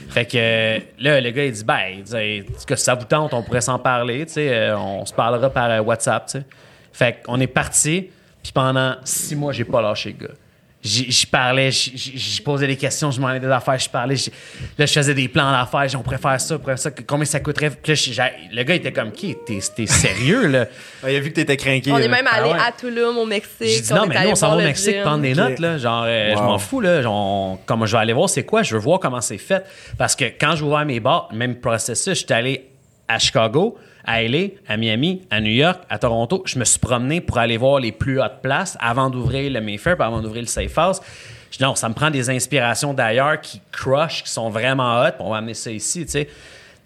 Fait 0.08 0.24
que 0.24 0.36
euh, 0.36 0.78
là, 0.98 1.20
le 1.20 1.30
gars, 1.30 1.44
il 1.44 1.52
dit, 1.52 1.64
ben, 1.64 1.80
il 1.98 2.02
dit, 2.02 2.52
que 2.66 2.74
ça 2.74 2.94
vous 2.94 3.04
tente, 3.04 3.32
on 3.32 3.42
pourrait 3.44 3.60
s'en 3.60 3.78
parler, 3.78 4.26
tu 4.26 4.34
sais, 4.34 4.48
euh, 4.52 4.76
on 4.78 5.04
se 5.06 5.12
parlera 5.12 5.50
par 5.50 5.70
euh, 5.70 5.80
WhatsApp, 5.80 6.26
tu 6.26 6.38
sais. 6.38 6.44
Fait 6.92 7.22
qu'on 7.24 7.38
est 7.38 7.46
parti, 7.46 8.08
puis 8.42 8.52
pendant 8.52 8.96
six 9.04 9.36
mois, 9.36 9.52
j'ai 9.52 9.64
pas 9.64 9.80
lâché 9.82 10.16
le 10.18 10.26
gars. 10.26 10.34
J'y 10.82 11.26
parlais, 11.26 11.72
j'y 11.72 12.40
posais 12.42 12.68
des 12.68 12.76
questions, 12.76 13.10
je 13.10 13.20
m'en 13.20 13.26
allais 13.26 13.40
des 13.40 13.48
affaires, 13.48 13.76
je 13.76 13.88
parlais. 13.90 14.14
j'y- 14.14 14.30
Là, 14.78 14.86
je 14.86 14.92
faisais 14.92 15.14
des 15.14 15.26
plans 15.26 15.50
d'affaires, 15.50 15.98
on 15.98 16.02
pourrait 16.02 16.18
faire 16.18 16.40
ça, 16.40 16.54
on 16.54 16.58
pourrait 16.60 16.76
faire 16.76 16.92
ça, 16.94 17.02
combien 17.04 17.24
ça 17.24 17.40
coûterait? 17.40 17.70
Puis 17.70 17.92
là, 17.92 17.94
j'ai- 17.96 18.54
le 18.54 18.62
gars 18.62 18.74
était 18.76 18.92
comme, 18.92 19.10
qui? 19.10 19.34
T'es 19.44 19.58
t'es 19.74 19.86
sérieux, 19.86 20.46
là? 20.46 20.66
Il 21.08 21.16
a 21.16 21.18
vu 21.20 21.30
que 21.30 21.34
t'étais 21.34 21.56
craqué. 21.56 21.90
on 21.90 21.98
est 21.98 22.06
même 22.06 22.26
allé 22.30 22.50
Ah 22.52 22.56
ouais. 22.56 22.62
à 22.68 22.70
Tulum, 22.70 23.18
au 23.18 23.26
Mexique. 23.26 23.56
J'ai 23.62 23.80
dit 23.80 23.92
on 23.92 23.96
non, 23.96 24.06
mais 24.06 24.22
nous, 24.22 24.30
on 24.30 24.34
s'en 24.36 24.50
va 24.50 24.56
au 24.56 24.60
Mexique 24.60 24.94
gym. 24.94 25.02
prendre 25.02 25.22
des 25.22 25.34
notes, 25.34 25.58
là. 25.58 25.76
Genre, 25.76 26.04
euh, 26.06 26.34
je 26.36 26.40
m'en 26.42 26.58
fous, 26.58 26.80
là. 26.80 27.02
Genre, 27.02 27.58
comme 27.66 27.84
je 27.84 27.92
vais 27.92 27.98
aller 28.02 28.12
voir 28.12 28.28
c'est 28.28 28.44
quoi, 28.44 28.62
je 28.62 28.74
veux 28.74 28.80
voir 28.80 29.00
comment 29.00 29.20
c'est 29.20 29.38
fait. 29.38 29.64
Parce 29.98 30.14
que 30.14 30.26
quand 30.26 30.54
j'ai 30.54 30.62
ouvert 30.62 30.84
mes 30.84 31.00
bars, 31.00 31.28
même 31.32 31.56
processus, 31.56 32.20
j'étais 32.20 32.34
allé 32.34 32.68
à 33.08 33.18
Chicago, 33.18 33.76
à 34.06 34.22
LA, 34.22 34.48
à 34.68 34.76
Miami, 34.76 35.22
à 35.30 35.40
New 35.40 35.50
York, 35.50 35.80
à 35.90 35.98
Toronto. 35.98 36.42
Je 36.46 36.58
me 36.58 36.64
suis 36.64 36.78
promené 36.78 37.20
pour 37.20 37.38
aller 37.38 37.56
voir 37.56 37.80
les 37.80 37.92
plus 37.92 38.20
hautes 38.20 38.40
places 38.42 38.78
avant 38.80 39.10
d'ouvrir 39.10 39.50
le 39.50 39.60
Mayfair, 39.60 40.00
avant 40.00 40.22
d'ouvrir 40.22 40.42
le 40.42 40.48
Safe 40.48 40.78
House. 40.78 41.00
Je 41.50 41.58
dis 41.58 41.64
non, 41.64 41.74
ça 41.74 41.88
me 41.88 41.94
prend 41.94 42.10
des 42.10 42.30
inspirations 42.30 42.94
d'ailleurs 42.94 43.40
qui 43.40 43.60
crush, 43.72 44.22
qui 44.24 44.30
sont 44.30 44.50
vraiment 44.50 45.02
hot, 45.02 45.12
puis 45.12 45.20
on 45.20 45.30
va 45.30 45.38
amener 45.38 45.54
ça 45.54 45.70
ici, 45.70 46.04
tu 46.04 46.12
sais. 46.12 46.28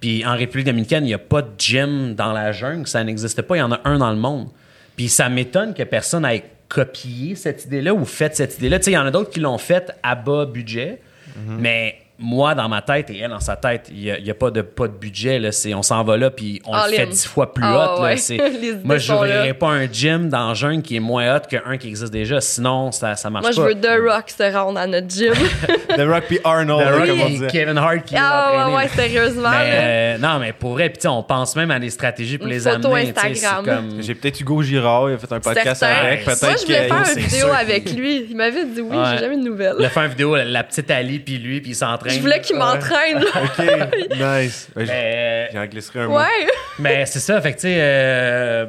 Puis 0.00 0.24
en 0.24 0.34
République 0.34 0.66
dominicaine, 0.66 1.04
il 1.04 1.08
n'y 1.08 1.14
a 1.14 1.18
pas 1.18 1.42
de 1.42 1.50
gym 1.58 2.14
dans 2.14 2.32
la 2.32 2.52
jungle, 2.52 2.86
ça 2.86 3.04
n'existe 3.04 3.42
pas, 3.42 3.56
il 3.56 3.60
y 3.60 3.62
en 3.62 3.72
a 3.72 3.80
un 3.84 3.98
dans 3.98 4.10
le 4.10 4.16
monde. 4.16 4.48
Puis 4.96 5.08
ça 5.08 5.28
m'étonne 5.28 5.74
que 5.74 5.82
personne 5.82 6.24
ait 6.24 6.44
copié 6.68 7.34
cette 7.34 7.66
idée-là 7.66 7.92
ou 7.92 8.04
fait 8.04 8.34
cette 8.34 8.56
idée-là. 8.58 8.78
Tu 8.78 8.86
sais, 8.86 8.90
il 8.92 8.94
y 8.94 8.98
en 8.98 9.06
a 9.06 9.10
d'autres 9.10 9.30
qui 9.30 9.40
l'ont 9.40 9.58
faite 9.58 9.92
à 10.02 10.14
bas 10.14 10.46
budget, 10.46 11.00
mais 11.46 11.98
moi, 12.20 12.54
dans 12.54 12.68
ma 12.68 12.82
tête 12.82 13.10
et 13.10 13.18
elle, 13.18 13.30
dans 13.30 13.40
sa 13.40 13.56
tête, 13.56 13.88
il 13.90 14.00
n'y 14.02 14.10
a, 14.10 14.18
y 14.18 14.30
a 14.30 14.34
pas, 14.34 14.50
de, 14.50 14.62
pas 14.62 14.86
de 14.88 14.92
budget. 14.92 15.38
Là. 15.38 15.52
C'est, 15.52 15.72
on 15.74 15.82
s'en 15.82 16.04
va 16.04 16.16
là, 16.16 16.30
puis 16.30 16.60
on 16.66 16.72
All 16.74 16.90
le 16.90 16.96
fait 16.96 17.06
dix 17.06 17.26
fois 17.26 17.52
plus 17.54 17.64
Ah 17.66 17.94
hot. 17.96 18.02
là. 18.02 18.08
ouais. 18.12 18.16
Moi, 18.84 18.98
je 18.98 19.12
n'ouvrirais 19.12 19.54
pas 19.54 19.68
un 19.68 19.86
gym 19.90 20.28
dans 20.28 20.52
Jeune 20.54 20.82
qui 20.82 20.96
est 20.96 21.00
moins 21.00 21.36
hot 21.36 21.40
qu'un 21.48 21.76
qui 21.78 21.88
existe 21.88 22.12
déjà. 22.12 22.40
Sinon, 22.40 22.92
ça 22.92 23.14
ne 23.24 23.30
marche 23.30 23.42
Moi, 23.44 23.50
je 23.52 23.56
pas. 23.60 23.68
veux 23.68 23.74
The 23.80 24.00
Rock 24.12 24.30
se 24.30 24.52
rendre 24.54 24.78
à 24.78 24.86
notre 24.86 25.08
gym. 25.08 25.32
The 25.96 26.02
Rock 26.02 26.24
puis 26.28 26.38
Arnold, 26.44 26.86
The 26.86 26.90
Rock 26.98 27.06
comme 27.08 27.20
on. 27.44 27.48
Kevin 27.48 27.78
Hart 27.78 28.04
qui 28.04 28.14
ah 28.18 28.68
ouais, 28.68 28.74
ouais, 28.76 28.88
sérieusement. 28.88 29.50
Mais, 29.50 30.16
euh, 30.16 30.18
non, 30.18 30.38
mais 30.38 30.52
pour 30.52 30.72
vrai, 30.72 30.90
puis 30.90 31.08
on 31.08 31.22
pense 31.22 31.56
même 31.56 31.70
à 31.70 31.78
des 31.78 31.90
stratégies 31.90 32.38
pour 32.38 32.46
Une 32.46 32.52
les 32.52 32.60
photo 32.60 32.94
amener. 32.94 33.12
Instagram. 33.16 33.64
comme- 33.64 34.00
J'ai 34.02 34.14
peut-être 34.14 34.40
Hugo 34.40 34.62
Girard, 34.62 35.10
il 35.10 35.14
a 35.14 35.18
fait 35.18 35.32
un 35.32 35.40
podcast 35.40 35.80
Certain. 35.80 36.06
avec. 36.06 36.24
Peut-être 36.24 36.42
Moi, 36.42 36.54
je 36.60 36.64
voulais 36.66 36.88
faire 36.88 37.04
une 37.16 37.22
vidéo 37.22 37.46
avec 37.58 37.92
lui. 37.92 38.26
Il 38.30 38.36
m'avait 38.36 38.64
dit 38.66 38.80
oui, 38.80 38.96
j'ai 39.12 39.18
jamais 39.18 39.36
de 39.36 39.42
nouvelles. 39.42 39.76
Il 39.78 39.84
a 39.84 39.88
fait 39.90 40.00
une 40.00 40.08
vidéo, 40.08 40.36
la, 40.36 40.44
la 40.44 40.64
petite 40.64 40.90
Ali, 40.90 41.18
puis 41.18 41.38
lui, 41.38 41.60
puis 41.60 41.70
il 41.70 41.74
s'entraîne. 41.74 42.09
Je 42.11 42.20
voulais 42.20 42.40
qu'il 42.40 42.56
Ouais. 42.56 42.62
m'entraîne. 42.62 43.18
là. 43.18 43.42
Ok, 43.44 44.40
nice. 44.44 44.68
Mais, 44.76 45.50
J'en 45.52 45.66
glisserai 45.66 46.00
un 46.00 46.08
mot. 46.08 46.16
Ouais. 46.18 46.46
mais 46.78 47.06
c'est 47.06 47.20
ça, 47.20 47.40
fait 47.40 47.52
que 47.52 47.56
tu 47.56 47.62
sais, 47.62 47.76
euh, 47.78 48.66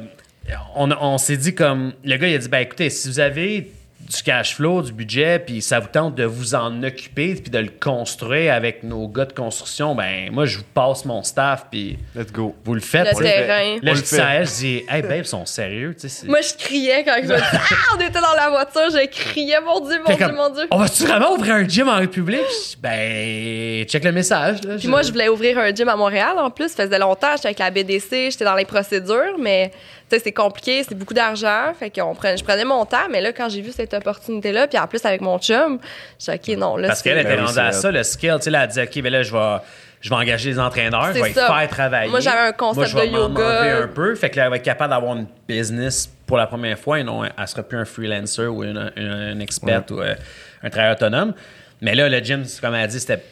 on, 0.74 0.90
on 0.92 1.18
s'est 1.18 1.36
dit 1.36 1.54
comme. 1.54 1.92
Le 2.04 2.16
gars, 2.16 2.28
il 2.28 2.34
a 2.34 2.38
dit, 2.38 2.48
ben 2.48 2.58
écoutez, 2.58 2.90
si 2.90 3.08
vous 3.08 3.20
avez 3.20 3.70
du 4.14 4.22
cash 4.22 4.54
flow, 4.56 4.82
du 4.82 4.92
budget, 4.92 5.38
puis 5.38 5.62
ça 5.62 5.78
vous 5.78 5.88
tente 5.88 6.14
de 6.14 6.24
vous 6.24 6.54
en 6.54 6.82
occuper, 6.82 7.34
puis 7.34 7.50
de 7.50 7.58
le 7.58 7.70
construire 7.80 8.52
avec 8.54 8.82
nos 8.82 9.08
gars 9.08 9.24
de 9.24 9.32
construction, 9.32 9.94
ben 9.94 10.30
moi, 10.30 10.44
je 10.44 10.58
vous 10.58 10.64
passe 10.74 11.04
mon 11.04 11.22
staff, 11.22 11.66
puis 11.70 11.98
Let's 12.14 12.32
go. 12.32 12.54
vous 12.64 12.74
le 12.74 12.80
faites. 12.80 13.18
Le 13.18 13.24
terrain. 13.24 13.78
Là, 13.82 13.92
je 13.94 13.96
le 13.96 14.02
dis 14.02 14.06
ça 14.06 14.26
à 14.26 14.34
elle, 14.34 14.46
je 14.46 14.52
dis, 14.52 14.82
hey, 14.88 15.02
babe, 15.02 15.18
ils 15.18 15.24
sont 15.24 15.46
sérieux, 15.46 15.94
tu 15.98 16.08
sais. 16.08 16.26
Moi, 16.26 16.40
je 16.40 16.54
criais 16.62 17.04
quand 17.04 17.16
je 17.22 17.28
me 17.28 17.36
dis 17.36 17.42
Ah, 17.52 17.96
on 17.96 18.00
était 18.00 18.20
dans 18.20 18.34
la 18.36 18.50
voiture, 18.50 18.90
je 18.90 19.06
criais, 19.06 19.60
mon 19.64 19.80
Dieu, 19.80 20.00
mon 20.06 20.14
Dieu, 20.14 20.32
mon 20.32 20.50
Dieu. 20.50 20.66
On 20.70 20.78
va-tu 20.78 21.04
vraiment 21.04 21.32
ouvrir 21.32 21.54
un 21.54 21.68
gym 21.68 21.88
en 21.88 21.96
République? 21.96 22.42
Ben, 22.80 23.84
check 23.84 24.04
le 24.04 24.12
message. 24.12 24.62
Là. 24.64 24.76
Puis 24.76 24.88
moi, 24.88 25.02
je 25.02 25.10
voulais 25.10 25.28
ouvrir 25.28 25.58
un 25.58 25.74
gym 25.74 25.88
à 25.88 25.96
Montréal 25.96 26.38
en 26.38 26.50
plus. 26.50 26.68
Ça 26.68 26.84
faisait 26.84 26.98
longtemps, 26.98 27.34
j'étais 27.36 27.48
avec 27.48 27.58
la 27.58 27.70
BDC, 27.70 28.30
j'étais 28.30 28.44
dans 28.44 28.56
les 28.56 28.64
procédures, 28.64 29.36
mais 29.38 29.70
c'est 30.18 30.32
compliqué, 30.32 30.82
c'est 30.86 30.94
beaucoup 30.94 31.14
d'argent. 31.14 31.72
Fait 31.78 31.90
qu'on 31.90 32.14
prenait, 32.14 32.36
je 32.36 32.44
prenais 32.44 32.64
mon 32.64 32.84
temps, 32.84 33.08
mais 33.10 33.20
là, 33.20 33.32
quand 33.32 33.48
j'ai 33.48 33.60
vu 33.60 33.70
cette 33.72 33.94
opportunité-là, 33.94 34.66
puis 34.68 34.78
en 34.78 34.86
plus 34.86 35.04
avec 35.04 35.20
mon 35.20 35.38
chum, 35.38 35.78
j'ai 36.18 36.36
dit, 36.38 36.52
OK, 36.54 36.58
non, 36.58 36.76
là, 36.76 36.88
Parce 36.88 37.00
c'est- 37.00 37.08
qu'elle 37.10 37.18
était 37.18 37.36
Ben 37.36 37.44
rendue 37.44 37.58
à 37.58 37.72
c'est 37.72 37.80
ça, 37.80 37.90
le 37.90 38.02
skill. 38.02 38.34
Tu 38.38 38.42
sais, 38.44 38.50
là, 38.50 38.62
elle 38.62 38.68
disait, 38.68 38.82
OK, 38.84 39.02
ben 39.02 39.12
là, 39.12 39.22
je 39.22 39.32
vais, 39.32 39.56
je 40.00 40.08
vais 40.10 40.16
engager 40.16 40.50
des 40.52 40.58
entraîneurs, 40.58 41.06
je 41.08 41.12
C'est 41.12 41.20
vais 41.20 41.28
les 41.28 41.34
faire 41.34 41.68
travailler. 41.68 42.10
Moi, 42.10 42.20
j'avais 42.20 42.48
un 42.48 42.52
concept 42.52 42.76
Moi, 42.76 42.86
je 42.86 42.96
vais 42.96 43.08
de 43.08 43.12
yoga. 43.14 43.82
un 43.84 43.88
peu. 43.88 44.14
Fait 44.14 44.30
que 44.30 44.36
là, 44.36 44.44
elle 44.44 44.50
va 44.50 44.56
être 44.56 44.62
capable 44.62 44.90
d'avoir 44.92 45.14
une 45.16 45.26
business 45.48 46.10
pour 46.26 46.36
la 46.38 46.46
première 46.46 46.78
fois 46.78 46.98
et 46.98 47.04
non, 47.04 47.24
elle 47.24 47.30
sera 47.48 47.62
plus 47.62 47.78
un 47.78 47.84
freelancer 47.84 48.46
ou 48.46 48.64
une, 48.64 48.90
une, 48.96 49.12
une 49.32 49.40
experte 49.42 49.90
ou 49.90 50.00
euh, 50.00 50.14
un 50.62 50.70
travailleur 50.70 50.96
autonome. 50.96 51.34
Mais 51.80 51.94
là, 51.94 52.08
le 52.08 52.18
gym, 52.18 52.44
comme 52.60 52.74
elle 52.74 52.84
a 52.84 52.86
dit, 52.86 52.98
c'était. 53.00 53.22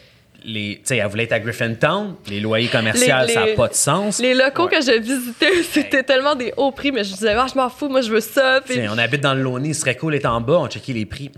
Les, 0.43 0.77
tu 0.77 0.81
sais, 0.85 0.97
elle 0.97 1.07
voulait 1.09 1.25
être 1.25 1.33
à 1.33 1.41
Griffintown. 1.41 2.15
Les 2.29 2.41
loyers 2.41 2.69
commerciaux, 2.69 3.13
Les- 3.27 3.33
ça 3.35 3.41
n'a 3.47 3.55
pas 3.55 3.69
de 3.69 3.75
sens. 3.75 4.19
Les 4.21 4.33
locaux 4.35 4.65
Ouais. 4.65 4.79
que 4.79 4.81
je 4.83 4.99
visitais, 4.99 5.63
c'était 5.71 6.03
tellement 6.03 6.35
des 6.35 6.53
hauts 6.57 6.71
prix, 6.73 6.93
mais 6.93 7.05
je 7.05 7.13
disais, 7.13 7.35
ah, 7.37 7.47
je 7.53 7.59
m'en 7.59 7.69
fous, 7.69 7.89
moi, 7.89 8.01
je 8.01 8.11
veux 8.11 8.21
ça. 8.21 8.61
Puis- 8.65 8.81
on 8.91 8.97
habite 8.97 9.21
dans 9.21 9.35
le 9.35 9.43
Loney, 9.43 9.73
ce 9.75 9.81
serait 9.81 9.97
cool 9.97 10.13
d'être 10.15 10.27
en 10.27 10.41
bas, 10.41 10.55
on 10.61 10.67
checkait 10.69 10.93
les 10.95 11.05
prix. 11.07 11.31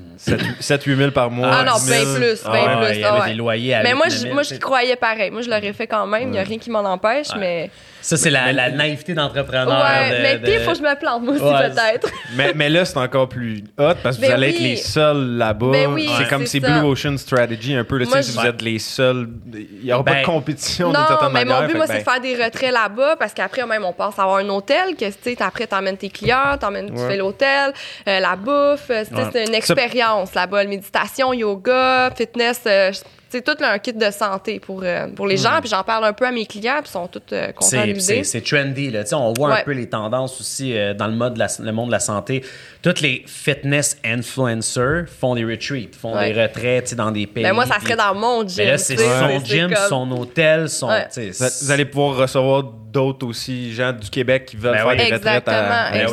7-8 0.60 0.96
000 0.96 1.10
par 1.10 1.30
mois. 1.30 1.48
Ah 1.52 1.64
non, 1.64 1.74
10 1.74 1.84
000. 1.86 2.04
bien 2.04 2.14
plus, 2.14 2.40
Ah 2.44 2.50
bien 2.52 2.60
ouais. 2.80 2.86
plus. 2.86 2.94
il 2.96 3.00
y 3.00 3.04
avait 3.04 3.18
ah 3.18 3.22
ouais. 3.24 3.30
des 3.30 3.34
loyers 3.36 3.74
à 3.74 3.82
Mais 3.82 3.94
moi, 3.94 4.06
8 4.06 4.12
je, 4.12 4.18
000, 4.18 4.34
moi, 4.34 4.42
je 4.42 4.54
croyais 4.54 4.96
pareil. 4.96 5.30
Moi, 5.30 5.42
je 5.42 5.50
l'aurais 5.50 5.72
fait 5.72 5.86
quand 5.86 6.06
même. 6.06 6.22
Il 6.28 6.30
n'y 6.30 6.38
a 6.38 6.42
rien 6.44 6.58
qui 6.58 6.70
m'en 6.70 6.80
empêche, 6.80 7.28
mais. 7.38 7.70
Ça, 8.00 8.16
c'est 8.16 8.30
la, 8.30 8.52
la 8.52 8.70
naïveté 8.70 9.14
d'entrepreneur. 9.14 9.68
Ouais, 9.68 10.10
de- 10.18 10.22
mais 10.22 10.38
de- 10.38 10.42
puis, 10.44 10.52
il 10.54 10.60
faut 10.60 10.72
que 10.72 10.78
je 10.78 10.82
me 10.82 10.98
plante, 10.98 11.22
moi 11.22 11.34
aussi, 11.34 11.42
Ouais, 11.44 11.70
peut-être. 11.70 12.08
Mais, 12.36 12.52
mais 12.54 12.68
là, 12.68 12.84
c'est 12.84 12.96
encore 12.96 13.28
plus 13.28 13.58
hot 13.78 13.94
parce 14.02 14.16
que 14.16 14.22
vous 14.22 14.28
Ben 14.28 14.32
allez 14.34 14.48
oui. 14.48 14.54
être 14.54 14.60
les 14.62 14.76
seuls 14.76 15.36
là-bas. 15.36 15.70
Ben 15.70 15.86
oui, 15.92 16.08
c'est 16.16 16.24
Ouais. 16.24 16.28
comme 16.28 16.46
c'est 16.46 16.60
ça. 16.60 16.68
Blue 16.68 16.88
Ocean 16.88 17.16
Strategy 17.16 17.74
un 17.74 17.84
peu. 17.84 17.98
Là, 17.98 18.04
tu 18.04 18.10
Moi, 18.10 18.22
sais, 18.22 18.32
si 18.32 18.38
vous 18.38 18.44
êtes 18.46 18.60
les 18.62 18.78
seuls, 18.92 19.28
il 19.52 19.84
n'y 19.84 19.92
aura 19.92 20.04
pas 20.04 20.12
Ben, 20.12 20.20
de 20.22 20.26
compétition 20.26 20.92
d'une 20.92 21.06
certaine 21.06 21.28
mais 21.32 21.44
manière. 21.44 21.60
mon 21.62 21.66
but, 21.68 21.76
moi, 21.76 21.86
c'est 21.86 21.92
de 22.00 22.04
ben, 22.04 22.12
faire 22.12 22.20
des 22.20 22.44
retraits 22.44 22.72
là-bas 22.72 23.16
parce 23.16 23.32
qu'après, 23.34 23.66
même, 23.66 23.84
on 23.84 23.92
pense 23.92 24.18
avoir 24.18 24.36
un 24.36 24.48
hôtel 24.48 24.94
que, 24.96 25.06
tu 25.06 25.12
sais, 25.22 25.36
après, 25.42 25.66
t'emmènes 25.66 25.96
tes 25.96 26.08
clients, 26.10 26.56
t'emmènes, 26.60 26.90
tu 26.94 26.98
fais 27.00 27.16
l'hôtel, 27.16 27.72
euh, 28.08 28.20
la 28.20 28.36
bouffe. 28.36 28.90
euh, 28.90 29.04
Ouais. 29.12 29.24
C'est 29.32 29.46
une 29.46 29.54
expérience 29.54 30.34
là-bas. 30.34 30.64
Méditation, 30.64 31.32
yoga, 31.32 32.10
fitness. 32.16 32.60
euh, 32.66 32.92
c'est 33.32 33.42
tout 33.42 33.56
là, 33.60 33.72
un 33.72 33.78
kit 33.78 33.92
de 33.94 34.10
santé 34.10 34.60
pour, 34.60 34.82
euh, 34.84 35.08
pour 35.08 35.26
les 35.26 35.36
gens. 35.38 35.58
Puis 35.60 35.70
j'en 35.70 35.82
parle 35.82 36.04
un 36.04 36.12
peu 36.12 36.26
à 36.26 36.30
mes 36.30 36.44
clients, 36.46 36.80
puis 36.82 36.88
ils 36.88 36.92
sont 36.92 37.06
tous 37.08 37.20
euh, 37.32 37.46
contents 37.52 37.64
de 37.66 37.70
C'est, 37.70 37.86
l'idée. 37.86 38.00
c'est, 38.00 38.24
c'est 38.24 38.40
trendy. 38.42 38.90
Là. 38.90 39.02
On 39.12 39.32
voit 39.32 39.54
un 39.56 39.62
peu 39.62 39.72
les 39.72 39.88
tendances 39.88 40.38
aussi 40.40 40.76
euh, 40.76 40.92
dans 40.94 41.06
le, 41.06 41.14
mode 41.14 41.34
de 41.34 41.38
la- 41.38 41.48
le 41.60 41.72
monde 41.72 41.86
de 41.88 41.92
la 41.92 42.00
santé. 42.00 42.44
Toutes 42.82 43.00
les 43.00 43.22
fitness 43.26 43.96
influencers 44.04 45.04
font 45.08 45.34
des 45.34 45.44
retreats, 45.44 45.88
font 45.98 46.14
Ouais. 46.14 46.32
des 46.32 46.86
sais, 46.86 46.94
dans 46.96 47.10
des 47.10 47.26
pays. 47.26 47.42
Ben, 47.44 47.52
moi, 47.52 47.64
ça 47.66 47.80
serait 47.80 47.96
dans 47.96 48.14
mon 48.14 48.46
gym. 48.46 48.64
Mais 48.64 48.72
là, 48.72 48.78
c'est 48.78 48.96
son 48.96 49.40
gym, 49.44 49.72
comme- 49.72 49.88
son 49.88 50.10
hôtel, 50.12 50.68
son. 50.68 50.88
Ouais. 50.88 51.08
vous, 51.16 51.70
allez 51.70 51.84
pouvoir 51.84 52.16
recevoir 52.16 52.64
d'autres 52.92 53.26
aussi, 53.26 53.72
gens 53.72 53.92
du 53.92 54.10
Québec 54.10 54.44
qui 54.46 54.56
veulent 54.56 54.72
Ben 54.72 54.78
faire 54.86 54.96
des 54.96 55.14
retraites 55.14 55.26
à, 55.26 55.36
Exactement, 55.38 55.54
à 55.72 55.90
Ben 55.92 56.06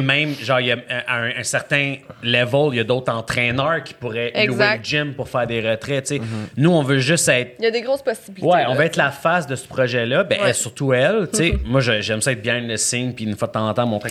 même, 0.00 0.34
genre, 0.40 0.60
il 0.60 0.66
y 0.66 0.72
a 0.72 0.76
à 1.08 1.16
un, 1.16 1.30
un 1.38 1.42
certain 1.42 1.96
level, 2.22 2.68
il 2.72 2.76
y 2.76 2.80
a 2.80 2.84
d'autres 2.84 3.12
entraîneurs 3.12 3.82
qui 3.82 3.94
pourraient 3.94 4.32
louer 4.46 4.76
le 4.78 4.84
gym 4.84 5.14
pour 5.14 5.28
faire 5.28 5.46
des 5.46 5.60
retraits. 5.60 6.04
tu 6.06 6.16
sais. 6.16 6.22
Mm-hmm. 6.44 6.48
Nous, 6.58 6.70
on 6.70 6.82
veut 6.82 6.98
juste 6.98 7.28
être 7.28 7.56
Il 7.58 7.64
y 7.64 7.68
a 7.68 7.70
des 7.70 7.80
grosses 7.82 8.02
possibilités. 8.02 8.46
Ouais, 8.46 8.64
on 8.68 8.74
va 8.74 8.84
être 8.84 8.96
la 8.96 9.10
face 9.10 9.46
de 9.46 9.56
ce 9.56 9.66
projet-là. 9.66 10.24
Ben, 10.24 10.38
Ouais. 10.40 10.48
elle, 10.48 10.54
surtout 10.54 10.92
elle. 10.92 11.28
Tu 11.32 11.38
sais, 11.38 11.54
moi, 11.64 11.80
j'aime 11.80 12.20
ça 12.20 12.32
être 12.32 12.42
bien 12.42 12.60
le 12.60 12.76
signe, 12.76 13.12
puis 13.12 13.24
une 13.24 13.36
fois 13.36 13.48
de 13.48 13.52
temps 13.52 13.68
en 13.68 13.74
temps, 13.74 13.86
montrer 13.86 14.10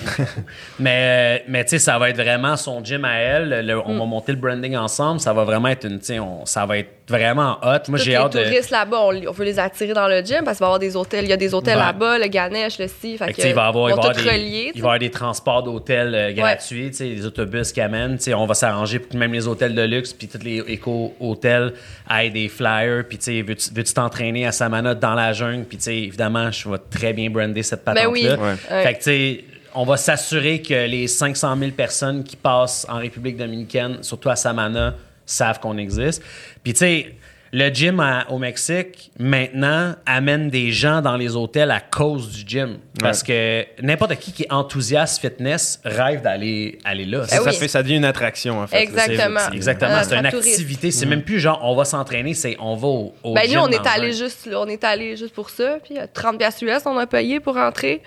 mais, 0.79 1.39
euh, 1.39 1.43
mais 1.47 1.63
tu 1.63 1.71
sais, 1.71 1.79
ça 1.79 1.97
va 1.97 2.09
être 2.09 2.17
vraiment 2.17 2.55
son 2.57 2.83
gym 2.83 3.05
à 3.05 3.15
elle. 3.17 3.65
Le- 3.65 3.75
Mm. 3.77 3.83
on 3.85 3.99
va 3.99 4.05
monter 4.05 4.31
le 4.31 4.37
branding 4.37 4.75
ensemble. 4.75 5.19
Ça 5.19 5.33
va 5.33 5.43
vraiment 5.43 5.67
être 5.69 5.85
une. 5.85 5.99
Tu 5.99 6.05
sais, 6.05 6.19
on- 6.19 6.45
ça 6.45 6.65
va 6.65 6.77
être 6.77 6.89
vraiment 7.07 7.57
hot. 7.61 7.89
Moi, 7.89 7.99
j'ai 7.99 8.15
hâte 8.15 8.33
de. 8.33 8.39
Les 8.39 8.45
touristes 8.45 8.71
là-bas, 8.71 9.01
on, 9.01 9.31
veut 9.31 9.45
les 9.45 9.59
attirer 9.59 9.93
dans 9.93 10.07
le 10.07 10.21
gym 10.21 10.43
parce 10.43 10.57
qu'il 10.57 10.63
va 10.63 10.67
y 10.67 10.69
avoir 10.69 10.79
des 10.79 10.95
hôtels. 10.95 11.25
Il 11.25 11.29
y 11.29 11.33
a 11.33 11.37
des 11.37 11.53
hôtels 11.53 11.77
là-bas, 11.77 12.17
le 12.19 12.27
Ganesh, 12.27 12.79
le 12.79 12.87
Si. 12.87 13.17
Fait, 13.17 13.33
il 13.37 13.53
va 13.53 13.65
y 13.65 13.67
avoir, 13.67 14.13
des, 14.13 14.71
il 14.73 14.81
va 14.81 14.87
avoir 14.87 14.99
des 14.99 15.11
transports 15.11 15.63
d'hôtels 15.63 16.15
euh, 16.15 16.31
gratuits, 16.31 16.91
des 16.91 17.25
autobus 17.25 17.71
qui 17.71 17.81
amènent. 17.81 18.17
on 18.35 18.45
va 18.45 18.53
s'arranger 18.53 18.99
pour 18.99 19.09
que 19.09 19.17
même 19.17 19.33
les 19.33 19.47
hôtels 19.47 19.75
de 19.75 19.81
luxe 19.81 20.13
puis 20.13 20.27
tous 20.27 20.43
les 20.43 20.59
éco-hôtels 20.67 21.73
aient 22.09 22.29
des 22.29 22.47
flyers. 22.47 23.03
Puis, 23.07 23.41
veux-tu 23.41 23.93
t'entraîner 23.93 24.45
à 24.45 24.51
Samana 24.51 24.95
dans 24.95 25.13
la 25.13 25.33
jungle? 25.33 25.65
Puis, 25.65 25.77
évidemment, 25.87 26.51
je 26.51 26.69
vais 26.69 26.77
très 26.89 27.13
bien 27.13 27.29
brander 27.29 27.63
cette 27.63 27.83
patente-là. 27.83 28.35
Ben 28.35 28.57
oui. 28.57 28.57
Fait 28.83 28.93
que, 28.93 28.97
tu 28.97 29.03
sais, 29.03 29.43
on 29.75 29.85
va 29.85 29.97
s'assurer 29.97 30.61
que 30.61 30.87
les 30.87 31.07
500 31.07 31.57
000 31.57 31.71
personnes 31.71 32.23
qui 32.23 32.35
passent 32.35 32.85
en 32.89 32.97
République 32.97 33.37
dominicaine, 33.37 33.97
surtout 34.01 34.29
à 34.29 34.35
Samana, 34.35 34.95
savent 35.25 35.59
qu'on 35.59 35.77
existe. 35.77 36.23
Puis, 36.63 36.73
tu 36.73 36.79
sais, 36.79 37.15
le 37.53 37.69
gym 37.69 38.03
au 38.29 38.39
Mexique, 38.39 39.11
maintenant, 39.19 39.93
amène 40.07 40.49
des 40.49 40.71
gens 40.71 41.01
dans 41.01 41.15
les 41.15 41.35
hôtels 41.35 41.69
à 41.69 41.79
cause 41.79 42.31
du 42.31 42.43
gym. 42.47 42.79
Parce 42.99 43.21
que 43.21 43.63
n'importe 43.79 44.15
qui 44.15 44.33
qui 44.33 44.43
est 44.43 44.51
enthousiaste 44.51 45.21
fitness 45.21 45.79
rêve 45.85 46.23
d'aller 46.23 46.79
aller 46.83 47.05
là. 47.05 47.27
ça, 47.27 47.51
fait, 47.51 47.67
ça 47.67 47.83
devient 47.83 47.97
une 47.97 48.05
attraction, 48.05 48.61
en 48.61 48.65
fait. 48.65 48.81
Exactement. 48.81 49.51
exactement. 49.51 50.01
c'est 50.03 50.17
une 50.17 50.25
activité. 50.25 50.89
C'est 50.89 51.05
même 51.05 51.21
plus 51.21 51.39
genre, 51.39 51.59
on 51.61 51.75
va 51.75 51.85
s'entraîner, 51.85 52.33
c'est 52.33 52.57
on 52.59 52.75
va 52.75 52.87
au, 52.87 53.13
au 53.21 53.33
ben, 53.35 53.43
gym. 53.43 53.59
nous, 53.59 53.65
on 53.65 53.69
est 53.69 53.87
allé 53.87 54.13
juste, 54.13 54.49
on 54.51 54.67
est 54.67 54.83
allé 54.83 55.15
juste 55.15 55.35
pour 55.35 55.51
ça. 55.51 55.77
Puis 55.83 55.95
30 56.11 56.39
pièces 56.39 56.59
US, 56.63 56.81
on 56.87 56.97
a 56.97 57.05
payé 57.05 57.39
pour 57.39 57.53
rentrer. 57.53 58.01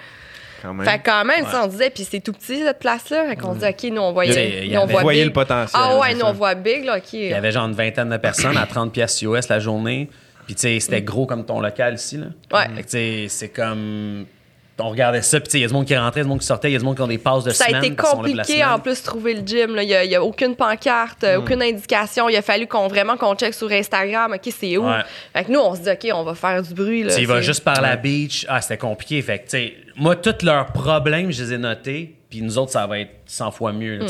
Quand 0.67 0.75
même. 0.75 0.87
Fait 0.87 1.01
quand 1.05 1.25
même, 1.25 1.47
ça, 1.47 1.62
on 1.64 1.69
disait, 1.69 1.91
puis 1.91 2.05
c'est 2.11 2.19
tout 2.19 2.33
petit, 2.33 2.59
cette 2.59 2.81
place-là. 2.81 3.29
Fait 3.29 3.37
qu'on 3.37 3.55
dit, 3.55 3.64
OK, 3.64 3.85
nous, 3.85 4.03
on 4.03 4.12
voyait, 4.12 4.69
nous, 4.69 4.81
on 4.81 4.87
voit 4.87 5.14
le 5.14 5.31
potentiel. 5.31 5.81
Ah 5.81 5.97
ouais, 5.99 6.14
nous, 6.14 6.25
on 6.25 6.33
voit 6.33 6.57
big, 6.57 6.85
là, 6.85 6.97
OK. 6.97 7.12
Il 7.12 7.29
y 7.29 7.35
avait 7.35 7.53
genre 7.53 7.67
une 7.67 7.75
vingtaine 7.75 8.09
de 8.09 8.17
personnes 8.17 8.57
à 8.57 8.67
30 8.67 8.93
pièces 8.93 9.23
US 9.23 9.49
la 9.49 9.61
journée. 9.61 10.11
Puis, 10.47 10.55
tu 10.55 10.62
sais, 10.62 10.81
c'était 10.81 11.03
gros 11.03 11.27
comme 11.27 11.45
ton 11.45 11.61
local 11.61 11.95
ici, 11.95 12.17
là. 12.17 12.27
Ouais. 12.53 12.75
Fait 12.75 12.83
que, 12.83 12.89
tu 12.89 12.91
sais, 12.91 13.27
c'est 13.29 13.49
comme 13.49 14.27
on 14.79 14.91
regardait 14.91 15.22
ça, 15.22 15.41
puis 15.41 15.49
il 15.55 15.61
y 15.61 15.64
a 15.64 15.68
du 15.68 15.72
monde 15.72 15.87
qui 15.87 15.97
rentrait, 15.97 16.20
il 16.20 16.22
y 16.22 16.24
a 16.24 16.24
du 16.24 16.29
monde 16.29 16.41
qui 16.41 16.47
sortait, 16.47 16.68
il 16.68 16.74
y 16.74 16.77
a 16.77 16.79
du 16.79 16.85
monde 16.85 16.97
qui 16.97 17.03
ont 17.03 17.07
des 17.07 17.18
passes 17.18 17.45
de 17.45 17.51
semaine. 17.51 17.70
Ça 17.70 17.79
a 17.79 17.85
été 17.85 17.97
compliqué 17.97 18.64
en 18.64 18.79
plus 18.79 19.03
trouver 19.03 19.35
le 19.35 19.47
gym. 19.47 19.77
Il 19.81 19.87
n'y 19.87 20.14
a, 20.14 20.22
aucune 20.22 20.55
pancarte, 20.55 21.24
hmm. 21.24 21.39
aucune 21.39 21.62
indication. 21.62 22.29
Il 22.29 22.37
a 22.37 22.43
fallu 22.43 22.66
qu'on 22.66 22.87
vraiment 22.89 23.16
qu'on 23.16 23.35
check 23.35 23.55
sur 23.55 23.70
Instagram, 23.70 24.33
OK, 24.35 24.53
c'est 24.57 24.77
où? 24.77 24.87
Fait 25.33 25.45
que 25.45 25.53
nous, 25.53 25.61
on 25.61 25.74
se 25.74 25.81
dit, 25.81 25.91
OK, 25.91 26.09
on 26.14 26.24
va 26.24 26.35
faire 26.35 26.62
du 26.62 26.74
bruit. 26.74 27.03
Là, 27.03 27.18
il 27.18 27.27
va 27.27 27.41
juste 27.41 27.64
par 27.64 27.81
la 27.81 27.97
beach. 27.97 28.45
Ah, 28.49 28.61
c'était 28.61 28.77
compliqué. 28.77 29.22
Fait 29.22 29.39
que, 29.39 29.45
tu 29.45 29.51
sais, 29.51 29.74
moi, 29.97 30.16
tous 30.16 30.45
leurs 30.45 30.66
problèmes, 30.66 31.33
je 31.33 31.43
les 31.43 31.53
ai 31.55 31.59
notés. 31.59 32.16
Puis 32.29 32.43
nous 32.43 32.59
autres, 32.59 32.72
ça 32.72 32.87
va 32.87 32.99
être 32.99 33.11
100 33.27 33.53
fois 33.53 33.72
mieux. 33.72 34.01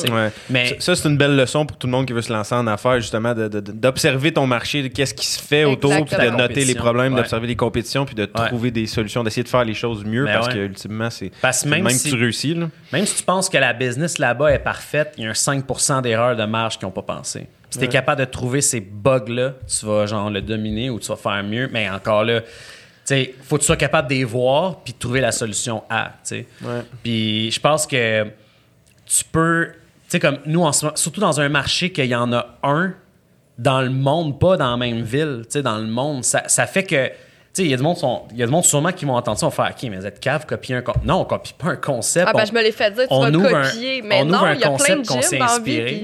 Mais 0.49 0.77
ça, 0.79 0.95
c'est 0.95 1.09
une 1.09 1.19
belle 1.19 1.37
leçon 1.37 1.67
pour 1.67 1.77
tout 1.77 1.87
le 1.87 1.91
monde 1.91 2.07
qui 2.07 2.13
veut 2.13 2.23
se 2.23 2.33
lancer 2.33 2.55
en 2.55 2.67
affaires, 2.67 2.99
justement, 3.01 3.35
d'observer 3.35 4.33
ton 4.33 4.47
marché, 4.47 4.89
qu'est-ce 4.91 5.15
qui 5.15 5.27
se 5.27 5.41
fait 5.41 5.65
autour, 5.65 6.05
puis 6.05 6.17
de 6.17 6.31
noter 6.31 6.65
les 6.65 6.75
problèmes, 6.75 7.15
d'observer 7.15 7.47
les 7.47 7.57
compétitions, 7.57 8.05
puis 8.05 8.15
de 8.15 8.25
trouver 8.25 8.71
des 8.71 8.87
solutions, 8.87 9.23
d'essayer 9.23 9.43
de 9.43 9.49
faire 9.49 9.65
les 9.65 9.75
choses 9.75 10.05
mieux, 10.05 10.25
ben 10.25 10.35
parce 10.35 10.49
que 10.49 10.59
ultimement, 10.59 11.11
c'est 11.11 11.31
même, 11.67 11.89
si, 11.91 12.11
tu 12.11 12.17
réussis. 12.17 12.57
Même 12.93 13.07
si 13.07 13.17
tu 13.17 13.23
penses 13.23 13.49
que 13.49 13.59
la 13.59 13.73
business 13.73 14.19
là-bas 14.19 14.53
est 14.53 14.59
parfaite, 14.59 15.13
il 15.19 15.25
y 15.25 15.27
a 15.27 15.31
un 15.31 15.33
5% 15.33 16.03
d'erreurs 16.03 16.37
de 16.37 16.45
marge 16.45 16.79
qu'ils 16.79 16.87
n'ont 16.87 16.93
pas 16.93 17.03
pensé. 17.03 17.47
Si 17.71 17.79
tu 17.79 17.85
es 17.85 17.89
capable 17.89 18.21
de 18.21 18.25
trouver 18.25 18.61
ces 18.61 18.81
bugs-là, 18.81 19.55
tu 19.67 19.87
vas 19.87 20.07
genre 20.07 20.31
le 20.31 20.41
dominer 20.41 20.89
ou 20.89 20.99
tu 20.99 21.09
vas 21.09 21.17
faire 21.17 21.43
mieux. 21.43 21.69
Mais 21.71 21.91
encore 21.91 22.25
là, 22.25 22.41
il 23.11 23.33
faut 23.43 23.57
que 23.57 23.61
tu 23.61 23.67
sois 23.67 23.77
capable 23.77 24.09
de 24.09 24.15
les 24.15 24.25
voir 24.25 24.81
puis 24.81 24.93
de 24.93 24.99
trouver 24.99 25.21
la 25.21 25.33
solution 25.33 25.83
à. 25.89 26.13
Puis 27.03 27.51
je 27.51 27.61
pense 27.61 27.87
que 27.87 28.25
tu 29.05 29.25
peux, 29.31 29.69
tu 29.73 29.79
sais, 30.09 30.21
comme 30.21 30.39
nous, 30.47 30.63
en 30.63 30.73
surtout 30.73 31.21
dans 31.21 31.41
un 31.41 31.49
marché 31.49 31.93
qu'il 31.93 32.07
y 32.07 32.15
en 32.15 32.33
a 32.33 32.59
un 32.63 32.95
dans 33.59 33.81
le 33.81 33.91
monde, 33.91 34.39
pas 34.39 34.57
dans 34.57 34.71
la 34.73 34.77
même 34.77 35.03
ville, 35.03 35.43
tu 35.45 35.53
sais, 35.53 35.63
dans 35.63 35.79
le 35.79 35.87
monde, 35.87 36.25
ça, 36.25 36.43
ça 36.49 36.67
fait 36.67 36.85
que 36.85 37.11
il 37.59 37.71
y 37.71 37.75
a 37.75 37.77
du 37.77 37.83
monde, 37.83 37.97
il 38.33 38.39
y 38.39 38.43
a 38.43 38.47
du 38.47 38.53
monde 38.53 38.65
sûrement 38.65 38.93
qui 38.93 39.05
vont 39.05 39.15
entendre 39.15 39.39
ça, 39.39 39.47
on 39.47 39.49
va 39.49 39.55
faire, 39.55 39.75
OK, 39.75 39.91
mais 39.91 39.97
vous 39.97 40.07
êtes 40.07 40.21
cave, 40.21 40.45
copier 40.47 40.77
un 40.77 40.83
concept. 40.83 41.05
Non, 41.05 41.21
on 41.21 41.25
copie 41.25 41.55
pas 41.55 41.69
un 41.69 41.77
concept. 41.77 42.29
Ah, 42.29 42.33
ben, 42.37 42.45
je 42.45 42.53
me 42.53 42.63
l'ai 42.63 42.73
fait 42.73 42.91
dire, 42.91 43.09
tu 43.09 43.15
vas 43.15 43.31
copier. 43.31 44.03
mais 44.03 44.25
non, 44.25 44.41
il 44.53 44.61
y 44.61 44.65
a 44.65 44.71
plein 44.71 44.97
de 44.97 45.05
gyms 45.05 45.39
dans 45.39 45.63
vie. 45.63 46.03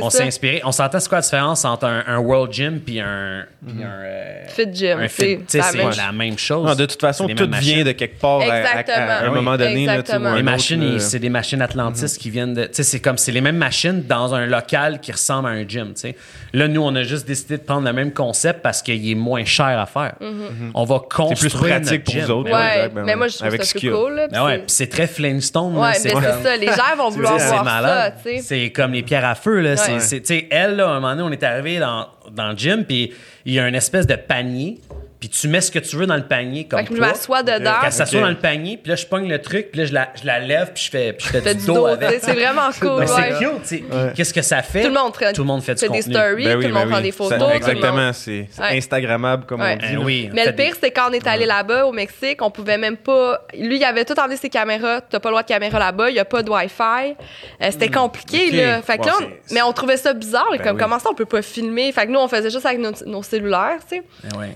on 0.00 0.10
s'est 0.10 0.24
inspiré. 0.24 0.62
On 0.64 0.72
s'entend, 0.72 1.00
c'est 1.00 1.08
quoi 1.08 1.18
la 1.18 1.22
différence 1.22 1.64
entre 1.64 1.86
un, 1.86 2.18
World 2.20 2.52
Gym 2.52 2.80
puis 2.80 3.00
un, 3.00 3.46
mm-hmm. 3.64 3.80
euh, 3.82 4.46
Fit 4.48 4.68
Gym. 4.74 4.98
c'est 5.46 5.60
la 5.96 6.12
même 6.12 6.38
chose. 6.38 6.76
de 6.76 6.86
toute 6.86 7.00
façon, 7.00 7.26
tout 7.28 7.48
vient 7.60 7.84
de 7.84 7.92
quelque 7.92 8.20
part 8.20 8.40
à, 8.40 9.24
un 9.24 9.30
moment 9.30 9.56
donné. 9.56 9.86
les 10.34 10.42
machines, 10.42 10.82
euh, 10.82 10.98
c'est 10.98 11.18
des 11.18 11.30
machines 11.30 11.62
Atlantis 11.62 12.04
mm-hmm. 12.04 12.18
qui 12.18 12.30
viennent 12.30 12.54
de. 12.54 12.68
C'est 12.72 13.00
comme, 13.00 13.18
c'est 13.18 13.32
les 13.32 13.40
mêmes 13.40 13.56
machines 13.56 14.02
dans 14.06 14.34
un 14.34 14.46
local 14.46 15.00
qui 15.00 15.12
ressemble 15.12 15.48
à 15.48 15.52
un 15.52 15.66
gym. 15.66 15.94
Là, 16.52 16.68
nous, 16.68 16.82
on 16.82 16.94
a 16.94 17.02
juste 17.02 17.26
décidé 17.26 17.58
de 17.58 17.62
prendre 17.62 17.86
le 17.86 17.92
même 17.92 18.12
concept 18.12 18.62
parce 18.62 18.82
qu'il 18.82 19.08
est 19.08 19.14
moins 19.14 19.44
cher 19.44 19.78
à 19.78 19.86
faire. 19.86 20.14
Mm-hmm 20.20 20.72
va 20.90 21.00
construire. 21.08 21.38
C'est 21.38 21.58
plus 21.58 21.68
pratique 21.68 22.04
pour 22.04 22.14
vous 22.14 22.30
autres. 22.30 22.52
Ouais, 22.52 22.88
ben 22.88 23.04
mais 23.04 23.16
moi, 23.16 23.28
je 23.28 23.36
trouve 23.36 23.46
Avec 23.46 23.64
ça 23.64 23.78
plus 23.78 23.90
cool. 23.90 24.28
Ben 24.30 24.44
ouais, 24.44 24.64
c'est 24.66 24.88
très 24.88 25.06
Flintstone. 25.06 25.76
Ouais, 25.76 25.94
c'est 25.94 26.10
ça. 26.10 26.56
Les 26.56 26.66
gens 26.66 26.96
vont 26.96 27.08
vouloir 27.10 27.38
voir 27.38 27.64
ça. 27.64 28.12
C'est 28.42 28.70
comme 28.70 28.92
les 28.92 29.02
pierres 29.02 29.24
à 29.24 29.34
feu. 29.34 29.60
Là. 29.60 29.76
C'est, 29.76 30.48
elle, 30.50 30.76
là, 30.76 30.88
à 30.88 30.90
un 30.90 31.00
moment 31.00 31.14
donné, 31.14 31.22
on 31.22 31.32
est 31.32 31.42
arrivé 31.42 31.78
dans, 31.78 32.06
dans 32.30 32.50
le 32.50 32.56
gym, 32.56 32.84
puis 32.84 33.12
il 33.44 33.54
y 33.54 33.60
a 33.60 33.68
une 33.68 33.74
espèce 33.74 34.06
de 34.06 34.16
panier 34.16 34.78
puis 35.20 35.28
tu 35.28 35.48
mets 35.48 35.60
ce 35.60 35.70
que 35.70 35.78
tu 35.78 35.96
veux 35.96 36.06
dans 36.06 36.16
le 36.16 36.26
panier 36.26 36.64
comme 36.64 36.82
que 36.82 36.96
je 36.96 36.98
m'assois 36.98 37.42
dedans. 37.42 37.74
Quand 37.82 37.90
ça 37.90 38.06
soit 38.06 38.22
dans 38.22 38.30
le 38.30 38.38
panier, 38.38 38.78
puis 38.78 38.88
là 38.88 38.96
je 38.96 39.04
pogne 39.04 39.28
le 39.28 39.38
truc, 39.40 39.70
puis 39.70 39.80
là 39.80 39.86
je 39.86 39.92
la, 39.92 40.08
je 40.18 40.26
la 40.26 40.40
lève, 40.40 40.72
puis 40.72 40.84
je 40.84 40.90
fais, 40.90 41.12
puis 41.12 41.26
je 41.26 41.38
fais, 41.38 41.54
du, 41.54 41.66
dos, 41.66 41.84
avec. 41.84 42.20
C'est 42.22 42.32
vraiment 42.32 42.70
cool. 42.80 43.06
C'est 43.06 43.38
cute, 43.38 44.14
Qu'est-ce 44.14 44.32
que 44.32 44.40
ça 44.40 44.62
fait? 44.62 44.80
Tout 44.80 44.88
le 44.88 44.94
monde, 44.94 45.12
tout 45.12 45.42
le 45.42 45.46
monde 45.46 45.62
fait 45.62 45.74
du 45.74 45.86
contenu. 45.86 46.02
des 46.02 46.10
stories, 46.10 46.44
ben 46.44 46.54
tout 46.54 46.66
le 46.68 46.72
monde 46.72 46.84
ben 46.84 46.90
prend 46.90 47.00
des 47.02 47.12
photos. 47.12 47.52
exactement, 47.52 48.12
c'est 48.14 48.48
instagrammable 48.58 49.44
comme 49.44 49.60
on 49.60 49.76
dit. 49.76 49.94
Ben 49.94 49.98
oui, 49.98 50.30
Mais 50.32 50.46
le 50.46 50.52
pire 50.52 50.74
c'est 50.80 50.90
quand 50.90 51.10
on 51.10 51.12
est 51.12 51.26
allé 51.26 51.44
là-bas 51.44 51.84
au 51.84 51.92
Mexique, 51.92 52.40
on 52.40 52.50
pouvait 52.50 52.78
même 52.78 52.96
pas 52.96 53.44
lui 53.52 53.76
il 53.76 53.84
avait 53.84 54.06
tout 54.06 54.18
enlevé 54.18 54.36
ses 54.36 54.48
caméras, 54.48 55.02
t'as 55.02 55.20
pas 55.20 55.28
le 55.28 55.34
droit 55.34 55.42
de 55.42 55.48
caméra 55.48 55.78
là-bas, 55.78 56.08
il 56.08 56.16
y 56.16 56.18
a 56.18 56.24
pas 56.24 56.42
de 56.42 56.50
Wi-Fi. 56.50 57.14
Euh, 57.62 57.68
c'était 57.70 57.88
hmm. 57.88 57.92
compliqué 57.92 58.50
là. 58.52 58.80
Fait 58.80 58.96
que 58.96 59.10
mais 59.52 59.60
on 59.60 59.72
trouvait 59.72 59.98
ça 59.98 60.14
bizarre 60.14 60.48
comme 60.64 60.78
comment 60.78 60.98
ça 60.98 61.10
on 61.10 61.14
peut 61.14 61.26
pas 61.26 61.42
filmer. 61.42 61.92
Fait 61.92 62.06
que 62.06 62.10
nous 62.10 62.20
on 62.20 62.28
faisait 62.28 62.50
juste 62.50 62.64
avec 62.64 62.78
nos 62.78 63.22
cellulaires, 63.22 63.80
tu 63.86 63.98
sais. 63.98 64.02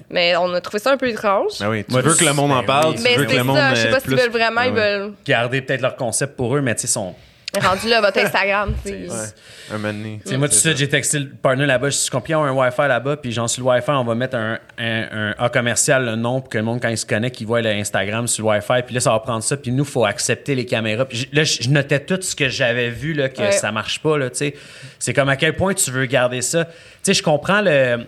Mais 0.09 0.35
on 0.37 0.54
a 0.55 0.61
trouvé 0.61 0.79
ça 0.79 0.93
un 0.93 0.97
peu 0.97 1.09
étrange 1.09 1.53
ah 1.61 1.71
oui, 1.71 1.85
tu 1.85 1.95
veux 1.95 2.15
que 2.15 2.25
le 2.25 2.33
monde 2.33 2.53
en 2.53 2.63
parle, 2.63 2.95
tu 2.95 3.03
veux 3.03 3.25
que 3.25 3.37
le 3.37 3.45
monde. 3.45 3.57
Ça, 3.57 3.75
je 3.75 3.81
sais 3.83 3.91
pas 3.91 4.01
s'ils 4.01 4.17
veulent 4.17 4.31
vraiment, 4.31 4.63
ils 4.63 4.73
veulent. 4.73 5.13
Garder 5.25 5.61
peut-être 5.61 5.81
leur 5.81 5.97
concept 5.97 6.37
pour 6.37 6.57
eux, 6.57 6.61
mais 6.61 6.75
tu 6.75 6.83
sais, 6.83 6.87
sont. 6.87 7.15
Rendu 7.61 7.89
là, 7.89 8.01
votre 8.01 8.19
Instagram, 8.25 8.75
tu 8.85 9.09
sais. 9.09 9.35
Un 9.73 9.79
donné. 9.79 10.21
Moi, 10.27 10.49
tout 10.49 10.55
de 10.55 10.59
suite, 10.59 10.77
j'ai 10.77 10.89
texté 10.89 11.21
le 11.21 11.29
partner 11.29 11.67
là-bas. 11.67 11.89
Je 11.89 11.97
suis 11.97 12.11
combien 12.11 12.41
un 12.41 12.51
Wi-Fi 12.51 12.89
là-bas, 12.89 13.17
puis 13.17 13.31
genre, 13.31 13.49
sur 13.49 13.63
le 13.63 13.71
Wi-Fi, 13.71 13.91
on 13.91 14.05
va 14.05 14.15
mettre 14.15 14.37
un, 14.37 14.59
un, 14.79 15.35
A 15.39 15.49
commercial, 15.49 16.05
le 16.05 16.17
nom, 16.17 16.41
pour 16.41 16.51
que 16.51 16.59
le 16.59 16.65
monde, 16.65 16.81
quand 16.83 16.89
il 16.89 16.99
se 16.99 17.07
connecte, 17.07 17.41
il 17.41 17.47
voit 17.47 17.63
l'Instagram 17.63 18.27
sur 18.27 18.45
le 18.45 18.51
Wi-Fi. 18.51 18.83
Puis 18.85 18.95
là, 18.95 19.01
ça 19.01 19.13
va 19.13 19.21
prendre 19.21 19.45
ça. 19.45 19.57
Puis 19.57 19.71
nous, 19.71 19.85
il 19.85 19.91
faut 19.91 20.05
accepter 20.05 20.55
les 20.57 20.67
caméras. 20.67 21.05
Puis 21.05 21.29
là, 21.33 21.45
je 21.45 21.69
notais 21.71 22.01
tout 22.01 22.21
ce 22.21 22.35
que 22.35 22.49
j'avais 22.49 22.91
vu, 22.91 23.13
là, 23.13 23.29
que 23.29 23.53
ça 23.53 23.71
marche 23.71 24.01
pas, 24.01 24.19
là, 24.19 24.31
tu 24.31 24.39
sais. 24.39 24.55
C'est 24.99 25.15
comme 25.15 25.29
à 25.29 25.37
quel 25.37 25.55
point 25.55 25.75
tu 25.75 25.91
veux 25.93 26.07
garder 26.07 26.43
ça? 26.43 26.65
Tu 26.65 26.73
sais, 27.03 27.15
je 27.15 27.23
comprends 27.23 27.61
le 27.61 28.05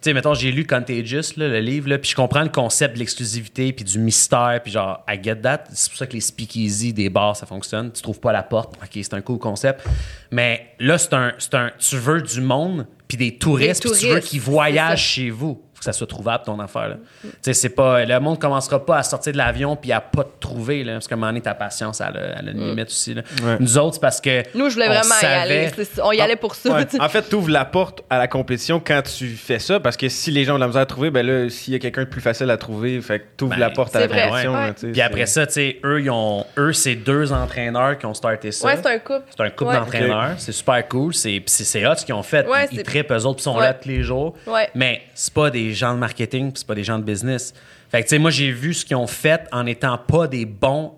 tu 0.00 0.10
sais, 0.10 0.14
mettons, 0.14 0.32
j'ai 0.32 0.52
lu 0.52 0.64
Contagious, 0.64 1.34
le 1.36 1.58
livre, 1.58 1.88
là, 1.88 1.98
puis 1.98 2.10
je 2.10 2.14
comprends 2.14 2.42
le 2.42 2.50
concept 2.50 2.94
de 2.94 3.00
l'exclusivité, 3.00 3.72
puis 3.72 3.84
du 3.84 3.98
mystère, 3.98 4.60
puis 4.62 4.70
genre, 4.70 5.04
I 5.08 5.18
get 5.20 5.36
that. 5.36 5.64
C'est 5.72 5.90
pour 5.90 5.98
ça 5.98 6.06
que 6.06 6.12
les 6.12 6.20
speakeasy 6.20 6.92
des 6.92 7.10
bars, 7.10 7.36
ça 7.36 7.46
fonctionne. 7.46 7.90
Tu 7.90 8.00
trouves 8.00 8.20
pas 8.20 8.30
la 8.30 8.44
porte. 8.44 8.74
OK, 8.80 8.90
c'est 8.92 9.14
un 9.14 9.20
cool 9.20 9.38
concept. 9.38 9.84
Mais 10.30 10.74
là, 10.78 10.98
c'est 10.98 11.14
un, 11.14 11.32
un. 11.54 11.70
Tu 11.78 11.96
veux 11.96 12.22
du 12.22 12.40
monde, 12.40 12.86
puis 13.08 13.16
des 13.16 13.36
touristes, 13.38 13.82
puis 13.82 13.98
tu 13.98 14.06
veux 14.06 14.20
qu'ils 14.20 14.40
voyagent 14.40 15.02
chez 15.02 15.30
vous 15.30 15.60
que 15.78 15.84
ça 15.84 15.92
soit 15.92 16.06
trouvable 16.06 16.44
ton 16.44 16.58
affaire. 16.60 16.96
Tu 17.22 17.28
sais, 17.40 17.54
c'est 17.54 17.68
pas. 17.70 18.04
Le 18.04 18.20
monde 18.20 18.38
commencera 18.38 18.84
pas 18.84 18.98
à 18.98 19.02
sortir 19.02 19.32
de 19.32 19.38
l'avion 19.38 19.76
puis 19.76 19.92
à 19.92 20.00
pas 20.00 20.24
te 20.24 20.40
trouver, 20.40 20.84
là, 20.84 20.94
parce 20.94 21.08
qu'à 21.08 21.14
un 21.14 21.18
moment 21.18 21.30
donné, 21.30 21.40
ta 21.40 21.54
patience, 21.54 22.00
elle 22.00 22.16
a, 22.16 22.40
une 22.42 22.58
mm. 22.58 22.68
limite 22.70 22.88
aussi. 22.88 23.14
Là. 23.14 23.22
Nous 23.60 23.78
autres, 23.78 24.00
parce 24.00 24.20
que. 24.20 24.42
Nous, 24.56 24.68
je 24.68 24.74
voulais 24.74 24.88
vraiment 24.88 25.14
y 25.22 25.26
aller. 25.26 25.70
On 26.02 26.12
y 26.12 26.20
allait 26.20 26.36
pour 26.36 26.54
ça. 26.54 26.78
En 27.00 27.08
fait, 27.08 27.28
tu 27.28 27.34
ouvres 27.34 27.50
la 27.50 27.64
porte 27.64 28.02
à 28.10 28.18
la 28.18 28.28
compétition 28.28 28.80
quand 28.84 29.02
tu 29.02 29.28
fais 29.28 29.58
ça, 29.58 29.80
parce 29.80 29.96
que 29.96 30.08
si 30.08 30.30
les 30.30 30.44
gens 30.44 30.54
ont 30.54 30.56
de 30.56 30.60
la 30.60 30.66
misère 30.66 30.82
à 30.82 30.86
trouver, 30.86 31.10
ben 31.10 31.26
là, 31.26 31.48
s'il 31.48 31.72
y 31.72 31.76
a 31.76 31.78
quelqu'un 31.78 32.02
de 32.02 32.08
plus 32.08 32.20
facile 32.20 32.50
à 32.50 32.56
trouver, 32.56 33.00
fait 33.00 33.20
que 33.20 33.24
tu 33.36 33.44
ouvres 33.44 33.54
ben, 33.54 33.60
la 33.60 33.70
porte 33.70 33.94
à 33.94 34.00
la 34.00 34.08
compétition. 34.08 34.92
puis 34.92 35.00
après 35.00 35.26
ça, 35.26 35.46
tu 35.46 35.52
sais, 35.54 35.80
eux, 35.84 36.00
ils 36.00 36.10
ont, 36.10 36.44
eux, 36.56 36.72
c'est 36.72 36.96
deux 36.96 37.32
entraîneurs 37.32 37.98
qui 37.98 38.06
ont 38.06 38.14
starté 38.14 38.52
ça. 38.52 38.66
Ouais, 38.66 38.76
c'est 38.76 38.88
un 38.88 38.98
couple. 38.98 39.24
C'est 39.30 39.42
un 39.42 39.50
couple 39.50 39.72
d'entraîneurs. 39.72 40.34
C'est 40.38 40.52
super 40.52 40.86
cool. 40.88 41.14
C'est 41.14 41.38
hot 41.38 41.94
ce 41.96 42.04
qu'ils 42.04 42.14
ont 42.14 42.22
fait. 42.22 42.46
ils 42.72 42.82
trippent 42.82 43.12
eux 43.12 43.24
autres, 43.24 43.36
puis 43.36 43.44
sont 43.44 43.58
là 43.58 43.74
tous 43.74 43.88
les 43.88 44.02
jours. 44.02 44.34
Mais 44.74 45.02
c'est 45.14 45.32
pas 45.32 45.50
des 45.50 45.67
gens 45.74 45.94
de 45.94 45.98
marketing 45.98 46.52
c'est 46.54 46.66
pas 46.66 46.74
des 46.74 46.84
gens 46.84 46.98
de 46.98 47.04
business. 47.04 47.54
Fait 47.90 48.02
que, 48.02 48.08
tu 48.08 48.10
sais, 48.10 48.18
moi, 48.18 48.30
j'ai 48.30 48.50
vu 48.50 48.74
ce 48.74 48.84
qu'ils 48.84 48.96
ont 48.96 49.06
fait 49.06 49.46
en 49.50 49.66
étant 49.66 49.96
pas 49.96 50.26
des 50.26 50.44
bons, 50.44 50.92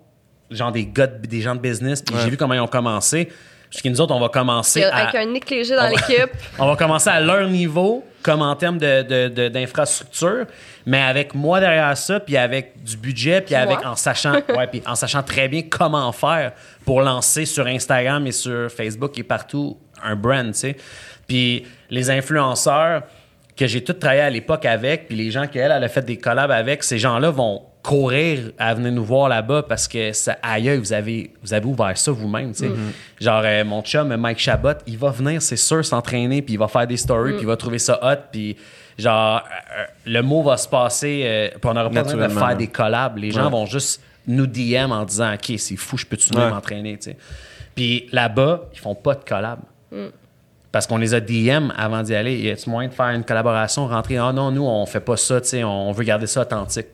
genre 0.51 0.73
des 0.73 0.87
gars, 0.87 1.07
des 1.07 1.41
gens 1.41 1.55
de 1.55 1.61
business, 1.61 2.03
puis 2.03 2.15
j'ai 2.23 2.31
vu 2.31 2.37
comment 2.37 2.55
ils 2.55 2.61
ont 2.61 2.67
commencé. 2.67 3.29
Parce 3.71 3.83
que 3.83 3.89
nous 3.89 4.01
autres, 4.01 4.13
on 4.13 4.19
va 4.19 4.29
commencer 4.29 4.83
Avec 4.83 5.15
un 5.15 5.27
Nick 5.27 5.49
Léger 5.49 5.77
dans 5.77 5.87
l'équipe. 5.87 6.31
on 6.59 6.67
va 6.67 6.75
commencer 6.75 7.09
à 7.09 7.21
leur 7.21 7.49
niveau, 7.49 8.05
comme 8.21 8.43
en 8.43 8.57
termes 8.57 8.79
d'infrastructure, 8.79 10.41
de, 10.41 10.47
mais 10.87 11.01
avec 11.01 11.35
moi 11.37 11.61
derrière 11.61 11.97
ça, 11.97 12.19
puis 12.19 12.37
avec 12.37 12.83
du 12.83 12.97
budget, 12.97 13.41
puis 13.43 13.55
avec 13.55 13.87
en 13.87 13.95
sachant, 13.95 14.33
ouais, 14.57 14.67
puis 14.67 14.83
en 14.87 14.97
sachant 14.97 15.23
très 15.23 15.47
bien 15.47 15.63
comment 15.63 16.11
faire 16.11 16.53
pour 16.85 17.01
lancer 17.01 17.47
sur 17.47 17.69
Instagram 17.69 18.27
et 18.27 18.33
sur 18.33 18.69
Facebook 18.73 19.17
et 19.19 19.23
partout 19.23 19.79
un 20.03 20.17
brand, 20.17 20.47
tu 20.53 20.59
sais. 20.59 20.77
Puis 21.29 21.65
les 21.91 22.11
influenceurs 22.11 23.03
que 23.61 23.67
j'ai 23.67 23.85
tout 23.85 23.93
travaillé 23.93 24.23
à 24.23 24.31
l'époque 24.31 24.65
avec, 24.65 25.07
puis 25.07 25.17
les 25.17 25.31
gens 25.31 25.47
qu'elle, 25.47 25.71
elle 25.71 25.85
a 25.85 25.89
fait 25.89 26.05
des 26.05 26.17
collabs 26.17 26.51
avec, 26.51 26.83
ces 26.83 26.99
gens-là 26.99 27.31
vont 27.31 27.63
courir 27.83 28.53
à 28.59 28.73
venir 28.75 28.91
nous 28.93 29.05
voir 29.05 29.29
là-bas 29.29 29.65
parce 29.69 29.87
que 29.87 30.13
ça, 30.13 30.37
aïe, 30.43 30.77
vous 30.79 30.93
avez, 30.95 31.31
vous 31.43 31.53
avez 31.53 31.67
ouvert 31.67 31.97
ça 31.97 32.11
vous-même. 32.11 32.53
tu 32.53 32.59
sais. 32.61 32.69
Mm-hmm. 32.69 33.23
Genre, 33.25 33.43
euh, 33.45 33.65
mon 33.65 33.83
chum, 33.83 34.17
Mike 34.17 34.39
Chabot, 34.39 34.73
il 34.87 34.97
va 34.99 35.11
venir, 35.11 35.41
c'est 35.43 35.57
sûr, 35.57 35.85
s'entraîner, 35.85 36.41
puis 36.43 36.55
il 36.55 36.59
va 36.59 36.69
faire 36.69 36.87
des 36.87 36.97
stories, 36.97 37.33
Mm. 37.33 37.37
puis 37.37 37.43
il 37.45 37.47
va 37.47 37.57
trouver 37.57 37.79
ça 37.79 37.99
hot, 38.03 38.21
puis 38.33 38.57
genre, 38.99 39.43
euh, 39.79 39.85
le 40.07 40.23
mot 40.23 40.43
va 40.43 40.57
se 40.57 40.69
passer, 40.69 41.23
euh, 41.25 41.49
puis 41.51 41.61
on 41.65 41.75
n'aura 41.75 41.91
pas 41.91 42.03
besoin 42.03 42.29
de 42.29 42.33
faire 42.33 42.57
des 42.57 42.67
collabs. 42.69 43.17
Les 43.19 43.31
gens 43.31 43.45
Ouais. 43.45 43.51
vont 43.51 43.67
juste 43.67 44.03
nous 44.27 44.47
DM 44.47 44.91
en 44.93 45.05
disant, 45.05 45.33
OK, 45.35 45.53
c'est 45.59 45.77
fou, 45.77 45.97
je 45.99 46.07
peux-tu 46.07 46.35
Ouais. 46.35 46.49
m'entraîner, 46.51 46.97
tu 46.99 47.11
sais. 47.11 47.17
Puis 47.75 48.09
là-bas, 48.13 48.69
ils 48.75 48.79
font 48.79 48.95
pas 48.95 49.15
de 49.15 49.25
collab. 49.25 49.59
Mm. 49.93 50.07
Parce 50.73 50.87
qu'on 50.87 50.99
les 50.99 51.15
a 51.15 51.21
DM 51.21 51.73
avant 51.77 52.03
d'y 52.03 52.15
aller. 52.15 52.39
Y 52.39 52.51
a-tu 52.51 52.71
moyen 52.71 52.89
de 52.89 52.95
faire 52.95 53.09
une 53.09 53.25
collaboration, 53.25 53.89
rentrer? 53.89 54.19
Ah 54.19 54.33
non, 54.33 54.51
nous, 54.53 54.65
on 54.65 54.87
fait 54.87 55.01
pas 55.01 55.17
ça, 55.17 55.41
tu 55.41 55.49
sais, 55.49 55.65
on 55.65 55.91
veut 55.93 56.05
garder 56.05 56.27
ça 56.27 56.43
authentique. 56.43 56.87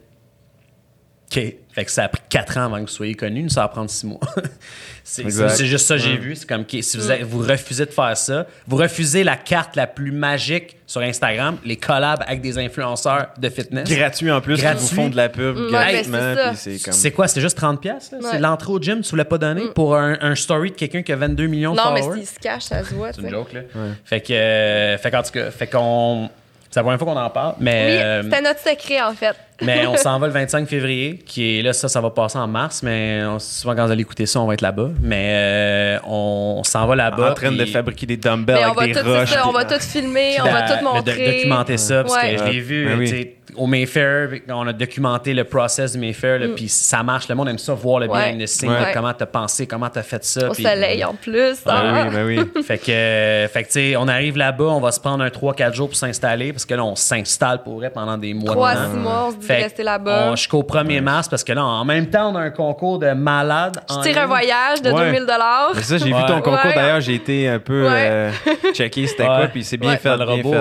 OK. 1.30 1.42
Fait 1.72 1.84
que 1.84 1.90
ça 1.90 2.04
a 2.04 2.08
pris 2.08 2.22
quatre 2.30 2.56
ans 2.56 2.66
avant 2.66 2.76
que 2.76 2.82
vous 2.82 2.86
soyez 2.86 3.14
connu. 3.14 3.50
Ça 3.50 3.60
va 3.62 3.68
prendre 3.68 3.90
six 3.90 4.06
mois. 4.06 4.20
c'est 5.04 5.66
juste 5.66 5.86
ça 5.86 5.96
que 5.96 6.00
j'ai 6.00 6.16
vu. 6.16 6.34
C'est 6.36 6.48
comme, 6.48 6.64
si 6.68 6.96
vous, 6.96 7.10
avez- 7.10 7.22
vous 7.24 7.40
refusez 7.40 7.84
de 7.84 7.90
faire 7.90 8.16
ça, 8.16 8.46
vous 8.66 8.76
refusez 8.76 9.24
la 9.24 9.36
carte 9.36 9.76
la 9.76 9.86
plus 9.86 10.12
magique 10.12 10.76
sur 10.86 11.00
Instagram, 11.02 11.58
les 11.64 11.76
collabs 11.76 12.22
avec 12.26 12.40
des 12.40 12.58
influenceurs 12.58 13.28
de 13.38 13.48
fitness. 13.48 13.88
Gratuit 13.90 14.30
en 14.30 14.40
plus, 14.40 14.56
Gratuit. 14.60 14.80
vous 14.88 14.94
font 14.94 15.08
de 15.08 15.16
la 15.16 15.28
pub 15.28 15.56
Mm, 15.56 15.68
gratuitement. 15.70 16.18
ouais, 16.18 16.34
ben, 16.36 16.54
c'est 16.54 16.78
comme... 16.78 17.12
Quoi? 17.12 17.28
C'est 17.28 17.40
juste 17.40 17.58
30$? 17.60 17.78
piastres, 17.78 18.14
là? 18.14 18.18
C'est 18.22 18.28
Ouais. 18.36 18.38
l'entrée 18.38 18.72
au 18.72 18.80
gym, 18.80 19.00
tu 19.02 19.10
voulais 19.10 19.24
pas 19.24 19.38
donner 19.38 19.62
pour 19.74 19.96
un, 19.96 20.16
un 20.20 20.34
story 20.34 20.70
de 20.70 20.76
quelqu'un 20.76 21.02
qui 21.02 21.12
a 21.12 21.16
22 21.16 21.46
millions 21.46 21.72
de 21.72 21.76
Non, 21.76 21.92
mais 21.92 22.00
followers? 22.02 22.18
s'il 22.20 22.26
se 22.28 22.38
cache, 22.40 22.62
ça 22.62 22.84
se 22.84 22.94
voit. 22.94 23.12
C'est 23.12 23.20
une 23.22 23.30
joke, 23.30 23.52
là. 23.52 23.60
Fait 24.04 24.20
que, 24.20 24.32
euh, 24.32 24.96
fait 24.98 25.10
qu'en 25.10 25.22
tout 25.22 25.32
cas, 25.32 25.50
fait 25.50 25.66
qu'on. 25.66 26.30
C'est 26.70 26.80
la 26.80 26.82
première 26.82 26.98
fois 26.98 27.12
qu'on 27.14 27.20
en 27.20 27.30
parle, 27.30 27.54
mais, 27.60 27.86
Oui, 27.86 28.02
euh, 28.02 28.22
c'était 28.24 28.42
notre 28.42 28.60
secret, 28.60 29.00
en 29.02 29.14
fait. 29.14 29.34
Mais 29.62 29.86
on 29.86 29.96
s'en 29.96 30.18
va 30.18 30.26
le 30.26 30.32
25 30.32 30.68
février, 30.68 31.18
qui 31.24 31.58
est 31.58 31.62
là, 31.62 31.72
ça, 31.72 31.88
ça 31.88 32.00
va 32.00 32.10
passer 32.10 32.38
en 32.38 32.46
mars, 32.46 32.82
mais 32.82 33.20
on- 33.24 33.38
souvent 33.38 33.74
quand 33.74 33.86
vous 33.86 33.92
allez 33.92 34.02
écouter 34.02 34.26
ça, 34.26 34.40
on 34.40 34.46
va 34.46 34.54
être 34.54 34.60
là-bas. 34.62 34.90
Mais 35.00 35.30
euh, 35.34 35.98
on, 36.06 36.62
s'en 36.64 36.86
va 36.86 36.96
là-bas. 36.96 37.30
en 37.30 37.34
train 37.34 37.52
de 37.52 37.64
fabriquer 37.64 38.06
des 38.06 38.16
dumbbells 38.16 38.56
Mais 38.56 38.66
on 38.66 38.72
va, 38.74 38.82
avec 38.82 38.94
des 38.94 39.00
tout, 39.02 39.08
roches. 39.08 39.30
ça, 39.30 39.48
on 39.48 39.52
va 39.52 39.64
tout 39.64 39.80
filmer, 39.80 40.36
on 40.40 40.44
va 40.50 40.62
tout 40.62 40.84
montrer. 40.84 41.26
Documenter 41.36 41.76
ça, 41.76 42.02
parce 42.04 42.14
Ouais. 42.16 42.34
que 42.34 42.38
je 42.38 42.44
l'ai 42.50 42.60
vu 42.60 42.86
Ben 42.86 42.98
oui. 42.98 43.04
tu 43.10 43.16
sais, 43.16 43.32
au 43.54 43.66
Mayfair, 43.66 44.28
on 44.48 44.66
a 44.66 44.72
documenté 44.72 45.32
le 45.32 45.44
process 45.44 45.92
du 45.92 45.98
Mayfair, 45.98 46.38
là, 46.40 46.46
puis 46.54 46.68
ça 46.68 47.02
marche. 47.02 47.28
Le 47.28 47.34
monde 47.36 47.48
aime 47.48 47.58
ça, 47.58 47.72
voir 47.74 48.00
le 48.00 48.08
Mm. 48.08 48.10
Ouais. 48.10 48.28
behind 48.32 48.42
the 48.42 48.46
scenes, 48.46 48.70
Ouais. 48.70 48.90
comment 48.92 49.12
t'as 49.14 49.24
pensé, 49.26 49.66
comment 49.66 49.88
t'as 49.88 50.02
fait 50.02 50.22
ça. 50.24 50.50
Au 50.50 50.52
puis- 50.52 50.64
soleil, 50.64 51.02
en 51.04 51.14
plus. 51.14 51.62
Ben 51.64 51.72
Ah. 51.74 52.06
oui, 52.08 52.14
ben 52.14 52.26
oui. 52.26 52.62
fait 52.64 52.78
que, 52.78 52.90
euh, 52.90 53.48
fait 53.48 53.62
que 53.62 53.68
tu 53.68 53.72
sais, 53.74 53.96
on 53.96 54.08
arrive 54.08 54.36
là-bas, 54.36 54.64
on 54.64 54.80
va 54.80 54.90
se 54.92 55.00
prendre 55.00 55.22
un 55.24 55.30
3-4 55.30 55.74
jours 55.74 55.88
pour 55.88 55.96
s'installer 55.96 56.52
parce 56.52 56.66
que 56.66 56.74
là, 56.74 56.84
on 56.84 56.96
s'installe 56.96 57.62
pour 57.62 57.76
vrai 57.76 57.90
pendant 57.90 58.18
des 58.18 58.34
mois. 58.34 58.52
Trois, 58.52 58.74
de 58.74 58.90
six 58.90 58.96
mois, 58.98 59.26
on 59.28 59.30
se 59.30 59.36
dit 59.36 59.45
de 59.46 59.52
Fait 59.52 59.58
que 59.58 59.62
rester 59.64 59.82
là-bas. 59.82 60.34
Jusqu'au 60.34 60.62
1er 60.62 61.00
mars 61.00 61.28
parce 61.28 61.44
que 61.44 61.52
là, 61.52 61.64
en 61.64 61.84
même 61.84 62.06
temps, 62.10 62.32
on 62.32 62.36
a 62.36 62.40
un 62.40 62.50
concours 62.50 62.98
de 62.98 63.12
malades. 63.12 63.78
Je 63.88 64.02
tire 64.08 64.18
un 64.22 64.26
voyage 64.26 64.82
de 64.82 64.90
Ouais. 64.90 65.12
2000 65.12 65.26
Mais 65.74 65.82
ça, 65.82 65.98
j'ai 65.98 66.12
Ouais. 66.12 66.20
vu 66.20 66.26
ton 66.26 66.40
concours 66.40 66.64
Ouais. 66.66 66.74
d'ailleurs, 66.74 67.00
j'ai 67.00 67.14
été 67.14 67.48
un 67.48 67.58
peu 67.58 67.86
Ouais. 67.86 67.90
euh, 68.10 68.30
checké 68.74 69.06
c'était 69.06 69.22
Ouais. 69.22 69.28
quoi, 69.28 69.46
puis 69.48 69.64
c'est 69.64 69.76
bien 69.76 69.90
Ouais. 69.92 69.96
fait, 69.98 70.16
le 70.16 70.24
robot. 70.24 70.54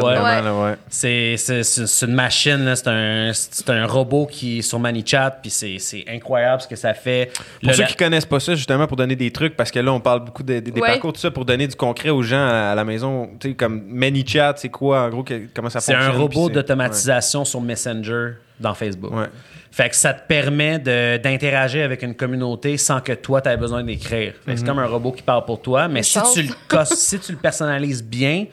C'est, 0.90 1.36
c'est, 1.38 1.64
c'est- 1.64 1.86
c'est 1.88 2.06
une 2.06 2.14
machine. 2.14 2.74
C'est, 2.76 2.88
un, 2.88 3.32
c'est 3.34 3.70
un 3.70 3.86
robot 3.86 4.26
qui 4.28 4.60
est 4.60 4.62
sur 4.62 4.80
ManyChat, 4.80 5.40
puis 5.42 5.50
c'est, 5.50 5.78
c'est 5.80 6.04
incroyable 6.08 6.62
ce 6.62 6.68
que 6.68 6.76
ça 6.76 6.94
fait. 6.94 7.32
Pour 7.34 7.70
Le- 7.70 7.74
ceux 7.74 7.82
la- 7.82 7.88
qui 7.88 7.96
connaissent 7.96 8.26
pas 8.26 8.40
ça, 8.40 8.56
justement, 8.56 8.88
pour 8.88 8.98
donner 8.98 9.16
des 9.16 9.32
trucs, 9.32 9.56
parce 9.56 9.72
que 9.72 9.80
là, 9.80 9.92
on 9.92 10.00
parle 10.00 10.22
beaucoup 10.26 10.44
de- 10.44 10.60
des 10.60 10.72
des 10.76 10.82
Ouais. 10.82 10.88
parcours, 10.90 11.14
tout 11.14 11.20
ça, 11.22 11.32
pour 11.32 11.46
donner 11.46 11.68
du 11.68 11.76
concret 11.76 12.10
aux 12.10 12.22
gens 12.22 12.46
à, 12.48 12.72
à 12.72 12.76
la 12.76 12.84
maison. 12.84 13.30
Tu 13.40 13.50
sais, 13.50 13.56
comme 13.56 13.84
ManyChat, 13.88 14.54
c'est 14.58 14.70
quoi, 14.70 15.02
en 15.04 15.10
gros, 15.10 15.24
que- 15.24 15.48
comment 15.54 15.70
ça 15.70 15.80
c'est 15.80 15.94
fonctionne? 15.94 16.16
un 16.16 16.18
robot 16.18 16.48
c'est- 16.48 16.54
d'automatisation 16.54 17.46
sur 17.46 17.62
Messenger 17.62 18.34
dans 18.60 18.74
Facebook. 18.74 19.14
Ouais. 19.14 19.28
Fait 19.72 19.90
que 19.90 19.96
ça 19.96 20.14
te 20.14 20.26
permet 20.28 20.80
de- 20.80 21.18
d'interagir 21.18 21.84
avec 21.84 22.02
une 22.02 22.16
communauté 22.16 22.78
sans 22.78 23.02
que 23.02 23.12
toi, 23.12 23.42
tu 23.42 23.50
aies 23.50 23.58
besoin 23.58 23.84
d'écrire. 23.84 24.34
C'est 24.48 24.66
comme 24.66 24.80
un 24.80 24.88
robot 24.88 25.12
qui 25.12 25.22
parle 25.24 25.44
pour 25.46 25.62
toi, 25.62 25.88
mais 25.90 26.02
si 26.04 26.18
tu, 26.34 26.44
le 26.44 26.50
si 26.86 27.20
tu 27.20 27.32
le 27.34 27.38
personnalises 27.38 28.02
bien, 28.04 28.46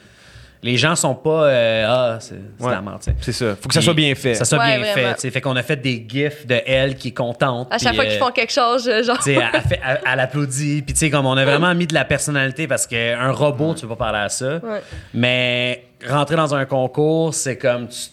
les 0.64 0.76
gens 0.76 0.94
sont 0.96 1.14
pas 1.16 1.44
euh, 1.46 1.84
Ah, 1.88 2.18
c'est 2.20 2.34
Ouais. 2.60 2.70
la 2.72 2.80
merde. 2.80 2.98
tu 3.00 3.10
sais. 3.10 3.16
C'est 3.20 3.32
ça. 3.32 3.56
Faut 3.60 3.68
que 3.68 3.74
ça 3.74 3.80
soit 3.80 3.94
bien 3.94 4.14
fait. 4.14 4.34
Ça 4.34 4.44
soit 4.44 4.58
Ouais, 4.58 4.78
bien 4.78 4.92
vraiment. 4.92 5.14
fait. 5.16 5.30
Fait 5.30 5.40
qu'on 5.40 5.54
a 5.56 5.62
fait 5.62 5.76
des 5.76 6.04
gifs 6.08 6.46
de 6.46 6.60
elle 6.66 6.96
qui 6.96 7.08
est 7.08 7.12
contente. 7.12 7.68
À 7.72 7.78
chaque 7.78 7.88
puis, 7.90 7.96
fois 7.96 8.04
qu'ils 8.06 8.14
euh, 8.14 8.18
font 8.26 8.30
quelque 8.32 8.52
chose, 8.52 8.84
je- 8.84 9.02
genre. 9.04 9.18
elle, 9.26 9.60
fait- 9.62 9.80
elle- 9.84 10.00
elle 10.12 10.20
applaudit. 10.20 10.82
Puis, 10.82 10.92
tu 10.94 10.98
sais, 11.00 11.10
comme 11.10 11.26
on 11.26 11.36
a 11.36 11.44
vraiment 11.44 11.72
mis 11.74 11.86
de 11.88 11.94
la 11.94 12.04
personnalité 12.04 12.66
parce 12.68 12.86
qu'un 12.86 13.30
robot, 13.32 13.74
tu 13.74 13.82
peux 13.82 13.88
pas 13.88 13.96
parler 13.96 14.18
à 14.20 14.28
ça. 14.28 14.56
Ouais. 14.62 14.82
Mais 15.14 15.84
rentrer 16.08 16.36
dans 16.36 16.52
un 16.54 16.64
concours, 16.64 17.34
c'est 17.34 17.56
comme. 17.58 17.88
tu- 17.88 18.10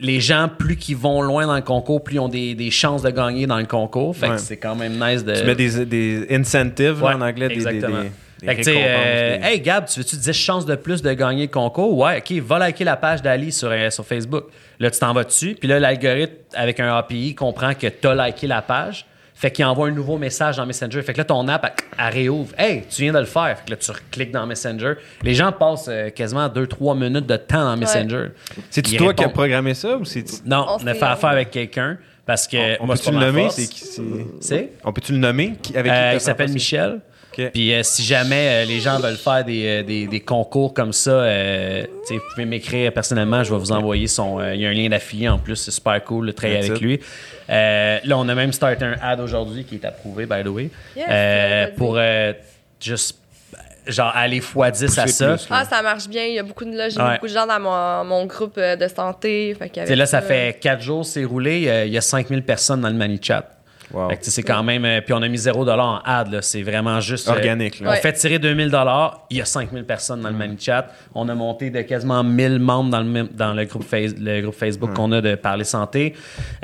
les 0.00 0.20
gens, 0.20 0.48
plus 0.58 0.76
qu'ils 0.76 0.96
vont 0.96 1.22
loin 1.22 1.46
dans 1.46 1.56
le 1.56 1.62
concours, 1.62 2.02
plus 2.02 2.16
ils 2.16 2.20
ont 2.20 2.28
des, 2.28 2.54
des 2.54 2.70
chances 2.70 3.02
de 3.02 3.10
gagner 3.10 3.46
dans 3.46 3.58
le 3.58 3.66
concours. 3.66 4.16
Fait 4.16 4.28
Ouais. 4.28 4.34
que 4.36 4.40
c'est 4.40 4.56
quand 4.56 4.74
même 4.74 4.92
nice 4.94 5.24
de. 5.24 5.34
Tu 5.34 5.44
mets 5.44 5.54
des, 5.54 5.84
des 5.86 6.26
incentives, 6.30 7.02
là, 7.02 7.16
en 7.16 7.20
anglais, 7.20 7.48
des, 7.48 7.54
exactement. 7.54 8.02
Fait 8.42 8.56
que, 8.56 8.70
euh, 8.70 9.36
hey 9.42 9.60
Gab, 9.60 9.84
tu 9.86 10.00
veux-tu 10.00 10.16
10 10.16 10.32
chances 10.32 10.64
de 10.64 10.74
plus 10.74 11.02
de 11.02 11.12
gagner 11.12 11.42
le 11.42 11.48
concours? 11.52 11.94
Ouais, 11.98 12.18
ok, 12.18 12.32
va 12.42 12.58
liker 12.58 12.84
la 12.84 12.96
page 12.96 13.20
d'Ali 13.20 13.52
sur, 13.52 13.68
euh, 13.70 13.90
sur 13.90 14.06
Facebook. 14.06 14.44
Là, 14.78 14.90
tu 14.90 14.98
t'en 14.98 15.12
vas 15.12 15.24
dessus, 15.24 15.54
puis 15.60 15.68
là, 15.68 15.78
l'algorithme, 15.78 16.32
avec 16.54 16.80
un 16.80 16.96
API, 16.96 17.34
comprend 17.34 17.74
que 17.74 17.86
tu 17.86 18.06
as 18.08 18.14
liké 18.26 18.46
la 18.46 18.62
page. 18.62 19.04
Fait 19.40 19.50
qu'il 19.50 19.64
envoie 19.64 19.88
un 19.88 19.90
nouveau 19.92 20.18
message 20.18 20.58
dans 20.58 20.66
Messenger. 20.66 21.00
Fait 21.00 21.14
que 21.14 21.18
là, 21.18 21.24
ton 21.24 21.48
app, 21.48 21.64
elle, 21.64 21.84
elle 22.06 22.12
réouvre. 22.12 22.52
Hey, 22.58 22.82
tu 22.90 23.00
viens 23.00 23.12
de 23.14 23.20
le 23.20 23.24
faire. 23.24 23.56
Fait 23.56 23.64
que 23.64 23.70
là, 23.70 23.76
tu 23.78 23.90
cliques 24.10 24.32
dans 24.32 24.46
Messenger. 24.46 24.94
Les 25.22 25.34
gens 25.34 25.50
passent 25.50 25.86
euh, 25.88 26.10
quasiment 26.10 26.46
2-3 26.46 26.98
minutes 26.98 27.24
de 27.26 27.36
temps 27.36 27.64
dans 27.64 27.76
Messenger. 27.78 28.26
C'est-tu 28.68 28.98
toi 28.98 29.14
qui 29.14 29.24
as 29.24 29.30
programmé 29.30 29.72
ça 29.72 29.96
ou 29.96 30.04
c'est. 30.04 30.24
Non, 30.44 30.66
On 30.68 30.84
on 30.84 30.86
a 30.86 30.92
fait 30.92 31.04
affaire 31.06 31.30
avec 31.30 31.50
quelqu'un 31.50 31.96
parce 32.26 32.46
que. 32.46 32.80
On 32.82 32.86
peut-tu 32.86 33.04
c'est 33.04 33.10
le 33.12 33.18
nommer? 33.18 33.48
C'est 33.48 33.66
qui- 33.66 33.80
c'est- 33.80 34.02
C'est? 34.40 34.72
On 34.84 34.92
peut-tu 34.92 35.12
le 35.12 35.18
nommer? 35.18 35.54
Qui- 35.62 35.74
Avec 35.74 35.90
qui 35.90 35.98
Euh, 35.98 36.10
il 36.14 36.20
s'appelle 36.20 36.48
ça? 36.48 36.54
Michel. 36.54 37.00
Puis 37.48 37.72
euh, 37.74 37.82
si 37.82 38.02
jamais 38.04 38.62
euh, 38.62 38.64
les 38.66 38.80
gens 38.80 38.98
veulent 38.98 39.16
faire 39.16 39.44
des, 39.44 39.66
euh, 39.66 39.82
des, 39.82 40.06
des 40.06 40.20
concours 40.20 40.74
comme 40.74 40.92
ça, 40.92 41.10
euh, 41.10 41.84
vous 42.08 42.18
pouvez 42.34 42.44
m'écrire 42.44 42.92
personnellement, 42.92 43.42
je 43.42 43.52
vais 43.52 43.58
vous 43.58 43.72
envoyer 43.72 44.06
son. 44.06 44.38
euh, 44.40 44.54
Il 44.54 44.60
y 44.60 44.66
a 44.66 44.68
un 44.68 44.72
lien 44.74 44.88
d'affilié 44.88 45.28
en 45.28 45.38
plus, 45.38 45.56
c'est 45.56 45.70
super 45.70 46.02
cool 46.04 46.26
de 46.26 46.32
travailler 46.32 46.58
avec 46.58 46.72
it. 46.72 46.80
lui. 46.80 47.00
Euh, 47.48 47.98
là, 48.04 48.18
on 48.18 48.28
a 48.28 48.34
même 48.34 48.52
starté 48.52 48.84
un 48.84 48.96
ad 49.02 49.20
aujourd'hui 49.20 49.64
qui 49.64 49.76
est 49.76 49.84
approuvé, 49.84 50.26
by 50.26 50.42
the 50.44 50.48
way, 50.48 50.70
Yes, 50.96 51.06
euh, 51.10 51.66
pour 51.76 51.96
euh, 51.98 52.32
juste 52.80 53.16
genre 53.86 54.12
aller 54.14 54.40
x10 54.40 55.00
à 55.00 55.02
Pousser 55.04 55.08
ça. 55.08 55.28
plus. 55.36 55.46
Ah, 55.50 55.64
ça 55.64 55.82
marche 55.82 56.06
bien. 56.06 56.24
Il 56.26 56.34
y 56.34 56.38
a 56.38 56.42
beaucoup 56.42 56.64
de, 56.64 56.76
là, 56.76 56.88
j'ai 56.90 57.00
Ouais. 57.00 57.14
beaucoup 57.14 57.26
de 57.26 57.32
gens 57.32 57.46
dans 57.46 57.58
mon, 57.58 58.04
mon 58.04 58.26
groupe 58.26 58.56
de 58.58 58.88
santé. 58.88 59.56
Fait 59.58 59.96
là, 59.96 60.06
ça 60.06 60.20
fait 60.20 60.58
quatre 60.60 60.82
jours, 60.82 61.04
c'est 61.04 61.24
roulé. 61.24 61.84
Il 61.86 61.92
y 61.92 61.96
a 61.98 62.00
5000 62.00 62.42
personnes 62.42 62.82
dans 62.82 62.88
le 62.88 62.94
ManyChat. 62.94 63.44
Wow. 63.92 64.08
Fait 64.10 64.16
que, 64.16 64.20
tu 64.20 64.24
sais, 64.26 64.30
c'est 64.30 64.42
quand 64.42 64.62
même. 64.62 64.84
euh, 64.84 65.00
puis 65.00 65.12
on 65.14 65.22
a 65.22 65.28
mis 65.28 65.38
0 65.38 65.68
en 65.68 66.00
ad. 66.04 66.30
là. 66.32 66.42
C'est 66.42 66.62
vraiment 66.62 67.00
juste. 67.00 67.28
euh, 67.28 67.32
Organique, 67.32 67.80
là. 67.80 67.88
On 67.88 67.90
Ouais. 67.92 67.96
fait 68.00 68.12
tirer 68.12 68.38
2000 68.38 68.70
Il 69.30 69.36
y 69.36 69.40
a 69.40 69.44
5000 69.44 69.84
personnes 69.84 70.20
dans 70.20 70.28
le 70.30 70.36
ManyChat. 70.36 70.86
On 71.14 71.28
a 71.28 71.34
monté 71.34 71.70
de 71.70 71.82
quasiment 71.82 72.22
1000 72.22 72.58
membres 72.58 72.90
dans 72.90 73.00
le, 73.00 73.04
même- 73.06 73.28
dans 73.34 73.52
le, 73.52 73.64
groupe, 73.64 73.84
Face- 73.84 74.14
le 74.18 74.40
groupe 74.42 74.54
Facebook 74.54 74.92
qu'on 74.94 75.10
a 75.12 75.20
de 75.20 75.34
Parler 75.34 75.64
Santé. 75.64 76.14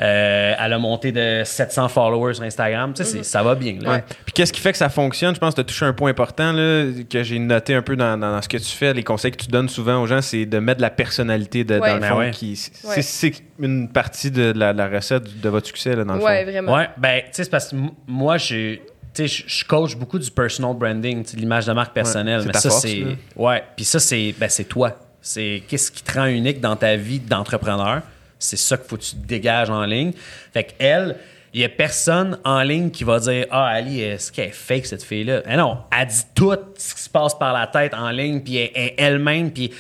Euh, 0.01 0.55
elle 0.59 0.73
a 0.73 0.79
monté 0.79 1.13
de 1.13 1.43
700 1.45 1.89
followers 1.89 2.35
sur 2.35 2.45
Instagram. 2.45 2.93
Tu 2.95 3.05
sais, 3.05 3.11
c'est- 3.11 3.23
ça 3.25 3.43
va 3.43 3.55
bien. 3.55 3.77
Là. 3.81 3.91
Ouais. 3.91 4.05
Puis 4.25 4.33
qu'est-ce 4.33 4.53
qui 4.53 4.61
fait 4.61 4.73
que 4.73 4.79
ça 4.79 4.89
fonctionne? 4.89 5.35
Je 5.35 5.41
pense 5.41 5.51
que 5.55 5.57
tu 5.57 5.61
as 5.61 5.65
touché 5.65 5.85
un 5.85 5.93
point 5.93 6.11
important 6.11 6.53
là, 6.53 6.85
que 7.09 7.23
j'ai 7.23 7.39
noté 7.39 7.75
un 7.75 7.83
peu 7.83 7.97
dans, 7.97 8.19
dans 8.19 8.41
ce 8.43 8.49
que 8.49 8.57
tu 8.59 8.65
fais, 8.73 8.93
les 8.93 9.03
conseils 9.05 9.31
que 9.33 9.43
tu 9.43 9.49
donnes 9.49 9.69
souvent 9.69 10.01
aux 10.03 10.07
gens, 10.07 10.23
c'est 10.23 10.47
de 10.47 10.59
mettre 10.59 10.79
de 10.79 10.83
la 10.83 10.91
personnalité 10.91 11.65
de- 11.65 11.75
Ouais. 11.79 11.89
dans 11.89 11.95
le 11.95 12.01
Ben 12.01 12.09
fond. 12.09 12.19
ouais. 12.19 12.31
qui- 12.31 12.57
c'est- 12.57 12.87
Ouais. 12.87 13.03
C'est 13.03 13.33
une 13.59 13.89
partie 13.89 14.31
de 14.31 14.53
la, 14.57 14.73
la 14.73 14.89
recette 14.89 15.41
de 15.41 15.49
votre 15.49 15.67
succès 15.67 15.95
là, 15.97 16.05
dans 16.05 16.15
le 16.17 16.23
Ouais, 16.23 16.45
fond. 16.45 16.51
vraiment. 16.51 16.75
Ouais, 16.75 16.89
ben, 16.97 17.21
tu 17.23 17.29
sais, 17.33 17.45
c'est 17.45 17.51
parce 17.51 17.71
que 17.71 17.77
moi, 18.07 18.37
j'ai. 18.39 18.83
Tu 19.15 19.27
sais, 19.29 19.45
je- 19.47 19.65
coach 19.65 19.97
beaucoup 19.97 20.19
du 20.19 20.31
personal 20.31 20.75
branding, 20.77 21.25
l'image 21.37 21.65
de 21.67 21.73
marque 21.73 21.95
personnelle. 21.95 22.41
c'est 22.43 22.47
mais 22.49 22.53
ta 22.53 22.61
ça, 22.61 22.69
force, 22.71 22.83
c'est. 22.83 23.05
Ouais, 23.35 23.63
puis 23.75 23.85
ça, 23.85 23.99
c'est 23.99 24.35
ben, 24.39 24.49
c'est 24.49 24.65
toi. 24.65 24.99
C'est 25.23 25.63
qu'est-ce 25.69 25.91
qui 25.91 26.03
te 26.03 26.13
rend 26.19 26.27
unique 26.27 26.61
dans 26.61 26.77
ta 26.77 26.97
vie 26.97 27.19
d'entrepreneur. 27.19 28.03
C'est 28.39 28.59
ça 28.59 28.77
qu'il 28.77 28.87
faut 28.87 28.97
que 28.97 29.03
tu 29.03 29.17
dégages 29.17 29.71
en 29.71 29.85
ligne. 29.87 30.13
Fait 30.53 30.65
qu'elle, 30.65 31.17
il 31.55 31.63
y 31.63 31.65
a 31.65 31.71
personne 31.71 32.39
en 32.45 32.63
ligne 32.63 32.91
qui 32.91 33.03
va 33.05 33.19
dire 33.19 33.47
Ah, 33.51 33.69
Ali, 33.69 34.03
est-ce 34.03 34.31
qu'elle 34.31 34.49
est 34.49 34.55
fake, 34.55 34.85
cette 34.87 35.03
fille-là? 35.03 35.41
Eh 35.51 35.57
non, 35.57 35.79
elle 35.99 36.07
dit 36.07 36.23
tout 36.35 36.55
ce 36.77 36.95
qui 36.95 37.01
se 37.01 37.09
passe 37.09 37.37
par 37.39 37.55
la 37.55 37.67
tête 37.67 37.95
en 37.95 38.11
ligne, 38.11 38.41
puis 38.43 38.57
elle 38.59 38.71
est 38.75 38.95
elle-même, 38.99 39.51
puis. 39.51 39.73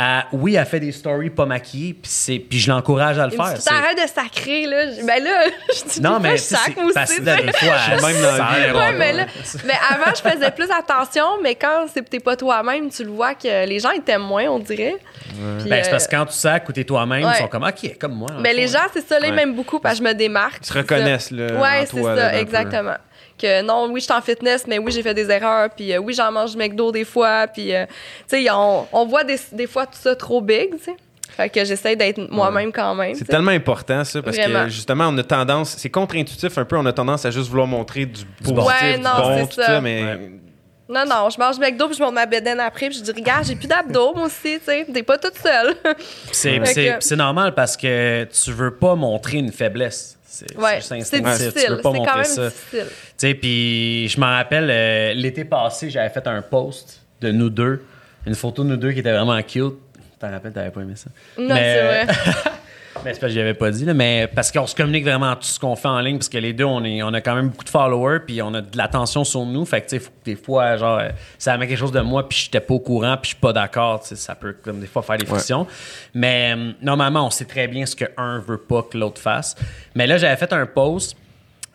Euh, 0.00 0.20
oui, 0.32 0.56
elle 0.56 0.66
fait 0.66 0.80
des 0.80 0.90
stories 0.92 1.30
pas 1.30 1.46
maquillées, 1.46 1.94
puis 1.94 2.10
c'est- 2.10 2.38
puis 2.38 2.58
je 2.58 2.70
l'encourage 2.70 3.18
à 3.18 3.26
le 3.26 3.32
Il 3.32 3.38
me 3.38 3.44
faire. 3.44 3.54
dit, 3.54 3.60
C'est- 3.62 3.72
arrête 3.72 3.96
de 3.96 4.08
sacrer, 4.08 4.66
là. 4.66 4.90
Je- 4.90 5.06
Ben 5.06 5.22
là, 5.22 5.44
je 5.74 5.90
dis 5.90 6.00
non, 6.00 6.18
mais 6.20 6.30
tu 6.32 6.38
je 6.38 6.42
sac, 6.42 6.60
c'est 6.66 6.76
moi 6.82 6.90
parce 6.94 7.10
aussi, 7.10 7.20
que 7.20 7.24
tu 7.24 7.30
sais. 7.36 7.42
des 7.44 7.52
fois, 7.52 8.10
même 8.10 8.22
dans 8.22 8.78
Ouais, 8.78 8.92
mais, 8.98 9.12
là, 9.12 9.26
mais 9.64 9.74
avant, 9.90 10.12
je 10.16 10.28
faisais 10.28 10.50
plus 10.50 10.68
attention, 10.70 11.24
mais 11.42 11.54
quand 11.54 11.86
c'est 11.92 12.08
t'es 12.08 12.20
pas 12.20 12.36
toi-même, 12.36 12.90
tu 12.90 13.04
le 13.04 13.10
vois 13.10 13.34
que 13.34 13.66
les 13.66 13.78
gens 13.78 13.90
ils 13.90 14.02
t'aiment 14.02 14.22
moins, 14.22 14.44
on 14.48 14.58
dirait. 14.58 14.96
Puis, 15.58 15.68
Ben, 15.68 15.82
c'est 15.84 15.90
parce 15.90 16.04
euh, 16.04 16.06
que 16.08 16.16
quand 16.16 16.26
tu 16.26 16.34
sacs 16.34 16.68
ou 16.68 16.72
t'es 16.72 16.84
toi-même, 16.84 17.24
Ouais. 17.24 17.30
ils 17.34 17.38
sont 17.42 17.48
comme, 17.48 17.64
OK, 17.64 17.98
comme 17.98 18.14
moi. 18.14 18.28
mais 18.40 18.50
fond. 18.50 18.56
les 18.56 18.68
gens, 18.68 18.78
c'est 18.92 19.06
ça, 19.06 19.18
là, 19.18 19.26
ils 19.26 19.30
Ouais. 19.30 19.36
m'aiment 19.36 19.54
beaucoup 19.54 19.78
parce 19.80 19.98
que 19.98 20.04
je 20.04 20.08
me 20.08 20.14
démarque. 20.14 20.58
Ils 20.62 20.66
se 20.66 20.72
reconnaissent, 20.72 21.30
là, 21.30 21.46
Ouais, 21.54 21.86
c'est 21.86 22.02
ça, 22.02 22.30
peu. 22.30 22.36
exactement. 22.36 22.96
Que 23.36 23.62
non, 23.62 23.88
oui, 23.90 24.00
je 24.00 24.04
suis 24.04 24.12
en 24.12 24.20
fitness, 24.20 24.64
mais 24.66 24.78
oui, 24.78 24.92
j'ai 24.92 25.02
fait 25.02 25.14
des 25.14 25.28
erreurs, 25.28 25.68
puis 25.70 25.92
euh, 25.92 25.98
oui, 25.98 26.14
j'en 26.14 26.30
mange 26.30 26.52
du 26.52 26.56
McDo 26.56 26.92
des 26.92 27.04
fois, 27.04 27.46
puis 27.48 27.74
euh, 27.74 27.84
tu 28.28 28.44
sais, 28.44 28.50
on, 28.50 28.86
on 28.92 29.06
voit 29.06 29.24
des, 29.24 29.38
des 29.52 29.66
fois 29.66 29.86
tout 29.86 29.98
ça 30.00 30.14
trop 30.14 30.40
big, 30.40 30.70
tu 30.78 30.84
sais. 30.84 30.96
Fait 31.36 31.48
que 31.48 31.64
j'essaie 31.64 31.96
d'être 31.96 32.30
moi-même 32.30 32.70
quand 32.70 32.94
même. 32.94 33.14
C'est 33.16 33.24
tellement 33.24 33.50
important, 33.50 34.04
ça, 34.04 34.22
parce 34.22 34.36
que 34.36 34.68
justement, 34.68 35.08
on 35.08 35.18
a 35.18 35.24
tendance, 35.24 35.74
c'est 35.76 35.90
contre-intuitif 35.90 36.56
un 36.58 36.64
peu, 36.64 36.76
on 36.76 36.86
a 36.86 36.92
tendance 36.92 37.24
à 37.24 37.32
juste 37.32 37.48
vouloir 37.48 37.66
montrer 37.66 38.06
du 38.06 38.24
positif, 38.24 38.82
ouais, 38.82 38.96
du 38.98 39.02
non, 39.02 39.10
bon, 39.20 39.46
tout 39.46 39.60
ça, 39.60 39.80
mais. 39.80 40.18
Non, 40.88 41.04
non, 41.06 41.30
je 41.30 41.38
mange 41.38 41.58
McDo 41.58 41.88
puis 41.88 41.96
je 41.96 42.02
monte 42.02 42.14
ma 42.14 42.26
bédaine 42.26 42.60
après 42.60 42.88
puis 42.88 42.98
je 42.98 43.02
dis, 43.02 43.12
regarde, 43.12 43.46
j'ai 43.46 43.56
plus 43.56 43.66
d'abdos, 43.66 44.14
moi 44.14 44.26
aussi, 44.26 44.58
tu 44.58 44.64
sais, 44.64 44.86
t'es 44.92 45.02
pas 45.02 45.16
toute 45.16 45.38
seule. 45.38 45.74
c'est 46.30 47.16
normal 47.16 47.54
parce 47.54 47.76
que 47.76 48.24
tu 48.24 48.52
veux 48.52 48.74
pas 48.74 48.94
montrer 48.94 49.38
une 49.38 49.52
faiblesse. 49.52 50.18
C'est 50.26 50.56
ouais, 50.56 50.76
juste 50.76 50.92
instinctif. 50.92 51.54
Tu 51.54 51.70
veux 51.70 51.80
pas 51.80 51.92
montrer 51.92 52.10
quand 52.10 52.16
même 52.16 52.24
ça. 52.24 52.50
Tu 52.70 52.78
sais, 53.16 53.34
puis 53.34 54.08
je 54.08 54.18
m'en 54.18 54.26
rappelle, 54.26 54.68
euh, 54.68 55.14
l'été 55.14 55.44
passé, 55.44 55.90
j'avais 55.90 56.10
fait 56.10 56.26
un 56.26 56.42
post 56.42 57.00
de 57.20 57.30
nous 57.30 57.50
deux, 57.50 57.84
une 58.26 58.34
photo 58.34 58.64
de 58.64 58.70
nous 58.70 58.76
deux 58.76 58.92
qui 58.92 58.98
était 58.98 59.12
vraiment 59.12 59.40
cute. 59.42 59.76
T'en 60.18 60.30
rappelles, 60.30 60.52
t'avais 60.52 60.70
pas 60.70 60.80
aimé 60.80 60.94
ça. 60.96 61.08
Non, 61.38 61.54
c'est 61.54 61.82
vrai. 61.82 62.06
Mais 63.04 63.12
c'est 63.12 63.20
parce 63.20 63.32
que 63.32 63.34
je 63.34 63.40
l'avais 63.40 63.54
pas 63.54 63.70
dit, 63.70 63.84
mais 63.84 64.28
parce 64.34 64.50
qu'on 64.50 64.66
se 64.66 64.74
communique 64.74 65.04
vraiment 65.04 65.34
tout 65.36 65.42
ce 65.42 65.60
qu'on 65.60 65.76
fait 65.76 65.88
en 65.88 66.00
ligne, 66.00 66.16
parce 66.16 66.30
que 66.30 66.38
les 66.38 66.54
deux, 66.54 66.64
on, 66.64 66.82
est, 66.84 67.02
on 67.02 67.12
a 67.12 67.20
quand 67.20 67.34
même 67.34 67.48
beaucoup 67.50 67.64
de 67.64 67.68
followers, 67.68 68.20
puis 68.26 68.40
on 68.40 68.54
a 68.54 68.62
de 68.62 68.76
l'attention 68.78 69.24
sur 69.24 69.44
nous. 69.44 69.64
Fait 69.66 69.82
que, 69.82 69.90
tu 69.90 70.00
sais, 70.00 70.10
des 70.24 70.36
fois, 70.36 70.76
genre, 70.76 71.02
ça 71.38 71.58
met 71.58 71.66
quelque 71.66 71.78
chose 71.78 71.92
de 71.92 72.00
moi, 72.00 72.26
puis 72.26 72.38
j'étais 72.44 72.60
pas 72.60 72.74
au 72.74 72.80
courant, 72.80 73.16
puis 73.16 73.30
je 73.30 73.34
suis 73.34 73.40
pas 73.40 73.52
d'accord, 73.52 74.00
tu 74.00 74.08
sais, 74.08 74.16
ça 74.16 74.34
peut, 74.34 74.56
comme 74.62 74.80
des 74.80 74.86
fois, 74.86 75.02
faire 75.02 75.18
des 75.18 75.26
frictions. 75.26 75.66
Mais 76.14 76.54
euh, 76.56 76.72
normalement, 76.80 77.26
on 77.26 77.30
sait 77.30 77.44
très 77.44 77.68
bien 77.68 77.84
ce 77.84 77.94
qu'un 77.94 78.38
veut 78.38 78.58
pas 78.58 78.82
que 78.82 78.96
l'autre 78.96 79.20
fasse. 79.20 79.54
Mais 79.94 80.06
là, 80.06 80.16
j'avais 80.16 80.36
fait 80.36 80.52
un 80.52 80.66
post. 80.66 81.16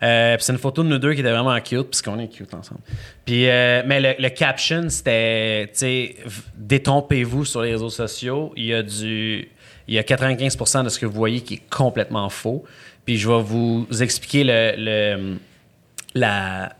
Euh, 0.02 0.36
c'est 0.40 0.52
une 0.52 0.58
photo 0.58 0.82
de 0.82 0.88
nous 0.88 0.98
deux 0.98 1.12
qui 1.12 1.20
était 1.20 1.30
vraiment 1.30 1.58
cute, 1.60 1.90
puisqu'on 1.90 2.18
est 2.18 2.28
cute 2.28 2.54
ensemble. 2.54 2.80
Puis, 3.24 3.48
euh, 3.48 3.82
mais 3.86 4.00
le, 4.00 4.14
le, 4.18 4.30
caption, 4.30 4.88
c'était, 4.88 5.66
tu 5.66 5.78
sais, 5.78 6.16
détrompez-vous 6.56 7.44
sur 7.44 7.60
les 7.62 7.72
réseaux 7.72 7.90
sociaux. 7.90 8.52
Il 8.56 8.64
y 8.64 8.74
a 8.74 8.82
du 8.82 9.50
il 9.90 9.96
y 9.96 9.98
a 9.98 10.02
95% 10.02 10.84
de 10.84 10.88
ce 10.88 11.00
que 11.00 11.04
vous 11.04 11.12
voyez 11.12 11.40
qui 11.40 11.54
est 11.54 11.62
complètement 11.68 12.30
faux. 12.30 12.64
Puis 13.04 13.18
je 13.18 13.28
vais 13.28 13.42
vous 13.42 13.88
expliquer 14.00 14.44
le, 14.46 15.36
la, 16.14 16.72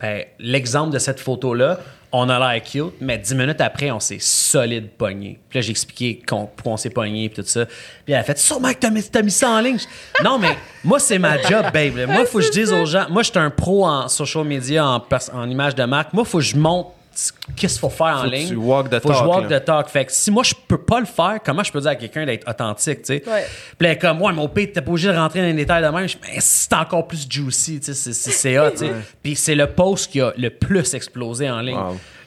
ben, 0.00 0.24
l'exemple 0.38 0.92
de 0.92 1.00
cette 1.00 1.18
photo-là. 1.18 1.80
On 2.12 2.28
a 2.28 2.38
l'air 2.38 2.62
cute, 2.62 2.94
mais 3.00 3.18
dix 3.18 3.34
minutes 3.34 3.60
après, 3.60 3.90
on 3.90 3.98
s'est 3.98 4.20
solide 4.20 4.90
pogné. 4.90 5.40
Puis 5.48 5.58
là, 5.58 5.62
j'ai 5.62 5.70
expliqué 5.72 6.22
pourquoi 6.24 6.72
on 6.74 6.76
s'est 6.76 6.90
pogné 6.90 7.24
et 7.24 7.30
tout 7.30 7.42
ça. 7.44 7.66
Puis 7.66 8.14
elle 8.14 8.16
a 8.16 8.22
fait 8.22 8.38
Sûrement 8.38 8.72
que 8.72 8.78
t'as 8.78 8.90
mis, 8.90 9.02
mis 9.24 9.30
ça 9.32 9.50
en 9.50 9.60
ligne. 9.60 9.78
non, 10.22 10.38
mais 10.38 10.56
moi, 10.84 11.00
c'est 11.00 11.18
ma 11.18 11.42
job, 11.42 11.64
babe. 11.74 12.06
Moi, 12.06 12.24
faut 12.26 12.38
que 12.38 12.44
je 12.44 12.52
dise 12.52 12.72
aux 12.72 12.86
gens 12.86 13.06
Moi, 13.10 13.22
je 13.24 13.30
suis 13.30 13.38
un 13.40 13.50
pro 13.50 13.84
en 13.84 14.06
social 14.06 14.44
media, 14.44 14.86
en, 14.86 15.02
en 15.32 15.50
image 15.50 15.74
de 15.74 15.82
marque. 15.84 16.12
Moi, 16.12 16.24
faut 16.24 16.38
que 16.38 16.44
je 16.44 16.56
monte 16.56 16.86
qu'est-ce 17.56 17.74
qu'il 17.74 17.80
faut 17.80 17.90
faire 17.90 18.18
en 18.18 18.24
ligne. 18.24 18.48
Tu 18.48 18.56
walk 18.56 18.88
the 18.88 19.00
faut 19.00 19.08
talk. 19.08 19.12
Que 19.12 19.18
je 19.18 19.24
walk 19.24 19.48
the 19.48 19.64
talk. 19.64 19.88
Fait 19.88 20.04
que 20.04 20.12
si 20.12 20.30
moi, 20.30 20.42
je 20.42 20.54
peux 20.66 20.78
pas 20.78 21.00
le 21.00 21.06
faire, 21.06 21.38
comment 21.44 21.62
je 21.62 21.72
peux 21.72 21.80
dire 21.80 21.90
à 21.90 21.94
quelqu'un 21.94 22.26
d'être 22.26 22.48
authentique, 22.48 23.02
tu 23.02 23.18
sais? 23.18 23.22
Ouais. 23.26 23.46
Puis 23.78 23.88
là, 23.88 23.96
comme, 23.96 24.22
ouais, 24.22 24.32
mon 24.32 24.48
père, 24.48 24.68
t'es 24.72 24.80
pas 24.80 24.90
obligé 24.90 25.12
de 25.12 25.16
rentrer 25.16 25.40
dans 25.40 25.46
les 25.46 25.52
détails 25.52 25.82
de 25.82 25.88
même. 25.88 26.08
Je 26.08 26.16
mais 26.22 26.38
c'est 26.38 26.72
encore 26.74 27.06
plus 27.06 27.26
juicy, 27.28 27.80
tu 27.80 27.94
sais, 27.94 28.12
c'est 28.12 28.58
hot, 28.58 28.70
tu 28.72 28.78
sais. 28.78 28.92
Puis 29.22 29.36
c'est 29.36 29.54
le 29.54 29.66
post 29.66 30.10
qui 30.10 30.20
a 30.20 30.32
le 30.36 30.50
plus 30.50 30.94
explosé 30.94 31.50
en 31.50 31.60
ligne. 31.60 31.78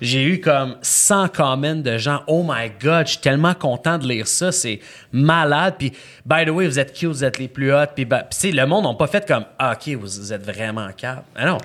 J'ai 0.06 0.24
eu 0.24 0.39
comme 0.39 0.78
100 0.84 1.30
comments 1.30 1.76
de 1.76 1.97
gens, 1.97 2.22
oh 2.28 2.43
my 2.47 2.72
god, 2.80 3.08
je 3.08 3.14
suis 3.14 3.22
tellement 3.22 3.56
content 3.56 3.97
de 3.97 4.08
lire 4.08 4.28
ça, 4.28 4.51
c'est 4.51 4.80
malade. 5.12 5.76
Puis, 5.80 5.93
by 6.26 6.45
the 6.45 6.49
way, 6.49 6.68
vous 6.68 6.78
êtes 6.80 6.93
cute, 6.93 7.10
vous 7.10 7.24
êtes 7.24 7.39
les 7.39 7.47
plus 7.47 7.74
hot. 7.74 7.88
Puis, 7.95 8.06
bah, 8.06 8.28
le 8.43 8.66
monde 8.66 8.86
n'a 8.86 8.93
pas 8.93 9.08
fait 9.08 9.28
comme, 9.28 9.45
ah, 9.58 9.74
ok, 9.74 9.95
vous, 9.95 10.32
êtes 10.32 10.45
vraiment 10.45 10.89
cap. 10.95 11.26
Ah 11.36 11.45
non 11.45 11.58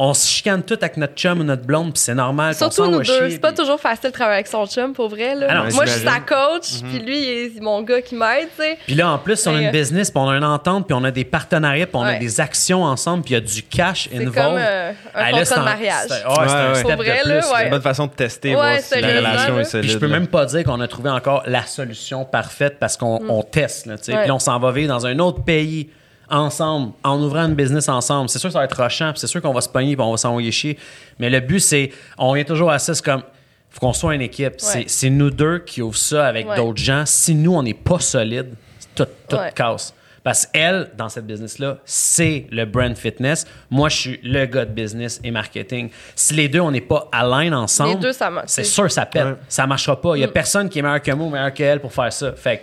on 0.00 0.14
se 0.14 0.28
chicane 0.28 0.62
tout 0.62 0.78
avec 0.80 0.96
notre 0.96 1.14
chum 1.14 1.40
ou 1.40 1.44
notre 1.44 1.64
blonde, 1.64 1.92
puis 1.92 2.00
c'est 2.00 2.14
normal. 2.14 2.54
Surtout 2.54 2.86
nous 2.86 3.02
deux. 3.02 3.30
C'est 3.30 3.40
pas 3.40 3.52
toujours 3.52 3.80
facile 3.80 4.10
de 4.10 4.14
travailler 4.14 4.36
avec 4.36 4.46
son 4.46 4.64
chum, 4.64 4.92
pour 4.92 5.08
vrai. 5.08 5.34
Là. 5.34 5.46
Ah 5.50 5.70
Moi, 5.72 5.86
je 5.86 5.90
suis 5.90 6.06
sa 6.06 6.20
coach, 6.20 6.80
mhm. 6.80 6.88
puis 6.88 6.98
lui, 7.00 7.18
il 7.18 7.56
est 7.56 7.60
mon 7.60 7.82
gars 7.82 8.00
qui 8.00 8.14
m'aide. 8.14 8.48
Puis 8.86 8.94
là, 8.94 9.10
en 9.10 9.18
plus, 9.18 9.44
on 9.48 9.56
a 9.56 9.60
une 9.60 9.66
euh, 9.66 9.72
business, 9.72 10.12
puis 10.12 10.20
on 10.20 10.28
a 10.28 10.36
une 10.36 10.44
entente, 10.44 10.86
puis 10.86 10.94
on 10.94 11.02
a 11.02 11.10
des 11.10 11.24
partenariats, 11.24 11.86
puis 11.86 11.96
on 11.96 12.04
a 12.04 12.14
des 12.14 12.40
actions 12.40 12.84
ensemble, 12.84 13.24
puis 13.24 13.34
il 13.34 13.38
y 13.38 13.38
a 13.38 13.40
du 13.40 13.62
cash 13.64 14.08
involved. 14.14 14.34
C'est 14.34 14.40
comme 14.40 14.56
euh, 14.56 14.92
un 15.16 15.30
contrat 15.32 15.56
de 15.56 15.64
mariage. 15.64 16.08
C'est 16.08 16.92
un 16.92 16.96
vrai, 16.96 17.22
de 17.24 17.40
C'est 17.40 17.66
une 17.66 17.77
bonne 17.78 17.82
façon 17.82 18.06
de 18.06 18.12
tester, 18.12 18.54
voir 18.54 18.78
si 18.80 19.00
la 19.00 19.08
relation 19.08 19.58
est 19.58 19.64
solide. 19.64 19.86
Puis 19.86 19.92
je 19.94 19.98
peux 19.98 20.08
même 20.08 20.26
pas 20.26 20.46
dire 20.46 20.64
qu'on 20.64 20.80
a 20.80 20.88
trouvé 20.88 21.10
encore 21.10 21.42
la 21.46 21.62
solution 21.62 22.24
parfaite 22.24 22.78
parce 22.78 22.96
qu'on 22.96 23.20
mm. 23.20 23.44
teste, 23.50 24.04
sais. 24.04 24.16
Puis 24.22 24.30
on 24.30 24.38
s'en 24.38 24.58
va 24.58 24.72
vivre 24.72 24.88
dans 24.88 25.06
un 25.06 25.18
autre 25.18 25.42
pays 25.42 25.88
ensemble, 26.30 26.92
en 27.04 27.20
ouvrant 27.20 27.46
une 27.46 27.54
business 27.54 27.88
ensemble. 27.88 28.28
C'est 28.28 28.38
sûr 28.38 28.48
que 28.48 28.52
ça 28.52 28.58
va 28.58 28.66
être 28.66 28.82
rochant, 28.82 29.12
c'est 29.14 29.26
sûr 29.26 29.40
qu'on 29.40 29.52
va 29.52 29.60
se 29.60 29.68
pogner 29.68 29.92
et 29.92 30.00
on 30.00 30.10
va 30.10 30.16
s'envoyer 30.16 30.50
chier. 30.50 30.78
Mais 31.18 31.30
le 31.30 31.40
but, 31.40 31.60
c'est, 31.60 31.90
on 32.18 32.34
vient 32.34 32.44
toujours 32.44 32.70
à 32.70 32.78
ça, 32.78 32.94
c'est 32.94 33.04
comme, 33.04 33.22
faut 33.70 33.80
qu'on 33.80 33.92
soit 33.92 34.14
une 34.14 34.22
équipe. 34.22 34.54
C'est 34.58 35.10
nous 35.10 35.30
deux 35.30 35.60
qui 35.60 35.82
ouvrent 35.82 35.96
ça 35.96 36.26
avec 36.26 36.46
d'autres 36.56 36.82
gens. 36.82 37.04
Si 37.06 37.34
nous, 37.34 37.54
on 37.54 37.62
n'est 37.62 37.74
pas 37.74 38.00
solide, 38.00 38.54
tout, 38.94 39.06
tout 39.28 39.36
casse. 39.54 39.94
Parce 40.22 40.46
qu'elle, 40.46 40.90
dans 40.96 41.08
cette 41.08 41.26
business-là, 41.26 41.78
c'est 41.84 42.46
le 42.50 42.64
brand 42.64 42.96
fitness. 42.96 43.46
Moi, 43.70 43.88
je 43.88 43.96
suis 43.96 44.20
le 44.22 44.46
gars 44.46 44.64
de 44.64 44.72
business 44.72 45.20
et 45.24 45.30
marketing. 45.30 45.90
Si 46.14 46.34
les 46.34 46.48
deux, 46.48 46.60
on 46.60 46.70
n'est 46.70 46.80
pas 46.80 47.08
align 47.12 47.54
ensemble, 47.54 48.12
c'est 48.46 48.64
sûr 48.64 48.84
que 48.84 48.92
ça 48.92 49.06
pète. 49.06 49.36
Ça 49.48 49.66
marchera 49.66 50.00
pas. 50.00 50.16
Il 50.16 50.18
n'y 50.18 50.24
a 50.24 50.28
mm. 50.28 50.32
personne 50.32 50.68
qui 50.68 50.78
est 50.78 50.82
meilleur 50.82 51.02
que 51.02 51.12
moi 51.12 51.26
ou 51.26 51.30
meilleur 51.30 51.52
qu'elle 51.52 51.80
pour 51.80 51.92
faire 51.92 52.12
ça. 52.12 52.32
Fait 52.32 52.62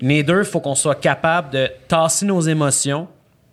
les 0.00 0.22
deux, 0.22 0.40
il 0.40 0.44
faut 0.44 0.60
qu'on 0.60 0.74
soit 0.74 0.96
capable 0.96 1.50
de 1.50 1.70
tasser 1.88 2.26
nos 2.26 2.40
émotions, 2.40 3.08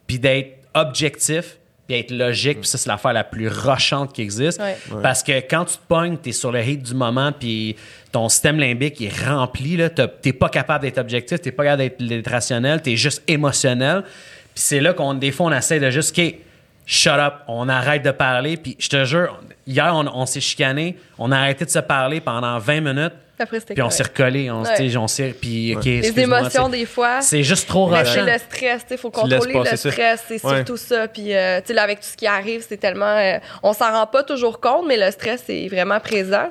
puis 0.07 0.19
d'être 0.19 0.57
objectif, 0.73 1.57
puis 1.87 1.97
être 1.97 2.11
logique. 2.11 2.61
Puis 2.61 2.69
ça, 2.69 2.77
c'est 2.77 2.89
l'affaire 2.89 3.13
la 3.13 3.23
plus 3.23 3.47
rochante 3.47 4.13
qui 4.13 4.21
existe. 4.21 4.61
Parce 5.01 5.23
que 5.23 5.33
quand 5.39 5.65
tu 5.65 5.75
te 5.75 5.83
pognes, 5.87 6.17
tu 6.21 6.29
es 6.29 6.31
sur 6.31 6.51
le 6.51 6.61
hit 6.61 6.81
du 6.81 6.93
moment, 6.93 7.31
puis 7.31 7.75
ton 8.11 8.29
système 8.29 8.59
limbique 8.59 9.01
est 9.01 9.25
rempli. 9.25 9.77
Tu 9.95 10.01
n'es 10.25 10.33
pas 10.33 10.49
capable 10.49 10.83
d'être 10.83 10.97
objectif, 10.97 11.41
tu 11.41 11.49
n'es 11.49 11.51
pas 11.51 11.63
capable 11.63 11.91
d'être 11.99 12.29
rationnel, 12.29 12.81
tu 12.81 12.91
es 12.91 12.95
juste 12.95 13.23
émotionnel. 13.27 14.03
Puis 14.03 14.63
c'est 14.63 14.79
là 14.79 14.93
qu'on, 14.93 15.13
des 15.15 15.31
fois, 15.31 15.47
on 15.47 15.51
essaie 15.51 15.79
de 15.79 15.89
juste, 15.89 16.17
OK, 16.17 16.35
shut 16.85 17.13
up, 17.13 17.33
on 17.47 17.67
arrête 17.69 18.03
de 18.03 18.11
parler. 18.11 18.57
Puis 18.57 18.75
je 18.79 18.89
te 18.89 19.03
jure, 19.03 19.39
hier, 19.65 19.91
on, 19.93 20.05
on 20.07 20.25
s'est 20.25 20.41
chicané, 20.41 20.97
on 21.17 21.31
a 21.31 21.37
arrêté 21.37 21.65
de 21.65 21.69
se 21.69 21.79
parler 21.79 22.21
pendant 22.21 22.59
20 22.59 22.81
minutes. 22.81 23.13
Puis 23.35 23.81
on 23.81 23.89
s'est 23.89 24.03
recollé, 24.03 24.51
on, 24.51 24.61
ouais. 24.61 24.97
on 24.97 25.07
s'est. 25.07 25.35
Puis, 25.39 25.75
OK, 25.75 25.85
Les 25.85 26.19
émotions, 26.19 26.69
des 26.69 26.85
fois. 26.85 27.21
C'est 27.21 27.43
juste 27.43 27.67
trop 27.67 27.85
rushant. 27.85 28.05
C'est 28.05 28.21
le 28.21 28.37
stress, 28.37 28.85
il 28.91 28.97
faut 28.97 29.09
contrôler 29.09 29.53
le 29.53 29.75
stress, 29.75 30.23
c'est 30.27 30.37
surtout 30.37 30.77
ça. 30.77 31.07
Puis, 31.07 31.33
euh, 31.33 31.59
tu 31.61 31.67
sais, 31.67 31.73
là, 31.73 31.83
avec 31.83 31.99
tout 31.99 32.07
ce 32.11 32.15
qui 32.17 32.27
arrive, 32.27 32.63
c'est 32.67 32.77
tellement. 32.77 33.17
Euh, 33.17 33.39
on 33.63 33.73
s'en 33.73 33.91
rend 33.91 34.05
pas 34.05 34.23
toujours 34.23 34.59
compte, 34.59 34.85
mais 34.87 34.97
le 34.97 35.09
stress 35.11 35.43
est 35.49 35.67
vraiment 35.67 35.99
présent. 35.99 36.49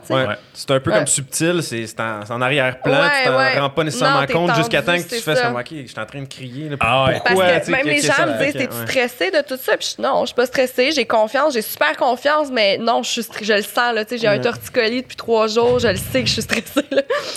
C'est 0.55 0.71
un 0.71 0.81
peu 0.81 0.91
comme 0.91 1.07
subtil, 1.07 1.63
c'est 1.63 2.01
en, 2.01 2.21
en 2.29 2.43
arrière-plan, 2.43 3.09
tu 3.23 3.29
t'en 3.29 3.61
rends 3.63 3.71
pas 3.71 3.85
nécessairement 3.85 4.27
compte 4.27 4.55
jusqu'à 4.57 4.83
temps 4.83 4.97
que 4.97 5.09
tu 5.09 5.21
fasses 5.21 5.41
comme, 5.41 5.57
OK, 5.57 5.69
je 5.71 5.87
suis 5.87 6.01
en 6.01 6.07
train 6.07 6.23
de 6.23 6.29
crier. 6.29 6.71
ah, 6.81 7.11
Pourquoi, 7.13 7.45
Parce 7.47 7.67
que 7.67 7.71
même 7.71 7.87
les 7.87 8.01
gens 8.01 8.27
me 8.27 8.45
disent, 8.45 8.55
t'es-tu 8.55 8.77
stressé 8.83 9.31
de 9.31 9.41
tout 9.43 9.59
ça? 9.61 9.77
Puis 9.77 9.97
non, 9.99 10.23
je 10.23 10.27
suis 10.27 10.35
pas 10.35 10.47
stressé, 10.47 10.91
j'ai 10.93 11.05
confiance, 11.05 11.55
j'ai 11.55 11.63
super 11.63 11.97
confiance, 11.97 12.49
mais 12.53 12.79
non, 12.79 13.03
je, 13.03 13.21
le 13.21 13.63
sens, 13.63 13.95
là, 13.95 14.05
tu 14.05 14.15
sais, 14.17 14.19
j'ai 14.19 14.29
un 14.29 14.39
torticolis 14.39 15.03
depuis 15.03 15.17
trois 15.17 15.47
jours, 15.47 15.79
je 15.79 15.89
le 15.89 15.97
sais 15.97 16.23
que 16.23 16.29
je 16.29 16.33
suis 16.33 16.43
stressée. 16.43 16.72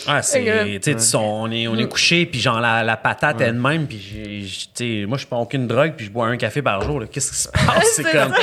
Ah, 0.07 0.21
c'est, 0.21 0.79
tu 0.81 0.95
on 1.15 1.51
est, 1.51 1.67
on 1.67 1.75
est 1.77 1.87
couché, 1.87 2.25
puis 2.25 2.39
genre 2.39 2.59
la, 2.59 2.83
la 2.83 2.97
patate 2.97 3.41
elle-même, 3.41 3.87
puis 3.87 4.47
j'ai, 4.77 5.05
moi 5.05 5.17
je 5.17 5.25
prends 5.25 5.41
aucune 5.41 5.67
drogue, 5.67 5.93
puis 5.97 6.05
je 6.05 6.11
bois 6.11 6.27
un 6.27 6.37
café 6.37 6.61
par 6.61 6.81
jour. 6.81 7.03
Qu'est-ce 7.11 7.31
qui 7.31 7.37
se 7.37 7.49
passe? 7.51 7.91
c'est 7.95 8.03
comme. 8.03 8.33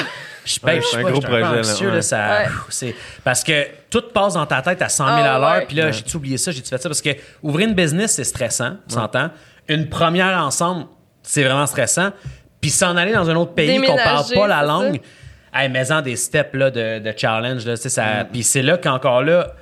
Je 0.45 0.59
pêche, 0.59 0.84
c'est 0.90 0.97
un 0.97 1.03
gros 1.03 1.20
projet. 1.20 1.86
là, 1.86 2.03
ça, 2.03 2.45
c'est, 2.68 2.97
parce 3.22 3.45
que 3.45 3.66
tout 3.88 4.03
passe 4.12 4.34
dans 4.34 4.47
ta 4.47 4.61
tête 4.61 4.82
à 4.82 4.88
100 4.88 5.05
000 5.05 5.18
à 5.18 5.38
l'heure, 5.38 5.66
puis 5.66 5.76
là, 5.76 5.93
j'ai-tu 5.93 6.16
oublié 6.16 6.36
ça, 6.36 6.51
j'ai-tu 6.51 6.68
fait 6.68 6.82
ça? 6.82 6.88
Parce 6.88 7.01
que 7.01 7.11
ouvrir 7.43 7.68
une 7.68 7.74
business, 7.74 8.14
c'est 8.14 8.24
stressant, 8.24 8.76
tu 8.88 8.95
s'entends? 8.95 9.30
Une 9.68 9.88
première 9.88 10.36
ensemble, 10.43 10.86
c'est 11.22 11.45
vraiment 11.45 11.66
stressant. 11.66 12.11
Puis 12.61 12.70
s'en 12.70 12.97
aller 12.97 13.12
dans 13.12 13.28
un 13.30 13.36
autre 13.36 13.55
pays 13.55 13.80
qu'on 13.80 13.97
parle 13.97 14.24
pas 14.34 14.47
la 14.49 14.62
langue, 14.62 15.01
hey, 15.55 15.68
mais 15.68 15.93
en 15.93 16.03
des 16.03 16.16
steps 16.16 16.55
là, 16.55 16.70
de, 16.70 16.99
de 16.99 17.14
challenge, 17.16 17.64
là, 17.64 17.76
ça, 17.76 18.24
mm. 18.24 18.28
puis 18.32 18.43
c'est 18.43 18.62
là 18.62 18.78
qu'encore 18.78 19.22
là, 19.22 19.53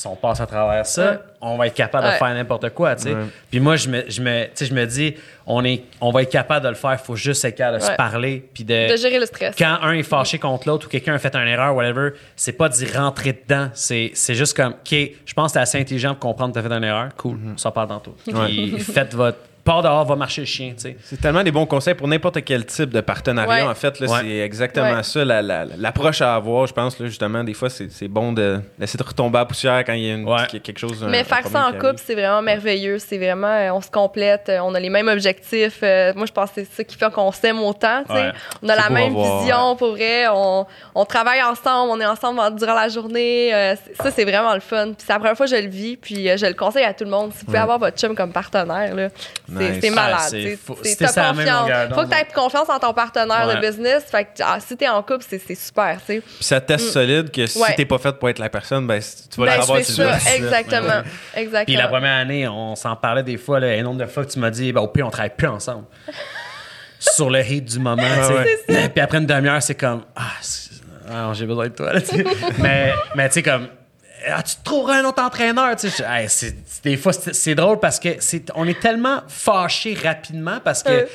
si 0.00 0.06
on 0.06 0.16
passe 0.16 0.40
à 0.40 0.46
travers 0.46 0.86
ça, 0.86 1.20
on 1.42 1.58
va 1.58 1.66
être 1.66 1.74
capable 1.74 2.06
de 2.06 2.12
faire 2.12 2.32
n'importe 2.32 2.70
quoi, 2.70 2.96
tu 2.96 3.02
sais. 3.02 3.16
Puis 3.50 3.60
moi, 3.60 3.76
je 3.76 3.90
me, 3.90 4.04
je 4.08 4.22
me, 4.22 4.46
je 4.58 4.72
me 4.72 4.86
dis, 4.86 5.14
on, 5.46 5.62
est, 5.62 5.82
on 6.00 6.10
va 6.10 6.22
être 6.22 6.30
capable 6.30 6.64
de 6.64 6.70
le 6.70 6.74
faire, 6.74 6.92
il 6.92 7.04
faut 7.04 7.16
juste 7.16 7.44
être 7.44 7.56
capable 7.56 7.80
de 7.80 7.84
se 7.84 7.92
parler. 7.92 8.48
Puis 8.54 8.64
de, 8.64 8.92
de, 8.92 8.96
gérer 8.96 9.18
le 9.18 9.26
stress. 9.26 9.54
Quand 9.58 9.78
un 9.82 9.92
est 9.92 10.02
fâché 10.02 10.38
contre 10.38 10.68
l'autre 10.68 10.86
ou 10.86 10.90
quelqu'un 10.90 11.14
a 11.14 11.18
fait 11.18 11.34
une 11.36 11.48
erreur, 11.48 11.74
whatever, 11.74 12.12
c'est 12.34 12.52
pas 12.52 12.70
d'y 12.70 12.86
rentrer 12.86 13.34
dedans. 13.34 13.68
C'est, 13.74 14.12
c'est 14.14 14.34
juste 14.34 14.56
comme, 14.56 14.72
OK, 14.72 14.96
je 15.26 15.34
pense 15.34 15.52
que 15.52 15.54
t'es 15.54 15.60
assez 15.60 15.78
intelligent 15.78 16.14
pour 16.14 16.30
comprendre 16.30 16.54
que 16.54 16.60
t'as 16.60 16.66
fait 16.66 16.74
une 16.74 16.84
erreur. 16.84 17.10
Cool, 17.18 17.36
mm-hmm. 17.36 17.54
on 17.54 17.58
s'en 17.58 17.70
parle 17.70 17.88
tantôt. 17.88 18.16
Puis 18.24 18.78
faites 18.78 19.12
votre 19.14 19.38
pars 19.64 19.82
dehors, 19.82 20.04
va 20.04 20.16
marcher 20.16 20.42
le 20.42 20.46
chien. 20.46 20.72
tu 20.76 20.82
sais. 20.82 20.96
C'est 21.02 21.20
tellement 21.20 21.42
des 21.42 21.50
bons 21.52 21.66
conseils 21.66 21.94
pour 21.94 22.08
n'importe 22.08 22.42
quel 22.44 22.64
type 22.66 22.90
de 22.90 23.00
partenariat. 23.00 23.64
Ouais. 23.64 23.70
En 23.70 23.74
fait, 23.74 24.00
là, 24.00 24.06
Ouais. 24.10 24.18
c'est 24.22 24.38
exactement 24.38 24.94
Ouais. 24.96 25.02
ça, 25.02 25.24
la- 25.24 25.42
la- 25.42 25.64
l'approche 25.64 26.20
à 26.22 26.34
avoir. 26.34 26.66
Je 26.66 26.72
pense, 26.72 26.98
là, 26.98 27.06
justement, 27.06 27.44
des 27.44 27.54
fois, 27.54 27.68
c'est 27.70 27.90
c'est 27.90 28.08
bon 28.08 28.32
de 28.32 28.60
laisser 28.78 28.96
de 28.98 29.02
retomber 29.02 29.38
à 29.38 29.40
la 29.42 29.46
poussière 29.46 29.84
quand 29.84 29.92
il 29.92 30.02
y 30.04 30.10
a, 30.10 30.14
une- 30.14 30.60
quelque 30.62 30.78
chose. 30.78 31.04
Mais 31.08 31.20
un 31.20 31.24
faire 31.24 31.46
ça 31.46 31.66
en 31.68 31.72
couple, 31.72 31.96
c'est 32.04 32.14
vraiment 32.14 32.42
merveilleux. 32.42 32.98
C'est 32.98 33.18
vraiment, 33.18 33.46
euh, 33.48 33.70
on 33.72 33.80
se 33.80 33.90
complète, 33.90 34.48
euh, 34.48 34.58
on 34.60 34.74
a 34.74 34.80
les 34.80 34.90
mêmes 34.90 35.08
objectifs. 35.08 35.80
Euh, 35.82 36.12
moi, 36.16 36.26
je 36.26 36.32
pense 36.32 36.50
que 36.50 36.62
c'est 36.64 36.72
ça 36.72 36.84
qui 36.84 36.96
fait 36.96 37.10
qu'on 37.12 37.32
s'aime 37.32 37.60
autant. 37.60 38.02
On 38.08 38.14
a 38.14 38.32
C'est 38.62 38.76
la 38.76 38.90
même 38.90 39.14
vision, 39.14 39.76
pour 39.76 39.90
vrai. 39.92 40.26
On, 40.32 40.66
on 40.94 41.04
travaille 41.04 41.42
ensemble, 41.42 41.90
on 41.92 42.00
est 42.00 42.06
ensemble 42.06 42.40
durant 42.56 42.74
la 42.74 42.88
journée. 42.88 43.52
Euh, 43.54 43.74
ça, 44.02 44.10
c'est 44.10 44.24
vraiment 44.24 44.54
le 44.54 44.60
fun. 44.60 44.86
Puis 44.88 44.96
c'est 45.06 45.12
la 45.12 45.18
première 45.18 45.36
fois 45.36 45.46
que 45.46 45.54
je 45.56 45.60
le 45.62 45.68
vis, 45.68 45.96
puis 45.96 46.28
euh, 46.30 46.36
je 46.36 46.46
le 46.46 46.54
conseille 46.54 46.84
à 46.84 46.94
tout 46.94 47.04
le 47.04 47.10
monde. 47.10 47.32
Si 47.32 47.40
vous 47.40 47.46
pouvez 47.46 47.58
Ouais. 47.58 47.62
avoir 47.62 47.78
votre 47.78 47.96
chum 47.98 48.14
comme 48.14 48.32
partenaire, 48.32 48.94
là, 48.94 49.08
c'est 49.58 49.80
Nice. 49.80 49.90
malade. 49.94 50.18
Ah. 50.20 50.28
C'est- 50.28 50.58
C'était 50.82 51.04
t'as 51.06 51.12
ça, 51.12 51.22
la 51.22 51.32
même 51.32 51.36
confiance. 51.46 51.60
longueur 51.62 51.88
Faut 51.94 52.02
que 52.04 52.08
tu 52.14 52.16
aies 52.20 52.26
confiance 52.34 52.68
en 52.68 52.78
ton 52.78 52.92
partenaire 52.92 53.46
Ouais. 53.48 53.56
de 53.56 53.60
business. 53.60 54.04
Fait 54.10 54.24
que 54.24 54.30
ah, 54.42 54.58
si 54.60 54.76
t'es 54.76 54.88
en 54.88 55.02
couple, 55.02 55.24
c'est 55.28 55.38
c'est 55.44 55.54
super. 55.54 55.98
tu 56.00 56.14
sais. 56.14 56.20
Puis 56.20 56.44
ça 56.44 56.60
teste 56.60 56.90
solide 56.90 57.30
que 57.30 57.46
si 57.46 57.58
Mm. 57.58 57.62
Ouais. 57.62 57.74
t'es 57.74 57.84
pas 57.84 57.98
fait 57.98 58.12
pour 58.12 58.28
être 58.28 58.38
la 58.38 58.48
personne, 58.48 58.86
ben, 58.86 59.00
tu 59.00 59.40
vas 59.40 59.46
Ben, 59.46 59.54
le 59.56 59.60
savoir 59.60 59.80
tu 59.80 59.90
le 59.90 59.94
ça, 59.96 60.04
veux. 60.04 60.34
exactement. 60.36 61.02
Puis 61.34 61.42
exactement. 61.42 61.78
la 61.78 61.88
première 61.88 62.16
année, 62.18 62.48
on 62.48 62.74
s'en 62.76 62.96
parlait 62.96 63.22
des 63.22 63.36
fois, 63.36 63.58
là, 63.60 63.68
un 63.68 63.82
nombre 63.82 64.00
de 64.00 64.06
fois 64.06 64.24
que 64.24 64.30
tu 64.30 64.38
m'as 64.38 64.50
dit, 64.50 64.72
ben, 64.72 64.80
au 64.80 64.88
pire, 64.88 65.06
on 65.06 65.10
travaille 65.10 65.34
plus 65.36 65.48
ensemble. 65.48 65.84
Sur 66.98 67.30
le 67.30 67.40
hit 67.42 67.64
du 67.64 67.78
moment, 67.78 68.02
sais. 68.68 68.88
Puis 68.90 69.00
après 69.00 69.18
une 69.18 69.26
demi-heure, 69.26 69.62
c'est 69.62 69.74
comme, 69.74 70.02
ah, 70.14 70.22
ah, 71.10 71.30
j'ai 71.32 71.46
besoin 71.46 71.68
de 71.68 71.74
toi, 71.74 71.92
mais, 72.58 72.92
mais 73.14 73.28
tu 73.28 73.34
sais, 73.34 73.42
comme, 73.42 73.68
ah, 74.28 74.42
tu 74.42 74.56
trouveras 74.64 74.98
un 75.00 75.04
autre 75.04 75.22
entraîneur, 75.22 75.76
tu 75.76 75.88
sais. 75.90 76.04
C'est- 76.28 76.82
des 76.82 76.96
fois, 76.96 77.12
c'est 77.12 77.54
drôle 77.54 77.78
parce 77.80 77.98
que 78.00 78.16
c'est, 78.20 78.50
on 78.54 78.66
est 78.66 78.78
tellement 78.80 79.22
fâchés 79.28 79.94
rapidement 80.02 80.58
parce 80.62 80.82
que 80.82 80.90
Euh. 80.90 81.06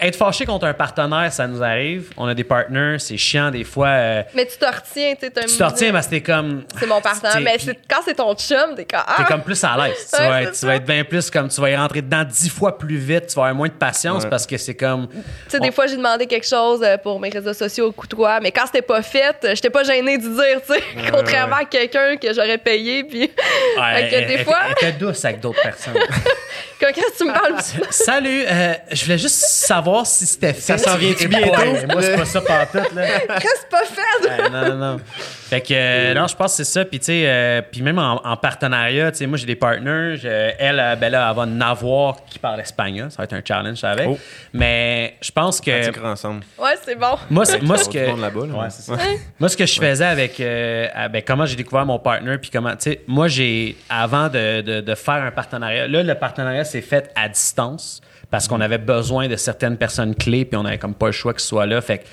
Être 0.00 0.16
fâché 0.16 0.44
contre 0.46 0.66
un 0.66 0.74
partenaire, 0.74 1.32
ça 1.32 1.46
nous 1.46 1.62
arrive. 1.62 2.10
On 2.16 2.26
a 2.26 2.34
des 2.34 2.44
partners, 2.44 2.96
c'est 2.98 3.16
chiant 3.16 3.50
des 3.50 3.64
fois. 3.64 3.88
euh, 3.88 4.22
Mais 4.34 4.46
tu 4.46 4.56
te 4.56 4.64
retiens, 4.64 5.14
tu 5.14 5.20
sais. 5.26 5.30
t'as 5.30 5.42
tu 5.42 5.56
te 5.56 5.62
retiens 5.62 5.92
que 5.92 6.08
t'es 6.08 6.20
comme. 6.22 6.64
C'est 6.78 6.86
mon 6.86 7.00
partenaire. 7.00 7.40
Mais 7.40 7.56
quand 7.90 8.00
c'est 8.04 8.14
ton 8.14 8.34
chum, 8.34 8.74
t'es 8.76 8.84
comme. 8.84 9.00
Ah! 9.06 9.14
T'es 9.18 9.24
comme 9.24 9.42
plus 9.42 9.62
à 9.64 9.76
l'aise. 9.76 10.08
Tu, 10.14 10.20
Ouais, 10.22 10.28
vas 10.28 10.38
c'est 10.38 10.44
être, 10.48 10.58
tu 10.60 10.66
vas 10.66 10.74
être 10.76 10.84
bien 10.84 11.04
plus 11.04 11.30
comme 11.30 11.48
tu 11.48 11.60
vas 11.60 11.70
y 11.70 11.76
rentrer 11.76 12.02
dedans 12.02 12.24
dix 12.24 12.48
fois 12.48 12.78
plus 12.78 12.96
vite, 12.96 13.26
tu 13.28 13.34
vas 13.34 13.42
avoir 13.42 13.54
moins 13.54 13.68
de 13.68 13.72
patience 13.72 14.22
Ouais. 14.24 14.30
parce 14.30 14.46
que 14.46 14.56
c'est 14.56 14.74
comme. 14.74 15.08
Tu 15.08 15.16
sais, 15.48 15.60
des 15.60 15.72
fois, 15.72 15.86
j'ai 15.86 15.96
demandé 15.96 16.26
quelque 16.26 16.46
chose 16.46 16.80
euh, 16.82 16.96
pour 16.98 17.18
mes 17.18 17.30
réseaux 17.30 17.52
sociaux 17.54 17.88
au 17.88 17.92
coup 17.92 18.06
de 18.06 18.14
toi, 18.14 18.38
mais 18.40 18.52
quand 18.52 18.66
c'était 18.66 18.82
pas 18.82 19.02
fait, 19.02 19.36
euh, 19.44 19.54
j'étais 19.54 19.70
pas 19.70 19.82
gênée 19.84 20.18
de 20.18 20.28
dire, 20.28 20.60
tu 20.66 20.74
sais, 20.74 20.82
contrairement 21.10 21.56
à 21.56 21.64
quelqu'un 21.64 22.16
que 22.16 22.32
j'aurais 22.32 22.58
payé, 22.58 23.04
puis 23.04 23.30
Fait 23.32 24.10
que 24.10 24.14
elle- 24.14 24.26
des 24.26 24.34
elle- 24.34 24.44
fois- 24.44 24.58
Elle 24.66 24.72
était 24.88 24.92
douce 24.98 25.24
avec 25.24 25.40
d'autres 25.40 25.60
personnes. 25.62 25.94
quand, 26.80 26.88
quand 26.94 27.02
tu 27.16 27.24
me 27.24 27.32
parles, 27.32 27.54
Salut, 27.90 28.44
euh, 28.46 28.74
je 28.90 29.04
voulais 29.04 29.18
juste 29.18 29.36
savoir 29.74 30.06
si 30.06 30.26
c'était 30.26 30.52
fait. 30.52 30.60
Ça 30.60 30.78
s'en 30.78 30.96
vient-tu 30.96 31.28
bientôt? 31.28 31.50
moi, 31.90 32.02
c'est 32.02 32.16
pas 32.16 32.24
ça 32.24 32.40
pantoute, 32.40 32.92
là. 32.94 33.02
reste 33.28 33.66
pas 33.70 33.84
fait. 33.84 34.28
Ouais, 34.42 34.50
non, 34.50 34.68
non, 34.68 34.76
non. 34.92 35.00
Fait 35.48 35.60
que, 35.60 35.72
euh, 35.72 36.14
non, 36.14 36.26
je 36.26 36.34
pense 36.36 36.52
que 36.56 36.64
c'est 36.64 36.72
ça. 36.72 36.84
Puis, 36.84 36.98
tu 36.98 37.06
sais, 37.06 37.22
euh, 37.26 37.62
puis 37.70 37.82
même 37.82 37.98
en, 37.98 38.20
en 38.24 38.36
partenariat, 38.36 39.10
tu 39.12 39.18
sais, 39.18 39.26
moi, 39.26 39.36
j'ai 39.38 39.46
des 39.46 39.56
partners. 39.56 40.16
je- 40.16 40.28
elle, 40.58 40.80
euh, 40.80 40.96
ben 40.96 41.10
là, 41.10 41.28
elle 41.30 41.36
va 41.36 41.42
en 41.42 41.60
avoir 41.60 42.24
qui 42.26 42.38
parle 42.38 42.60
espagnol. 42.60 43.10
Ça 43.10 43.18
va 43.18 43.24
être 43.24 43.32
un 43.34 43.42
challenge 43.46 43.82
avec. 43.84 44.06
Oh. 44.08 44.18
Mais 44.52 45.16
je 45.20 45.30
pense 45.30 45.60
que. 45.60 46.04
Ensemble. 46.04 46.44
Ouais, 46.58 46.74
c'est 46.84 46.94
bon. 46.94 47.16
Moi, 47.30 47.44
c'est- 47.44 47.62
moi, 47.62 47.78
ce 47.78 47.88
que. 47.88 47.98
là. 47.98 48.28
Ouais, 48.34 48.70
ça. 48.70 48.94
Moi, 49.38 49.48
ce 49.48 49.56
que 49.56 49.66
je 49.66 49.80
faisais 49.80 50.04
avec. 50.04 50.38
euh, 50.40 50.86
avec 50.94 51.24
comment 51.26 51.46
j'ai 51.46 51.56
découvert 51.56 51.86
mon 51.86 51.98
partner, 51.98 52.36
puis 52.38 52.50
comment. 52.50 52.72
Tu 52.72 52.90
sais, 52.92 53.00
moi, 53.06 53.28
j'ai. 53.28 53.76
Avant 53.88 54.28
de, 54.28 54.60
de- 54.60 54.80
de 54.80 54.94
faire 54.94 55.14
un 55.22 55.30
partenariat, 55.30 55.86
là, 55.86 56.02
le 56.02 56.14
partenariat 56.14 56.64
s'est 56.64 56.80
fait 56.82 57.10
à 57.14 57.28
distance 57.28 58.00
parce 58.32 58.48
qu'on 58.48 58.62
avait 58.62 58.78
besoin 58.78 59.28
de 59.28 59.36
certaines 59.36 59.76
personnes 59.76 60.14
clés, 60.16 60.46
puis 60.46 60.56
on 60.56 60.64
avait 60.64 60.78
comme 60.78 60.94
pas 60.94 61.06
le 61.06 61.12
choix 61.12 61.34
qu'ils 61.34 61.42
soient 61.42 61.66
là. 61.66 61.82
Fait 61.82 61.98
que 61.98 62.04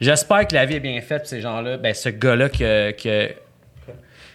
j'espère 0.00 0.48
que 0.48 0.54
la 0.54 0.64
vie 0.64 0.76
est 0.76 0.80
bien 0.80 1.00
faite, 1.02 1.22
pour 1.22 1.28
ces 1.28 1.42
gens-là. 1.42 1.76
Ben, 1.76 1.94
ce 1.94 2.08
gars-là 2.08 2.48
que. 2.48 2.90
que 2.92 3.32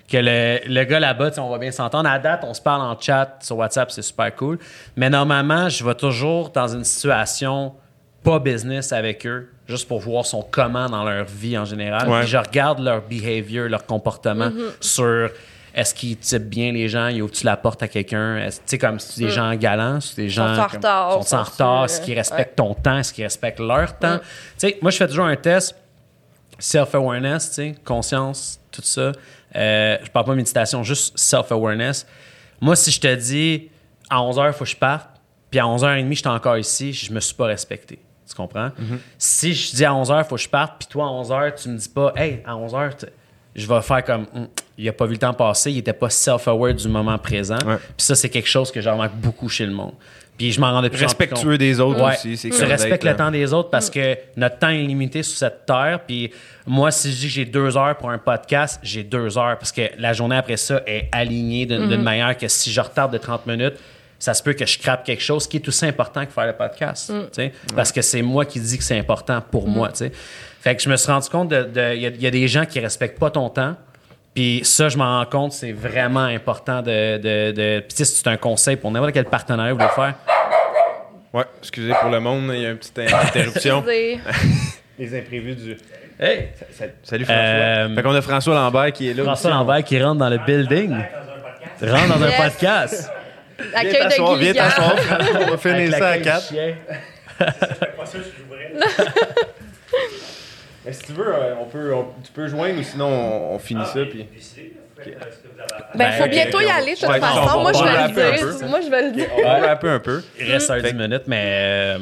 que 0.08 0.18
le, 0.18 0.60
le 0.68 0.84
gars 0.84 1.00
là-bas, 1.00 1.32
on 1.38 1.50
va 1.50 1.58
bien 1.58 1.72
s'entendre. 1.72 2.10
À 2.10 2.20
date, 2.20 2.42
on 2.44 2.54
se 2.54 2.60
parle 2.60 2.82
en 2.82 3.00
chat 3.00 3.38
sur 3.40 3.56
WhatsApp, 3.56 3.90
c'est 3.92 4.02
super 4.02 4.36
cool. 4.36 4.60
Mais 4.98 5.10
normalement, 5.10 5.70
je 5.70 5.86
vais 5.86 5.96
toujours 5.96 6.50
dans 6.50 6.68
une 6.68 6.84
situation 6.84 7.74
pas 8.22 8.38
business 8.40 8.92
avec 8.92 9.26
eux, 9.26 9.50
juste 9.70 9.88
pour 9.88 10.02
voir 10.02 10.26
son 10.26 10.44
comment 10.44 10.90
dans 10.90 11.06
leur 11.06 11.24
vie 11.24 11.58
en 11.58 11.64
général. 11.64 12.10
Ouais. 12.10 12.20
Puis 12.20 12.28
je 12.28 12.38
regarde 12.38 12.80
leur 12.80 13.04
behavior, 13.04 13.70
leur 13.70 13.86
comportement 13.86 14.52
sur 14.82 15.30
est-ce 15.74 15.94
qu'ils 15.96 16.18
typent 16.18 16.50
bien 16.50 16.72
les 16.72 16.90
gens, 16.90 17.08
ils 17.08 17.22
ouvrent-tu 17.22 17.46
la 17.46 17.56
porte 17.58 17.82
à 17.84 17.88
quelqu'un, 17.88 18.38
Est-ce- 18.38 18.58
tu 18.60 18.64
sais, 18.68 18.78
comme 18.78 19.00
si 19.00 19.20
des 19.22 19.30
gens 19.30 19.54
galants, 19.56 20.02
si 20.02 20.16
des 20.16 20.30
gens. 20.30 20.48
Sont-en 20.56 20.64
en 20.64 20.68
comme- 20.68 20.76
retard, 20.78 21.12
Sont 21.14 21.20
en 21.36 21.46
sont 21.46 21.52
retard, 21.52 21.88
qu'ils 22.04 22.14
euh, 22.14 22.18
respectent 22.18 22.56
ton 22.58 22.74
temps, 22.74 22.98
est-ce 22.98 23.14
qu'ils 23.14 23.24
respectent 23.24 23.60
leur 23.60 23.98
temps? 23.98 24.18
Tu 24.20 24.26
sais, 24.58 24.78
moi, 24.82 24.92
je 24.92 24.98
fais 24.98 25.08
toujours 25.08 25.26
un 25.26 25.36
test 25.36 25.76
self-awareness, 26.60 27.50
tu 27.50 27.56
sais, 27.56 27.76
conscience, 27.84 28.60
tout 28.72 28.82
ça. 28.84 29.12
Euh, 29.56 29.98
je 30.04 30.10
parle 30.12 30.26
pas 30.26 30.32
de 30.32 30.38
méditation, 30.38 30.84
juste 30.84 31.18
self-awareness. 31.18 32.06
Moi, 32.60 32.76
si 32.76 32.92
je 32.92 33.00
te 33.00 33.14
dis 33.16 33.70
à 34.10 34.18
11h, 34.22 34.48
il 34.48 34.54
faut 34.54 34.64
que 34.66 34.70
je 34.70 34.76
parte, 34.76 35.10
puis 35.50 35.60
à 35.60 35.66
11h30, 35.66 36.10
je 36.10 36.20
suis 36.20 36.28
encore 36.28 36.58
ici, 36.58 36.94
je 36.94 37.12
me 37.12 37.20
suis 37.20 37.34
pas 37.36 37.46
respecté. 37.46 38.00
Tu 38.30 38.36
comprends? 38.36 38.70
Si 39.18 39.54
je 39.54 39.76
dis 39.76 39.84
à 39.86 39.92
11h, 39.94 40.20
il 40.20 40.24
faut 40.30 40.36
que 40.36 40.42
je 40.42 40.48
parte, 40.50 40.76
puis 40.80 40.88
toi, 40.88 41.06
à 41.06 41.10
11h, 41.10 41.56
tu 41.56 41.70
me 41.70 41.78
dis 41.78 41.90
pas, 41.90 42.14
hey, 42.16 42.42
à 42.46 42.56
11h, 42.56 42.96
t- 42.96 43.08
je 43.56 43.68
vais 43.68 43.82
faire 43.82 44.04
comme, 44.06 44.26
Hum, 44.34 44.48
il 44.84 44.90
a 44.90 44.94
pas 44.94 45.06
vu 45.06 45.14
le 45.14 45.18
temps 45.20 45.34
passer, 45.34 45.72
il 45.72 45.78
était 45.80 45.94
pas 45.94 46.10
self-aware 46.10 46.74
du 46.74 46.88
moment 46.88 47.18
présent. 47.18 47.58
Ouais. 47.66 47.78
Puis 47.78 48.06
ça, 48.06 48.16
c'est 48.16 48.30
quelque 48.30 48.48
chose 48.50 48.72
que 48.72 48.82
je 48.82 48.90
remarque 48.90 49.14
beaucoup 49.16 49.48
chez 49.50 49.66
le 49.66 49.72
monde. 49.74 49.94
Puis 50.38 50.52
je 50.52 50.60
m'en 50.60 50.72
rendais 50.72 50.90
plus 50.90 51.04
en 51.04 51.08
plus 51.08 51.28
compte. 51.28 51.30
Respectueux 51.38 51.58
des 51.60 51.80
autres 51.80 52.04
Ouais. 52.04 52.14
aussi. 52.16 52.36
c'est 52.36 52.50
Tu 52.50 52.64
respectes 52.64 53.04
le 53.04 53.12
euh, 53.12 53.16
temps 53.16 53.30
des 53.30 53.54
autres 53.54 53.70
parce 53.70 53.92
que 53.92 54.18
notre 54.38 54.58
temps 54.58 54.70
est 54.70 54.82
limité 54.82 55.22
sur 55.22 55.38
cette 55.38 55.66
terre. 55.68 56.00
Puis 56.08 56.32
moi, 56.66 56.90
si 56.90 57.12
je 57.12 57.18
dis 57.18 57.28
que 57.28 57.34
j'ai 57.34 57.46
deux 57.46 57.78
heures 57.78 57.96
pour 57.98 58.10
un 58.10 58.18
podcast, 58.18 58.80
j'ai 58.82 59.04
deux 59.04 59.38
heures 59.38 59.60
parce 59.60 59.72
que 59.72 59.82
la 60.00 60.14
journée 60.14 60.38
après 60.38 60.58
ça 60.58 60.82
est 60.88 61.10
alignée 61.12 61.68
d'une 61.68 61.88
d'une 61.88 62.02
manière 62.02 62.36
que 62.38 62.48
si 62.48 62.72
je 62.72 62.82
retarde 62.82 63.14
de 63.14 63.20
30 63.20 63.46
minutes, 63.46 63.76
ça 64.18 64.34
se 64.34 64.42
peut 64.42 64.54
que 64.54 64.66
je 64.66 64.80
crappe 64.80 65.04
quelque 65.04 65.22
chose 65.22 65.48
qui 65.48 65.58
est 65.58 65.68
aussi 65.68 65.86
important 65.86 66.26
que 66.26 66.32
faire 66.32 66.48
le 66.48 66.54
podcast. 66.54 67.08
tu 67.12 67.14
sais, 67.34 67.52
Parce 67.76 67.92
que 67.92 68.02
c'est 68.02 68.22
moi 68.24 68.46
qui 68.46 68.60
dis 68.60 68.78
que 68.80 68.84
c'est 68.84 68.98
important 68.98 69.42
pour 69.52 69.68
moi. 69.68 69.90
tu 69.90 69.98
sais. 69.98 70.12
Fait 70.62 70.76
que 70.76 70.82
je 70.82 70.90
me 70.90 70.96
suis 70.96 71.12
rendu 71.12 71.30
compte 71.30 71.50
de. 71.50 71.64
de- 71.64 71.96
Il 71.96 72.02
y, 72.02 72.06
a- 72.08 72.10
il 72.10 72.22
y 72.22 72.28
a 72.28 72.32
des 72.32 72.48
gens 72.48 72.66
qui 72.66 72.80
respectent 72.80 73.20
pas 73.20 73.30
ton 73.30 73.50
temps. 73.50 73.76
Puis 74.34 74.62
ça, 74.64 74.88
je 74.90 74.98
m'en 74.98 75.20
rends 75.20 75.26
compte, 75.26 75.52
c'est 75.54 75.74
vraiment 75.74 76.24
important 76.24 76.82
de. 76.82 77.18
de, 77.18 77.52
de- 77.52 77.80
Puis 77.82 77.90
tu 77.98 78.06
sais, 78.06 78.06
c'est 78.06 78.28
un 78.28 78.38
conseil 78.38 78.78
pour 78.78 78.90
n'importe 78.92 79.14
quel 79.14 79.26
partenariat 79.26 79.74
vous 79.74 79.80
voulez 79.80 79.90
faire. 79.94 80.14
Ouais, 81.34 81.44
excusez 81.60 81.94
pour 82.00 82.10
le 82.10 82.20
monde, 82.20 82.50
il 82.54 82.62
y 82.62 82.66
a 82.66 82.72
une 82.72 82.78
petite 82.78 82.98
interruption. 83.00 83.84
Les 85.00 85.18
imprévus 85.20 85.56
du. 85.56 85.78
Hey! 86.20 86.50
Salut 87.04 87.26
François. 87.26 87.44
Euh, 87.44 87.96
Fait 87.96 88.04
qu'on 88.04 88.14
a 88.16 88.22
François 88.22 88.54
Lambert 88.54 88.92
qui 88.94 89.10
est 89.10 89.14
là. 89.14 89.24
François 89.24 89.50
aussi. 89.50 89.58
Lambert 89.60 89.84
qui 89.84 90.02
rentre 90.04 90.20
dans 90.20 90.30
le 90.30 90.38
building. 90.38 90.96
Rentre 91.82 92.08
dans 92.20 92.24
un 92.24 92.32
podcast. 92.32 93.10
L'accueil 93.74 93.92
Viens 93.92 94.04
t'asseoir, 94.04 94.34
de 94.34 94.38
viens 94.40 94.54
Gilligan. 94.54 94.66
t'asseoir. 94.70 94.96
On 95.48 95.52
va 95.52 95.58
finir 95.58 95.98
ça 95.98 96.08
à 96.10 96.18
du 96.18 96.24
4. 96.24 96.48
chien. 96.48 96.76
Mais 97.40 97.48
si 100.90 101.04
tu 101.04 101.14
veux, 101.14 101.28
euh, 101.28 101.54
on 101.62 101.66
peut, 101.66 101.94
on- 101.94 102.08
tu 102.24 102.32
peux 102.32 102.48
joindre 102.48 102.80
ou 102.80 102.84
sinon 102.84 103.08
on, 103.08 103.56
on 103.56 103.60
finit 103.60 103.86
ça. 103.86 104.00
Puis... 104.10 104.26
Ben, 105.96 106.12
faut 106.14 106.28
bientôt 106.28 106.60
y 106.62 106.66
on- 106.66 106.70
aller, 106.70 106.94
de 106.94 107.00
toute 107.00 107.10
Ouais, 107.10 107.20
façon. 107.20 107.60
Moi, 107.62 107.74
je 107.74 107.80
va 107.84 108.08
vais 108.08 108.08
le 108.08 108.14
peu. 108.14 108.58
dire. 108.60 108.68
Moi, 108.70 108.80
je 108.82 108.90
vais 108.90 109.02
le 109.04 109.12
dire. 109.12 109.28
On 109.38 109.42
va 109.44 109.58
rapper 109.68 109.90
un 109.90 110.00
peu. 110.00 110.22
Il 110.40 110.52
reste 110.52 110.70
un 110.70 110.80
Fait- 110.82 110.94
10 110.94 110.98
minutes, 111.00 111.24
mais. 111.28 111.44
euh, 111.48 111.98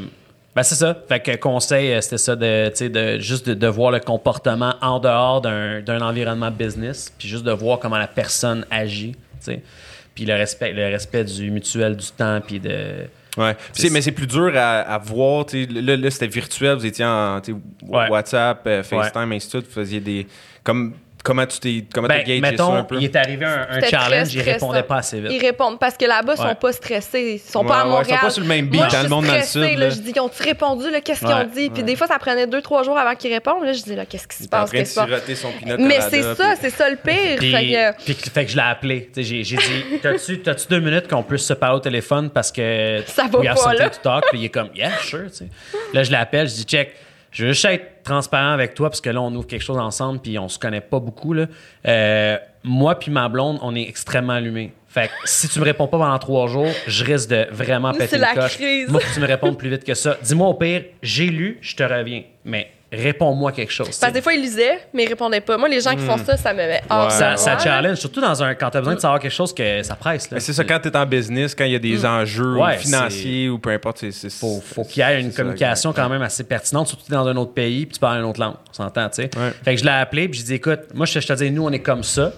ben 0.55 0.63
c'est 0.63 0.75
ça. 0.75 0.95
Fait 1.07 1.19
que 1.19 1.35
conseil, 1.37 1.93
euh, 1.93 2.01
c'était 2.01 2.17
ça 2.17 2.35
de, 2.35 2.69
tu 2.69 2.75
sais, 2.75 2.89
de 2.89 3.19
juste 3.19 3.47
de, 3.47 3.53
de 3.53 3.67
voir 3.67 3.91
le 3.91 3.99
comportement 3.99 4.73
en 4.81 4.99
dehors 4.99 5.41
d'un 5.41 5.79
d'un 5.81 6.01
environnement 6.01 6.51
business, 6.51 7.13
puis 7.17 7.27
juste 7.27 7.43
de 7.45 7.51
voir 7.51 7.79
comment 7.79 7.97
la 7.97 8.07
personne 8.07 8.65
agit, 8.71 9.11
tu 9.13 9.17
sais. 9.39 9.61
Puis 10.15 10.25
le 10.25 10.33
respect, 10.33 10.73
le 10.73 10.87
respect 10.87 11.23
du 11.23 11.49
mutuel 11.51 11.95
du 11.95 12.07
temps, 12.11 12.41
puis 12.45 12.59
de. 12.59 13.07
Ouais. 13.39 13.55
C'est- 13.73 13.89
mais 13.89 14.01
c'est 14.01 14.11
plus 14.11 14.27
dur 14.27 14.51
à, 14.55 14.81
à 14.81 14.97
voir. 14.97 15.45
Là, 15.53 15.95
là 15.97 16.11
c'était 16.11 16.27
virtuel. 16.27 16.75
Vous 16.75 16.85
étiez 16.85 17.05
en 17.05 17.39
Ouais. 17.87 18.09
WhatsApp, 18.09 18.61
euh, 18.67 18.83
FaceTime, 18.83 19.31
ainsi 19.31 19.47
de 19.47 19.51
suite. 19.51 19.65
Vous 19.67 19.73
faisiez 19.73 19.99
des. 19.99 20.27
Comme, 20.63 20.93
comment 21.23 21.45
tu 21.45 21.59
t'es 21.59 21.83
comment 21.93 22.07
t'as 22.07 22.23
Ben, 22.23 22.41
gagé 22.41 22.57
ça 22.57 22.65
un 22.65 22.83
peu? 22.83 22.95
il 22.97 23.03
est 23.05 23.15
arrivé 23.15 23.45
un, 23.45 23.81
challenge, 23.89 24.33
il 24.33 24.41
stressant. 24.41 24.67
répondait 24.67 24.83
pas 24.83 24.97
assez 24.97 25.19
vite. 25.19 25.31
Ils 25.31 25.41
répondent 25.41 25.79
parce 25.79 25.95
que 25.97 26.05
là-bas, 26.05 26.33
ils 26.37 26.41
Ouais. 26.41 26.49
sont 26.49 26.55
pas 26.55 26.73
stressés. 26.73 27.41
Ils 27.45 27.51
sont 27.51 27.61
Ouais, 27.61 27.67
pas 27.67 27.79
à 27.79 27.83
ouais, 27.83 27.89
ils 27.89 27.91
Montréal. 27.91 28.19
sont 28.19 28.25
pas 28.25 28.29
sur 28.31 28.41
le 28.43 28.47
même 28.47 28.65
beat, 28.67 28.79
Moi, 28.79 28.87
hein, 28.93 29.03
le 29.03 29.09
monde 29.09 29.25
dans 29.25 29.33
le 29.35 29.41
sud, 29.43 29.61
là. 29.61 29.75
là. 29.75 29.89
Je 29.89 29.95
dis, 29.99 30.11
ils 30.15 30.19
ont-tu 30.19 30.43
répondu? 30.43 30.89
là? 30.89 31.01
Qu'est-ce 31.01 31.19
qu'ils 31.19 31.29
ont 31.29 31.49
dit? 31.53 31.69
Puis 31.69 31.83
des 31.83 31.95
fois, 31.95 32.07
ça 32.07 32.17
prenait 32.19 32.47
deux, 32.47 32.61
trois 32.61 32.83
jours 32.83 32.97
avant 32.97 33.15
qu'ils 33.15 33.33
répondent. 33.33 33.63
Là, 33.63 33.73
je 33.73 33.81
dis, 33.83 33.95
là, 33.95 34.05
qu'est-ce 34.05 34.27
qui 34.27 34.43
se 34.43 34.47
passe? 34.47 34.71
passe? 34.71 34.89
siroter 34.89 35.35
son 35.35 35.51
pinot 35.51 35.75
Mais 35.79 35.99
c'est 36.09 36.23
ça, 36.35 36.55
c'est 36.59 36.69
ça 36.69 36.89
le 36.89 36.95
pire. 36.95 37.15
Puis, 37.37 37.51
Fait 37.51 37.65
que- 37.65 38.03
puis- 38.05 38.13
fait 38.31 38.45
que 38.45 38.51
je 38.51 38.55
l'ai 38.55 38.61
appelé. 38.63 39.09
J'ai, 39.15 39.43
j'ai 39.43 39.57
dit 39.57 39.83
T'as-tu, 40.01 40.39
t'as-tu 40.41 40.67
deux 40.69 40.79
minutes 40.79 41.07
qu'on 41.07 41.23
puisse 41.23 41.45
se 41.45 41.53
parler 41.53 41.77
au 41.77 41.79
téléphone 41.81 42.29
parce 42.29 42.51
que. 42.51 43.01
Ça 43.07 43.23
va 43.23 43.39
pas, 43.53 43.73
là. 43.73 43.89
Puis 44.29 44.39
il 44.39 44.45
est 44.45 44.49
comme 44.49 44.69
Yeah, 44.75 44.91
sure. 45.03 45.27
Là, 45.93 46.03
je 46.03 46.11
l'appelle, 46.11 46.47
je 46.47 46.55
dis 46.55 46.63
Check, 46.63 46.95
je 47.31 47.45
veux 47.45 47.51
juste 47.53 47.65
être 47.65 48.03
transparent 48.03 48.51
avec 48.51 48.73
toi 48.73 48.89
parce 48.89 49.01
que 49.01 49.09
là, 49.09 49.21
on 49.21 49.33
ouvre 49.35 49.47
quelque 49.47 49.61
chose 49.61 49.77
ensemble 49.77 50.19
puis 50.19 50.39
on 50.39 50.47
se 50.47 50.57
connaît 50.59 50.81
pas 50.81 50.99
beaucoup. 50.99 51.33
Là. 51.33 51.45
Euh, 51.87 52.37
moi 52.63 52.97
puis 52.97 53.11
ma 53.11 53.29
blonde, 53.29 53.59
on 53.61 53.75
est 53.75 53.87
extrêmement 53.87 54.33
allumés. 54.33 54.73
Fait 54.87 55.07
que 55.07 55.13
si 55.25 55.47
tu 55.47 55.59
me 55.59 55.65
réponds 55.65 55.87
pas 55.87 55.99
pendant 55.99 56.17
trois 56.17 56.47
jours, 56.47 56.71
je 56.87 57.03
risque 57.05 57.29
de 57.29 57.47
vraiment 57.51 57.91
péter 57.93 58.17
la 58.17 58.33
coche. 58.33 58.55
crise. 58.57 58.89
Moi, 58.89 58.99
que 59.01 59.13
tu 59.13 59.19
me 59.19 59.27
répondes 59.27 59.55
plus 59.55 59.69
vite 59.69 59.83
que 59.83 59.93
ça. 59.93 60.17
Dis-moi 60.23 60.47
au 60.47 60.55
pire, 60.55 60.83
j'ai 61.03 61.27
lu, 61.27 61.59
je 61.61 61.75
te 61.75 61.83
reviens. 61.83 62.23
Mais 62.43 62.71
réponds-moi 62.91 63.51
quelque 63.51 63.71
chose. 63.71 63.87
Parce 63.99 64.11
que 64.11 64.17
des 64.17 64.21
fois, 64.21 64.33
ils 64.33 64.41
lisaient, 64.41 64.79
mais 64.93 65.03
ils 65.03 65.09
répondaient 65.09 65.41
pas. 65.41 65.57
Moi, 65.57 65.69
les 65.69 65.81
gens 65.81 65.95
qui 65.95 66.03
font 66.05 66.17
ça, 66.17 66.37
ça 66.37 66.53
me 66.53 66.57
met 66.57 66.81
hors 66.89 67.11
ça, 67.11 67.33
de 67.33 67.37
ça 67.37 67.51
moi, 67.53 67.59
challenge, 67.63 67.97
surtout 67.97 68.21
dans 68.21 68.41
un, 68.43 68.55
quand 68.55 68.69
tu 68.71 68.77
as 68.77 68.81
besoin 68.81 68.95
de 68.95 68.99
savoir 68.99 69.19
quelque 69.19 69.31
chose 69.31 69.53
que 69.53 69.83
ça 69.83 69.95
presse. 69.95 70.29
Là. 70.31 70.35
Mais 70.35 70.39
c'est 70.39 70.53
ça, 70.53 70.63
quand 70.63 70.79
tu 70.79 70.89
es 70.89 70.97
en 70.97 71.05
business, 71.05 71.53
quand 71.55 71.65
il 71.65 71.71
y 71.73 71.75
a 71.75 71.79
des 71.79 72.05
enjeux 72.05 72.55
Ouais, 72.57 72.77
financiers 72.77 73.49
ou 73.49 73.59
peu 73.59 73.69
importe, 73.71 73.99
c'est. 73.99 74.11
c'est- 74.11 74.29
faut, 74.29 74.61
faut 74.61 74.83
qu'il 74.83 75.03
y 75.03 75.05
ait 75.05 75.21
une 75.21 75.31
ça, 75.31 75.37
communication 75.37 75.93
quand 75.93 76.09
même 76.09 76.21
assez 76.21 76.43
pertinente, 76.43 76.87
surtout 76.87 77.11
dans 77.11 77.27
un 77.27 77.35
autre 77.37 77.53
pays, 77.53 77.85
puis 77.85 77.93
tu 77.93 77.99
parles 77.99 78.19
une 78.19 78.25
autre 78.25 78.39
langue. 78.39 78.55
On 78.69 78.73
s'entend, 78.73 79.07
tu 79.09 79.23
sais. 79.23 79.29
Ouais. 79.37 79.51
Fait 79.63 79.75
que 79.75 79.79
je 79.81 79.85
l'ai 79.85 79.91
appelé, 79.91 80.27
puis 80.27 80.39
je 80.39 80.45
dis 80.45 80.53
écoute, 80.55 80.79
moi, 80.93 81.05
je 81.05 81.13
te, 81.13 81.19
je 81.19 81.27
te 81.27 81.33
dis, 81.33 81.51
nous, 81.51 81.65
on 81.65 81.71
est 81.71 81.79
comme 81.79 82.03
ça. 82.03 82.31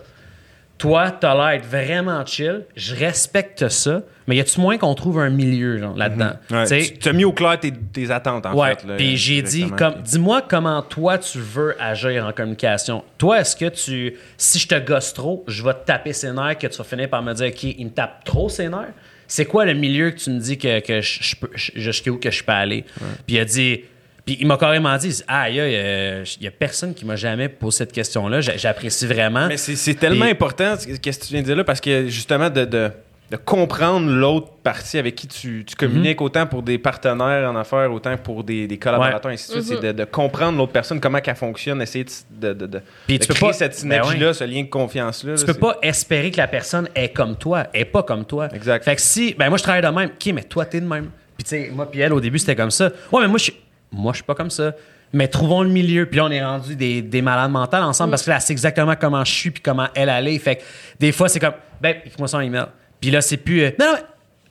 Toi, 0.82 1.12
t'as 1.12 1.36
l'air 1.36 1.62
d'être 1.62 1.70
vraiment 1.70 2.26
chill. 2.26 2.64
Je 2.76 2.96
respecte 2.96 3.70
ça. 3.70 4.02
Mais 4.28 4.36
y 4.36 4.40
a-tu 4.40 4.60
moins 4.60 4.78
qu'on 4.80 4.96
trouve 4.96 5.20
un 5.20 5.30
milieu, 5.30 5.78
genre, 5.78 5.96
là-dedans? 5.96 6.32
Ouais, 6.50 6.64
Tu 6.64 6.68
sais, 6.68 6.92
tu 6.94 6.98
tu 7.00 7.10
as 7.10 7.14
mis 7.14 7.24
au 7.24 7.34
clair 7.34 7.60
tes, 7.60 7.72
tes 7.72 8.10
attentes, 8.10 8.46
en 8.48 8.56
Ouais, 8.56 8.76
fait. 8.76 8.88
là, 8.88 8.96
puis 8.98 9.16
j'ai 9.16 9.42
dit, 9.44 9.70
comme, 9.78 9.96
dis-moi 10.02 10.42
comment 10.48 10.82
toi 10.82 11.18
tu 11.20 11.38
veux 11.38 11.76
agir 11.80 12.26
en 12.26 12.32
communication. 12.32 13.04
Toi, 13.20 13.42
est-ce 13.42 13.56
que 13.56 13.70
tu, 13.70 14.16
si 14.38 14.58
je 14.60 14.68
te 14.68 14.80
gosse 14.80 15.14
trop, 15.14 15.44
je 15.48 15.64
vais 15.64 15.74
te 15.74 15.86
taper 15.86 16.14
ses 16.14 16.32
nerfs, 16.32 16.58
que 16.58 16.66
tu 16.68 16.78
vas 16.78 16.84
finir 16.84 17.10
par 17.10 17.22
me 17.22 17.34
dire, 17.34 17.48
OK, 17.48 17.64
il 17.64 17.86
me 17.86 17.92
tape 17.92 18.24
trop 18.24 18.50
ses 18.50 18.68
nerfs? 18.70 18.94
C'est 19.28 19.46
quoi 19.46 19.66
le 19.66 19.74
milieu 19.76 20.10
que 20.12 20.18
tu 20.20 20.30
me 20.32 20.40
dis 20.40 20.58
que, 20.58 20.80
que 20.80 21.00
je, 21.02 21.20
je 21.22 21.36
peux, 21.36 21.50
je- 21.54 22.12
que 22.12 22.32
je 22.32 22.44
peux 22.44 22.52
aller? 22.52 22.86
Puis 23.28 23.36
il 23.36 23.40
a 23.40 23.46
dit, 23.46 23.82
puis 24.26 24.38
il 24.40 24.48
m'a 24.48 24.58
carrément 24.58 24.96
dit, 24.98 25.22
aïe, 25.28 25.60
aïe, 25.60 25.76
euh, 25.76 26.24
il 26.40 26.44
y 26.44 26.48
a 26.48 26.52
personne 26.52 26.94
qui 26.94 27.06
m'a 27.06 27.16
jamais 27.16 27.50
posé 27.50 27.80
cette 27.80 27.92
question-là. 27.92 28.42
J'a- 28.42 28.58
J'apprécie 28.58 29.08
vraiment. 29.08 29.48
Mais 29.48 29.58
c'est 29.58 29.76
c'est 29.76 29.96
tellement 29.96 30.22
Puis- 30.26 30.32
important, 30.32 30.76
ce 30.78 30.86
que 30.88 31.10
tu 31.10 31.34
viens 31.34 31.42
de 31.42 31.46
dire 31.46 31.56
là, 31.56 31.64
parce 31.64 31.82
que 31.82 32.08
justement, 32.08 32.50
de, 32.50 32.66
de, 32.66 32.92
de 33.32 33.38
comprendre 33.38 34.12
l'autre 34.12 34.50
partie 34.62 34.98
avec 34.98 35.16
qui 35.16 35.26
tu, 35.26 35.64
tu 35.66 35.76
communiques, 35.76 36.20
Mhm. 36.20 36.26
autant 36.26 36.46
pour 36.46 36.62
des 36.64 36.78
partenaires 36.78 37.50
en 37.50 37.56
affaires, 37.56 37.92
autant 37.92 38.16
pour 38.18 38.44
des, 38.44 38.68
des 38.68 38.78
collaborateurs, 38.78 39.32
ainsi 39.32 39.48
de 39.56 39.62
suite, 39.62 39.78
c'est 39.80 39.82
de, 39.88 39.92
de 39.94 40.04
comprendre 40.04 40.58
l'autre 40.58 40.74
personne, 40.74 41.00
comment 41.00 41.20
elle 41.26 41.36
fonctionne, 41.36 41.82
essayer 41.82 42.04
de, 42.06 42.50
de, 42.50 42.54
de, 42.54 42.66
de- 42.68 42.82
Puis 43.08 43.18
de 43.18 43.24
tu 43.24 43.28
peux 43.30 43.34
créer 43.34 43.50
pas- 43.50 43.54
cette 43.54 43.72
Ben 43.72 43.78
synergie-là, 43.80 44.34
ce 44.34 44.44
lien 44.44 44.64
de 44.64 44.68
confiance-là. 44.70 45.36
Tu 45.36 45.40
là, 45.42 45.46
peux 45.48 45.54
c'est- 45.54 45.60
pas 45.60 45.78
espérer 45.82 46.30
que 46.30 46.38
la 46.38 46.48
personne 46.48 46.90
est 46.94 47.10
comme 47.10 47.38
toi, 47.38 47.68
est 47.74 47.86
pas 47.86 48.04
comme 48.04 48.26
toi. 48.26 48.50
Exact. 48.54 48.84
Fait 48.84 48.96
que 48.98 49.02
si, 49.02 49.34
ben 49.34 49.48
moi 49.50 49.58
je 49.58 49.64
travaille 49.64 49.82
de 49.82 49.88
même, 49.88 50.10
ok, 50.10 50.34
mais 50.34 50.44
toi 50.44 50.66
t'es 50.66 50.82
de 50.82 50.86
même. 50.88 51.10
Puis 51.38 51.46
tu 51.46 51.50
sais, 51.52 51.72
moi 51.74 51.90
puis 51.90 52.02
elle 52.02 52.12
au 52.14 52.20
début 52.20 52.38
c'était 52.38 52.56
comme 52.58 52.70
ça. 52.72 52.92
Ouais, 53.14 53.22
mais 53.22 53.28
moi 53.30 53.38
je 53.40 53.46
suis, 53.46 53.54
moi 53.92 54.14
je 54.14 54.18
suis 54.18 54.24
pas 54.26 54.36
comme 54.36 54.50
ça. 54.52 54.74
Mais 55.14 55.28
trouvons 55.28 55.62
le 55.64 55.70
milieu. 55.70 56.06
Puis 56.06 56.18
là 56.18 56.26
on 56.26 56.32
est 56.32 56.44
rendu 56.44 56.76
des, 56.76 57.02
des 57.02 57.22
malades 57.22 57.52
mentales 57.52 57.84
ensemble 57.84 58.12
parce 58.12 58.24
que 58.24 58.30
là 58.30 58.38
elle 58.38 58.42
sait 58.42 58.54
exactement 58.54 58.96
comment 59.00 59.26
je 59.26 59.32
suis 59.34 59.52
puis 59.52 59.62
comment 59.62 59.88
elle 59.94 60.10
allait. 60.10 60.38
Fait 60.40 60.58
que 60.58 60.62
des 61.00 61.12
fois 61.12 61.28
c'est 61.30 61.40
comme, 61.40 61.54
ben 61.82 61.98
écoute-moi 62.06 62.28
son 62.30 62.40
email. 62.40 62.66
Puis 63.00 63.12
là 63.12 63.22
c'est 63.22 63.38
plus, 63.38 63.64
euh, 63.64 63.72
non 63.80 63.88
non. 63.88 63.98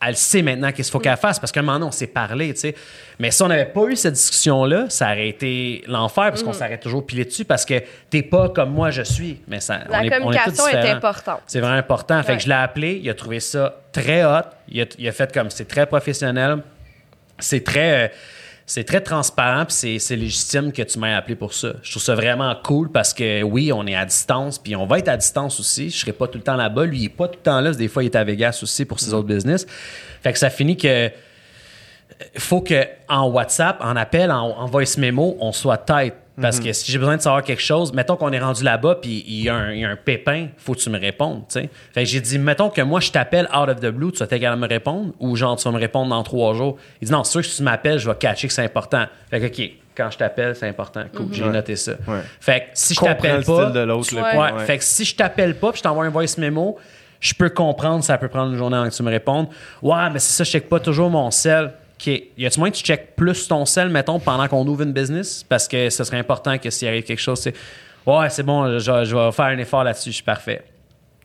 Elle 0.02 0.16
sait 0.16 0.40
maintenant 0.40 0.68
qu'est-ce 0.68 0.88
qu'il 0.88 0.92
faut 0.92 0.98
qu'elle 0.98 1.16
fasse 1.18 1.38
parce 1.38 1.52
qu'à 1.52 1.60
un 1.60 1.62
moment 1.62 1.78
donné, 1.78 1.88
on 1.88 1.92
s'est 1.92 2.06
parlé, 2.06 2.54
tu 2.54 2.60
sais. 2.60 2.74
Mais 3.18 3.30
si 3.30 3.42
on 3.42 3.48
n'avait 3.48 3.66
pas 3.66 3.82
eu 3.84 3.96
cette 3.96 4.14
discussion-là, 4.14 4.86
ça 4.88 5.04
aurait 5.12 5.28
été 5.28 5.84
l'enfer 5.86 6.30
parce 6.30 6.42
qu'on 6.42 6.54
s'aurait 6.54 6.78
toujours 6.80 7.04
pilé 7.04 7.26
dessus 7.26 7.44
parce 7.44 7.66
que 7.66 7.74
t'es 8.08 8.22
pas 8.22 8.48
comme 8.48 8.70
moi 8.70 8.90
je 8.90 9.02
suis. 9.02 9.42
Mais 9.46 9.60
ça, 9.60 9.80
La 9.90 9.98
on 9.98 10.00
est- 10.00 10.00
on 10.00 10.02
est 10.04 10.10
communication 10.10 10.68
est 10.68 10.90
importante. 10.90 11.40
C'est 11.46 11.60
vraiment 11.60 11.76
important. 11.76 12.22
Fait 12.22 12.32
Ouais. 12.32 12.36
que 12.38 12.42
je 12.44 12.48
l'ai 12.48 12.54
appelé, 12.54 12.98
il 13.04 13.10
a 13.10 13.14
trouvé 13.14 13.40
ça 13.40 13.74
très 13.92 14.24
hot. 14.24 14.40
Il 14.70 14.80
a, 14.80 14.86
il 14.98 15.06
a 15.06 15.12
fait 15.12 15.30
comme 15.34 15.50
c'est 15.50 15.68
très 15.68 15.84
professionnel. 15.84 16.62
C'est 17.38 17.62
très. 17.62 18.06
euh, 18.06 18.08
c'est 18.72 18.84
très 18.84 19.00
transparent, 19.00 19.64
puis 19.66 19.98
c'est- 19.98 20.14
légitime 20.14 20.70
que 20.70 20.82
tu 20.82 21.00
m'aies 21.00 21.12
appelé 21.14 21.34
pour 21.34 21.54
ça. 21.54 21.72
Je 21.82 21.90
trouve 21.90 22.02
ça 22.04 22.14
vraiment 22.14 22.54
cool 22.62 22.88
parce 22.92 23.12
que 23.12 23.42
oui, 23.42 23.72
on 23.72 23.84
est 23.84 23.96
à 23.96 24.04
distance, 24.04 24.60
puis 24.60 24.76
on 24.76 24.86
va 24.86 25.00
être 25.00 25.08
à 25.08 25.16
distance 25.16 25.58
aussi. 25.58 25.90
Je 25.90 25.96
serai 25.98 26.12
pas 26.12 26.28
tout 26.28 26.38
le 26.38 26.44
temps 26.44 26.54
là-bas. 26.54 26.84
Lui, 26.84 26.98
il 27.00 27.04
est 27.06 27.08
pas 27.08 27.26
tout 27.26 27.38
le 27.40 27.42
temps 27.42 27.60
là. 27.60 27.72
Des 27.72 27.88
fois, 27.88 28.04
il 28.04 28.06
est 28.06 28.14
à 28.14 28.22
Vegas 28.22 28.60
aussi 28.62 28.84
pour 28.84 29.00
ses 29.00 29.12
autres 29.12 29.26
business. 29.26 29.66
Fait 30.22 30.32
que 30.32 30.38
ça 30.38 30.50
finit 30.50 30.76
que 30.76 31.10
faut 32.38 32.60
que 32.60 32.84
en 33.08 33.28
WhatsApp, 33.30 33.78
en 33.80 33.96
appel, 33.96 34.30
en, 34.30 34.50
en 34.50 34.66
voice 34.66 34.98
memo, 34.98 35.36
on 35.40 35.50
soit 35.50 35.78
tête. 35.78 36.14
Parce 36.40 36.58
que 36.60 36.72
si 36.72 36.90
j'ai 36.90 36.98
besoin 36.98 37.16
de 37.16 37.22
savoir 37.22 37.42
quelque 37.42 37.60
chose, 37.62 37.92
mettons 37.92 38.16
qu'on 38.16 38.32
est 38.32 38.38
rendu 38.38 38.64
là-bas 38.64 38.96
puis 39.02 39.24
il 39.26 39.42
y, 39.42 39.48
a 39.50 39.54
un- 39.54 39.72
il 39.72 39.80
y 39.80 39.84
a 39.84 39.90
un 39.90 39.96
pépin, 39.96 40.48
faut 40.56 40.72
que 40.74 40.78
tu 40.78 40.88
me 40.88 40.98
répondes. 40.98 41.42
tu 41.48 41.60
sais. 41.60 41.68
Fait 41.92 42.04
que 42.04 42.08
j'ai 42.08 42.20
dit, 42.20 42.38
mettons 42.38 42.70
que 42.70 42.80
moi 42.80 43.00
je 43.00 43.10
t'appelle 43.10 43.46
out 43.54 43.68
of 43.68 43.80
the 43.80 43.86
blue, 43.90 44.10
tu 44.12 44.24
vas 44.24 44.26
de 44.26 44.56
me 44.56 44.66
répondre 44.68 45.12
ou 45.20 45.36
genre 45.36 45.56
tu 45.56 45.64
vas 45.64 45.72
me 45.72 45.78
répondre 45.78 46.08
dans 46.10 46.22
trois 46.22 46.54
jours. 46.54 46.78
Il 47.02 47.06
dit 47.06 47.12
non, 47.12 47.24
c'est 47.24 47.32
sûr 47.32 47.40
que 47.42 47.46
si 47.46 47.56
tu 47.58 47.62
m'appelles, 47.62 47.98
je 47.98 48.08
vais 48.08 48.16
catcher 48.16 48.48
que 48.48 48.54
c'est 48.54 48.64
important. 48.64 49.04
Fait 49.30 49.40
que 49.40 49.46
ok, 49.46 49.70
quand 49.94 50.10
je 50.10 50.16
t'appelle, 50.18 50.56
c'est 50.56 50.68
important. 50.68 51.02
Cool, 51.14 51.26
j'ai 51.32 51.44
Ouais. 51.44 51.50
noté 51.50 51.76
ça. 51.76 51.92
Ouais. 52.08 52.20
Fait 52.40 52.60
que 52.60 52.64
si 52.74 52.94
je 52.94 53.00
t'appelle 53.00 53.38
le 53.38 53.42
pas, 53.44 53.66
de 53.66 53.80
Ouais. 53.90 54.64
Fait 54.66 54.78
que 54.78 54.84
si 54.84 55.04
je 55.04 55.14
t'appelle 55.16 55.54
pas 55.56 55.72
puis 55.72 55.78
je 55.78 55.82
t'envoie 55.82 56.04
un 56.06 56.10
voice 56.10 56.38
memo, 56.38 56.78
je 57.20 57.34
peux 57.34 57.50
comprendre, 57.50 58.02
ça 58.02 58.16
peut 58.16 58.28
prendre 58.28 58.52
une 58.52 58.56
journée 58.56 58.78
avant 58.78 58.88
que 58.88 58.94
tu 58.94 59.02
me 59.02 59.10
répondes. 59.10 59.48
Ouais, 59.82 60.08
mais 60.10 60.18
c'est 60.18 60.32
ça, 60.32 60.44
je 60.44 60.50
check 60.52 60.68
pas 60.70 60.80
toujours 60.80 61.10
mon 61.10 61.30
sel. 61.30 61.72
OK. 62.00 62.06
Y 62.38 62.46
a-tu 62.46 62.58
moyen 62.58 62.72
que 62.72 62.78
tu 62.78 62.84
checkes 62.84 63.14
plus 63.14 63.46
ton 63.46 63.66
sel, 63.66 63.90
mettons, 63.90 64.18
pendant 64.18 64.48
qu'on 64.48 64.66
ouvre 64.66 64.82
une 64.82 64.92
business? 64.92 65.44
Parce 65.46 65.68
que 65.68 65.90
ce 65.90 66.02
serait 66.02 66.18
important 66.18 66.56
que 66.56 66.70
s'il 66.70 66.88
arrive 66.88 67.02
quelque 67.04 67.20
chose, 67.20 67.40
c'est 67.40 67.54
Ouais, 68.06 68.30
c'est 68.30 68.42
bon, 68.42 68.78
je 68.78 69.14
vais 69.14 69.32
faire 69.32 69.44
un 69.44 69.58
effort 69.58 69.84
là-dessus, 69.84 70.10
je 70.10 70.14
suis 70.16 70.24
parfait. 70.24 70.64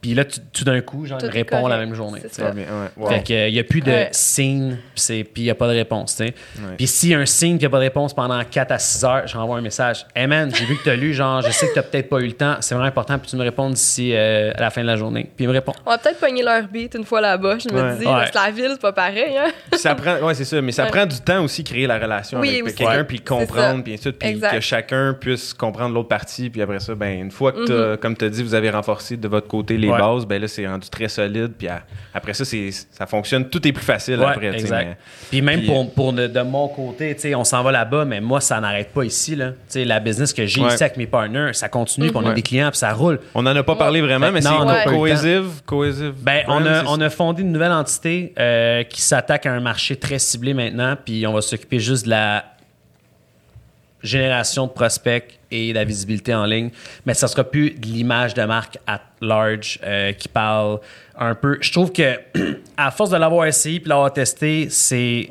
Puis 0.06 0.14
là, 0.14 0.24
tu- 0.24 0.40
tout 0.54 0.64
d'un 0.64 0.82
coup, 0.82 1.08
genre, 1.08 1.18
il 1.24 1.30
répond 1.30 1.68
la 1.68 1.80
même 1.80 1.96
journée. 1.96 2.22
Ça 2.30 2.52
ouais. 2.52 2.68
Wow. 2.96 3.10
Fait 3.10 3.24
qu'il 3.24 3.52
n'y 3.52 3.58
a 3.60 3.64
plus 3.64 3.82
de 3.82 3.90
Ouais. 3.90 4.10
signe, 4.12 4.78
puis 4.96 5.24
puis 5.24 5.42
il 5.42 5.46
n'y 5.46 5.50
a 5.50 5.56
pas 5.56 5.68
de 5.68 5.74
réponse. 5.74 6.16
tu 6.16 6.28
sais. 6.28 6.34
Puis 6.78 6.86
s'il 6.86 7.10
y 7.10 7.16
a 7.16 7.20
un 7.20 7.26
signe 7.26 7.54
qu'il 7.58 7.62
n'y 7.62 7.66
a 7.66 7.70
pas 7.72 7.80
de 7.80 7.84
réponse 7.86 8.14
pendant 8.14 8.40
4 8.44 8.72
à 8.72 8.78
6 8.78 9.04
heures, 9.04 9.28
j'envoie 9.28 9.58
un 9.58 9.62
message. 9.62 10.06
Hey 10.16 10.28
man, 10.28 10.52
j'ai 10.54 10.66
vu 10.66 10.78
que 10.78 10.84
tu 10.84 10.90
as 10.92 10.96
lu, 10.96 11.12
genre, 11.14 11.42
je 11.42 11.50
sais 11.50 11.68
que 11.68 11.74
tu 11.74 11.80
n'as 11.80 11.84
peut-être 11.84 12.08
pas 12.10 12.20
eu 12.20 12.28
le 12.28 12.34
temps. 12.34 12.58
C'est 12.62 12.76
vraiment 12.76 12.88
important, 12.88 13.18
puis 13.18 13.30
tu 13.32 13.36
me 13.36 13.42
réponds 13.42 13.70
d'ici 13.72 14.12
euh, 14.14 14.52
à 14.56 14.62
la 14.62 14.70
fin 14.70 14.82
de 14.84 14.88
la 14.88 14.96
journée. 14.96 15.24
Puis 15.36 15.46
il 15.46 15.48
me 15.48 15.54
répond. 15.54 15.74
On 15.88 15.90
va 15.90 15.98
peut-être 15.98 16.20
pogner 16.20 16.44
leur 16.44 16.68
beat 16.68 16.94
une 16.94 17.04
fois 17.06 17.20
là-bas, 17.22 17.58
je 17.58 17.74
me 17.74 17.82
Ouais. 17.82 17.98
dis. 17.98 18.06
Ouais. 18.06 18.12
Parce 18.12 18.30
que 18.32 18.38
la 18.38 18.52
ville, 18.52 18.70
c'est 18.74 18.82
pas 18.82 18.94
pareil. 18.94 19.36
Hein? 19.38 19.52
Puis 19.72 19.80
ça 19.80 19.96
prend, 19.96 20.18
ouais, 20.20 20.34
c'est 20.36 20.46
ça, 20.46 20.62
mais 20.62 20.72
ça 20.72 20.84
Ouais. 20.84 20.92
prend 20.92 21.06
du 21.08 21.20
temps 21.20 21.44
aussi 21.44 21.64
créer 21.64 21.88
la 21.88 21.98
relation 21.98 22.40
Oui, 22.40 22.60
avec 22.62 22.76
quelqu'un, 22.76 22.98
Ouais. 22.98 23.04
puis 23.06 23.22
comprendre, 23.22 23.84
puis 23.84 23.94
ainsi 23.94 24.04
de 24.04 24.10
suite, 24.12 24.20
puis 24.20 24.40
que 24.40 24.60
chacun 24.60 25.16
puisse 25.20 25.54
comprendre 25.56 25.96
l'autre 25.96 26.10
partie, 26.10 26.52
puis 26.52 26.62
après 26.62 26.80
ça, 26.80 26.94
ben 26.94 27.20
une 27.20 27.32
fois 27.32 27.52
que, 27.52 27.62
Mm-hmm. 27.62 27.92
t'as- 27.94 27.98
comme 27.98 28.16
tu 28.16 28.26
as 28.26 28.30
dit, 28.30 28.44
vous 28.44 28.54
avez 28.54 28.70
renforcé 28.70 29.18
de 29.18 29.28
votre 29.28 29.48
côté 29.48 29.78
les 29.78 29.88
Ouais. 29.96 30.00
bases, 30.00 30.26
ben 30.26 30.42
là 30.42 30.48
c'est 30.48 30.68
rendu 30.68 30.90
très 30.90 31.08
solide, 31.08 31.52
puis 31.58 31.68
à- 31.68 31.84
après 32.14 32.34
ça 32.34 32.46
c'est 32.46 32.70
ça 32.72 33.06
fonctionne, 33.06 33.50
tout 33.50 33.66
est 33.68 33.72
plus 33.72 33.84
facile 33.84 34.20
Ouais, 34.20 34.26
après, 34.28 34.48
exact. 34.54 34.86
mais- 34.88 34.98
Puis 35.30 35.42
même 35.42 35.60
Puis, 35.60 35.68
pour, 35.68 35.92
pour 35.94 36.14
de, 36.14 36.28
de 36.28 36.42
mon 36.42 36.68
côté, 36.68 37.16
tu 37.16 37.22
sais, 37.22 37.36
on 37.36 37.44
s'en 37.44 37.64
va 37.64 37.72
là-bas, 37.72 38.06
mais 38.06 38.22
moi, 38.22 38.40
ça 38.42 38.60
n'arrête 38.60 38.92
pas 38.94 39.04
ici. 39.04 39.36
Là. 39.36 39.50
Tu 39.52 39.56
sais, 39.70 39.86
La 39.86 40.00
business 40.00 40.34
que 40.34 40.46
j'ai 40.46 40.62
Ouais. 40.62 40.74
ici 40.74 40.84
avec 40.84 40.98
mes 40.98 41.08
partners, 41.08 41.52
ça 41.54 41.68
continue, 41.70 42.08
puis 42.08 42.18
on 42.18 42.26
a 42.28 42.34
des 42.34 42.42
clients, 42.42 42.70
puis 42.70 42.78
ça 42.80 42.94
roule. 42.94 43.20
On 43.34 43.42
n'en 43.44 43.56
a 43.56 43.64
pas 43.64 43.76
parlé 43.76 44.02
vraiment, 44.02 44.32
mais 44.32 44.42
c'est 44.42 44.50
cohesive, 44.86 45.62
cohesive. 45.66 46.14
Ben, 46.22 46.44
on 46.48 46.66
a, 46.66 46.84
on 46.86 47.00
a 47.02 47.10
fondé 47.10 47.42
une 47.42 47.52
nouvelle 47.52 47.72
entité 47.72 48.34
euh, 48.40 48.84
qui 48.84 49.02
s'attaque 49.02 49.46
à 49.46 49.52
un 49.54 49.60
marché 49.60 49.96
très 49.96 50.20
ciblé 50.20 50.54
maintenant, 50.54 50.96
puis 51.04 51.26
on 51.28 51.34
va 51.34 51.42
s'occuper 51.42 51.80
juste 51.80 52.06
de 52.06 52.12
la 52.12 52.46
génération 54.06 54.68
de 54.68 54.72
prospects 54.72 55.40
et 55.52 55.70
de 55.70 55.76
la 55.76 55.84
visibilité 55.84 56.34
en 56.34 56.46
ligne, 56.46 56.70
mais 57.06 57.14
ça 57.14 57.28
sera 57.28 57.44
plus 57.44 57.72
de 57.72 57.86
l'image 57.86 58.34
de 58.34 58.44
marque 58.44 58.78
at 58.88 59.02
large 59.22 59.80
euh, 59.84 60.12
qui 60.14 60.28
parle 60.28 60.80
un 61.18 61.36
peu. 61.36 61.58
Je 61.62 61.72
trouve 61.72 61.92
que 61.92 62.20
à 62.78 62.92
force 62.92 63.10
de 63.10 63.18
l'avoir 63.18 63.46
essayé 63.46 63.80
puis 63.80 63.90
l'avoir 63.90 64.12
testé, 64.14 64.68
c'est 64.70 65.30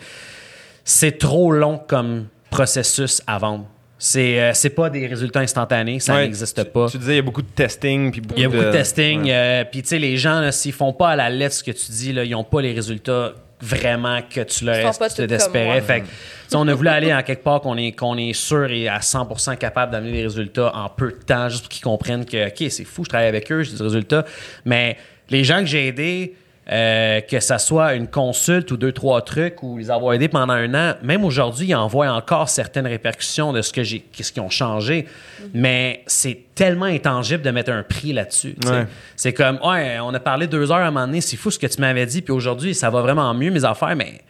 c'est 0.85 1.19
trop 1.19 1.51
long 1.53 1.79
comme 1.79 2.27
processus 2.51 3.23
à 3.27 3.39
vendre. 3.39 3.67
C'est 3.99 4.39
euh, 4.41 4.51
c'est 4.55 4.71
pas 4.71 4.91
des 4.91 5.07
résultats 5.07 5.41
instantanés, 5.41 5.99
ça 6.01 6.15
Ouais, 6.15 6.23
n'existe 6.25 6.63
pas. 6.65 6.89
Tu 6.91 6.99
disais 6.99 7.13
il 7.15 7.17
y 7.17 7.21
a 7.21 7.23
beaucoup 7.23 7.43
de 7.43 7.49
testing, 7.49 8.11
puis 8.11 8.21
beaucoup 8.21 8.39
Il 8.39 8.43
y 8.43 8.45
a 8.45 8.49
beaucoup 8.49 8.65
de 8.65 8.71
testing. 8.73 9.23
ouais. 9.25 9.31
euh, 9.33 9.65
Puis, 9.71 9.83
tu 9.83 9.89
sais, 9.89 9.99
les 9.99 10.17
gens, 10.19 10.51
s'ils 10.53 10.73
font 10.73 10.93
pas 10.93 11.11
à 11.11 11.17
la 11.17 11.31
lettre 11.31 11.55
ce 11.55 11.65
que 11.65 11.71
tu 11.71 11.91
dis, 11.91 12.13
là, 12.13 12.25
ils 12.25 12.33
n'ont 12.33 12.45
pas 12.45 12.61
les 12.61 12.73
résultats 12.73 13.33
vraiment 13.61 14.21
que 14.23 14.41
tu 14.43 14.65
leur 14.65 14.77
tu 14.77 15.27
moi. 15.65 15.81
Fait 15.81 16.01
que, 16.01 16.07
sais, 16.49 16.57
on 16.57 16.67
a 16.69 16.75
voulu 16.75 16.89
aller 16.89 17.15
en 17.15 17.23
quelque 17.23 17.43
part 17.43 17.61
qu'on 17.61 17.77
est, 17.77 17.93
qu'on 17.93 18.17
est 18.17 18.33
sûr 18.33 18.71
et 18.71 18.89
à 18.89 18.99
100% 18.99 19.57
capable 19.57 19.93
d'amener 19.93 20.13
des 20.13 20.23
résultats 20.23 20.75
en 20.75 20.89
peu 20.89 21.13
de 21.13 21.25
temps, 21.25 21.49
juste 21.49 21.63
pour 21.63 21.69
qu'ils 21.71 21.83
comprennent 21.83 22.25
que, 22.25 22.49
OK, 22.49 22.71
c'est 22.71 22.85
fou, 22.85 23.05
je 23.05 23.09
travaille 23.09 23.29
avec 23.29 23.51
eux, 23.51 23.63
j'ai 23.63 23.77
des 23.77 23.83
résultats. 23.83 24.25
Mais 24.65 24.97
les 25.31 25.45
gens 25.45 25.61
que 25.61 25.67
j'ai 25.67 25.89
aidés, 25.89 26.35
euh, 26.71 27.21
que 27.21 27.41
ça 27.41 27.59
soit 27.59 27.95
une 27.95 28.09
consulte 28.09 28.71
ou 28.71 28.77
deux, 28.77 28.93
trois 28.93 29.21
trucs, 29.23 29.63
ou 29.63 29.77
les 29.77 29.91
avoir 29.91 30.15
aidés 30.15 30.29
pendant 30.29 30.55
un 30.55 30.75
an, 30.75 30.95
même 31.03 31.25
aujourd'hui, 31.25 31.69
ils 31.69 31.75
envoient 31.75 32.11
encore 32.11 32.49
certaines 32.49 32.87
répercussions 32.87 33.53
de 33.53 33.61
ce 33.61 33.73
que 33.73 33.83
j'ai, 33.83 34.01
qu'est-ce 34.01 34.33
qu'ils 34.33 34.43
ont 34.43 34.51
changé. 34.51 35.07
Mais 35.53 36.03
c'est 36.07 36.39
tellement 36.55 36.87
intangible 36.87 37.43
de 37.43 37.51
mettre 37.51 37.71
un 37.71 37.83
prix 37.83 38.13
là-dessus. 38.13 38.57
Ouais. 38.65 38.87
C'est 39.15 39.35
comme, 39.35 39.59
ouais, 39.65 39.99
on 40.01 40.15
a 40.15 40.21
parlé 40.21 40.47
deux 40.47 40.71
heures 40.71 40.79
à 40.79 40.87
un 40.87 40.91
moment 40.91 41.07
donné, 41.07 41.21
c'est 41.21 41.37
fou 41.37 41.51
ce 41.51 41.59
que 41.59 41.67
tu 41.67 41.81
m'avais 41.81 42.07
dit, 42.07 42.23
puis 42.23 42.33
aujourd'hui, 42.33 42.75
ça 42.75 42.89
va 42.89 43.03
vraiment 43.03 43.33
mieux, 43.35 43.51
mes 43.51 43.65
affaires, 43.65 43.95
mais 43.95 44.21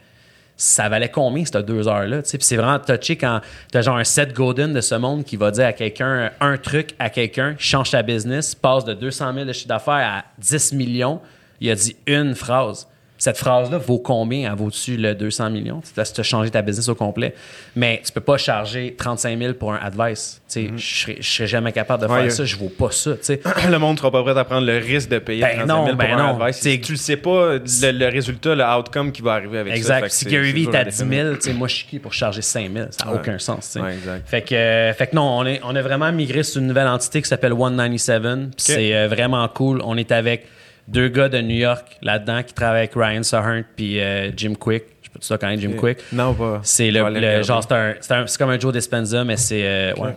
ça 0.57 0.87
valait 0.89 1.09
combien, 1.09 1.43
ces 1.45 1.63
deux 1.63 1.87
heures-là? 1.87 2.21
tu 2.21 2.29
sais? 2.29 2.37
Puis 2.37 2.47
c'est 2.47 2.55
vraiment 2.55 2.79
touché 2.79 3.17
quand 3.17 3.41
t'as 3.71 3.81
genre 3.81 3.97
un 3.97 4.03
Seth 4.03 4.33
Godin 4.33 4.69
de 4.69 4.81
ce 4.81 4.95
monde 4.95 5.23
qui 5.25 5.35
va 5.35 5.51
dire 5.51 5.67
à 5.67 5.73
quelqu'un 5.73 6.31
un 6.39 6.57
truc 6.57 6.91
à 6.99 7.09
quelqu'un, 7.09 7.55
change 7.57 7.91
ta 7.91 8.01
business, 8.03 8.55
passe 8.55 8.85
de 8.85 8.93
200 8.93 9.33
000 9.33 9.45
de 9.45 9.53
chiffre 9.53 9.67
d'affaires 9.67 9.93
à 9.93 10.25
10 10.37 10.73
millions. 10.73 11.19
Il 11.61 11.69
a 11.69 11.75
dit 11.75 11.95
une 12.07 12.35
phrase. 12.35 12.87
cette 13.17 13.37
phrase-là 13.37 13.77
vaut 13.77 13.99
combien? 13.99 14.51
Elle 14.51 14.57
vaut-tu 14.57 14.97
le 14.97 15.15
200 15.15 15.49
millions? 15.49 15.81
Tu 15.81 15.99
as 15.99 16.23
changé 16.23 16.51
ta 16.51 16.61
business 16.61 16.89
au 16.89 16.95
complet. 16.95 17.33
Mais 17.75 18.01
tu 18.05 18.11
peux 18.11 18.21
pas 18.21 18.37
charger 18.37 18.95
35 18.97 19.39
000 19.39 19.53
pour 19.53 19.73
un 19.73 19.77
advice. 19.77 20.41
Mm-hmm. 20.49 20.77
Je 20.77 21.11
ne 21.11 21.21
serais 21.21 21.47
jamais 21.47 21.71
capable 21.71 22.03
de 22.03 22.07
faire 22.07 22.31
ça. 22.31 22.45
Je 22.45 22.55
vaux 22.57 22.69
pas 22.69 22.91
ça. 22.91 23.11
le 23.69 23.77
monde 23.77 23.93
ne 23.93 23.97
sera 23.97 24.11
pas 24.11 24.21
prêt 24.23 24.37
à 24.37 24.43
prendre 24.43 24.67
le 24.67 24.77
risque 24.77 25.09
de 25.09 25.19
payer 25.19 25.41
35 25.41 25.65
000 25.65 25.85
pour 25.87 25.95
ben 25.95 26.11
un 26.11 26.33
non. 26.33 26.41
advice. 26.41 26.59
tu 26.59 26.91
ne 26.91 26.97
sais 26.97 27.17
pas 27.17 27.55
le, 27.55 28.09
résultat, 28.09 28.55
le 28.55 28.63
outcome 28.63 29.11
qui 29.11 29.21
va 29.21 29.33
arriver 29.33 29.59
avec 29.59 29.73
ça. 29.73 29.77
Exact. 29.77 30.11
Si 30.11 30.25
Gary 30.25 30.51
Vee 30.51 30.63
est 30.63 30.75
à 30.75 30.83
10 30.83 30.97
000, 30.97 31.57
moi, 31.57 31.67
je 31.67 31.75
suis 31.75 31.85
qui 31.85 31.99
pour 31.99 32.13
charger 32.13 32.41
5 32.41 32.71
000? 32.71 32.87
Ça 32.91 33.05
n'a 33.05 33.13
aucun 33.13 33.39
sens. 33.39 33.77
Fait, 34.25 34.41
que, 34.41 34.93
fait 34.97 35.07
que 35.07 35.15
non, 35.15 35.39
on, 35.39 35.45
est, 35.45 35.61
on 35.63 35.75
a 35.75 35.81
vraiment 35.81 36.11
migré 36.11 36.43
sur 36.43 36.61
une 36.61 36.67
nouvelle 36.67 36.87
entité 36.87 37.21
qui 37.21 37.27
s'appelle 37.29 37.53
197. 37.53 38.15
C'est 38.57 38.95
euh, 38.95 39.07
vraiment 39.07 39.47
cool. 39.47 39.81
On 39.83 39.97
est 39.97 40.11
avec 40.11 40.47
deux 40.87 41.07
gars 41.09 41.29
de 41.29 41.41
New 41.41 41.55
York 41.55 41.97
là-dedans 42.01 42.43
qui 42.43 42.53
travaillent 42.53 42.79
avec 42.79 42.93
Ryan 42.95 43.23
Sahern 43.23 43.63
puis 43.75 43.99
euh, 43.99 44.31
Jim 44.35 44.53
Quick. 44.59 44.83
Je 45.01 45.09
peux 45.09 45.19
te 45.19 45.33
connaître 45.35 45.61
Jim 45.61 45.73
Quick? 45.77 45.99
Non, 46.11 46.33
pas. 46.33 46.59
C'est 46.63 46.91
le, 46.91 47.41
genre, 47.43 47.65
c'est 48.01 48.37
comme 48.37 48.49
un 48.49 48.59
Joe 48.59 48.73
Dispenza, 48.73 49.23
mais 49.23 49.37
c'est. 49.37 49.65
Euh, 49.65 49.93
ouais. 49.95 50.13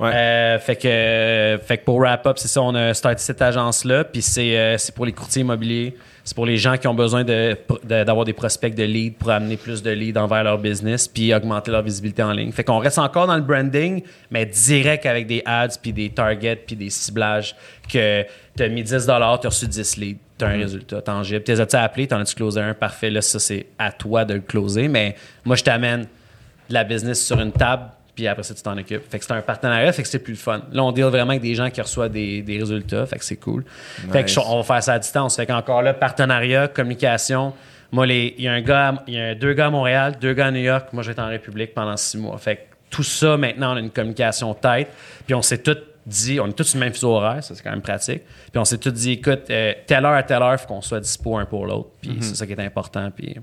Euh, 0.00 0.58
fait, 0.58 0.76
que, 0.76 1.60
fait 1.64 1.78
que 1.78 1.84
pour 1.84 2.00
wrap 2.00 2.26
up, 2.26 2.36
c'est 2.38 2.48
ça, 2.48 2.60
on 2.62 2.74
a 2.74 2.92
starté 2.94 3.22
cette 3.22 3.40
agence-là, 3.40 4.04
puis 4.04 4.22
c'est 4.22 4.76
pour 4.94 5.06
les 5.06 5.12
courtiers 5.12 5.42
immobiliers 5.42 5.96
c'est 6.24 6.34
pour 6.34 6.46
les 6.46 6.56
gens 6.56 6.78
qui 6.78 6.88
ont 6.88 6.94
besoin 6.94 7.22
d'avoir 7.22 8.24
des 8.24 8.32
prospects 8.32 8.74
de 8.74 8.82
leads 8.82 9.16
pour 9.18 9.30
amener 9.30 9.58
plus 9.58 9.82
de 9.82 9.90
leads 9.90 10.18
envers 10.18 10.42
leur 10.42 10.58
business 10.58 11.06
puis 11.06 11.34
augmenter 11.34 11.70
leur 11.70 11.82
visibilité 11.82 12.22
en 12.22 12.32
ligne. 12.32 12.50
Fait 12.50 12.64
qu'on 12.64 12.78
reste 12.78 12.98
encore 12.98 13.26
dans 13.26 13.36
le 13.36 13.42
branding, 13.42 14.02
mais 14.30 14.46
direct 14.46 15.04
avec 15.04 15.26
des 15.26 15.42
ads 15.44 15.76
puis 15.82 15.92
des 15.92 16.08
targets 16.08 16.56
puis 16.56 16.76
des 16.76 16.88
ciblages 16.88 17.54
que 17.92 18.24
tu 18.56 18.62
as 18.62 18.68
mis 18.68 18.82
10 18.82 19.04
tu 19.04 19.10
as 19.10 19.36
reçu 19.44 19.68
10 19.68 19.96
leads, 19.98 20.20
tu 20.38 20.44
as 20.46 20.48
un 20.48 20.56
mm. 20.56 20.60
résultat 20.60 21.02
tangible. 21.02 21.44
Tu 21.44 21.52
les 21.52 21.60
as-tu 21.60 21.76
appelés, 21.76 22.08
tu 22.08 22.14
en 22.14 22.20
as-tu 22.20 22.34
closé 22.34 22.60
un? 22.60 22.72
Parfait, 22.72 23.10
là, 23.10 23.20
ça, 23.20 23.38
c'est 23.38 23.66
à 23.78 23.92
toi 23.92 24.24
de 24.24 24.34
le 24.34 24.40
closer. 24.40 24.88
Mais 24.88 25.16
moi, 25.44 25.56
je 25.56 25.62
t'amène 25.62 26.02
de 26.68 26.74
la 26.74 26.84
business 26.84 27.24
sur 27.24 27.38
une 27.38 27.52
table 27.52 27.90
puis 28.14 28.26
après 28.28 28.42
ça, 28.42 28.54
tu 28.54 28.62
t'en 28.62 28.76
occupes. 28.78 29.02
Fait 29.10 29.18
que 29.18 29.24
c'est 29.24 29.32
un 29.32 29.42
partenariat, 29.42 29.92
fait 29.92 30.02
que 30.02 30.08
c'est 30.08 30.18
plus 30.18 30.34
le 30.34 30.38
fun. 30.38 30.62
Là, 30.72 30.84
on 30.84 30.92
deal 30.92 31.04
vraiment 31.04 31.30
avec 31.30 31.42
des 31.42 31.54
gens 31.54 31.70
qui 31.70 31.80
reçoivent 31.80 32.12
des, 32.12 32.42
des 32.42 32.58
résultats, 32.58 33.06
fait 33.06 33.18
que 33.18 33.24
c'est 33.24 33.36
cool. 33.36 33.64
Fait 34.10 34.24
que 34.24 34.40
on 34.40 34.58
va 34.58 34.62
faire 34.62 34.82
ça 34.82 34.92
à 34.94 34.98
distance. 34.98 35.36
Fait 35.36 35.46
qu'encore 35.46 35.82
là, 35.82 35.94
partenariat, 35.94 36.68
communication. 36.68 37.52
Moi, 37.92 38.06
il 38.06 38.40
y 38.40 38.48
a 38.48 38.52
un 38.52 38.60
gars, 38.60 39.02
il 39.06 39.14
y 39.14 39.20
a 39.20 39.34
deux 39.34 39.52
gars 39.52 39.66
à 39.66 39.70
Montréal, 39.70 40.16
deux 40.20 40.32
gars 40.32 40.46
à 40.46 40.50
New 40.50 40.60
York. 40.60 40.88
Moi, 40.92 41.06
être 41.06 41.18
en 41.18 41.28
République 41.28 41.74
pendant 41.74 41.96
six 41.96 42.18
mois. 42.18 42.38
Fait 42.38 42.56
que 42.56 42.60
tout 42.90 43.02
ça, 43.02 43.36
maintenant, 43.36 43.74
on 43.74 43.76
a 43.76 43.80
une 43.80 43.90
communication 43.90 44.52
tête. 44.54 44.88
Puis 45.26 45.34
on 45.34 45.42
s'est 45.42 45.58
tout 45.58 45.76
dit, 46.06 46.38
on 46.40 46.48
est 46.48 46.52
tous 46.52 46.64
sur 46.64 46.78
le 46.78 46.84
même 46.84 46.92
fuseau 46.92 47.10
horaire, 47.10 47.42
ça 47.42 47.54
c'est 47.54 47.62
quand 47.62 47.70
même 47.70 47.82
pratique. 47.82 48.22
Puis 48.52 48.58
on 48.58 48.64
s'est 48.64 48.78
tous 48.78 48.90
dit, 48.90 49.12
écoute, 49.12 49.44
euh, 49.50 49.72
telle 49.86 50.04
heure 50.04 50.12
à 50.12 50.22
telle 50.22 50.42
heure, 50.42 50.52
il 50.52 50.58
faut 50.58 50.66
qu'on 50.66 50.82
soit 50.82 51.00
dispo 51.00 51.36
un 51.36 51.44
pour 51.44 51.66
l'autre. 51.66 51.90
Puis 52.00 52.10
mm-hmm. 52.10 52.22
c'est 52.22 52.34
ça 52.34 52.46
qui 52.46 52.52
est 52.52 52.60
important. 52.60 53.10
Puis 53.10 53.36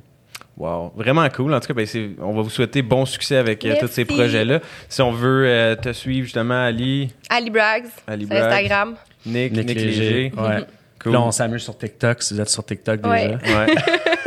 Wow, 0.58 0.92
vraiment 0.96 1.28
cool. 1.30 1.54
En 1.54 1.60
tout 1.60 1.68
cas, 1.68 1.74
ben, 1.74 1.88
on 2.22 2.34
va 2.34 2.42
vous 2.42 2.50
souhaiter 2.50 2.82
bon 2.82 3.06
succès 3.06 3.38
avec 3.38 3.66
euh, 3.66 3.76
tous 3.80 3.88
ces 3.88 4.06
projets-là. 4.06 4.60
Si 4.90 5.02
on 5.02 5.12
veut 5.12 5.46
euh, 5.48 5.76
te 5.76 5.92
suivre, 5.94 6.26
justement, 6.26 6.66
Ali. 6.66 7.12
Ali 7.30 7.50
Braggs. 7.50 7.86
Ali 8.06 8.26
Braggs. 8.26 8.44
Instagram. 8.44 8.96
Nick, 9.26 9.54
Nick, 9.54 9.76
Léger. 9.76 10.32
Ouais. 10.38 10.66
Cool. 11.02 11.14
Là, 11.14 11.22
on 11.22 11.32
s'amuse 11.32 11.64
sur 11.64 11.76
TikTok, 11.76 12.22
si 12.22 12.36
vous 12.36 12.42
êtes 12.42 12.50
sur 12.50 12.64
TikTok 12.64 13.02
déjà. 13.02 13.16
Ouais. 13.16 13.38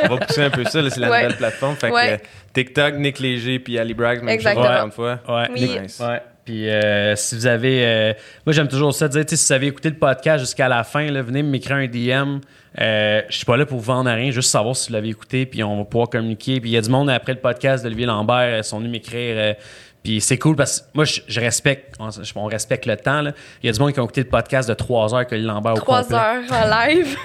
on 0.02 0.08
va 0.08 0.26
pousser 0.26 0.42
un 0.42 0.50
peu 0.50 0.64
ça, 0.64 0.90
c'est 0.90 0.98
la 0.98 1.06
nouvelle 1.06 1.36
plateforme. 1.36 1.76
Fait 1.76 1.90
que, 1.90 2.18
TikTok, 2.52 2.94
Nick 2.96 3.20
Léger, 3.20 3.60
puis 3.60 3.78
Ali 3.78 3.94
Braggs, 3.94 4.20
même 4.20 4.30
Exactement. 4.30 4.66
chose, 4.66 4.84
une 4.86 4.90
fois. 4.90 5.20
Ouais. 5.28 5.48
Oui. 5.52 5.78
Ouais. 6.00 6.22
Puis 6.44 6.68
euh, 6.68 7.16
si 7.16 7.34
vous 7.36 7.46
avez. 7.46 7.86
Euh, 7.86 8.12
moi, 8.44 8.52
j'aime 8.52 8.68
toujours 8.68 8.94
ça 8.94 9.08
dire, 9.08 9.24
si 9.26 9.34
vous 9.34 9.52
avez 9.52 9.68
écouté 9.68 9.88
le 9.88 9.96
podcast 9.96 10.40
jusqu'à 10.40 10.68
la 10.68 10.84
fin, 10.84 11.10
là, 11.10 11.22
venez 11.22 11.42
m'écrire 11.42 11.76
un 11.76 11.86
DM. 11.86 12.40
Euh, 12.80 13.22
je 13.28 13.36
suis 13.36 13.44
pas 13.44 13.56
là 13.56 13.66
pour 13.66 13.78
vous 13.78 13.84
vendre 13.84 14.10
rien, 14.10 14.30
juste 14.30 14.50
savoir 14.50 14.74
si 14.74 14.88
vous 14.88 14.94
l'avez 14.94 15.08
écouté, 15.08 15.46
puis 15.46 15.62
on 15.62 15.78
va 15.78 15.84
pouvoir 15.84 16.08
communiquer. 16.08 16.60
Puis 16.60 16.70
il 16.70 16.72
y 16.72 16.76
a 16.76 16.80
du 16.80 16.90
monde 16.90 17.08
après 17.10 17.34
le 17.34 17.40
podcast 17.40 17.84
d'Olivier 17.84 18.06
Lambert, 18.06 18.58
ils 18.58 18.64
sont 18.64 18.78
venus 18.78 18.90
m'écrire. 18.90 19.54
puis 20.02 20.20
c'est 20.20 20.38
cool 20.38 20.56
parce 20.56 20.80
que 20.80 20.86
moi, 20.94 21.04
je, 21.04 21.40
respecte, 21.40 21.94
on, 21.98 22.44
respecte 22.46 22.86
le 22.86 22.96
temps. 22.96 23.22
Il 23.62 23.66
y 23.66 23.68
a 23.68 23.72
du 23.72 23.80
monde 23.80 23.92
qui 23.92 24.00
a 24.00 24.02
écouté 24.02 24.22
le 24.22 24.28
podcast 24.28 24.68
de 24.68 24.74
3 24.74 25.14
heures 25.14 25.26
que 25.26 25.34
Lambert 25.34 25.74
3 25.74 26.12
heures 26.12 26.42
en 26.50 26.86
live. 26.88 27.16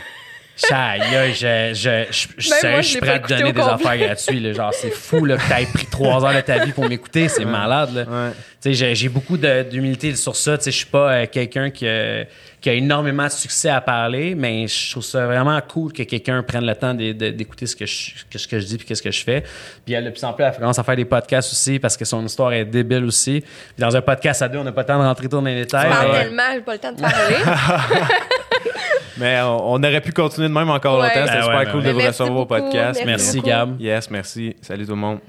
Aïe, 0.71 1.33
je, 1.33 1.73
je, 1.73 2.05
je, 2.11 2.27
je, 2.37 2.77
je 2.77 2.81
suis 2.81 2.99
prêt 2.99 3.11
à 3.11 3.19
te 3.19 3.33
donner 3.33 3.53
des 3.53 3.61
affaires 3.61 3.97
gratuites. 3.97 4.55
Genre, 4.55 4.73
c'est 4.73 4.91
fou 4.91 5.25
là, 5.25 5.37
que 5.37 5.41
tu 5.41 5.53
aies 5.53 5.65
pris 5.65 5.85
trois 5.85 6.25
heures 6.25 6.35
de 6.35 6.41
ta 6.41 6.63
vie 6.63 6.71
pour 6.71 6.87
m'écouter. 6.87 7.27
C'est 7.29 7.45
malade. 7.45 7.93
Là. 7.93 8.31
J'ai 8.63 9.09
beaucoup 9.09 9.37
d'humilité 9.37 10.15
sur 10.15 10.35
ça. 10.35 10.57
Je 10.63 10.69
suis 10.69 10.85
pas 10.85 11.13
euh, 11.13 11.25
quelqu'un 11.31 11.69
qui, 11.69 11.85
qui, 12.59 12.69
a 12.69 12.73
énormément 12.73 13.25
de 13.25 13.31
succès 13.31 13.69
à 13.69 13.79
parler, 13.79 14.35
mais 14.35 14.67
je 14.67 14.91
trouve 14.91 15.03
ça 15.03 15.25
vraiment 15.25 15.59
cool 15.61 15.93
que 15.93 16.03
quelqu'un 16.03 16.43
prenne 16.43 16.65
le 16.65 16.75
temps 16.75 16.93
d'écouter 16.93 17.65
ce 17.65 17.75
que 17.75 17.85
je, 17.85 18.11
ce 18.35 18.47
que 18.47 18.59
je 18.59 18.65
dis 18.65 18.75
et 18.75 18.77
qu'est-ce 18.79 19.01
que 19.01 19.11
je 19.11 19.23
fais. 19.23 19.43
Puis 19.85 19.93
elle 19.93 20.05
a 20.05 20.09
de 20.09 20.13
plus 20.13 20.23
en 20.23 20.33
plus 20.33 20.43
la 20.43 20.51
fréquence 20.51 20.77
à 20.77 20.83
faire 20.83 20.97
des 20.97 21.05
podcasts 21.05 21.51
aussi 21.51 21.79
parce 21.79 21.95
que 21.95 22.05
son 22.05 22.25
histoire 22.25 22.51
est 22.51 22.65
débile 22.65 23.05
aussi. 23.05 23.41
Puis 23.41 23.79
dans 23.79 23.95
un 23.95 24.01
podcast 24.01 24.41
à 24.41 24.49
deux, 24.49 24.59
on 24.59 24.63
n'a 24.63 24.73
pas 24.73 24.81
le 24.81 24.87
temps 24.87 24.99
de 24.99 25.05
rentrer 25.05 25.27
dans 25.27 25.41
les 25.41 25.55
détails. 25.55 25.89
Je 25.91 26.19
tellement, 26.19 26.43
j'ai 26.53 26.61
pas 26.61 26.73
le 26.73 26.79
temps 26.79 26.91
de 26.91 27.01
parler. 27.01 27.35
Mais 29.17 29.41
on, 29.41 29.75
aurait 29.75 30.01
pu 30.01 30.13
continuer 30.13 30.47
de 30.47 30.53
même 30.53 30.69
encore 30.69 30.97
longtemps. 30.97 31.25
C'était 31.25 31.41
super 31.41 31.71
cool 31.71 31.83
de 31.83 31.91
vous 31.91 31.99
recevoir 31.99 32.39
au 32.39 32.45
podcast. 32.45 33.01
Merci, 33.05 33.41
Gab. 33.41 33.79
Yes, 33.79 34.09
merci. 34.09 34.55
Salut 34.61 34.85
tout 34.85 34.91
le 34.91 34.97
monde. 34.97 35.19